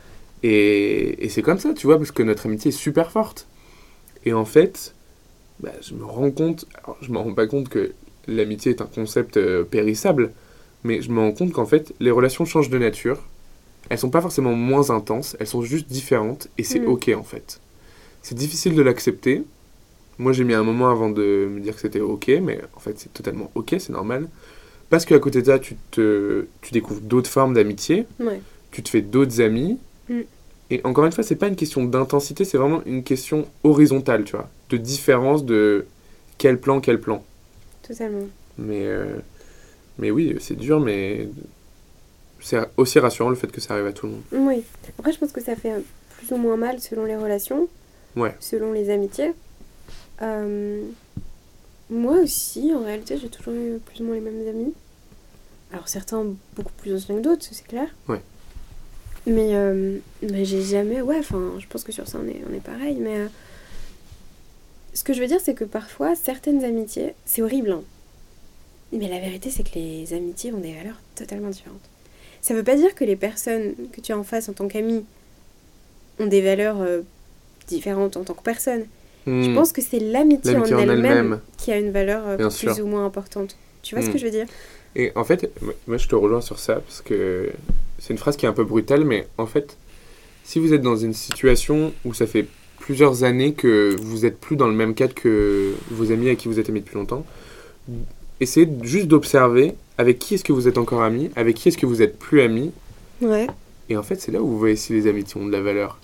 Et, 0.42 1.24
et 1.24 1.28
c'est 1.28 1.42
comme 1.42 1.58
ça, 1.58 1.74
tu 1.74 1.86
vois, 1.86 1.98
parce 1.98 2.10
que 2.10 2.22
notre 2.22 2.46
amitié 2.46 2.70
est 2.70 2.72
super 2.72 3.10
forte. 3.10 3.46
Et 4.24 4.32
en 4.32 4.44
fait, 4.44 4.94
bah, 5.60 5.72
je 5.82 5.94
me 5.94 6.04
rends 6.04 6.30
compte, 6.30 6.66
alors 6.82 6.96
je 7.00 7.10
me 7.12 7.18
rends 7.18 7.34
pas 7.34 7.46
compte 7.46 7.68
que 7.68 7.92
l'amitié 8.26 8.72
est 8.72 8.80
un 8.80 8.86
concept 8.86 9.36
euh, 9.36 9.64
périssable, 9.64 10.32
mais 10.84 11.02
je 11.02 11.10
me 11.10 11.20
rends 11.20 11.32
compte 11.32 11.52
qu'en 11.52 11.66
fait, 11.66 11.94
les 12.00 12.10
relations 12.10 12.44
changent 12.44 12.70
de 12.70 12.78
nature. 12.78 13.22
Elles 13.88 13.98
sont 13.98 14.10
pas 14.10 14.20
forcément 14.20 14.54
moins 14.54 14.90
intenses, 14.90 15.36
elles 15.40 15.46
sont 15.46 15.62
juste 15.62 15.88
différentes, 15.88 16.48
et 16.58 16.64
c'est 16.64 16.80
mm. 16.80 16.88
ok 16.88 17.10
en 17.16 17.22
fait. 17.22 17.60
C'est 18.22 18.34
difficile 18.34 18.74
de 18.74 18.82
l'accepter. 18.82 19.42
Moi, 20.18 20.32
j'ai 20.32 20.44
mis 20.44 20.54
un 20.54 20.62
moment 20.62 20.90
avant 20.90 21.08
de 21.10 21.48
me 21.50 21.60
dire 21.60 21.74
que 21.74 21.80
c'était 21.80 22.00
ok, 22.00 22.30
mais 22.42 22.60
en 22.74 22.80
fait, 22.80 22.98
c'est 22.98 23.12
totalement 23.12 23.50
ok, 23.54 23.76
c'est 23.78 23.90
normal. 23.90 24.28
Parce 24.90 25.04
qu'à 25.04 25.18
côté 25.20 25.40
de 25.40 25.46
ça, 25.46 25.58
tu, 25.58 25.76
te, 25.92 26.46
tu 26.60 26.72
découvres 26.72 27.00
d'autres 27.00 27.30
formes 27.30 27.54
d'amitié, 27.54 28.06
tu 28.72 28.82
te 28.82 28.88
fais 28.88 29.00
d'autres 29.00 29.40
amis. 29.40 29.78
Mm. 30.08 30.20
Et 30.72 30.80
encore 30.84 31.04
une 31.06 31.12
fois, 31.12 31.24
c'est 31.24 31.36
pas 31.36 31.48
une 31.48 31.56
question 31.56 31.84
d'intensité, 31.84 32.44
c'est 32.44 32.58
vraiment 32.58 32.82
une 32.86 33.02
question 33.02 33.46
horizontale, 33.64 34.24
tu 34.24 34.36
vois, 34.36 34.48
de 34.68 34.76
différence 34.76 35.44
de 35.44 35.86
quel 36.38 36.60
plan, 36.60 36.80
quel 36.80 37.00
plan. 37.00 37.24
Totalement. 37.82 38.28
Mais, 38.58 38.84
euh, 38.84 39.16
mais 39.98 40.10
oui, 40.10 40.36
c'est 40.40 40.56
dur, 40.56 40.80
mais 40.80 41.28
c'est 42.40 42.58
aussi 42.76 42.98
rassurant 42.98 43.30
le 43.30 43.36
fait 43.36 43.50
que 43.50 43.60
ça 43.60 43.74
arrive 43.74 43.86
à 43.86 43.92
tout 43.92 44.06
le 44.06 44.12
monde. 44.12 44.22
Oui. 44.32 44.62
Après, 44.98 45.12
je 45.12 45.18
pense 45.18 45.32
que 45.32 45.40
ça 45.40 45.56
fait 45.56 45.72
plus 46.16 46.32
ou 46.32 46.36
moins 46.36 46.56
mal 46.56 46.80
selon 46.80 47.04
les 47.04 47.16
relations, 47.16 47.68
ouais. 48.16 48.34
selon 48.40 48.72
les 48.72 48.90
amitiés. 48.90 49.32
Euh, 50.22 50.82
moi 51.90 52.18
aussi, 52.18 52.72
en 52.74 52.84
réalité, 52.84 53.18
j'ai 53.18 53.28
toujours 53.28 53.54
eu 53.54 53.78
plus 53.84 54.00
ou 54.00 54.04
moins 54.04 54.14
les 54.14 54.20
mêmes 54.20 54.48
amis. 54.48 54.72
Alors 55.72 55.88
certains 55.88 56.24
beaucoup 56.56 56.72
plus 56.78 56.94
anciens 56.94 57.16
que 57.16 57.20
d'autres, 57.20 57.46
c'est 57.50 57.66
clair. 57.66 57.88
Ouais. 58.08 58.20
Mais, 59.26 59.54
euh, 59.54 59.98
mais 60.22 60.44
j'ai 60.44 60.62
jamais... 60.62 61.00
Ouais, 61.02 61.18
enfin, 61.18 61.52
je 61.58 61.66
pense 61.66 61.84
que 61.84 61.92
sur 61.92 62.08
ça, 62.08 62.18
on 62.22 62.28
est, 62.28 62.40
on 62.50 62.54
est 62.54 62.62
pareil, 62.62 62.96
mais... 62.96 63.18
Euh, 63.18 63.28
ce 64.94 65.04
que 65.04 65.12
je 65.12 65.20
veux 65.20 65.28
dire, 65.28 65.40
c'est 65.40 65.54
que 65.54 65.64
parfois, 65.64 66.14
certaines 66.16 66.64
amitiés, 66.64 67.14
c'est 67.24 67.42
horrible, 67.42 67.72
hein. 67.72 67.82
Mais 68.92 69.08
la 69.08 69.20
vérité, 69.20 69.50
c'est 69.50 69.62
que 69.62 69.76
les 69.76 70.12
amitiés 70.12 70.52
ont 70.52 70.58
des 70.58 70.74
valeurs 70.74 71.00
totalement 71.14 71.48
différentes. 71.48 71.88
Ça 72.42 72.54
veut 72.54 72.64
pas 72.64 72.74
dire 72.74 72.94
que 72.94 73.04
les 73.04 73.14
personnes 73.14 73.74
que 73.92 74.00
tu 74.00 74.10
as 74.12 74.18
en 74.18 74.24
face 74.24 74.48
en 74.48 74.52
tant 74.52 74.66
qu'amis 74.66 75.04
ont 76.18 76.26
des 76.26 76.40
valeurs 76.40 76.80
euh, 76.80 77.02
différentes 77.68 78.16
en 78.16 78.24
tant 78.24 78.34
que 78.34 78.42
personne. 79.24 79.42
Je 79.42 79.50
hmm. 79.50 79.54
pense 79.54 79.72
que 79.72 79.82
c'est 79.82 80.00
l'amitié 80.00 80.56
en 80.56 80.64
elle-même 80.64 81.40
qui 81.56 81.72
a 81.72 81.78
une 81.78 81.90
valeur 81.90 82.22
euh, 82.26 82.48
plus 82.48 82.80
ou 82.80 82.86
moins 82.86 83.04
importante. 83.04 83.56
Tu 83.82 83.94
vois 83.94 84.04
ce 84.04 84.10
que 84.10 84.16
hmm. 84.16 84.18
je 84.18 84.24
veux 84.24 84.30
dire? 84.30 84.46
Et 84.96 85.12
en 85.14 85.24
fait, 85.24 85.50
moi 85.86 85.96
je 85.96 86.08
te 86.08 86.14
rejoins 86.14 86.40
sur 86.40 86.58
ça 86.58 86.76
parce 86.76 87.00
que 87.00 87.50
c'est 87.98 88.12
une 88.12 88.18
phrase 88.18 88.36
qui 88.36 88.46
est 88.46 88.48
un 88.48 88.52
peu 88.52 88.64
brutale, 88.64 89.04
mais 89.04 89.26
en 89.38 89.46
fait, 89.46 89.76
si 90.44 90.58
vous 90.58 90.72
êtes 90.72 90.82
dans 90.82 90.96
une 90.96 91.14
situation 91.14 91.92
où 92.04 92.12
ça 92.12 92.26
fait 92.26 92.46
plusieurs 92.80 93.22
années 93.24 93.52
que 93.52 93.94
vous 94.00 94.26
êtes 94.26 94.40
plus 94.40 94.56
dans 94.56 94.66
le 94.66 94.74
même 94.74 94.94
cadre 94.94 95.14
que 95.14 95.74
vos 95.90 96.10
amis 96.10 96.26
avec 96.26 96.38
qui 96.38 96.48
vous 96.48 96.58
êtes 96.58 96.68
amis 96.68 96.80
depuis 96.80 96.96
longtemps, 96.96 97.24
essayez 98.40 98.68
juste 98.82 99.06
d'observer 99.06 99.74
avec 99.98 100.18
qui 100.18 100.34
est-ce 100.34 100.44
que 100.44 100.52
vous 100.52 100.66
êtes 100.66 100.78
encore 100.78 101.02
amis, 101.02 101.30
avec 101.36 101.56
qui 101.56 101.68
est-ce 101.68 101.78
que 101.78 101.86
vous 101.86 102.02
êtes 102.02 102.18
plus 102.18 102.40
amis. 102.40 102.72
Ouais. 103.20 103.46
Et 103.90 103.96
en 103.96 104.02
fait, 104.02 104.16
c'est 104.20 104.32
là 104.32 104.40
où 104.40 104.48
vous 104.48 104.58
voyez 104.58 104.76
si 104.76 104.92
les 104.92 105.06
amitiés 105.06 105.40
ont 105.40 105.46
de 105.46 105.52
la 105.52 105.60
valeur. 105.60 105.98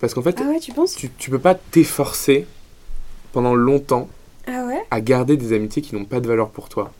Parce 0.00 0.14
qu'en 0.14 0.22
fait, 0.22 0.36
ah 0.40 0.48
ouais, 0.48 0.58
tu, 0.58 0.72
penses? 0.72 0.96
tu, 0.96 1.10
tu 1.16 1.30
peux 1.30 1.38
pas 1.38 1.54
t'efforcer 1.54 2.46
pendant 3.32 3.54
longtemps 3.54 4.08
ah 4.46 4.64
ouais? 4.66 4.82
à 4.90 5.00
garder 5.00 5.36
des 5.36 5.52
amitiés 5.52 5.82
qui 5.82 5.94
n'ont 5.94 6.04
pas 6.04 6.20
de 6.20 6.28
valeur 6.28 6.50
pour 6.50 6.68
toi. 6.68 6.92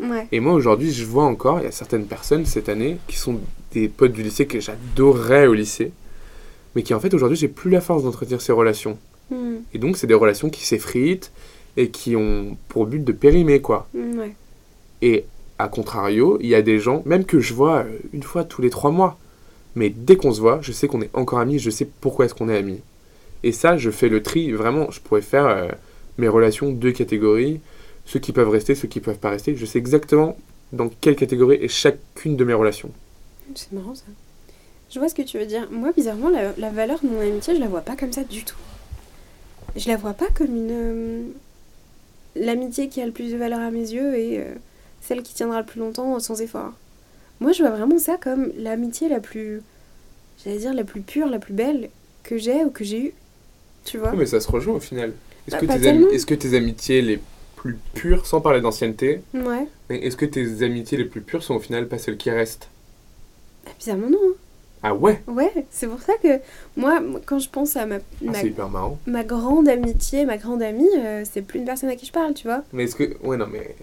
Ouais. 0.00 0.26
Et 0.32 0.40
moi 0.40 0.52
aujourd'hui, 0.52 0.92
je 0.92 1.04
vois 1.04 1.24
encore, 1.24 1.60
il 1.60 1.64
y 1.64 1.68
a 1.68 1.72
certaines 1.72 2.06
personnes 2.06 2.46
cette 2.46 2.68
année 2.68 2.98
qui 3.06 3.16
sont 3.16 3.38
des 3.72 3.88
potes 3.88 4.12
du 4.12 4.22
lycée 4.22 4.46
que 4.46 4.60
j'adorais 4.60 5.46
au 5.46 5.54
lycée, 5.54 5.92
mais 6.74 6.82
qui 6.82 6.94
en 6.94 7.00
fait 7.00 7.14
aujourd'hui, 7.14 7.36
j'ai 7.36 7.48
plus 7.48 7.70
la 7.70 7.80
force 7.80 8.02
d'entretenir 8.02 8.40
ces 8.40 8.52
relations. 8.52 8.98
Hmm. 9.30 9.58
Et 9.72 9.78
donc, 9.78 9.96
c'est 9.96 10.06
des 10.06 10.14
relations 10.14 10.50
qui 10.50 10.64
s'effritent 10.64 11.32
et 11.76 11.88
qui 11.88 12.16
ont 12.16 12.56
pour 12.68 12.86
but 12.86 13.02
de 13.02 13.12
périmer, 13.12 13.60
quoi. 13.60 13.88
Hmm, 13.94 14.18
ouais. 14.18 14.34
Et 15.02 15.24
à 15.58 15.68
contrario, 15.68 16.38
il 16.40 16.48
y 16.48 16.54
a 16.54 16.62
des 16.62 16.78
gens, 16.78 17.02
même 17.06 17.24
que 17.24 17.40
je 17.40 17.54
vois 17.54 17.78
euh, 17.78 17.98
une 18.12 18.22
fois 18.22 18.44
tous 18.44 18.62
les 18.62 18.70
trois 18.70 18.90
mois, 18.90 19.18
mais 19.74 19.90
dès 19.90 20.16
qu'on 20.16 20.32
se 20.32 20.40
voit, 20.40 20.58
je 20.60 20.72
sais 20.72 20.88
qu'on 20.88 21.02
est 21.02 21.10
encore 21.14 21.38
amis, 21.38 21.58
je 21.58 21.70
sais 21.70 21.88
pourquoi 22.00 22.24
est-ce 22.24 22.34
qu'on 22.34 22.48
est 22.48 22.56
amis. 22.56 22.80
Et 23.42 23.52
ça, 23.52 23.76
je 23.76 23.90
fais 23.90 24.08
le 24.08 24.22
tri, 24.22 24.52
vraiment, 24.52 24.90
je 24.90 25.00
pourrais 25.00 25.22
faire 25.22 25.46
euh, 25.46 25.68
mes 26.18 26.28
relations 26.28 26.70
deux 26.70 26.92
catégories, 26.92 27.60
ceux 28.04 28.20
qui 28.20 28.32
peuvent 28.32 28.48
rester, 28.48 28.74
ceux 28.74 28.88
qui 28.88 29.00
peuvent 29.00 29.18
pas 29.18 29.30
rester. 29.30 29.56
Je 29.56 29.66
sais 29.66 29.78
exactement 29.78 30.36
dans 30.72 30.88
quelle 30.88 31.16
catégorie 31.16 31.56
est 31.56 31.68
chacune 31.68 32.36
de 32.36 32.44
mes 32.44 32.54
relations. 32.54 32.90
C'est 33.54 33.72
marrant 33.72 33.94
ça. 33.94 34.04
Je 34.90 34.98
vois 34.98 35.08
ce 35.08 35.14
que 35.14 35.22
tu 35.22 35.38
veux 35.38 35.46
dire. 35.46 35.68
Moi, 35.70 35.92
bizarrement, 35.92 36.28
la, 36.28 36.70
valeur 36.70 37.00
de 37.02 37.08
mon 37.08 37.20
amitié, 37.20 37.54
je 37.54 37.60
la 37.60 37.68
vois 37.68 37.80
pas 37.80 37.96
comme 37.96 38.12
ça 38.12 38.24
du 38.24 38.44
tout. 38.44 38.56
Je 39.76 39.88
la 39.88 39.96
vois 39.96 40.12
pas 40.12 40.28
comme 40.34 40.54
une. 40.54 40.70
Euh, 40.70 41.22
l'amitié 42.36 42.88
qui 42.88 43.00
a 43.00 43.06
le 43.06 43.12
plus 43.12 43.32
de 43.32 43.36
valeur 43.36 43.60
à 43.60 43.70
mes 43.70 43.92
yeux 43.92 44.14
et 44.18 44.38
euh, 44.38 44.54
celle 45.00 45.22
qui 45.22 45.34
tiendra 45.34 45.60
le 45.60 45.66
plus 45.66 45.80
longtemps 45.80 46.18
sans 46.20 46.40
effort. 46.40 46.72
Moi, 47.40 47.52
je 47.52 47.62
vois 47.62 47.72
vraiment 47.72 47.98
ça 47.98 48.16
comme 48.18 48.52
l'amitié 48.56 49.08
la 49.08 49.20
plus. 49.20 49.62
J'allais 50.42 50.58
dire 50.58 50.74
la 50.74 50.84
plus 50.84 51.00
pure, 51.00 51.26
la 51.26 51.38
plus 51.38 51.54
belle 51.54 51.90
que 52.22 52.38
j'ai 52.38 52.64
ou 52.64 52.70
que 52.70 52.84
j'ai 52.84 53.06
eue 53.06 53.14
tu 53.84 53.98
vois. 53.98 54.12
mais 54.12 54.26
ça 54.26 54.40
se 54.40 54.50
rejoint 54.50 54.74
au 54.74 54.80
final. 54.80 55.12
Est-ce 55.48 55.56
que, 55.56 55.66
tes 55.66 56.14
est 56.14 56.24
que 56.24 56.34
tes 56.34 56.56
amitiés 56.56 57.02
les 57.02 57.20
plus 57.56 57.76
pures, 57.94 58.26
sans 58.26 58.40
parler 58.40 58.60
d'ancienneté, 58.60 59.22
ouais. 59.34 59.68
est-ce 59.88 60.16
que 60.16 60.26
tes 60.26 60.62
amitiés 60.62 60.98
les 60.98 61.04
plus 61.04 61.20
pures 61.20 61.42
sont 61.42 61.54
au 61.54 61.60
final 61.60 61.88
pas 61.88 61.98
celles 61.98 62.16
qui 62.16 62.30
restent? 62.30 62.68
Bah, 63.64 63.70
Bizarrement 63.78 64.10
non. 64.10 64.18
Hein. 64.20 64.34
Ah 64.84 64.94
ouais? 64.94 65.22
Ouais, 65.28 65.52
c'est 65.70 65.86
pour 65.86 66.00
ça 66.00 66.14
que 66.20 66.40
moi, 66.76 67.00
quand 67.24 67.38
je 67.38 67.48
pense 67.48 67.76
à 67.76 67.86
ma, 67.86 67.98
ah, 68.34 68.42
hyper 68.44 68.68
marrant. 68.68 68.98
ma 69.06 69.22
grande 69.22 69.68
amitié, 69.68 70.24
ma 70.24 70.36
grande 70.38 70.60
amie, 70.60 70.88
euh, 70.98 71.22
c'est 71.30 71.42
plus 71.42 71.60
une 71.60 71.64
personne 71.64 71.88
à 71.88 71.94
qui 71.94 72.04
je 72.04 72.10
parle, 72.10 72.34
tu 72.34 72.48
vois. 72.48 72.64
Mais 72.72 72.84
est-ce 72.84 72.96
que. 72.96 73.16
Ouais, 73.22 73.36
non, 73.36 73.46
mais. 73.50 73.76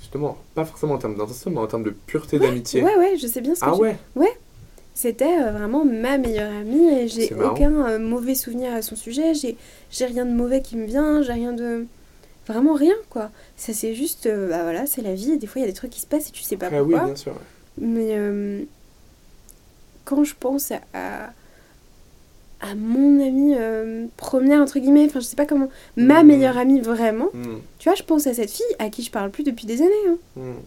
Justement, 0.00 0.38
pas 0.54 0.64
forcément 0.64 0.94
en 0.94 0.98
termes 0.98 1.16
d'intention, 1.16 1.50
mais 1.50 1.58
en 1.58 1.66
termes 1.66 1.82
de 1.82 1.90
pureté 1.90 2.38
d'amitié. 2.38 2.80
Ouais, 2.80 2.96
ouais, 2.96 3.16
je 3.20 3.26
sais 3.26 3.40
bien 3.40 3.56
ce 3.56 3.60
que 3.60 3.66
Ah 3.66 3.74
ouais? 3.74 3.96
Ouais, 4.14 4.32
c'était 4.96 5.42
euh, 5.42 5.50
vraiment 5.50 5.84
ma 5.84 6.16
meilleure 6.16 6.50
amie 6.50 6.88
et 6.88 7.06
j'ai 7.06 7.32
aucun 7.34 7.86
euh, 7.86 7.98
mauvais 7.98 8.34
souvenir 8.34 8.72
à 8.72 8.80
son 8.80 8.96
sujet. 8.96 9.34
J'ai 9.34 10.06
rien 10.06 10.24
de 10.24 10.32
mauvais 10.32 10.62
qui 10.62 10.74
me 10.76 10.86
vient, 10.86 11.20
j'ai 11.22 11.34
rien 11.34 11.52
de. 11.52 11.86
Vraiment 12.48 12.72
rien, 12.72 12.94
quoi. 13.10 13.30
Ça, 13.58 13.74
c'est 13.74 13.94
juste. 13.94 14.24
Euh, 14.24 14.48
bah 14.48 14.62
voilà, 14.62 14.86
c'est 14.86 15.02
la 15.02 15.14
vie. 15.14 15.36
des 15.36 15.46
fois, 15.46 15.60
il 15.60 15.64
y 15.64 15.68
a 15.68 15.70
des 15.70 15.76
trucs 15.76 15.90
qui 15.90 16.00
se 16.00 16.06
passent 16.06 16.30
et 16.30 16.32
tu 16.32 16.42
sais 16.42 16.56
pas 16.56 16.68
ah 16.72 16.78
pourquoi. 16.78 17.00
oui, 17.00 17.04
bien 17.04 17.14
sûr. 17.14 17.34
Mais 17.78 18.16
quand 20.06 20.24
je 20.24 20.34
pense 20.40 20.72
à, 20.72 20.80
à, 22.62 22.74
mon 22.74 23.20
amie 23.20 23.54
première, 24.16 24.62
entre 24.62 24.78
guillemets, 24.78 25.04
enfin, 25.04 25.20
je 25.20 25.26
sais 25.26 25.36
pas 25.36 25.44
comment. 25.44 25.68
Ma 25.96 26.22
hmm. 26.22 26.26
meilleure 26.26 26.56
amie, 26.56 26.80
vraiment. 26.80 27.28
Hmm. 27.34 27.58
Tu 27.78 27.90
vois, 27.90 27.96
je 27.96 28.02
pense 28.02 28.26
à 28.26 28.32
cette 28.32 28.50
fille 28.50 28.64
à 28.78 28.88
qui 28.88 29.02
je 29.02 29.10
parle 29.10 29.30
plus 29.30 29.44
depuis 29.44 29.66
des 29.66 29.82
années. 29.82 29.92
Hein. 30.08 30.16
Hmm. 30.36 30.60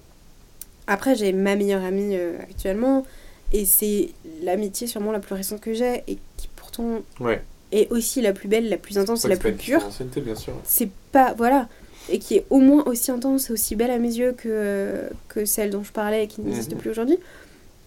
Après, 0.85 1.15
j'ai 1.15 1.33
ma 1.33 1.55
meilleure 1.55 1.83
amie 1.83 2.15
actuellement 2.15 3.05
et 3.51 3.65
c'est 3.65 4.09
l'amitié 4.43 4.87
sûrement 4.87 5.11
la 5.11 5.19
plus 5.19 5.35
récente 5.35 5.61
que 5.61 5.73
j'ai 5.73 6.03
et 6.07 6.17
qui 6.37 6.49
pourtant 6.55 7.01
est 7.71 7.91
aussi 7.91 8.21
la 8.21 8.33
plus 8.33 8.47
belle, 8.47 8.69
la 8.69 8.77
plus 8.77 8.97
intense 8.97 9.25
et 9.25 9.27
la 9.27 9.37
plus 9.37 9.53
pure. 9.53 9.87
C'est 10.63 10.89
pas. 11.11 11.33
Voilà. 11.33 11.67
Et 12.11 12.19
qui 12.19 12.35
est 12.35 12.45
au 12.49 12.59
moins 12.59 12.83
aussi 12.85 13.11
intense 13.11 13.49
et 13.49 13.53
aussi 13.53 13.75
belle 13.75 13.91
à 13.91 13.99
mes 13.99 14.15
yeux 14.15 14.33
que, 14.33 15.01
que 15.27 15.45
celle 15.45 15.69
dont 15.69 15.83
je 15.83 15.91
parlais 15.91 16.23
et 16.23 16.27
qui 16.27 16.41
n'existe 16.41 16.71
mhm. 16.71 16.79
plus 16.79 16.89
aujourd'hui. 16.89 17.17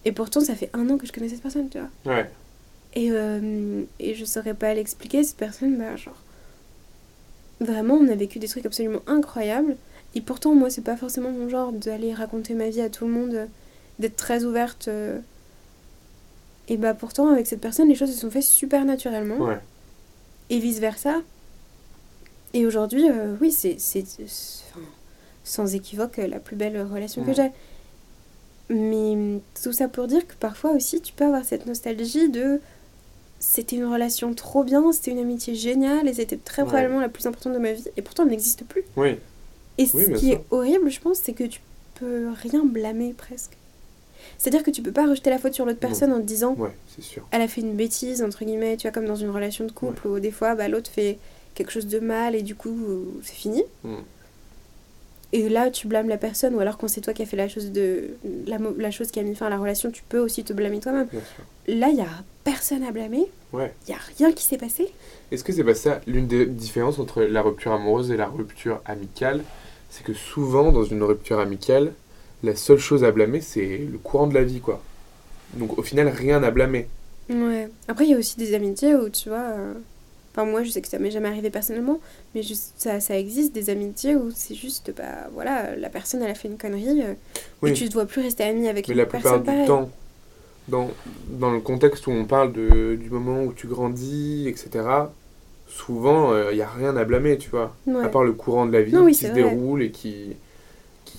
Et 0.05 0.11
pourtant, 0.11 0.41
ça 0.41 0.55
fait 0.55 0.69
un 0.73 0.89
an 0.89 0.97
que 0.97 1.05
je 1.05 1.11
connais 1.11 1.29
cette 1.29 1.41
personne, 1.41 1.69
tu 1.69 1.77
vois. 1.77 2.13
Ouais. 2.13 2.29
Et, 2.95 3.09
euh, 3.11 3.81
et 3.99 4.13
je 4.13 4.23
saurais 4.23 4.53
pas 4.53 4.73
l'expliquer, 4.73 5.23
cette 5.23 5.37
personne, 5.37 5.77
bah, 5.77 5.95
genre. 5.95 6.21
Vraiment, 7.59 7.95
on 7.95 8.07
a 8.09 8.15
vécu 8.15 8.39
des 8.39 8.47
trucs 8.47 8.65
absolument 8.65 9.01
incroyables. 9.07 9.75
Et 10.15 10.21
pourtant, 10.21 10.53
moi, 10.53 10.69
c'est 10.69 10.83
pas 10.83 10.97
forcément 10.97 11.31
mon 11.31 11.49
genre 11.49 11.71
d'aller 11.71 12.13
raconter 12.13 12.53
ma 12.53 12.69
vie 12.69 12.81
à 12.81 12.89
tout 12.89 13.05
le 13.05 13.11
monde, 13.11 13.47
d'être 13.99 14.15
très 14.15 14.43
ouverte. 14.43 14.87
Euh, 14.87 15.19
et 16.67 16.77
bah 16.77 16.93
pourtant, 16.93 17.29
avec 17.29 17.47
cette 17.47 17.61
personne, 17.61 17.89
les 17.89 17.95
choses 17.95 18.13
se 18.13 18.19
sont 18.19 18.31
faites 18.31 18.43
super 18.43 18.85
naturellement. 18.85 19.37
Ouais. 19.37 19.59
Et 20.49 20.59
vice-versa. 20.59 21.21
Et 22.53 22.65
aujourd'hui, 22.65 23.09
euh, 23.09 23.35
oui, 23.41 23.51
c'est 23.51 23.77
sans 25.43 25.75
équivoque 25.75 26.17
la 26.17 26.39
plus 26.39 26.55
belle 26.55 26.81
relation 26.81 27.23
que 27.23 27.33
j'ai. 27.33 27.51
Mais 28.69 29.41
tout 29.61 29.73
ça 29.73 29.87
pour 29.87 30.07
dire 30.07 30.25
que 30.25 30.35
parfois 30.35 30.71
aussi, 30.71 31.01
tu 31.01 31.13
peux 31.13 31.25
avoir 31.25 31.43
cette 31.43 31.65
nostalgie 31.65 32.29
de 32.29 32.61
c'était 33.39 33.75
une 33.75 33.85
relation 33.85 34.33
trop 34.33 34.63
bien, 34.63 34.89
c'était 34.93 35.11
une 35.11 35.19
amitié 35.19 35.53
géniale 35.53 36.07
et 36.07 36.13
c'était 36.13 36.37
très 36.37 36.63
probablement 36.63 37.01
la 37.01 37.09
plus 37.09 37.25
importante 37.25 37.53
de 37.53 37.59
ma 37.59 37.73
vie 37.73 37.83
et 37.97 38.01
pourtant 38.01 38.23
elle 38.23 38.29
n'existe 38.29 38.63
plus. 38.63 38.83
Oui. 38.95 39.17
Et 39.77 39.85
ce 39.85 40.11
qui 40.11 40.31
est 40.31 40.41
horrible, 40.49 40.89
je 40.89 41.01
pense, 41.01 41.17
c'est 41.17 41.33
que 41.33 41.43
tu 41.43 41.59
peux 41.95 42.29
rien 42.41 42.63
blâmer 42.63 43.13
presque. 43.13 43.57
C'est-à-dire 44.37 44.63
que 44.63 44.71
tu 44.71 44.81
peux 44.81 44.91
pas 44.91 45.07
rejeter 45.07 45.29
la 45.29 45.37
faute 45.37 45.53
sur 45.53 45.65
l'autre 45.65 45.79
personne 45.79 46.11
en 46.11 46.17
te 46.17 46.25
disant 46.25 46.55
ouais, 46.55 46.71
sûr. 46.99 47.27
elle 47.31 47.41
a 47.41 47.47
fait 47.47 47.61
une 47.61 47.75
bêtise, 47.75 48.21
entre 48.23 48.43
guillemets, 48.45 48.77
tu 48.77 48.87
vois, 48.87 48.91
comme 48.91 49.05
dans 49.05 49.15
une 49.15 49.29
relation 49.29 49.65
de 49.65 49.71
couple 49.71 50.07
où 50.07 50.19
des 50.19 50.31
fois 50.31 50.55
bah, 50.55 50.67
l'autre 50.67 50.89
fait 50.89 51.17
quelque 51.55 51.71
chose 51.71 51.87
de 51.87 51.99
mal 51.99 52.35
et 52.35 52.41
du 52.41 52.55
coup 52.55 52.77
c'est 53.23 53.35
fini. 53.35 53.63
Mm. 53.83 53.95
Et 55.33 55.49
là 55.49 55.71
tu 55.71 55.87
blâmes 55.87 56.09
la 56.09 56.17
personne 56.17 56.53
ou 56.55 56.59
alors 56.59 56.77
quand 56.77 56.87
c'est 56.87 57.01
toi 57.01 57.13
qui 57.13 57.23
as 57.23 57.25
fait 57.25 57.37
la 57.37 57.47
chose, 57.47 57.71
de, 57.71 58.11
la, 58.45 58.57
la, 58.77 58.91
chose 58.91 59.09
qui 59.09 59.19
a 59.19 59.23
mis 59.23 59.35
fin 59.35 59.47
à 59.47 59.49
la 59.49 59.57
relation, 59.57 59.89
tu 59.89 60.03
peux 60.07 60.19
aussi 60.19 60.43
te 60.43 60.53
blâmer 60.53 60.79
toi-même. 60.79 61.07
Là 61.67 61.89
il 61.89 61.97
y 61.97 62.01
a 62.01 62.07
personne 62.43 62.83
à 62.83 62.91
blâmer. 62.91 63.25
Ouais. 63.51 63.73
Il 63.87 63.91
n'y 63.91 63.95
a 63.95 64.01
rien 64.17 64.31
qui 64.31 64.43
s'est 64.43 64.57
passé. 64.57 64.91
Est-ce 65.31 65.43
que 65.43 65.53
c'est 65.53 65.63
pas 65.63 65.75
ça 65.75 66.01
l'une 66.07 66.27
des 66.27 66.45
différences 66.45 66.99
entre 66.99 67.23
la 67.23 67.41
rupture 67.41 67.71
amoureuse 67.71 68.11
et 68.11 68.17
la 68.17 68.27
rupture 68.27 68.81
amicale? 68.85 69.43
C'est 69.89 70.03
que 70.03 70.13
souvent, 70.13 70.71
dans 70.71 70.83
une 70.83 71.03
rupture 71.03 71.39
amicale, 71.39 71.93
la 72.43 72.55
seule 72.55 72.77
chose 72.79 73.03
à 73.03 73.11
blâmer, 73.11 73.41
c'est 73.41 73.77
le 73.77 73.97
courant 73.97 74.27
de 74.27 74.33
la 74.33 74.43
vie, 74.43 74.59
quoi. 74.59 74.81
Donc 75.55 75.77
au 75.77 75.83
final, 75.83 76.07
rien 76.09 76.43
à 76.43 76.51
blâmer. 76.51 76.87
Ouais. 77.29 77.69
Après, 77.87 78.05
il 78.05 78.11
y 78.11 78.13
a 78.13 78.17
aussi 78.17 78.37
des 78.37 78.53
amitiés 78.53 78.95
où, 78.95 79.09
tu 79.09 79.29
vois. 79.29 79.39
euh, 79.39 79.73
Enfin, 80.35 80.45
moi, 80.45 80.63
je 80.63 80.71
sais 80.71 80.81
que 80.81 80.87
ça 80.87 80.97
m'est 80.97 81.11
jamais 81.11 81.27
arrivé 81.29 81.51
personnellement, 81.51 81.99
mais 82.33 82.41
juste, 82.41 82.73
ça, 82.77 82.99
ça 82.99 83.15
existe 83.19 83.53
des 83.53 83.69
amitiés 83.69 84.15
où 84.15 84.31
c'est 84.33 84.55
juste, 84.55 84.91
bah 84.97 85.29
voilà, 85.35 85.75
la 85.75 85.89
personne, 85.89 86.23
elle 86.23 86.31
a 86.31 86.33
fait 86.33 86.47
une 86.47 86.57
connerie, 86.57 87.03
euh, 87.03 87.13
Oui. 87.61 87.69
et 87.69 87.73
tu 87.73 87.83
ne 87.83 87.89
dois 87.89 88.07
plus 88.07 88.19
rester 88.21 88.43
ami 88.43 88.67
avec 88.67 88.87
Mais 88.87 88.93
une 88.95 88.97
la 88.97 89.05
plupart 89.05 89.43
personne 89.43 89.61
du 89.61 89.65
temps, 89.67 89.89
dans, 90.69 90.89
dans 91.29 91.51
le 91.51 91.59
contexte 91.59 92.07
où 92.07 92.11
on 92.11 92.25
parle 92.25 92.51
de, 92.51 92.95
du 92.99 93.11
moment 93.11 93.43
où 93.43 93.53
tu 93.53 93.67
grandis, 93.67 94.47
etc., 94.47 94.83
souvent, 95.67 96.35
il 96.49 96.55
n'y 96.55 96.61
a 96.63 96.67
rien 96.69 96.95
à 96.97 97.03
blâmer, 97.03 97.37
tu 97.37 97.49
vois. 97.51 97.75
Ouais. 97.85 98.03
À 98.03 98.09
part 98.09 98.23
le 98.23 98.33
courant 98.33 98.65
de 98.65 98.71
la 98.71 98.81
vie 98.81 98.93
Non, 98.93 99.03
oui, 99.05 99.11
qui 99.13 99.19
se 99.19 99.25
vrai. 99.27 99.35
déroule 99.35 99.83
et 99.83 99.91
qui, 99.91 100.35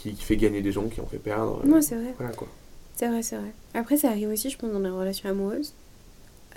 qui, 0.01 0.13
qui 0.15 0.23
fait 0.25 0.37
gagner 0.37 0.61
des 0.63 0.73
gens, 0.73 0.87
qui 0.89 1.01
en 1.01 1.07
fait 1.07 1.19
perdre. 1.19 1.63
Ouais, 1.67 1.83
c'est 1.83 1.95
vrai. 1.97 2.15
Voilà, 2.19 2.33
quoi. 2.35 2.49
C'est 2.97 3.09
vrai, 3.09 3.23
c'est 3.23 3.37
vrai. 3.37 3.53
Après, 3.75 3.97
ça 3.97 4.09
arrive 4.09 4.29
aussi, 4.31 4.51
je 4.51 4.57
pense, 4.59 4.71
dans 4.73 4.79
les 4.79 4.91
relations 4.91 5.29
amoureuses. 5.29 5.73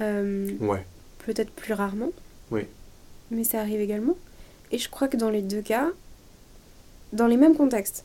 Euh, 0.01 0.51
Ouais. 0.59 0.85
Peut-être 1.25 1.51
plus 1.51 1.73
rarement. 1.73 2.09
Oui. 2.51 2.61
Mais 3.31 3.43
ça 3.43 3.59
arrive 3.59 3.81
également. 3.81 4.15
Et 4.71 4.77
je 4.77 4.89
crois 4.89 5.07
que 5.07 5.17
dans 5.17 5.29
les 5.29 5.41
deux 5.41 5.61
cas, 5.61 5.89
dans 7.13 7.27
les 7.27 7.38
mêmes 7.38 7.55
contextes, 7.55 8.03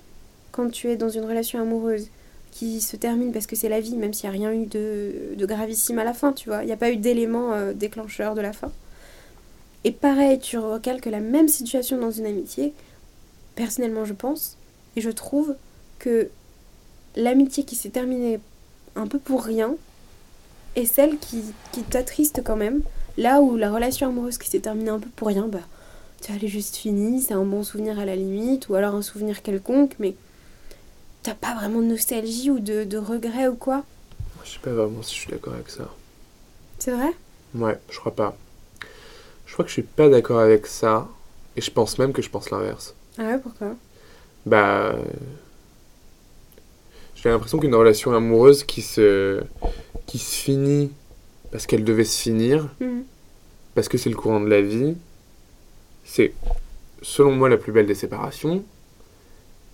quand 0.50 0.70
tu 0.70 0.88
es 0.88 0.96
dans 0.96 1.08
une 1.08 1.24
relation 1.24 1.60
amoureuse 1.60 2.08
qui 2.50 2.80
se 2.80 2.96
termine 2.96 3.32
parce 3.32 3.46
que 3.46 3.56
c'est 3.56 3.68
la 3.68 3.80
vie, 3.80 3.96
même 3.96 4.12
s'il 4.12 4.28
n'y 4.30 4.36
a 4.36 4.38
rien 4.38 4.52
eu 4.52 4.66
de, 4.66 5.34
de 5.36 5.46
gravissime 5.46 5.98
à 5.98 6.04
la 6.04 6.12
fin, 6.14 6.32
tu 6.32 6.48
vois, 6.48 6.62
il 6.62 6.66
n'y 6.66 6.72
a 6.72 6.76
pas 6.76 6.90
eu 6.90 6.96
d'élément 6.96 7.52
euh, 7.52 7.72
déclencheur 7.72 8.34
de 8.34 8.40
la 8.40 8.52
fin. 8.52 8.70
Et 9.84 9.92
pareil, 9.92 10.38
tu 10.38 10.58
recalques 10.58 11.06
la 11.06 11.20
même 11.20 11.48
situation 11.48 11.98
dans 11.98 12.10
une 12.10 12.26
amitié. 12.26 12.72
Personnellement, 13.54 14.04
je 14.04 14.12
pense, 14.14 14.56
et 14.96 15.00
je 15.00 15.10
trouve 15.10 15.54
que 15.98 16.28
l'amitié 17.16 17.64
qui 17.64 17.76
s'est 17.76 17.90
terminée 17.90 18.40
un 18.96 19.06
peu 19.06 19.18
pour 19.18 19.44
rien 19.44 19.74
est 20.76 20.86
celle 20.86 21.18
qui, 21.18 21.42
qui 21.72 21.82
t'attriste 21.82 22.42
quand 22.44 22.56
même. 22.56 22.80
Là 23.18 23.40
où 23.40 23.56
la 23.56 23.70
relation 23.70 24.08
amoureuse 24.08 24.38
qui 24.38 24.48
s'est 24.48 24.60
terminée 24.60 24.90
un 24.90 24.98
peu 24.98 25.10
pour 25.16 25.28
rien, 25.28 25.46
bah, 25.46 25.60
tu 26.22 26.32
elle 26.32 26.44
est 26.44 26.48
juste 26.48 26.76
finie, 26.76 27.20
c'est 27.20 27.34
un 27.34 27.44
bon 27.44 27.62
souvenir 27.62 27.98
à 27.98 28.04
la 28.04 28.16
limite, 28.16 28.68
ou 28.68 28.74
alors 28.74 28.94
un 28.94 29.02
souvenir 29.02 29.42
quelconque, 29.42 29.94
mais 29.98 30.14
t'as 31.22 31.34
pas 31.34 31.54
vraiment 31.54 31.80
de 31.80 31.86
nostalgie 31.86 32.50
ou 32.50 32.58
de, 32.58 32.84
de 32.84 32.96
regret 32.96 33.48
ou 33.48 33.54
quoi? 33.54 33.84
Je 34.44 34.52
sais 34.52 34.58
pas 34.60 34.72
vraiment 34.72 35.02
si 35.02 35.14
je 35.14 35.20
suis 35.20 35.30
d'accord 35.30 35.54
avec 35.54 35.68
ça. 35.68 35.88
C'est 36.78 36.92
vrai? 36.92 37.12
Ouais, 37.54 37.78
je 37.90 37.98
crois 37.98 38.14
pas. 38.14 38.36
Je 39.46 39.52
crois 39.52 39.64
que 39.64 39.68
je 39.68 39.74
suis 39.74 39.82
pas 39.82 40.08
d'accord 40.08 40.40
avec 40.40 40.66
ça. 40.66 41.06
Et 41.54 41.60
je 41.60 41.70
pense 41.70 41.98
même 41.98 42.12
que 42.12 42.22
je 42.22 42.30
pense 42.30 42.50
l'inverse. 42.50 42.94
Ah 43.18 43.24
ouais, 43.24 43.38
pourquoi? 43.38 43.76
Bah. 44.46 44.96
J'ai 47.14 47.28
l'impression 47.28 47.58
qu'une 47.58 47.74
relation 47.74 48.12
amoureuse 48.14 48.64
qui 48.64 48.82
se. 48.82 49.42
qui 50.06 50.18
se 50.18 50.34
finit 50.34 50.90
parce 51.50 51.66
qu'elle 51.66 51.84
devait 51.84 52.04
se 52.04 52.20
finir, 52.22 52.68
Mhm. 52.80 53.04
parce 53.74 53.88
que 53.88 53.98
c'est 53.98 54.08
le 54.10 54.16
courant 54.16 54.40
de 54.40 54.48
la 54.48 54.62
vie, 54.62 54.94
c'est, 56.04 56.32
selon 57.02 57.32
moi, 57.32 57.48
la 57.50 57.58
plus 57.58 57.72
belle 57.72 57.86
des 57.86 57.94
séparations. 57.94 58.64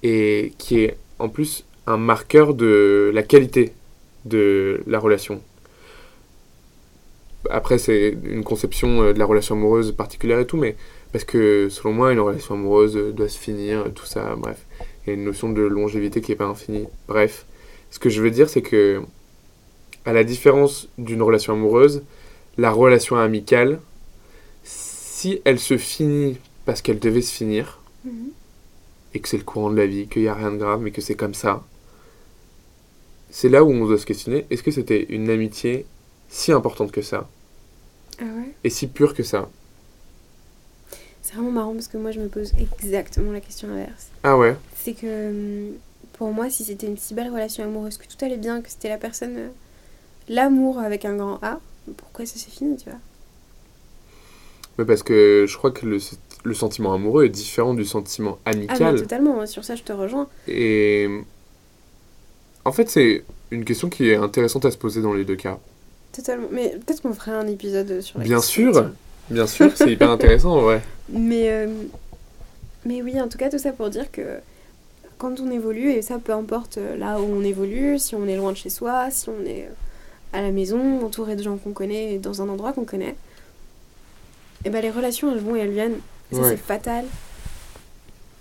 Et 0.03 0.53
qui 0.59 0.81
est 0.81 0.97
en 1.19 1.29
plus 1.29 1.65
un 1.87 1.97
marqueur 1.97 2.55
de 2.55 3.11
la 3.15 3.23
qualité 3.23 3.73
de 4.25 4.83
la 4.87 4.99
relation. 4.99 5.41
Après, 7.51 7.79
c'est 7.79 8.17
une 8.25 8.45
conception 8.45 9.03
euh, 9.03 9.13
de 9.13 9.19
la 9.19 9.25
relation 9.25 9.55
amoureuse 9.55 9.93
particulière 9.93 10.39
et 10.41 10.47
tout, 10.47 10.57
mais 10.57 10.77
parce 11.13 11.25
que 11.25 11.69
selon 11.71 11.93
moi, 11.93 12.13
une 12.13 12.21
relation 12.21 12.55
amoureuse 12.55 12.97
euh, 12.97 13.13
doit 13.13 13.29
se 13.29 13.39
finir, 13.39 13.87
tout 13.95 14.07
ça, 14.07 14.35
bref. 14.37 14.65
Il 15.05 15.09
y 15.09 15.11
a 15.11 15.15
une 15.15 15.25
notion 15.25 15.51
de 15.51 15.63
longévité 15.63 16.21
qui 16.21 16.31
n'est 16.33 16.37
pas 16.37 16.45
infinie. 16.47 16.87
Bref, 17.09 17.47
ce 17.91 17.99
que 17.99 18.11
je 18.11 18.21
veux 18.23 18.31
dire, 18.31 18.49
c'est 18.49 18.63
que, 18.63 19.01
à 20.05 20.13
la 20.13 20.25
différence 20.25 20.89
d'une 20.99 21.23
relation 21.23 21.55
amoureuse, 21.55 22.03
la 22.59 22.71
relation 22.71 23.17
amicale, 23.17 23.81
si 24.65 25.41
elle 25.45 25.59
se 25.59 25.77
finit 25.79 26.37
parce 26.67 26.83
qu'elle 26.83 26.99
devait 26.99 27.23
se 27.23 27.33
finir, 27.33 27.81
Mhm. 28.05 28.31
et 29.15 29.21
que 29.21 29.29
c'est 29.29 29.39
le 29.39 29.45
courant 29.45 29.71
de 29.71 29.77
la 29.77 29.87
vie, 29.87 30.07
qu'il 30.09 30.23
n'y 30.23 30.29
a 30.29 30.35
rien 30.35 30.53
de 30.53 30.57
grave, 30.59 30.81
mais 30.83 30.91
que 30.91 31.01
c'est 31.01 31.15
comme 31.15 31.35
ça, 31.35 31.65
c'est 33.31 33.49
là 33.49 33.65
où 33.65 33.71
on 33.71 33.87
doit 33.87 33.99
se 33.99 34.07
questionner, 34.07 34.47
est-ce 34.51 34.63
que 34.63 34.71
c'était 34.71 35.05
une 35.09 35.31
amitié 35.31 35.87
si 36.29 36.53
importante 36.53 36.93
que 36.93 37.03
ça, 37.03 37.29
Ah 38.21 38.25
ouais? 38.25 38.53
et 38.65 38.71
si 38.71 38.87
pure 38.87 39.15
que 39.15 39.23
ça? 39.23 39.49
C'est 41.29 41.35
vraiment 41.35 41.51
marrant 41.51 41.75
parce 41.75 41.89
que 41.89 41.99
moi 41.99 42.11
je 42.11 42.21
me 42.21 42.29
pose 42.29 42.53
exactement 42.83 43.33
la 43.33 43.41
question 43.41 43.69
inverse. 43.69 44.07
Ah 44.23 44.39
ouais 44.39 44.57
C'est 44.77 44.95
que 44.95 45.29
hum, 45.69 45.75
pour 46.15 46.33
moi, 46.33 46.49
si 46.49 46.65
c'était 46.65 46.87
une 46.87 46.97
si 46.97 47.13
belle 47.13 47.31
relation 47.31 47.63
amoureuse, 47.65 47.99
que 47.99 48.07
tout 48.07 48.25
allait 48.25 48.39
bien, 48.39 48.63
que 48.63 48.71
c'était 48.71 48.89
la 48.89 48.97
personne. 48.97 49.37
euh, 49.37 49.49
L'amour 50.31 50.79
avec 50.79 51.05
un 51.05 51.17
grand 51.17 51.39
A, 51.43 51.61
pourquoi 51.99 52.25
ça 52.27 52.37
s'est 52.39 52.51
fini, 52.51 52.77
tu 52.79 52.89
vois? 52.89 52.99
Mais 54.79 54.85
parce 54.87 55.03
que 55.03 55.45
je 55.47 55.57
crois 55.57 55.71
que 55.71 55.85
le, 55.87 55.99
le 56.45 56.55
sentiment 56.55 56.93
amoureux 56.95 57.25
est 57.25 57.29
différent 57.31 57.75
du 57.75 57.85
sentiment 57.85 58.39
Ah, 58.47 58.53
mais 58.55 58.67
amical. 58.69 59.01
totalement, 59.01 59.45
sur 59.47 59.65
ça 59.65 59.75
je 59.75 59.83
te 59.83 59.93
rejoins. 59.93 60.29
et 60.47 61.09
en 62.65 62.73
fait, 62.73 62.89
c'est 62.91 63.25
une 63.51 63.65
question 63.65 63.89
qui 63.91 64.09
est 64.09 64.17
intéressante 64.17 64.65
à 64.67 64.71
se 64.71 64.77
poser 64.79 65.01
dans 65.03 65.15
les 65.15 65.25
deux 65.25 65.37
cas. 65.37 65.59
Totalement. 66.13 66.49
Mais 66.53 66.71
peut-être 66.85 67.03
qu'on 67.03 67.15
ferait 67.15 67.31
un 67.33 67.47
épisode 67.47 68.01
sur 68.01 68.19
la 68.19 68.25
Bien 68.25 68.37
question, 68.39 68.65
sûr, 68.65 68.73
tiens. 68.73 68.93
Bien 69.31 69.47
sûr, 69.47 69.71
c'est 69.77 69.91
hyper 69.93 70.11
intéressant 70.11 70.57
en 70.57 70.61
vrai. 70.63 70.81
Mais, 71.09 71.51
euh, 71.51 71.67
mais 72.85 73.03
oui, 73.03 73.21
en 73.21 73.29
tout 73.29 73.39
cas, 73.39 73.49
tout 73.51 73.59
ça 73.59 73.73
pour 73.73 73.91
dire 73.91 74.11
que 74.11 74.39
quand 75.19 75.41
on 75.41 75.51
évolue, 75.51 75.91
et 75.91 76.03
ça 76.03 76.19
peu 76.19 76.33
importe 76.33 76.79
euh, 76.79 76.97
là 76.97 77.21
où 77.21 77.25
on 77.25 77.43
évolue, 77.43 77.99
si 77.99 78.15
on 78.15 78.27
est 78.27 78.37
loin 78.37 78.53
de 78.53 78.57
chez 78.57 78.71
soi, 78.71 79.11
si 79.11 79.29
on 79.29 79.45
est 79.45 79.65
euh, 79.65 79.73
à 80.33 80.43
la 80.43 80.51
maison, 80.53 81.05
entouré 81.05 81.35
de 81.37 81.43
gens 81.43 81.57
qu'on 81.57 81.73
connaît, 81.73 82.19
dans 82.19 82.41
un 82.43 82.49
endroit 82.49 82.73
qu'on 82.73 82.85
connaît, 82.85 83.17
et 84.65 84.71
ben 84.71 84.81
les 84.83 84.91
relations 84.91 85.33
elles 85.33 85.39
vont 85.41 85.57
et 85.57 85.61
elles 85.61 85.73
viennent. 85.73 85.99
Ça 86.33 86.39
Ouais. 86.41 86.49
c'est 86.51 86.57
fatal. 86.59 87.05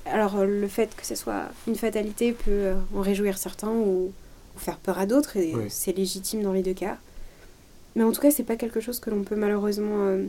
Alors 0.05 0.43
le 0.45 0.67
fait 0.67 0.89
que 0.95 1.05
ce 1.05 1.15
soit 1.15 1.43
une 1.67 1.75
fatalité 1.75 2.31
peut 2.33 2.71
en 2.95 3.01
réjouir 3.01 3.37
certains 3.37 3.69
ou, 3.71 4.11
ou 4.55 4.59
faire 4.59 4.77
peur 4.77 4.99
à 4.99 5.05
d'autres, 5.05 5.37
et 5.37 5.55
Ouais. 5.55 5.65
c'est 5.69 5.95
légitime 5.95 6.41
dans 6.43 6.53
les 6.53 6.63
deux 6.63 6.73
cas. 6.73 6.97
Mais 7.95 8.03
en 8.03 8.11
tout 8.11 8.21
cas, 8.21 8.29
c'est 8.29 8.43
pas 8.43 8.55
quelque 8.57 8.79
chose 8.79 8.99
que 8.99 9.09
l'on 9.09 9.23
peut 9.23 9.35
malheureusement. 9.35 9.95
euh, 10.05 10.25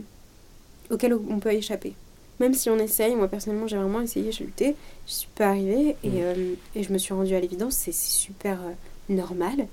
auquel 0.91 1.13
on 1.13 1.39
peut 1.39 1.51
échapper. 1.53 1.93
Même 2.39 2.53
si 2.53 2.69
on 2.69 2.77
essaye, 2.79 3.15
moi 3.15 3.27
personnellement 3.27 3.67
j'ai 3.67 3.77
vraiment 3.77 4.01
essayé, 4.01 4.31
j'ai 4.31 4.45
lutté, 4.45 4.75
je 5.07 5.11
suis 5.11 5.27
pas 5.35 5.47
arrivée 5.47 5.95
et, 6.03 6.09
Mm. 6.09 6.13
euh, 6.17 6.53
et 6.75 6.83
je 6.83 6.93
me 6.93 6.97
suis 6.97 7.13
rendue 7.13 7.35
à 7.35 7.39
l'évidence, 7.39 7.73
c'est 7.75 7.93
super 7.93 8.59
euh, 8.61 8.71
normal. 9.13 9.67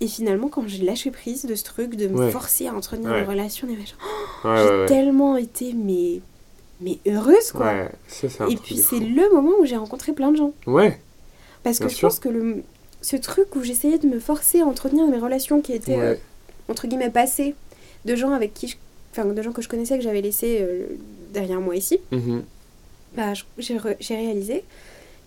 Et 0.00 0.06
finalement, 0.06 0.48
quand 0.48 0.62
j'ai 0.66 0.84
lâché 0.84 1.10
prise 1.10 1.44
de 1.44 1.54
ce 1.56 1.64
truc, 1.64 1.96
de 1.96 2.06
me 2.08 2.18
Ouais. 2.26 2.30
forcer 2.30 2.68
à 2.68 2.74
entretenir 2.74 3.10
Ouais. 3.10 3.20
une 3.22 3.28
relation, 3.28 3.66
des 3.66 3.76
machins, 3.76 3.96
Ouais, 4.44 4.56
j'ai 4.56 4.86
tellement 4.86 5.36
été 5.36 5.72
mais, 5.74 6.20
mais 6.80 6.98
heureuse 7.06 7.52
quoi. 7.52 7.88
Ça 8.08 8.28
et 8.48 8.56
puis 8.56 8.76
c'est 8.78 9.00
le 9.00 9.32
moment 9.34 9.52
où 9.60 9.64
j'ai 9.64 9.76
rencontré 9.76 10.12
plein 10.12 10.30
de 10.32 10.36
gens. 10.36 10.52
Ouais, 10.66 11.00
Parce 11.64 11.78
que 11.80 11.88
je 11.88 11.94
sûr. 11.94 12.08
pense 12.08 12.18
que 12.20 12.28
le, 12.28 12.62
ce 13.00 13.16
truc 13.16 13.54
où 13.56 13.62
j'essayais 13.62 13.98
de 13.98 14.06
me 14.08 14.18
forcer 14.20 14.60
à 14.60 14.66
entretenir 14.66 15.06
mes 15.06 15.18
relations 15.18 15.60
qui 15.60 15.72
étaient 15.72 15.98
euh, 15.98 16.14
entre 16.68 16.86
guillemets 16.88 17.10
passées, 17.10 17.54
de 18.04 18.14
gens 18.16 18.30
avec 18.32 18.54
qui 18.54 18.68
je- 18.68 18.76
enfin 19.12 19.24
de 19.24 19.42
gens 19.42 19.52
que 19.52 19.62
je 19.62 19.68
connaissais 19.68 19.96
que 19.98 20.04
j'avais 20.04 20.20
laissé 20.20 20.58
euh, 20.60 20.86
derrière 21.32 21.60
moi 21.60 21.76
ici, 21.76 21.98
Mhm. 22.12 22.42
bah, 23.16 23.32
j'ai 23.58 23.78
réalisé 24.16 24.64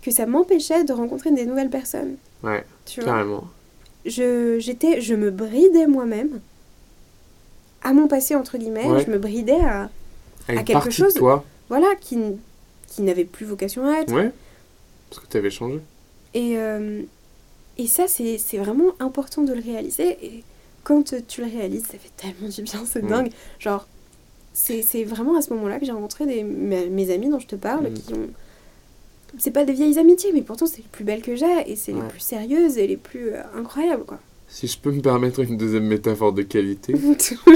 que 0.02 0.12
ça 0.12 0.26
m'empêchait 0.26 0.84
de 0.84 0.94
rencontrer 0.94 1.32
des 1.32 1.46
nouvelles 1.46 1.70
personnes. 1.70 2.16
Ouais, 2.44 2.64
Tu 2.86 3.02
vois 3.02 3.12
carrément. 3.12 3.44
je, 4.06 4.58
j'étais, 4.60 5.00
je 5.02 5.14
me 5.16 5.30
bridais 5.32 5.88
moi-même 5.88 6.40
à 7.84 7.94
mon 7.94 8.08
passé, 8.08 8.36
entre 8.36 8.58
guillemets. 8.58 8.86
Ouais. 8.86 9.04
Je 9.06 9.10
me 9.12 9.18
bridais 9.18 9.60
à, 9.62 9.90
À 10.48 10.54
une 10.54 10.64
quelque 10.64 10.90
chose- 10.92 11.14
toi. 11.14 11.44
voilà, 11.70 11.88
qui, 12.00 12.18
qui 12.88 13.02
n'avait 13.02 13.26
plus 13.26 13.46
vocation 13.46 13.88
à 13.88 14.00
être. 14.02 14.14
Ouais, 14.14 14.32
parce 15.10 15.22
que 15.24 15.28
tu 15.32 15.38
avais 15.38 15.50
changé. 15.52 15.80
Et, 16.34 16.58
euh, 16.58 17.02
et 17.78 17.88
ça, 17.88 18.08
c'est, 18.08 18.38
c'est 18.38 18.58
vraiment 18.58 18.92
important 19.00 19.42
de 19.44 19.54
le 19.54 19.62
réaliser. 19.62 20.18
Et 20.26 20.44
quand 20.84 21.14
tu 21.28 21.42
le 21.42 21.48
réalises, 21.48 21.84
ça 21.86 21.98
fait 21.98 22.12
tellement 22.18 22.50
du 22.50 22.62
bien, 22.62 22.82
c'est 22.86 23.04
Mm. 23.04 23.08
dingue. 23.08 23.30
Genre, 23.60 23.88
c'est, 24.54 24.82
c'est 24.82 25.04
vraiment 25.04 25.38
à 25.38 25.42
ce 25.42 25.54
moment-là 25.54 25.80
que 25.80 25.86
j'ai 25.86 25.92
rencontré 25.92 26.26
des, 26.26 26.44
mes, 26.44 26.88
mes 26.90 27.12
amis 27.14 27.30
dont 27.30 27.40
je 27.40 27.48
te 27.48 27.56
parle, 27.56 27.90
Mm. 27.90 27.94
qui 27.94 28.14
ont... 28.14 28.30
C'est 29.38 29.52
pas 29.52 29.64
des 29.64 29.72
vieilles 29.74 29.98
amitiés, 29.98 30.32
mais 30.34 30.42
pourtant 30.42 30.66
c'est 30.66 30.80
les 30.80 30.88
plus 30.92 31.06
belles 31.06 31.22
que 31.22 31.36
j'ai, 31.38 31.46
et 31.72 31.76
c'est 31.78 31.94
les 31.94 32.02
plus 32.02 32.20
sérieuses 32.20 32.78
et 32.78 32.86
les 32.88 32.98
plus 32.98 33.30
euh, 33.30 33.42
incroyables, 33.58 34.04
quoi. 34.04 34.20
Si 34.50 34.68
je 34.68 34.78
peux 34.78 34.92
me 34.92 35.00
permettre 35.02 35.40
une 35.40 35.56
deuxième 35.56 35.86
métaphore 35.86 36.34
de 36.34 36.42
qualité, 36.42 36.94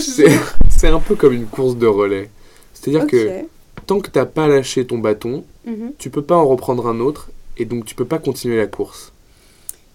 c'est 0.69 0.87
un 0.87 0.99
peu 1.01 1.15
comme 1.15 1.33
une 1.33 1.47
course 1.47 1.75
de 1.75 1.87
relais. 1.87 2.29
C'est-à-dire 2.73 3.05
que 3.07 3.41
tant 3.85 3.99
que 3.99 4.09
t'as 4.09 4.25
pas 4.25 4.47
lâché 4.47 4.85
ton 4.87 4.99
bâton, 4.99 5.43
Mhm. 5.65 5.91
tu 5.97 6.09
peux 6.09 6.21
pas 6.21 6.37
en 6.37 6.45
reprendre 6.47 6.87
un 6.87 6.99
autre 7.01 7.29
et 7.57 7.65
donc 7.65 7.83
tu 7.85 7.95
peux 7.95 8.05
pas 8.05 8.19
continuer 8.19 8.55
la 8.57 8.67
course. 8.67 9.11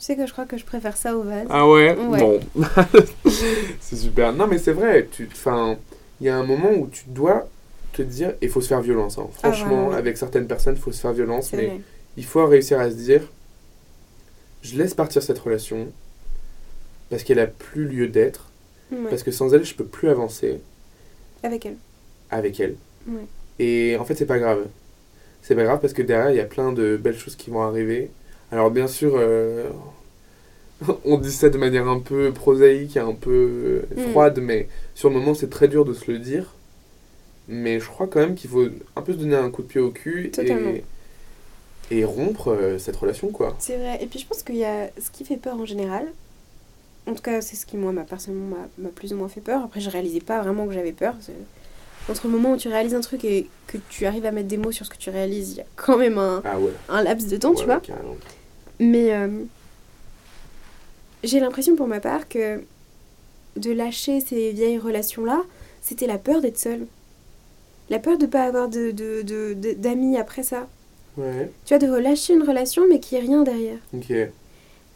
Tu 0.00 0.06
sais 0.06 0.16
que 0.16 0.26
je 0.26 0.32
crois 0.32 0.46
que 0.46 0.56
je 0.56 0.64
préfère 0.64 0.96
ça 0.96 1.14
au 1.14 1.22
vase. 1.22 1.46
Ah 1.50 1.68
ouais, 1.68 1.94
Bon. 1.94 2.40
c'est 3.80 3.96
super. 3.96 4.32
Non, 4.32 4.46
mais 4.46 4.56
c'est 4.56 4.72
vrai. 4.72 5.06
Il 6.20 6.26
y 6.26 6.30
a 6.30 6.38
un 6.38 6.42
moment 6.42 6.70
où 6.72 6.86
tu 6.86 7.04
dois 7.08 7.46
te 7.92 8.00
dire, 8.00 8.32
il 8.40 8.48
faut 8.48 8.62
se 8.62 8.68
faire 8.68 8.80
violence. 8.80 9.18
Hein. 9.18 9.26
Ah, 9.42 9.52
Franchement, 9.52 9.90
avec 9.90 10.16
certaines 10.16 10.46
personnes, 10.46 10.76
il 10.76 10.80
faut 10.80 10.90
se 10.90 11.02
faire 11.02 11.12
violence. 11.12 11.52
Mais 11.52 11.82
il 12.16 12.24
faut 12.24 12.46
réussir 12.46 12.80
à 12.80 12.88
se 12.90 12.94
dire, 12.94 13.20
je 14.62 14.78
laisse 14.78 14.94
partir 14.94 15.22
cette 15.22 15.38
relation 15.38 15.88
parce 17.10 17.22
qu'elle 17.22 17.38
a 17.38 17.46
plus 17.46 17.84
lieu 17.84 18.08
d'être. 18.08 18.46
Parce 19.10 19.22
que 19.22 19.30
sans 19.30 19.52
elle, 19.52 19.64
je 19.64 19.74
peux 19.74 19.84
plus 19.84 20.08
avancer. 20.08 20.62
Avec 21.42 21.66
elle. 21.66 21.76
Avec 22.30 22.58
elle. 22.58 22.76
Et 23.58 23.98
en 24.00 24.06
fait, 24.06 24.14
c'est 24.14 24.24
pas 24.24 24.38
grave. 24.38 24.66
C'est 25.42 25.54
pas 25.54 25.64
grave 25.64 25.80
parce 25.80 25.92
que 25.92 26.00
derrière, 26.00 26.30
il 26.30 26.36
y 26.36 26.40
a 26.40 26.44
plein 26.46 26.72
de 26.72 26.96
belles 26.96 27.18
choses 27.18 27.36
qui 27.36 27.50
vont 27.50 27.60
arriver. 27.60 28.10
Alors, 28.52 28.70
bien 28.70 28.86
sûr, 28.86 29.12
euh, 29.16 29.68
on 31.04 31.18
dit 31.18 31.32
ça 31.32 31.48
de 31.48 31.58
manière 31.58 31.88
un 31.88 32.00
peu 32.00 32.32
prosaïque, 32.32 32.96
un 32.96 33.14
peu 33.14 33.82
mm. 33.96 34.10
froide, 34.10 34.40
mais 34.42 34.68
sur 34.94 35.08
le 35.08 35.16
moment, 35.16 35.34
c'est 35.34 35.50
très 35.50 35.68
dur 35.68 35.84
de 35.84 35.94
se 35.94 36.10
le 36.10 36.18
dire. 36.18 36.54
Mais 37.48 37.80
je 37.80 37.88
crois 37.88 38.06
quand 38.06 38.20
même 38.20 38.34
qu'il 38.34 38.48
faut 38.48 38.66
un 38.94 39.02
peu 39.02 39.12
se 39.12 39.18
donner 39.18 39.36
un 39.36 39.50
coup 39.50 39.62
de 39.62 39.66
pied 39.66 39.80
au 39.80 39.90
cul 39.90 40.30
et, 40.38 40.84
et 41.90 42.04
rompre 42.04 42.48
euh, 42.48 42.78
cette 42.78 42.96
relation, 42.96 43.28
quoi. 43.28 43.56
C'est 43.58 43.76
vrai. 43.76 43.98
Et 44.02 44.06
puis, 44.06 44.18
je 44.18 44.26
pense 44.26 44.42
qu'il 44.42 44.56
y 44.56 44.64
a 44.64 44.88
ce 45.00 45.10
qui 45.10 45.24
fait 45.24 45.36
peur 45.36 45.56
en 45.56 45.64
général. 45.64 46.06
En 47.06 47.14
tout 47.14 47.22
cas, 47.22 47.40
c'est 47.40 47.56
ce 47.56 47.66
qui, 47.66 47.76
moi, 47.76 47.92
m'a 47.92 48.02
personnellement 48.02 48.56
m'a 48.78 48.90
plus 48.90 49.12
ou 49.12 49.16
moins 49.16 49.28
fait 49.28 49.40
peur. 49.40 49.64
Après, 49.64 49.80
je 49.80 49.90
réalisais 49.90 50.20
pas 50.20 50.40
vraiment 50.42 50.66
que 50.66 50.72
j'avais 50.72 50.92
peur 50.92 51.14
entre 52.10 52.26
le 52.26 52.32
moment 52.32 52.52
où 52.52 52.56
tu 52.56 52.68
réalises 52.68 52.94
un 52.94 53.00
truc 53.00 53.24
et 53.24 53.48
que 53.66 53.78
tu 53.88 54.06
arrives 54.06 54.26
à 54.26 54.32
mettre 54.32 54.48
des 54.48 54.56
mots 54.56 54.72
sur 54.72 54.84
ce 54.84 54.90
que 54.90 54.96
tu 54.96 55.10
réalises, 55.10 55.52
il 55.52 55.56
y 55.58 55.60
a 55.60 55.66
quand 55.76 55.96
même 55.96 56.18
un, 56.18 56.42
ah 56.44 56.56
un 56.88 57.02
laps 57.02 57.30
de 57.30 57.36
temps, 57.36 57.54
tu 57.54 57.64
vois. 57.64 57.80
Mais 58.80 59.12
euh, 59.14 59.28
j'ai 61.22 61.38
l'impression 61.38 61.76
pour 61.76 61.86
ma 61.86 62.00
part 62.00 62.28
que 62.28 62.62
de 63.56 63.70
lâcher 63.70 64.20
ces 64.20 64.50
vieilles 64.52 64.78
relations-là, 64.78 65.42
c'était 65.82 66.06
la 66.06 66.18
peur 66.18 66.40
d'être 66.40 66.58
seule. 66.58 66.86
La 67.88 67.98
peur 67.98 68.18
de 68.18 68.26
ne 68.26 68.30
pas 68.30 68.44
avoir 68.44 68.68
d'amis 68.68 68.92
de, 68.92 69.22
de, 69.22 70.16
après 70.18 70.42
ça. 70.42 70.68
Ouais. 71.16 71.50
Tu 71.66 71.74
vois, 71.74 71.86
de 71.86 71.92
relâcher 71.92 72.34
une 72.34 72.42
relation 72.42 72.88
mais 72.88 72.98
qu'il 72.98 73.18
n'y 73.18 73.24
ait 73.24 73.28
rien 73.28 73.42
derrière. 73.42 73.78
Ok. 73.94 74.12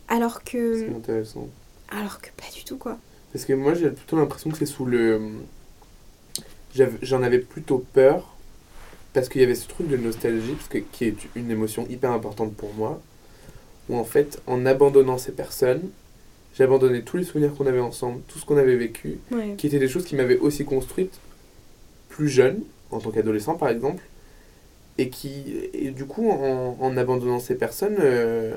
Alors 0.08 0.42
que. 0.42 0.86
C'est 0.88 0.96
intéressant. 0.96 1.48
Alors 1.90 2.20
que 2.20 2.28
pas 2.36 2.50
du 2.52 2.64
tout, 2.64 2.78
quoi. 2.78 2.98
Parce 3.32 3.44
que 3.44 3.52
moi, 3.52 3.74
j'ai 3.74 3.90
plutôt 3.90 4.16
l'impression 4.16 4.50
que 4.50 4.58
c'est 4.58 4.66
sous 4.66 4.86
le 4.86 5.20
j'en 7.02 7.22
avais 7.22 7.38
plutôt 7.38 7.84
peur 7.92 8.34
parce 9.12 9.28
qu'il 9.28 9.40
y 9.40 9.44
avait 9.44 9.54
ce 9.54 9.68
truc 9.68 9.86
de 9.88 9.96
nostalgie, 9.96 10.54
parce 10.54 10.68
que, 10.68 10.78
qui 10.78 11.04
est 11.04 11.16
une 11.36 11.50
émotion 11.50 11.86
hyper 11.88 12.10
importante 12.10 12.52
pour 12.54 12.74
moi, 12.74 13.00
où 13.88 13.96
en 13.96 14.04
fait, 14.04 14.40
en 14.46 14.66
abandonnant 14.66 15.18
ces 15.18 15.32
personnes, 15.32 15.82
j'abandonnais 16.56 17.02
tous 17.02 17.16
les 17.16 17.24
souvenirs 17.24 17.54
qu'on 17.54 17.66
avait 17.66 17.80
ensemble, 17.80 18.20
tout 18.28 18.38
ce 18.38 18.44
qu'on 18.46 18.56
avait 18.56 18.76
vécu, 18.76 19.18
qui 19.56 19.66
étaient 19.66 19.78
des 19.78 19.88
choses 19.88 20.04
qui 20.04 20.14
m'avaient 20.16 20.38
aussi 20.38 20.64
construite 20.64 21.12
plus 22.08 22.28
jeune, 22.28 22.60
en 22.90 23.00
tant 23.00 23.10
qu'adolescent 23.10 23.54
par 23.56 23.68
exemple, 23.68 24.02
et 24.98 25.08
qui, 25.08 25.68
et 25.72 25.90
du 25.90 26.04
coup, 26.04 26.30
en, 26.30 26.76
en 26.80 26.96
abandonnant 26.96 27.40
ces 27.40 27.56
personnes, 27.56 27.96
euh, 27.98 28.56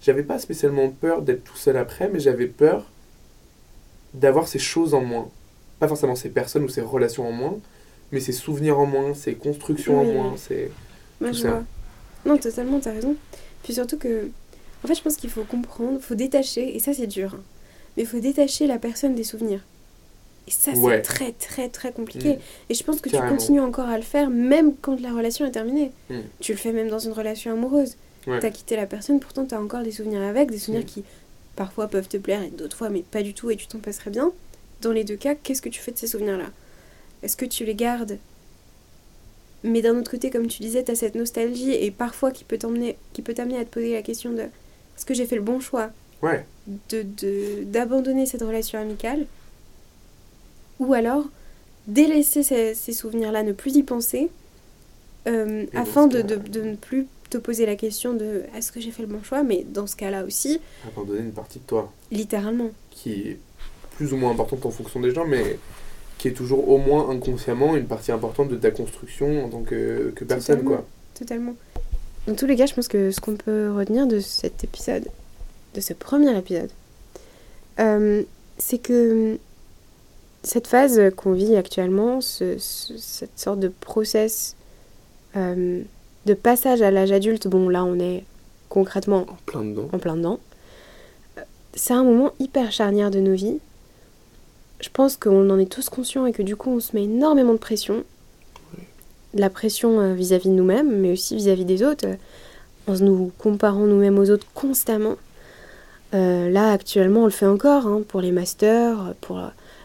j'avais 0.00 0.22
pas 0.22 0.38
spécialement 0.38 0.88
peur 0.88 1.22
d'être 1.22 1.42
tout 1.42 1.56
seul 1.56 1.76
après, 1.76 2.08
mais 2.08 2.20
j'avais 2.20 2.46
peur 2.46 2.90
d'avoir 4.14 4.46
ces 4.46 4.58
choses 4.60 4.94
en 4.94 5.00
moins 5.00 5.28
pas 5.82 5.88
forcément 5.88 6.14
ces 6.14 6.28
personnes 6.28 6.62
ou 6.62 6.68
ces 6.68 6.80
relations 6.80 7.26
en 7.26 7.32
moins, 7.32 7.58
mais 8.12 8.20
ces 8.20 8.30
souvenirs 8.30 8.78
en 8.78 8.86
moins, 8.86 9.14
ces 9.14 9.34
constructions 9.34 9.98
en 10.00 10.04
moins, 10.04 10.34
c'est 10.36 10.70
tout 11.18 11.34
ça. 11.34 11.64
Non, 12.24 12.38
totalement, 12.38 12.78
t'as 12.78 12.92
raison. 12.92 13.16
Puis 13.64 13.74
surtout 13.74 13.98
que, 13.98 14.28
en 14.84 14.88
fait, 14.88 14.94
je 14.94 15.02
pense 15.02 15.16
qu'il 15.16 15.30
faut 15.30 15.44
comprendre, 15.44 16.00
faut 16.00 16.14
détacher, 16.14 16.74
et 16.74 16.80
ça 16.80 16.92
c'est 16.92 17.06
dur, 17.06 17.34
hein, 17.34 17.42
mais 17.96 18.02
il 18.04 18.08
faut 18.08 18.20
détacher 18.20 18.66
la 18.66 18.78
personne 18.78 19.14
des 19.14 19.24
souvenirs. 19.24 19.60
Et 20.48 20.50
ça, 20.50 20.72
c'est 20.74 21.02
très, 21.02 21.30
très, 21.30 21.68
très 21.68 21.92
compliqué. 21.92 22.34
Mm. 22.34 22.38
Et 22.70 22.74
je 22.74 22.82
pense 22.82 23.00
que 23.00 23.08
tu 23.08 23.16
continues 23.16 23.60
encore 23.60 23.88
à 23.88 23.96
le 23.96 24.02
faire, 24.02 24.28
même 24.28 24.74
quand 24.74 25.00
la 25.00 25.12
relation 25.12 25.46
est 25.46 25.52
terminée. 25.52 25.92
Mm. 26.10 26.18
Tu 26.40 26.50
le 26.50 26.58
fais 26.58 26.72
même 26.72 26.88
dans 26.88 26.98
une 26.98 27.12
relation 27.12 27.52
amoureuse. 27.52 27.94
Ouais. 28.26 28.40
T'as 28.40 28.50
quitté 28.50 28.74
la 28.74 28.86
personne, 28.86 29.20
pourtant 29.20 29.44
t'as 29.44 29.60
encore 29.60 29.84
des 29.84 29.92
souvenirs 29.92 30.22
avec, 30.22 30.50
des 30.50 30.58
souvenirs 30.58 30.82
mm. 30.82 30.86
qui 30.86 31.04
parfois 31.54 31.86
peuvent 31.86 32.08
te 32.08 32.16
plaire 32.16 32.42
et 32.42 32.48
d'autres 32.50 32.76
fois, 32.76 32.88
mais 32.88 33.02
pas 33.02 33.22
du 33.22 33.34
tout, 33.34 33.50
et 33.50 33.56
tu 33.56 33.68
t'en 33.68 33.78
passerais 33.78 34.10
bien 34.10 34.32
dans 34.82 34.92
les 34.92 35.04
deux 35.04 35.16
cas, 35.16 35.34
qu'est-ce 35.34 35.62
que 35.62 35.68
tu 35.68 35.80
fais 35.80 35.92
de 35.92 35.98
ces 35.98 36.08
souvenirs-là? 36.08 36.50
Est-ce 37.22 37.36
que 37.36 37.44
tu 37.44 37.64
les 37.64 37.74
gardes? 37.74 38.18
Mais 39.62 39.80
d'un 39.80 39.96
autre 39.96 40.10
côté, 40.10 40.28
comme 40.28 40.48
tu 40.48 40.60
disais, 40.60 40.82
tu 40.82 40.90
as 40.90 40.96
cette 40.96 41.14
nostalgie 41.14 41.72
et 41.72 41.90
parfois 41.92 42.32
qui 42.32 42.42
peut 42.42 42.58
t'emmener, 42.58 42.98
qui 43.12 43.22
peut 43.22 43.32
t'amener 43.32 43.58
à 43.58 43.64
te 43.64 43.70
poser 43.70 43.92
la 43.92 44.02
question 44.02 44.32
de 44.32 44.42
est-ce 45.02 45.06
que 45.08 45.14
j'ai 45.14 45.26
fait 45.26 45.34
le 45.34 45.42
bon 45.42 45.58
choix 45.58 45.90
ouais. 46.22 46.46
de, 46.90 47.64
d'abandonner 47.64 48.24
cette 48.24 48.42
relation 48.42 48.78
amicale 48.78 49.26
Ou 50.78 50.94
alors 50.94 51.24
délaisser 51.88 52.44
ces, 52.44 52.92
souvenirs-là, 52.92 53.42
ne 53.42 53.50
plus 53.50 53.74
y 53.74 53.82
penser, 53.82 54.30
euh, 55.26 55.66
afin 55.74 56.06
de, 56.06 56.22
de, 56.22 56.62
ne 56.62 56.76
plus 56.76 57.08
te 57.30 57.36
poser 57.36 57.66
la 57.66 57.74
question 57.74 58.14
de 58.14 58.44
est-ce 58.56 58.70
que 58.70 58.78
j'ai 58.78 58.92
fait 58.92 59.02
le 59.02 59.08
bon 59.08 59.24
choix? 59.24 59.42
Mais 59.42 59.66
dans 59.68 59.88
ce 59.88 59.96
cas-là 59.96 60.24
aussi... 60.24 60.60
Abandonner 60.86 61.18
une 61.18 61.32
partie 61.32 61.58
de 61.58 61.64
toi. 61.64 61.92
Littéralement. 62.12 62.70
Qui 62.92 63.38
plus 63.96 64.12
ou 64.12 64.16
moins 64.16 64.30
importante 64.30 64.64
en 64.66 64.70
fonction 64.70 65.00
des 65.00 65.12
gens, 65.12 65.26
mais 65.26 65.58
qui 66.18 66.28
est 66.28 66.32
toujours 66.32 66.68
au 66.68 66.78
moins 66.78 67.10
inconsciemment 67.10 67.74
une 67.74 67.86
partie 67.86 68.12
importante 68.12 68.50
de 68.50 68.56
ta 68.56 68.70
construction 68.70 69.46
en 69.46 69.48
tant 69.48 69.62
que, 69.62 70.12
que 70.14 70.22
personne. 70.22 70.58
Totalement. 70.58 70.76
Quoi. 70.76 70.86
Totalement. 71.12 71.54
Dans 72.26 72.34
tous 72.34 72.46
les 72.46 72.56
cas, 72.56 72.66
je 72.66 72.74
pense 72.74 72.88
que 72.88 73.10
ce 73.10 73.20
qu'on 73.20 73.36
peut 73.36 73.72
retenir 73.72 74.06
de 74.06 74.20
cet 74.20 74.64
épisode, 74.64 75.08
de 75.74 75.80
ce 75.80 75.92
premier 75.92 76.36
épisode, 76.36 76.70
euh, 77.80 78.22
c'est 78.58 78.78
que 78.78 79.38
cette 80.42 80.66
phase 80.66 81.00
qu'on 81.16 81.32
vit 81.32 81.56
actuellement, 81.56 82.20
ce, 82.20 82.58
cette 82.58 83.38
sorte 83.38 83.60
de 83.60 83.68
process 83.68 84.56
euh, 85.36 85.82
de 86.26 86.34
passage 86.34 86.82
à 86.82 86.90
l'âge 86.90 87.12
adulte, 87.12 87.48
bon 87.48 87.68
là 87.68 87.84
on 87.84 87.98
est 87.98 88.24
concrètement 88.68 89.26
en 89.28 89.36
plein 89.46 89.64
dedans, 89.64 89.88
en 89.92 89.98
plein 89.98 90.16
dedans 90.16 90.38
c'est 91.74 91.94
un 91.94 92.04
moment 92.04 92.32
hyper 92.38 92.70
charnière 92.70 93.10
de 93.10 93.20
nos 93.20 93.34
vies 93.34 93.58
je 94.82 94.88
pense 94.92 95.16
qu'on 95.16 95.48
en 95.48 95.58
est 95.58 95.70
tous 95.70 95.88
conscients 95.88 96.26
et 96.26 96.32
que 96.32 96.42
du 96.42 96.56
coup 96.56 96.70
on 96.70 96.80
se 96.80 96.94
met 96.94 97.04
énormément 97.04 97.52
de 97.52 97.58
pression. 97.58 98.04
La 99.34 99.50
pression 99.50 100.00
euh, 100.00 100.14
vis-à-vis 100.14 100.48
de 100.48 100.54
nous-mêmes, 100.54 101.00
mais 101.00 101.12
aussi 101.12 101.36
vis-à-vis 101.36 101.64
des 101.64 101.82
autres, 101.82 102.06
euh, 102.06 102.16
en 102.86 102.94
nous 102.98 103.32
comparant 103.38 103.86
nous-mêmes 103.86 104.18
aux 104.18 104.30
autres 104.30 104.46
constamment. 104.54 105.16
Euh, 106.14 106.50
là, 106.50 106.72
actuellement, 106.72 107.22
on 107.22 107.24
le 107.24 107.30
fait 107.30 107.46
encore 107.46 107.86
hein, 107.86 108.02
pour 108.06 108.20
les 108.20 108.32
masters, 108.32 109.14
pour 109.20 109.40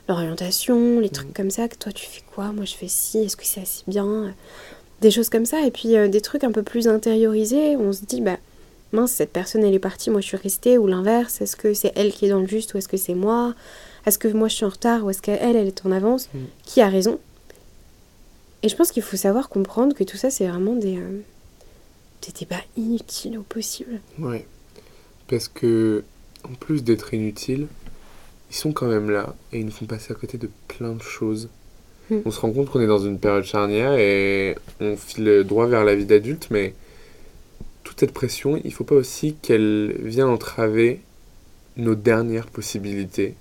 l'orientation, 0.09 0.99
les 0.99 1.09
trucs 1.09 1.33
comme 1.33 1.51
ça. 1.51 1.67
Que 1.67 1.77
toi, 1.77 1.91
tu 1.91 2.05
fais 2.05 2.23
quoi? 2.33 2.51
Moi, 2.51 2.65
je 2.65 2.75
fais 2.75 2.89
ci. 2.89 3.19
Est-ce 3.19 3.37
que 3.37 3.45
c'est 3.45 3.61
assez 3.61 3.83
bien? 3.87 4.33
Des 4.99 5.11
choses 5.11 5.29
comme 5.29 5.45
ça. 5.45 5.65
Et 5.65 5.71
puis, 5.71 5.95
des 6.09 6.21
trucs 6.21 6.43
un 6.43 6.51
peu 6.51 6.63
plus 6.63 6.89
intériorisés. 6.89 7.77
On 7.77 7.93
se 7.93 8.03
dit, 8.03 8.19
bah, 8.19 8.37
mince, 8.91 9.11
cette 9.11 9.31
personne, 9.31 9.63
elle 9.63 9.73
est 9.73 9.79
partie, 9.79 10.09
moi, 10.09 10.19
je 10.19 10.27
suis 10.27 10.37
restée. 10.37 10.77
Ou 10.77 10.87
l'inverse. 10.87 11.39
Est-ce 11.39 11.55
que 11.55 11.73
c'est 11.73 11.93
elle 11.95 12.11
qui 12.11 12.25
est 12.25 12.29
dans 12.29 12.39
le 12.39 12.47
juste 12.47 12.73
ou 12.73 12.77
est-ce 12.77 12.89
que 12.89 12.97
c'est 12.97 13.15
moi? 13.15 13.53
Est-ce 14.07 14.17
que 14.17 14.29
moi 14.29 14.47
je 14.47 14.55
suis 14.55 14.65
en 14.65 14.69
retard 14.69 15.03
ou 15.03 15.09
est-ce 15.09 15.21
qu'elle, 15.21 15.57
elle 15.57 15.67
est 15.67 15.85
en 15.85 15.91
avance? 15.91 16.29
Mm. 16.33 16.39
Qui 16.63 16.81
a 16.81 16.87
raison? 16.87 17.19
Et 18.63 18.69
je 18.69 18.75
pense 18.75 18.91
qu'il 18.91 19.03
faut 19.03 19.17
savoir 19.17 19.49
comprendre 19.49 19.95
que 19.95 20.03
tout 20.03 20.17
ça, 20.17 20.29
c'est 20.29 20.47
vraiment 20.47 20.75
des, 20.75 20.97
euh, 20.97 21.21
des 22.25 22.31
débats 22.39 22.63
inutiles 22.75 23.37
au 23.37 23.43
possible. 23.43 23.99
Ouais. 24.19 24.45
Parce 25.27 25.47
que, 25.47 26.03
en 26.43 26.53
plus 26.55 26.83
d'être 26.83 27.13
inutiles, 27.13 27.67
ils 28.49 28.55
sont 28.55 28.71
quand 28.71 28.87
même 28.87 29.09
là 29.09 29.35
et 29.51 29.59
ils 29.59 29.65
nous 29.65 29.71
font 29.71 29.85
passer 29.85 30.11
à 30.11 30.15
côté 30.15 30.37
de 30.37 30.49
plein 30.67 30.93
de 30.93 31.01
choses. 31.01 31.49
Mm. 32.09 32.17
On 32.25 32.31
se 32.31 32.39
rend 32.39 32.51
compte 32.51 32.69
qu'on 32.69 32.79
est 32.79 32.87
dans 32.87 32.99
une 32.99 33.19
période 33.19 33.43
charnière 33.43 33.93
et 33.93 34.55
on 34.79 34.95
file 34.95 35.43
droit 35.45 35.67
vers 35.67 35.83
la 35.83 35.95
vie 35.95 36.05
d'adulte, 36.05 36.47
mais 36.49 36.73
toute 37.83 37.99
cette 37.99 38.13
pression, 38.13 38.57
il 38.57 38.67
ne 38.67 38.71
faut 38.71 38.83
pas 38.83 38.95
aussi 38.95 39.35
qu'elle 39.41 39.95
vienne 40.01 40.27
entraver 40.27 41.01
nos 41.75 41.95
dernières 41.95 42.47
possibilités 42.47 43.35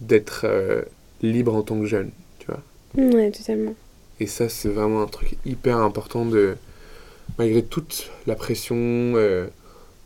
d'être 0.00 0.42
euh, 0.44 0.82
libre 1.22 1.54
en 1.54 1.62
tant 1.62 1.78
que 1.78 1.86
jeune, 1.86 2.10
tu 2.38 2.46
vois. 2.46 2.62
Ouais, 2.96 3.30
totalement. 3.30 3.74
Et 4.20 4.26
ça, 4.26 4.48
c'est 4.48 4.68
vraiment 4.68 5.02
un 5.02 5.06
truc 5.06 5.36
hyper 5.44 5.78
important 5.78 6.24
de, 6.24 6.56
malgré 7.38 7.62
toute 7.62 8.10
la 8.26 8.34
pression 8.34 8.76
euh, 8.76 9.46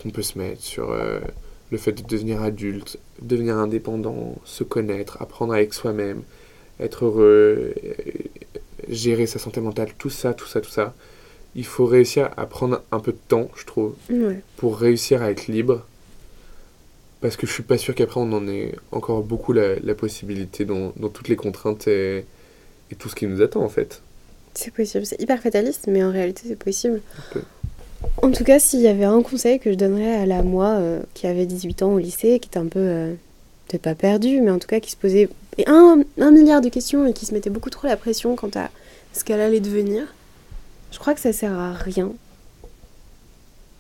qu'on 0.01 0.11
peut 0.11 0.23
se 0.23 0.39
mettre 0.39 0.63
sur 0.63 0.93
euh, 0.93 1.21
le 1.71 1.79
fait 1.79 1.93
de 1.93 2.03
devenir 2.03 2.43
adulte, 2.43 2.99
devenir 3.21 3.57
indépendant, 3.57 4.37
se 4.45 4.65
connaître, 4.65 5.21
apprendre 5.21 5.53
avec 5.53 5.75
soi-même, 5.75 6.23
être 6.81 7.05
heureux, 7.05 7.75
gérer 8.89 9.27
sa 9.27 9.39
santé 9.39 9.61
mentale, 9.61 9.89
tout 9.99 10.11
ça, 10.11 10.33
tout 10.33 10.47
ça, 10.47 10.61
tout 10.61 10.71
ça. 10.71 10.95
Il 11.57 11.67
faut 11.67 11.87
réussir 11.87 12.31
à 12.37 12.47
prendre 12.47 12.83
un 12.91 13.01
peu 13.01 13.13
de 13.13 13.19
temps, 13.29 13.49
je 13.57 13.65
trouve, 13.65 13.95
pour 14.57 14.79
réussir 14.79 15.23
à 15.23 15.31
être 15.31 15.47
libre 15.47 15.85
parce 17.25 17.39
que 17.39 17.47
je 17.47 17.53
suis 17.53 17.63
pas 17.63 17.79
sûr 17.79 17.95
qu'après 17.95 18.21
on 18.21 18.31
en 18.35 18.47
ait 18.49 18.75
encore 18.93 19.23
beaucoup 19.23 19.55
la, 19.55 19.95
possibilité 19.95 20.67
dans, 20.67 20.91
toutes 21.09 21.29
les 21.29 21.37
contraintes 21.37 21.89
et, 21.89 22.27
tout 22.99 23.09
ce 23.09 23.15
qui 23.15 23.27
nous 23.27 23.41
attend 23.41 23.63
en 23.63 23.71
fait. 23.71 24.03
C'est 24.55 24.73
possible, 24.73 25.05
c'est 25.05 25.21
hyper 25.21 25.41
fataliste, 25.41 25.87
mais 25.89 26.05
en 26.05 26.11
réalité 26.11 26.43
c'est 26.47 26.57
possible. 26.57 27.01
En 28.23 28.31
tout 28.31 28.45
cas, 28.45 28.59
s'il 28.59 28.81
y 28.81 28.89
avait 28.89 29.05
un 29.05 29.23
conseil 29.23 29.59
que 29.59 29.71
je 29.73 29.77
donnerais 29.77 30.15
à 30.15 30.27
la 30.27 30.43
moi 30.43 30.69
euh, 30.69 31.03
qui 31.15 31.27
avait 31.27 31.47
18 31.47 31.83
ans 31.83 31.95
au 31.95 31.99
lycée, 31.99 32.39
qui 32.39 32.49
était 32.49 32.59
un 32.59 32.67
peu, 32.67 32.79
euh, 32.81 33.15
peut-être 33.67 33.83
pas 33.83 33.95
perdue, 33.95 34.41
mais 34.41 34.51
en 34.51 34.59
tout 34.59 34.69
cas 34.69 34.81
qui 34.81 34.91
se 34.91 34.97
posait 34.97 35.29
un, 35.67 36.03
un, 36.21 36.31
milliard 36.31 36.61
de 36.61 36.69
questions 36.69 37.07
et 37.07 37.13
qui 37.13 37.27
se 37.27 37.35
mettait 37.35 37.51
beaucoup 37.51 37.71
trop 37.71 37.87
la 37.87 37.97
pression 37.97 38.37
quant 38.37 38.51
à 38.55 38.71
ce 39.13 39.25
qu'elle 39.25 39.41
allait 39.41 39.61
devenir, 39.61 40.15
je 40.93 40.99
crois 40.99 41.15
que 41.15 41.21
ça 41.21 41.33
sert 41.33 41.53
à 41.53 41.73
rien. 41.73 42.13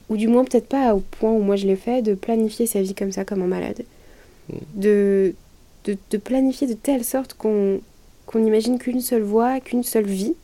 Ou 0.08 0.16
du 0.16 0.28
moins 0.28 0.44
peut-être 0.44 0.68
pas 0.68 0.94
au 0.94 1.00
point 1.00 1.30
où 1.30 1.40
moi 1.40 1.56
je 1.56 1.66
l'ai 1.66 1.76
fait, 1.76 2.02
de 2.02 2.14
planifier 2.14 2.66
sa 2.66 2.82
vie 2.82 2.94
comme 2.94 3.12
ça, 3.12 3.24
comme 3.24 3.42
un 3.42 3.46
malade. 3.46 3.84
Mm. 4.48 4.56
De, 4.74 5.34
de, 5.84 5.96
de, 6.10 6.18
planifier 6.18 6.66
de 6.66 6.74
telle 6.74 7.04
sorte 7.04 7.34
qu'on 7.34 7.80
qu'on 8.26 8.38
n'imagine 8.38 8.78
qu'une 8.78 9.00
seule 9.00 9.22
voie, 9.22 9.60
qu'une 9.60 9.82
seule 9.82 10.06
vie 10.06 10.34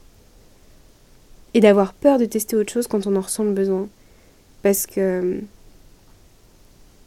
et 1.55 1.61
d'avoir 1.61 1.93
peur 1.93 2.19
de 2.19 2.25
tester 2.25 2.57
autre 2.57 2.73
chose 2.73 2.87
quand 2.87 3.07
on 3.07 3.17
en 3.17 3.21
ressent 3.21 3.45
le 3.45 3.53
besoin. 3.53 3.89
Parce 4.63 4.87
que 4.87 5.41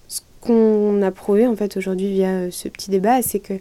ce 0.07 0.21
qu'on 0.41 1.01
a 1.01 1.11
prouvé 1.11 1.47
en 1.47 1.55
fait 1.55 1.77
aujourd'hui 1.77 2.11
via 2.11 2.51
ce 2.51 2.67
petit 2.67 2.89
débat, 2.89 3.21
c'est 3.21 3.39
que 3.39 3.53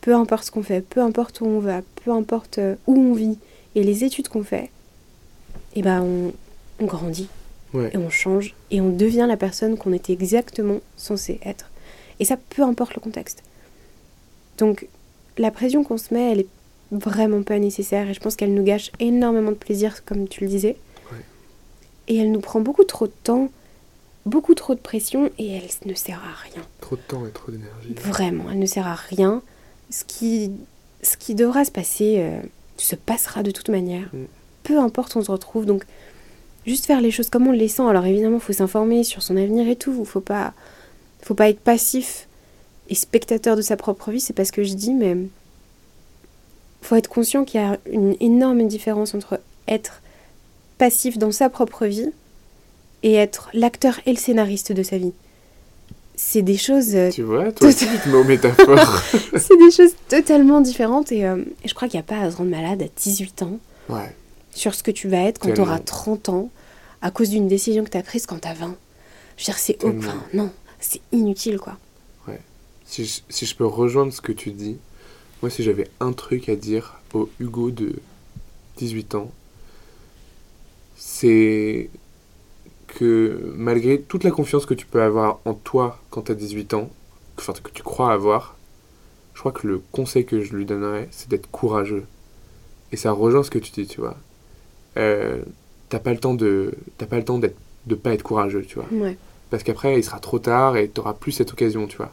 peu 0.00 0.14
importe 0.14 0.44
ce 0.44 0.50
qu'on 0.50 0.62
fait, 0.62 0.80
peu 0.80 1.00
importe 1.00 1.40
où 1.40 1.46
on 1.46 1.58
va, 1.58 1.82
peu 2.04 2.12
importe 2.12 2.58
euh, 2.58 2.76
où 2.86 2.96
on 2.96 3.14
vit 3.14 3.38
et 3.74 3.82
les 3.82 4.04
études 4.04 4.28
qu'on 4.28 4.44
fait, 4.44 4.70
et 5.74 5.80
eh 5.80 5.82
ben 5.82 6.02
on, 6.02 6.84
grandit 6.84 7.28
et 7.74 7.96
on 7.96 8.08
change 8.08 8.54
et 8.70 8.80
on 8.80 8.90
devient 8.90 9.26
la 9.28 9.36
personne 9.36 9.76
qu'on 9.76 9.92
était 9.92 10.12
exactement 10.12 10.80
censé 10.96 11.38
être. 11.44 11.70
Et 12.20 12.24
ça, 12.24 12.36
peu 12.36 12.62
importe 12.62 12.94
le 12.94 13.00
contexte. 13.00 13.42
Donc 14.56 14.88
la 15.36 15.50
pression 15.50 15.84
qu'on 15.84 15.98
se 15.98 16.12
met, 16.14 16.32
elle 16.32 16.40
est 16.40 16.48
vraiment 16.90 17.42
pas 17.42 17.58
nécessaire 17.58 18.08
et 18.08 18.14
je 18.14 18.20
pense 18.20 18.36
qu'elle 18.36 18.54
nous 18.54 18.62
gâche 18.62 18.90
énormément 19.00 19.50
de 19.50 19.56
plaisir, 19.56 20.04
comme 20.04 20.28
tu 20.28 20.44
le 20.44 20.50
disais. 20.50 20.76
Et 22.08 22.16
elle 22.16 22.32
nous 22.32 22.40
prend 22.40 22.60
beaucoup 22.60 22.84
trop 22.84 23.06
de 23.06 23.12
temps, 23.22 23.50
beaucoup 24.24 24.54
trop 24.54 24.74
de 24.74 24.80
pression 24.80 25.30
et 25.38 25.56
elle 25.56 25.68
ne 25.84 25.94
sert 25.94 26.18
à 26.18 26.42
rien. 26.42 26.62
Trop 26.80 26.96
de 26.96 27.02
temps 27.02 27.26
et 27.26 27.30
trop 27.30 27.52
d'énergie. 27.52 27.94
Vraiment, 27.96 28.44
elle 28.50 28.58
ne 28.58 28.66
sert 28.66 28.86
à 28.86 28.94
rien. 28.94 29.42
Ce 29.90 30.04
qui, 30.04 30.50
ce 31.02 31.18
qui 31.18 31.34
devra 31.34 31.66
se 31.66 31.70
passer 31.70 32.16
euh, 32.18 32.40
se 32.78 32.96
passera 32.96 33.42
de 33.42 33.50
toute 33.50 33.68
manière. 33.68 34.08
Mm. 34.14 34.24
Peu 34.62 34.78
importe 34.78 35.16
on 35.16 35.22
se 35.22 35.30
retrouve. 35.30 35.66
Donc, 35.66 35.84
juste 36.66 36.86
faire 36.86 37.02
les 37.02 37.10
choses 37.10 37.28
comme 37.28 37.46
on 37.46 37.52
les 37.52 37.68
sent. 37.68 37.86
Alors 37.86 38.06
évidemment, 38.06 38.36
il 38.36 38.42
faut 38.42 38.54
s'informer 38.54 39.04
sur 39.04 39.22
son 39.22 39.36
avenir 39.36 39.68
et 39.68 39.76
tout. 39.76 39.94
Il 39.98 40.06
faut 40.06 40.20
pas, 40.20 40.54
faut 41.22 41.34
pas 41.34 41.50
être 41.50 41.60
passif 41.60 42.26
et 42.88 42.94
spectateur 42.94 43.54
de 43.54 43.62
sa 43.62 43.76
propre 43.76 44.10
vie. 44.10 44.20
C'est 44.20 44.32
pas 44.32 44.46
ce 44.46 44.52
que 44.52 44.64
je 44.64 44.72
dis, 44.72 44.94
mais 44.94 45.14
faut 46.82 46.96
être 46.96 47.08
conscient 47.08 47.44
qu'il 47.44 47.60
y 47.60 47.64
a 47.64 47.78
une 47.90 48.16
énorme 48.20 48.66
différence 48.66 49.14
entre 49.14 49.40
être 49.66 50.00
passif 50.78 51.18
dans 51.18 51.32
sa 51.32 51.48
propre 51.48 51.86
vie 51.86 52.10
et 53.02 53.14
être 53.14 53.50
l'acteur 53.52 54.00
et 54.06 54.12
le 54.12 54.18
scénariste 54.18 54.72
de 54.72 54.82
sa 54.82 54.98
vie. 54.98 55.12
C'est 56.16 56.42
des 56.42 56.56
choses. 56.56 56.94
Euh, 56.96 57.10
tu 57.10 57.22
vois, 57.22 57.52
toi 57.52 57.68
aussi, 57.68 57.86
tu 57.92 57.98
te 57.98 58.08
mets 58.08 58.16
aux 58.16 58.24
métaphores. 58.24 59.02
c'est 59.36 59.56
des 59.56 59.70
choses 59.70 59.94
totalement 60.08 60.60
différentes 60.60 61.12
et, 61.12 61.24
euh, 61.24 61.44
je 61.64 61.74
crois 61.74 61.88
qu'il 61.88 61.98
n'y 61.98 62.04
a 62.04 62.06
pas 62.06 62.20
à 62.20 62.30
se 62.30 62.36
rendre 62.36 62.50
malade 62.50 62.82
à 62.82 62.86
18 62.96 63.42
ans 63.42 63.58
ouais. 63.88 64.14
sur 64.50 64.74
ce 64.74 64.82
que 64.82 64.90
tu 64.90 65.08
vas 65.08 65.22
être 65.22 65.38
quand 65.38 65.52
tu 65.52 65.60
auras 65.60 65.78
30 65.78 66.28
ans 66.28 66.50
à 67.02 67.10
cause 67.10 67.30
d'une 67.30 67.46
décision 67.46 67.84
que 67.84 67.90
tu 67.90 67.98
as 67.98 68.02
prise 68.02 68.26
quand 68.26 68.40
tu 68.40 68.48
as 68.48 68.54
20. 68.54 68.74
Je 69.36 69.42
veux 69.42 69.44
dire, 69.44 69.58
c'est. 69.58 69.84
Enfin, 69.84 70.16
non, 70.34 70.50
c'est 70.80 71.00
inutile 71.12 71.58
quoi. 71.58 71.76
Ouais. 72.26 72.40
Si 72.84 73.04
je, 73.04 73.20
si 73.28 73.46
je 73.46 73.54
peux 73.54 73.66
rejoindre 73.66 74.12
ce 74.12 74.20
que 74.20 74.32
tu 74.32 74.50
dis, 74.50 74.78
moi, 75.42 75.50
si 75.50 75.62
j'avais 75.62 75.88
un 76.00 76.12
truc 76.12 76.48
à 76.48 76.56
dire 76.56 77.00
au 77.14 77.28
Hugo 77.40 77.70
de 77.70 77.94
18 78.76 79.14
ans, 79.14 79.30
c'est 80.96 81.90
que 82.88 83.52
malgré 83.56 84.00
toute 84.00 84.24
la 84.24 84.30
confiance 84.30 84.66
que 84.66 84.74
tu 84.74 84.86
peux 84.86 85.02
avoir 85.02 85.38
en 85.44 85.54
toi 85.54 86.00
quand 86.10 86.22
tu 86.22 86.32
as 86.32 86.34
18 86.34 86.74
ans, 86.74 86.90
enfin, 87.38 87.52
que 87.52 87.70
tu 87.70 87.82
crois 87.82 88.12
avoir, 88.12 88.56
je 89.34 89.40
crois 89.40 89.52
que 89.52 89.68
le 89.68 89.80
conseil 89.92 90.24
que 90.24 90.40
je 90.40 90.56
lui 90.56 90.64
donnerais, 90.64 91.08
c'est 91.12 91.28
d'être 91.28 91.48
courageux. 91.50 92.04
Et 92.90 92.96
ça 92.96 93.12
rejoint 93.12 93.42
ce 93.42 93.50
que 93.50 93.58
tu 93.58 93.70
dis, 93.70 93.86
tu 93.86 94.00
vois. 94.00 94.16
Euh, 94.96 95.42
t'as 95.88 96.00
pas 96.00 96.12
le 96.12 96.18
temps 96.18 96.34
de 96.34 96.74
t'as 96.96 97.06
pas 97.06 97.16
le 97.16 97.24
temps 97.24 97.38
d'être 97.38 97.56
de 97.86 97.94
pas 97.94 98.12
être 98.12 98.22
courageux, 98.22 98.62
tu 98.62 98.74
vois. 98.74 98.88
Parce 99.50 99.62
qu'après, 99.62 99.98
il 99.98 100.04
sera 100.04 100.18
trop 100.18 100.38
tard 100.38 100.76
et 100.76 100.90
tu 100.90 101.00
plus 101.20 101.32
cette 101.32 101.52
occasion, 101.52 101.86
tu 101.86 101.96
vois. 101.96 102.12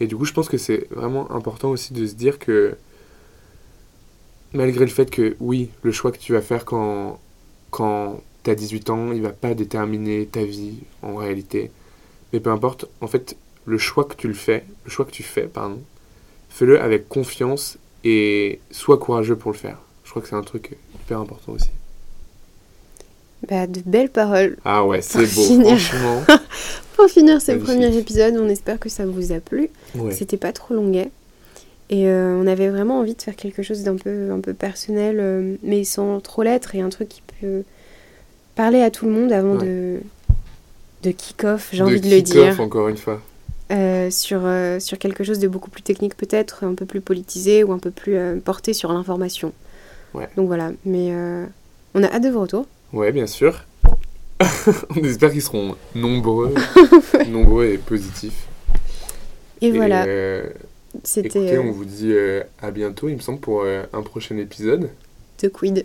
Et 0.00 0.06
du 0.06 0.16
coup, 0.16 0.24
je 0.24 0.32
pense 0.32 0.48
que 0.48 0.58
c'est 0.58 0.86
vraiment 0.90 1.30
important 1.32 1.70
aussi 1.70 1.92
de 1.92 2.06
se 2.06 2.14
dire 2.14 2.38
que 2.38 2.76
malgré 4.52 4.84
le 4.84 4.90
fait 4.90 5.10
que 5.10 5.36
oui, 5.40 5.70
le 5.82 5.92
choix 5.92 6.12
que 6.12 6.18
tu 6.18 6.32
vas 6.32 6.40
faire 6.40 6.64
quand, 6.64 7.20
quand 7.70 8.20
tu 8.44 8.50
as 8.50 8.54
18 8.54 8.90
ans, 8.90 9.12
il 9.12 9.22
va 9.22 9.32
pas 9.32 9.54
déterminer 9.54 10.26
ta 10.26 10.44
vie 10.44 10.78
en 11.02 11.16
réalité. 11.16 11.70
Mais 12.32 12.40
peu 12.40 12.50
importe, 12.50 12.86
en 13.00 13.06
fait, 13.06 13.36
le 13.64 13.78
choix 13.78 14.04
que 14.04 14.14
tu 14.14 14.28
le 14.28 14.34
fais, 14.34 14.64
le 14.84 14.90
choix 14.90 15.04
que 15.04 15.10
tu 15.10 15.22
fais, 15.22 15.46
pardon, 15.46 15.80
fais-le 16.48 16.80
avec 16.80 17.08
confiance 17.08 17.78
et 18.04 18.60
sois 18.70 18.98
courageux 18.98 19.36
pour 19.36 19.52
le 19.52 19.56
faire. 19.56 19.78
Je 20.04 20.10
crois 20.10 20.22
que 20.22 20.28
c'est 20.28 20.36
un 20.36 20.42
truc 20.42 20.76
hyper 20.94 21.20
important 21.20 21.52
aussi. 21.52 21.70
Bah, 23.48 23.66
de 23.66 23.80
belles 23.86 24.10
paroles. 24.10 24.56
Ah 24.64 24.84
ouais, 24.84 25.00
c'est 25.00 25.32
beau, 25.34 25.60
franchement. 25.60 26.22
pour 26.96 27.06
finir 27.06 27.40
ce 27.40 27.52
premier 27.52 27.96
épisode, 27.96 28.36
on 28.36 28.48
espère 28.48 28.80
que 28.80 28.88
ça 28.88 29.06
vous 29.06 29.32
a 29.32 29.40
plu. 29.40 29.70
C'était 30.10 30.36
pas 30.36 30.52
trop 30.52 30.74
longuet. 30.74 31.10
Et 31.90 32.08
euh, 32.08 32.38
on 32.42 32.46
avait 32.46 32.68
vraiment 32.68 32.98
envie 32.98 33.14
de 33.14 33.22
faire 33.22 33.36
quelque 33.36 33.62
chose 33.62 33.82
d'un 33.82 33.96
peu, 33.96 34.30
un 34.30 34.40
peu 34.40 34.52
personnel, 34.52 35.16
euh, 35.20 35.56
mais 35.62 35.84
sans 35.84 36.20
trop 36.20 36.42
l'être, 36.42 36.74
et 36.74 36.82
un 36.82 36.90
truc 36.90 37.08
qui 37.08 37.22
peut 37.40 37.62
parler 38.56 38.82
à 38.82 38.90
tout 38.90 39.06
le 39.06 39.12
monde 39.12 39.32
avant 39.32 39.54
de, 39.54 40.00
de 41.02 41.10
kick-off, 41.10 41.70
j'ai 41.72 41.82
envie 41.82 42.00
de 42.00 42.10
le 42.10 42.20
dire. 42.20 42.60
encore 42.60 42.88
une 42.88 42.98
fois. 42.98 43.22
Euh, 43.70 44.10
sur, 44.10 44.42
sur 44.80 44.98
quelque 44.98 45.24
chose 45.24 45.38
de 45.38 45.48
beaucoup 45.48 45.70
plus 45.70 45.82
technique 45.82 46.16
peut-être, 46.16 46.64
un 46.64 46.74
peu 46.74 46.84
plus 46.86 47.00
politisé 47.00 47.64
ou 47.64 47.72
un 47.72 47.78
peu 47.78 47.90
plus 47.90 48.18
porté 48.44 48.74
sur 48.74 48.92
l'information. 48.92 49.52
Ouais. 50.14 50.28
Donc 50.36 50.48
voilà, 50.48 50.72
mais 50.84 51.12
on 51.94 52.02
a 52.02 52.06
hâte 52.06 52.24
de 52.24 52.28
vos 52.28 52.40
retours. 52.40 52.66
Ouais, 52.92 53.12
bien 53.12 53.26
sûr. 53.26 53.64
on 54.96 55.02
espère 55.04 55.32
qu'ils 55.32 55.42
seront 55.42 55.76
nombreux, 55.94 56.54
nombreux 57.28 57.66
et 57.66 57.78
positifs. 57.78 58.46
Et, 59.60 59.72
voilà. 59.72 60.04
Euh, 60.06 60.48
C'était. 61.02 61.28
Écoutez, 61.28 61.56
euh, 61.56 61.62
on 61.62 61.72
vous 61.72 61.84
dit 61.84 62.12
euh, 62.12 62.42
à 62.60 62.70
bientôt, 62.70 63.08
il 63.08 63.16
me 63.16 63.20
semble, 63.20 63.40
pour 63.40 63.64
un 63.64 64.02
prochain 64.02 64.36
épisode. 64.38 64.90
De 65.42 65.48
Quid. 65.48 65.84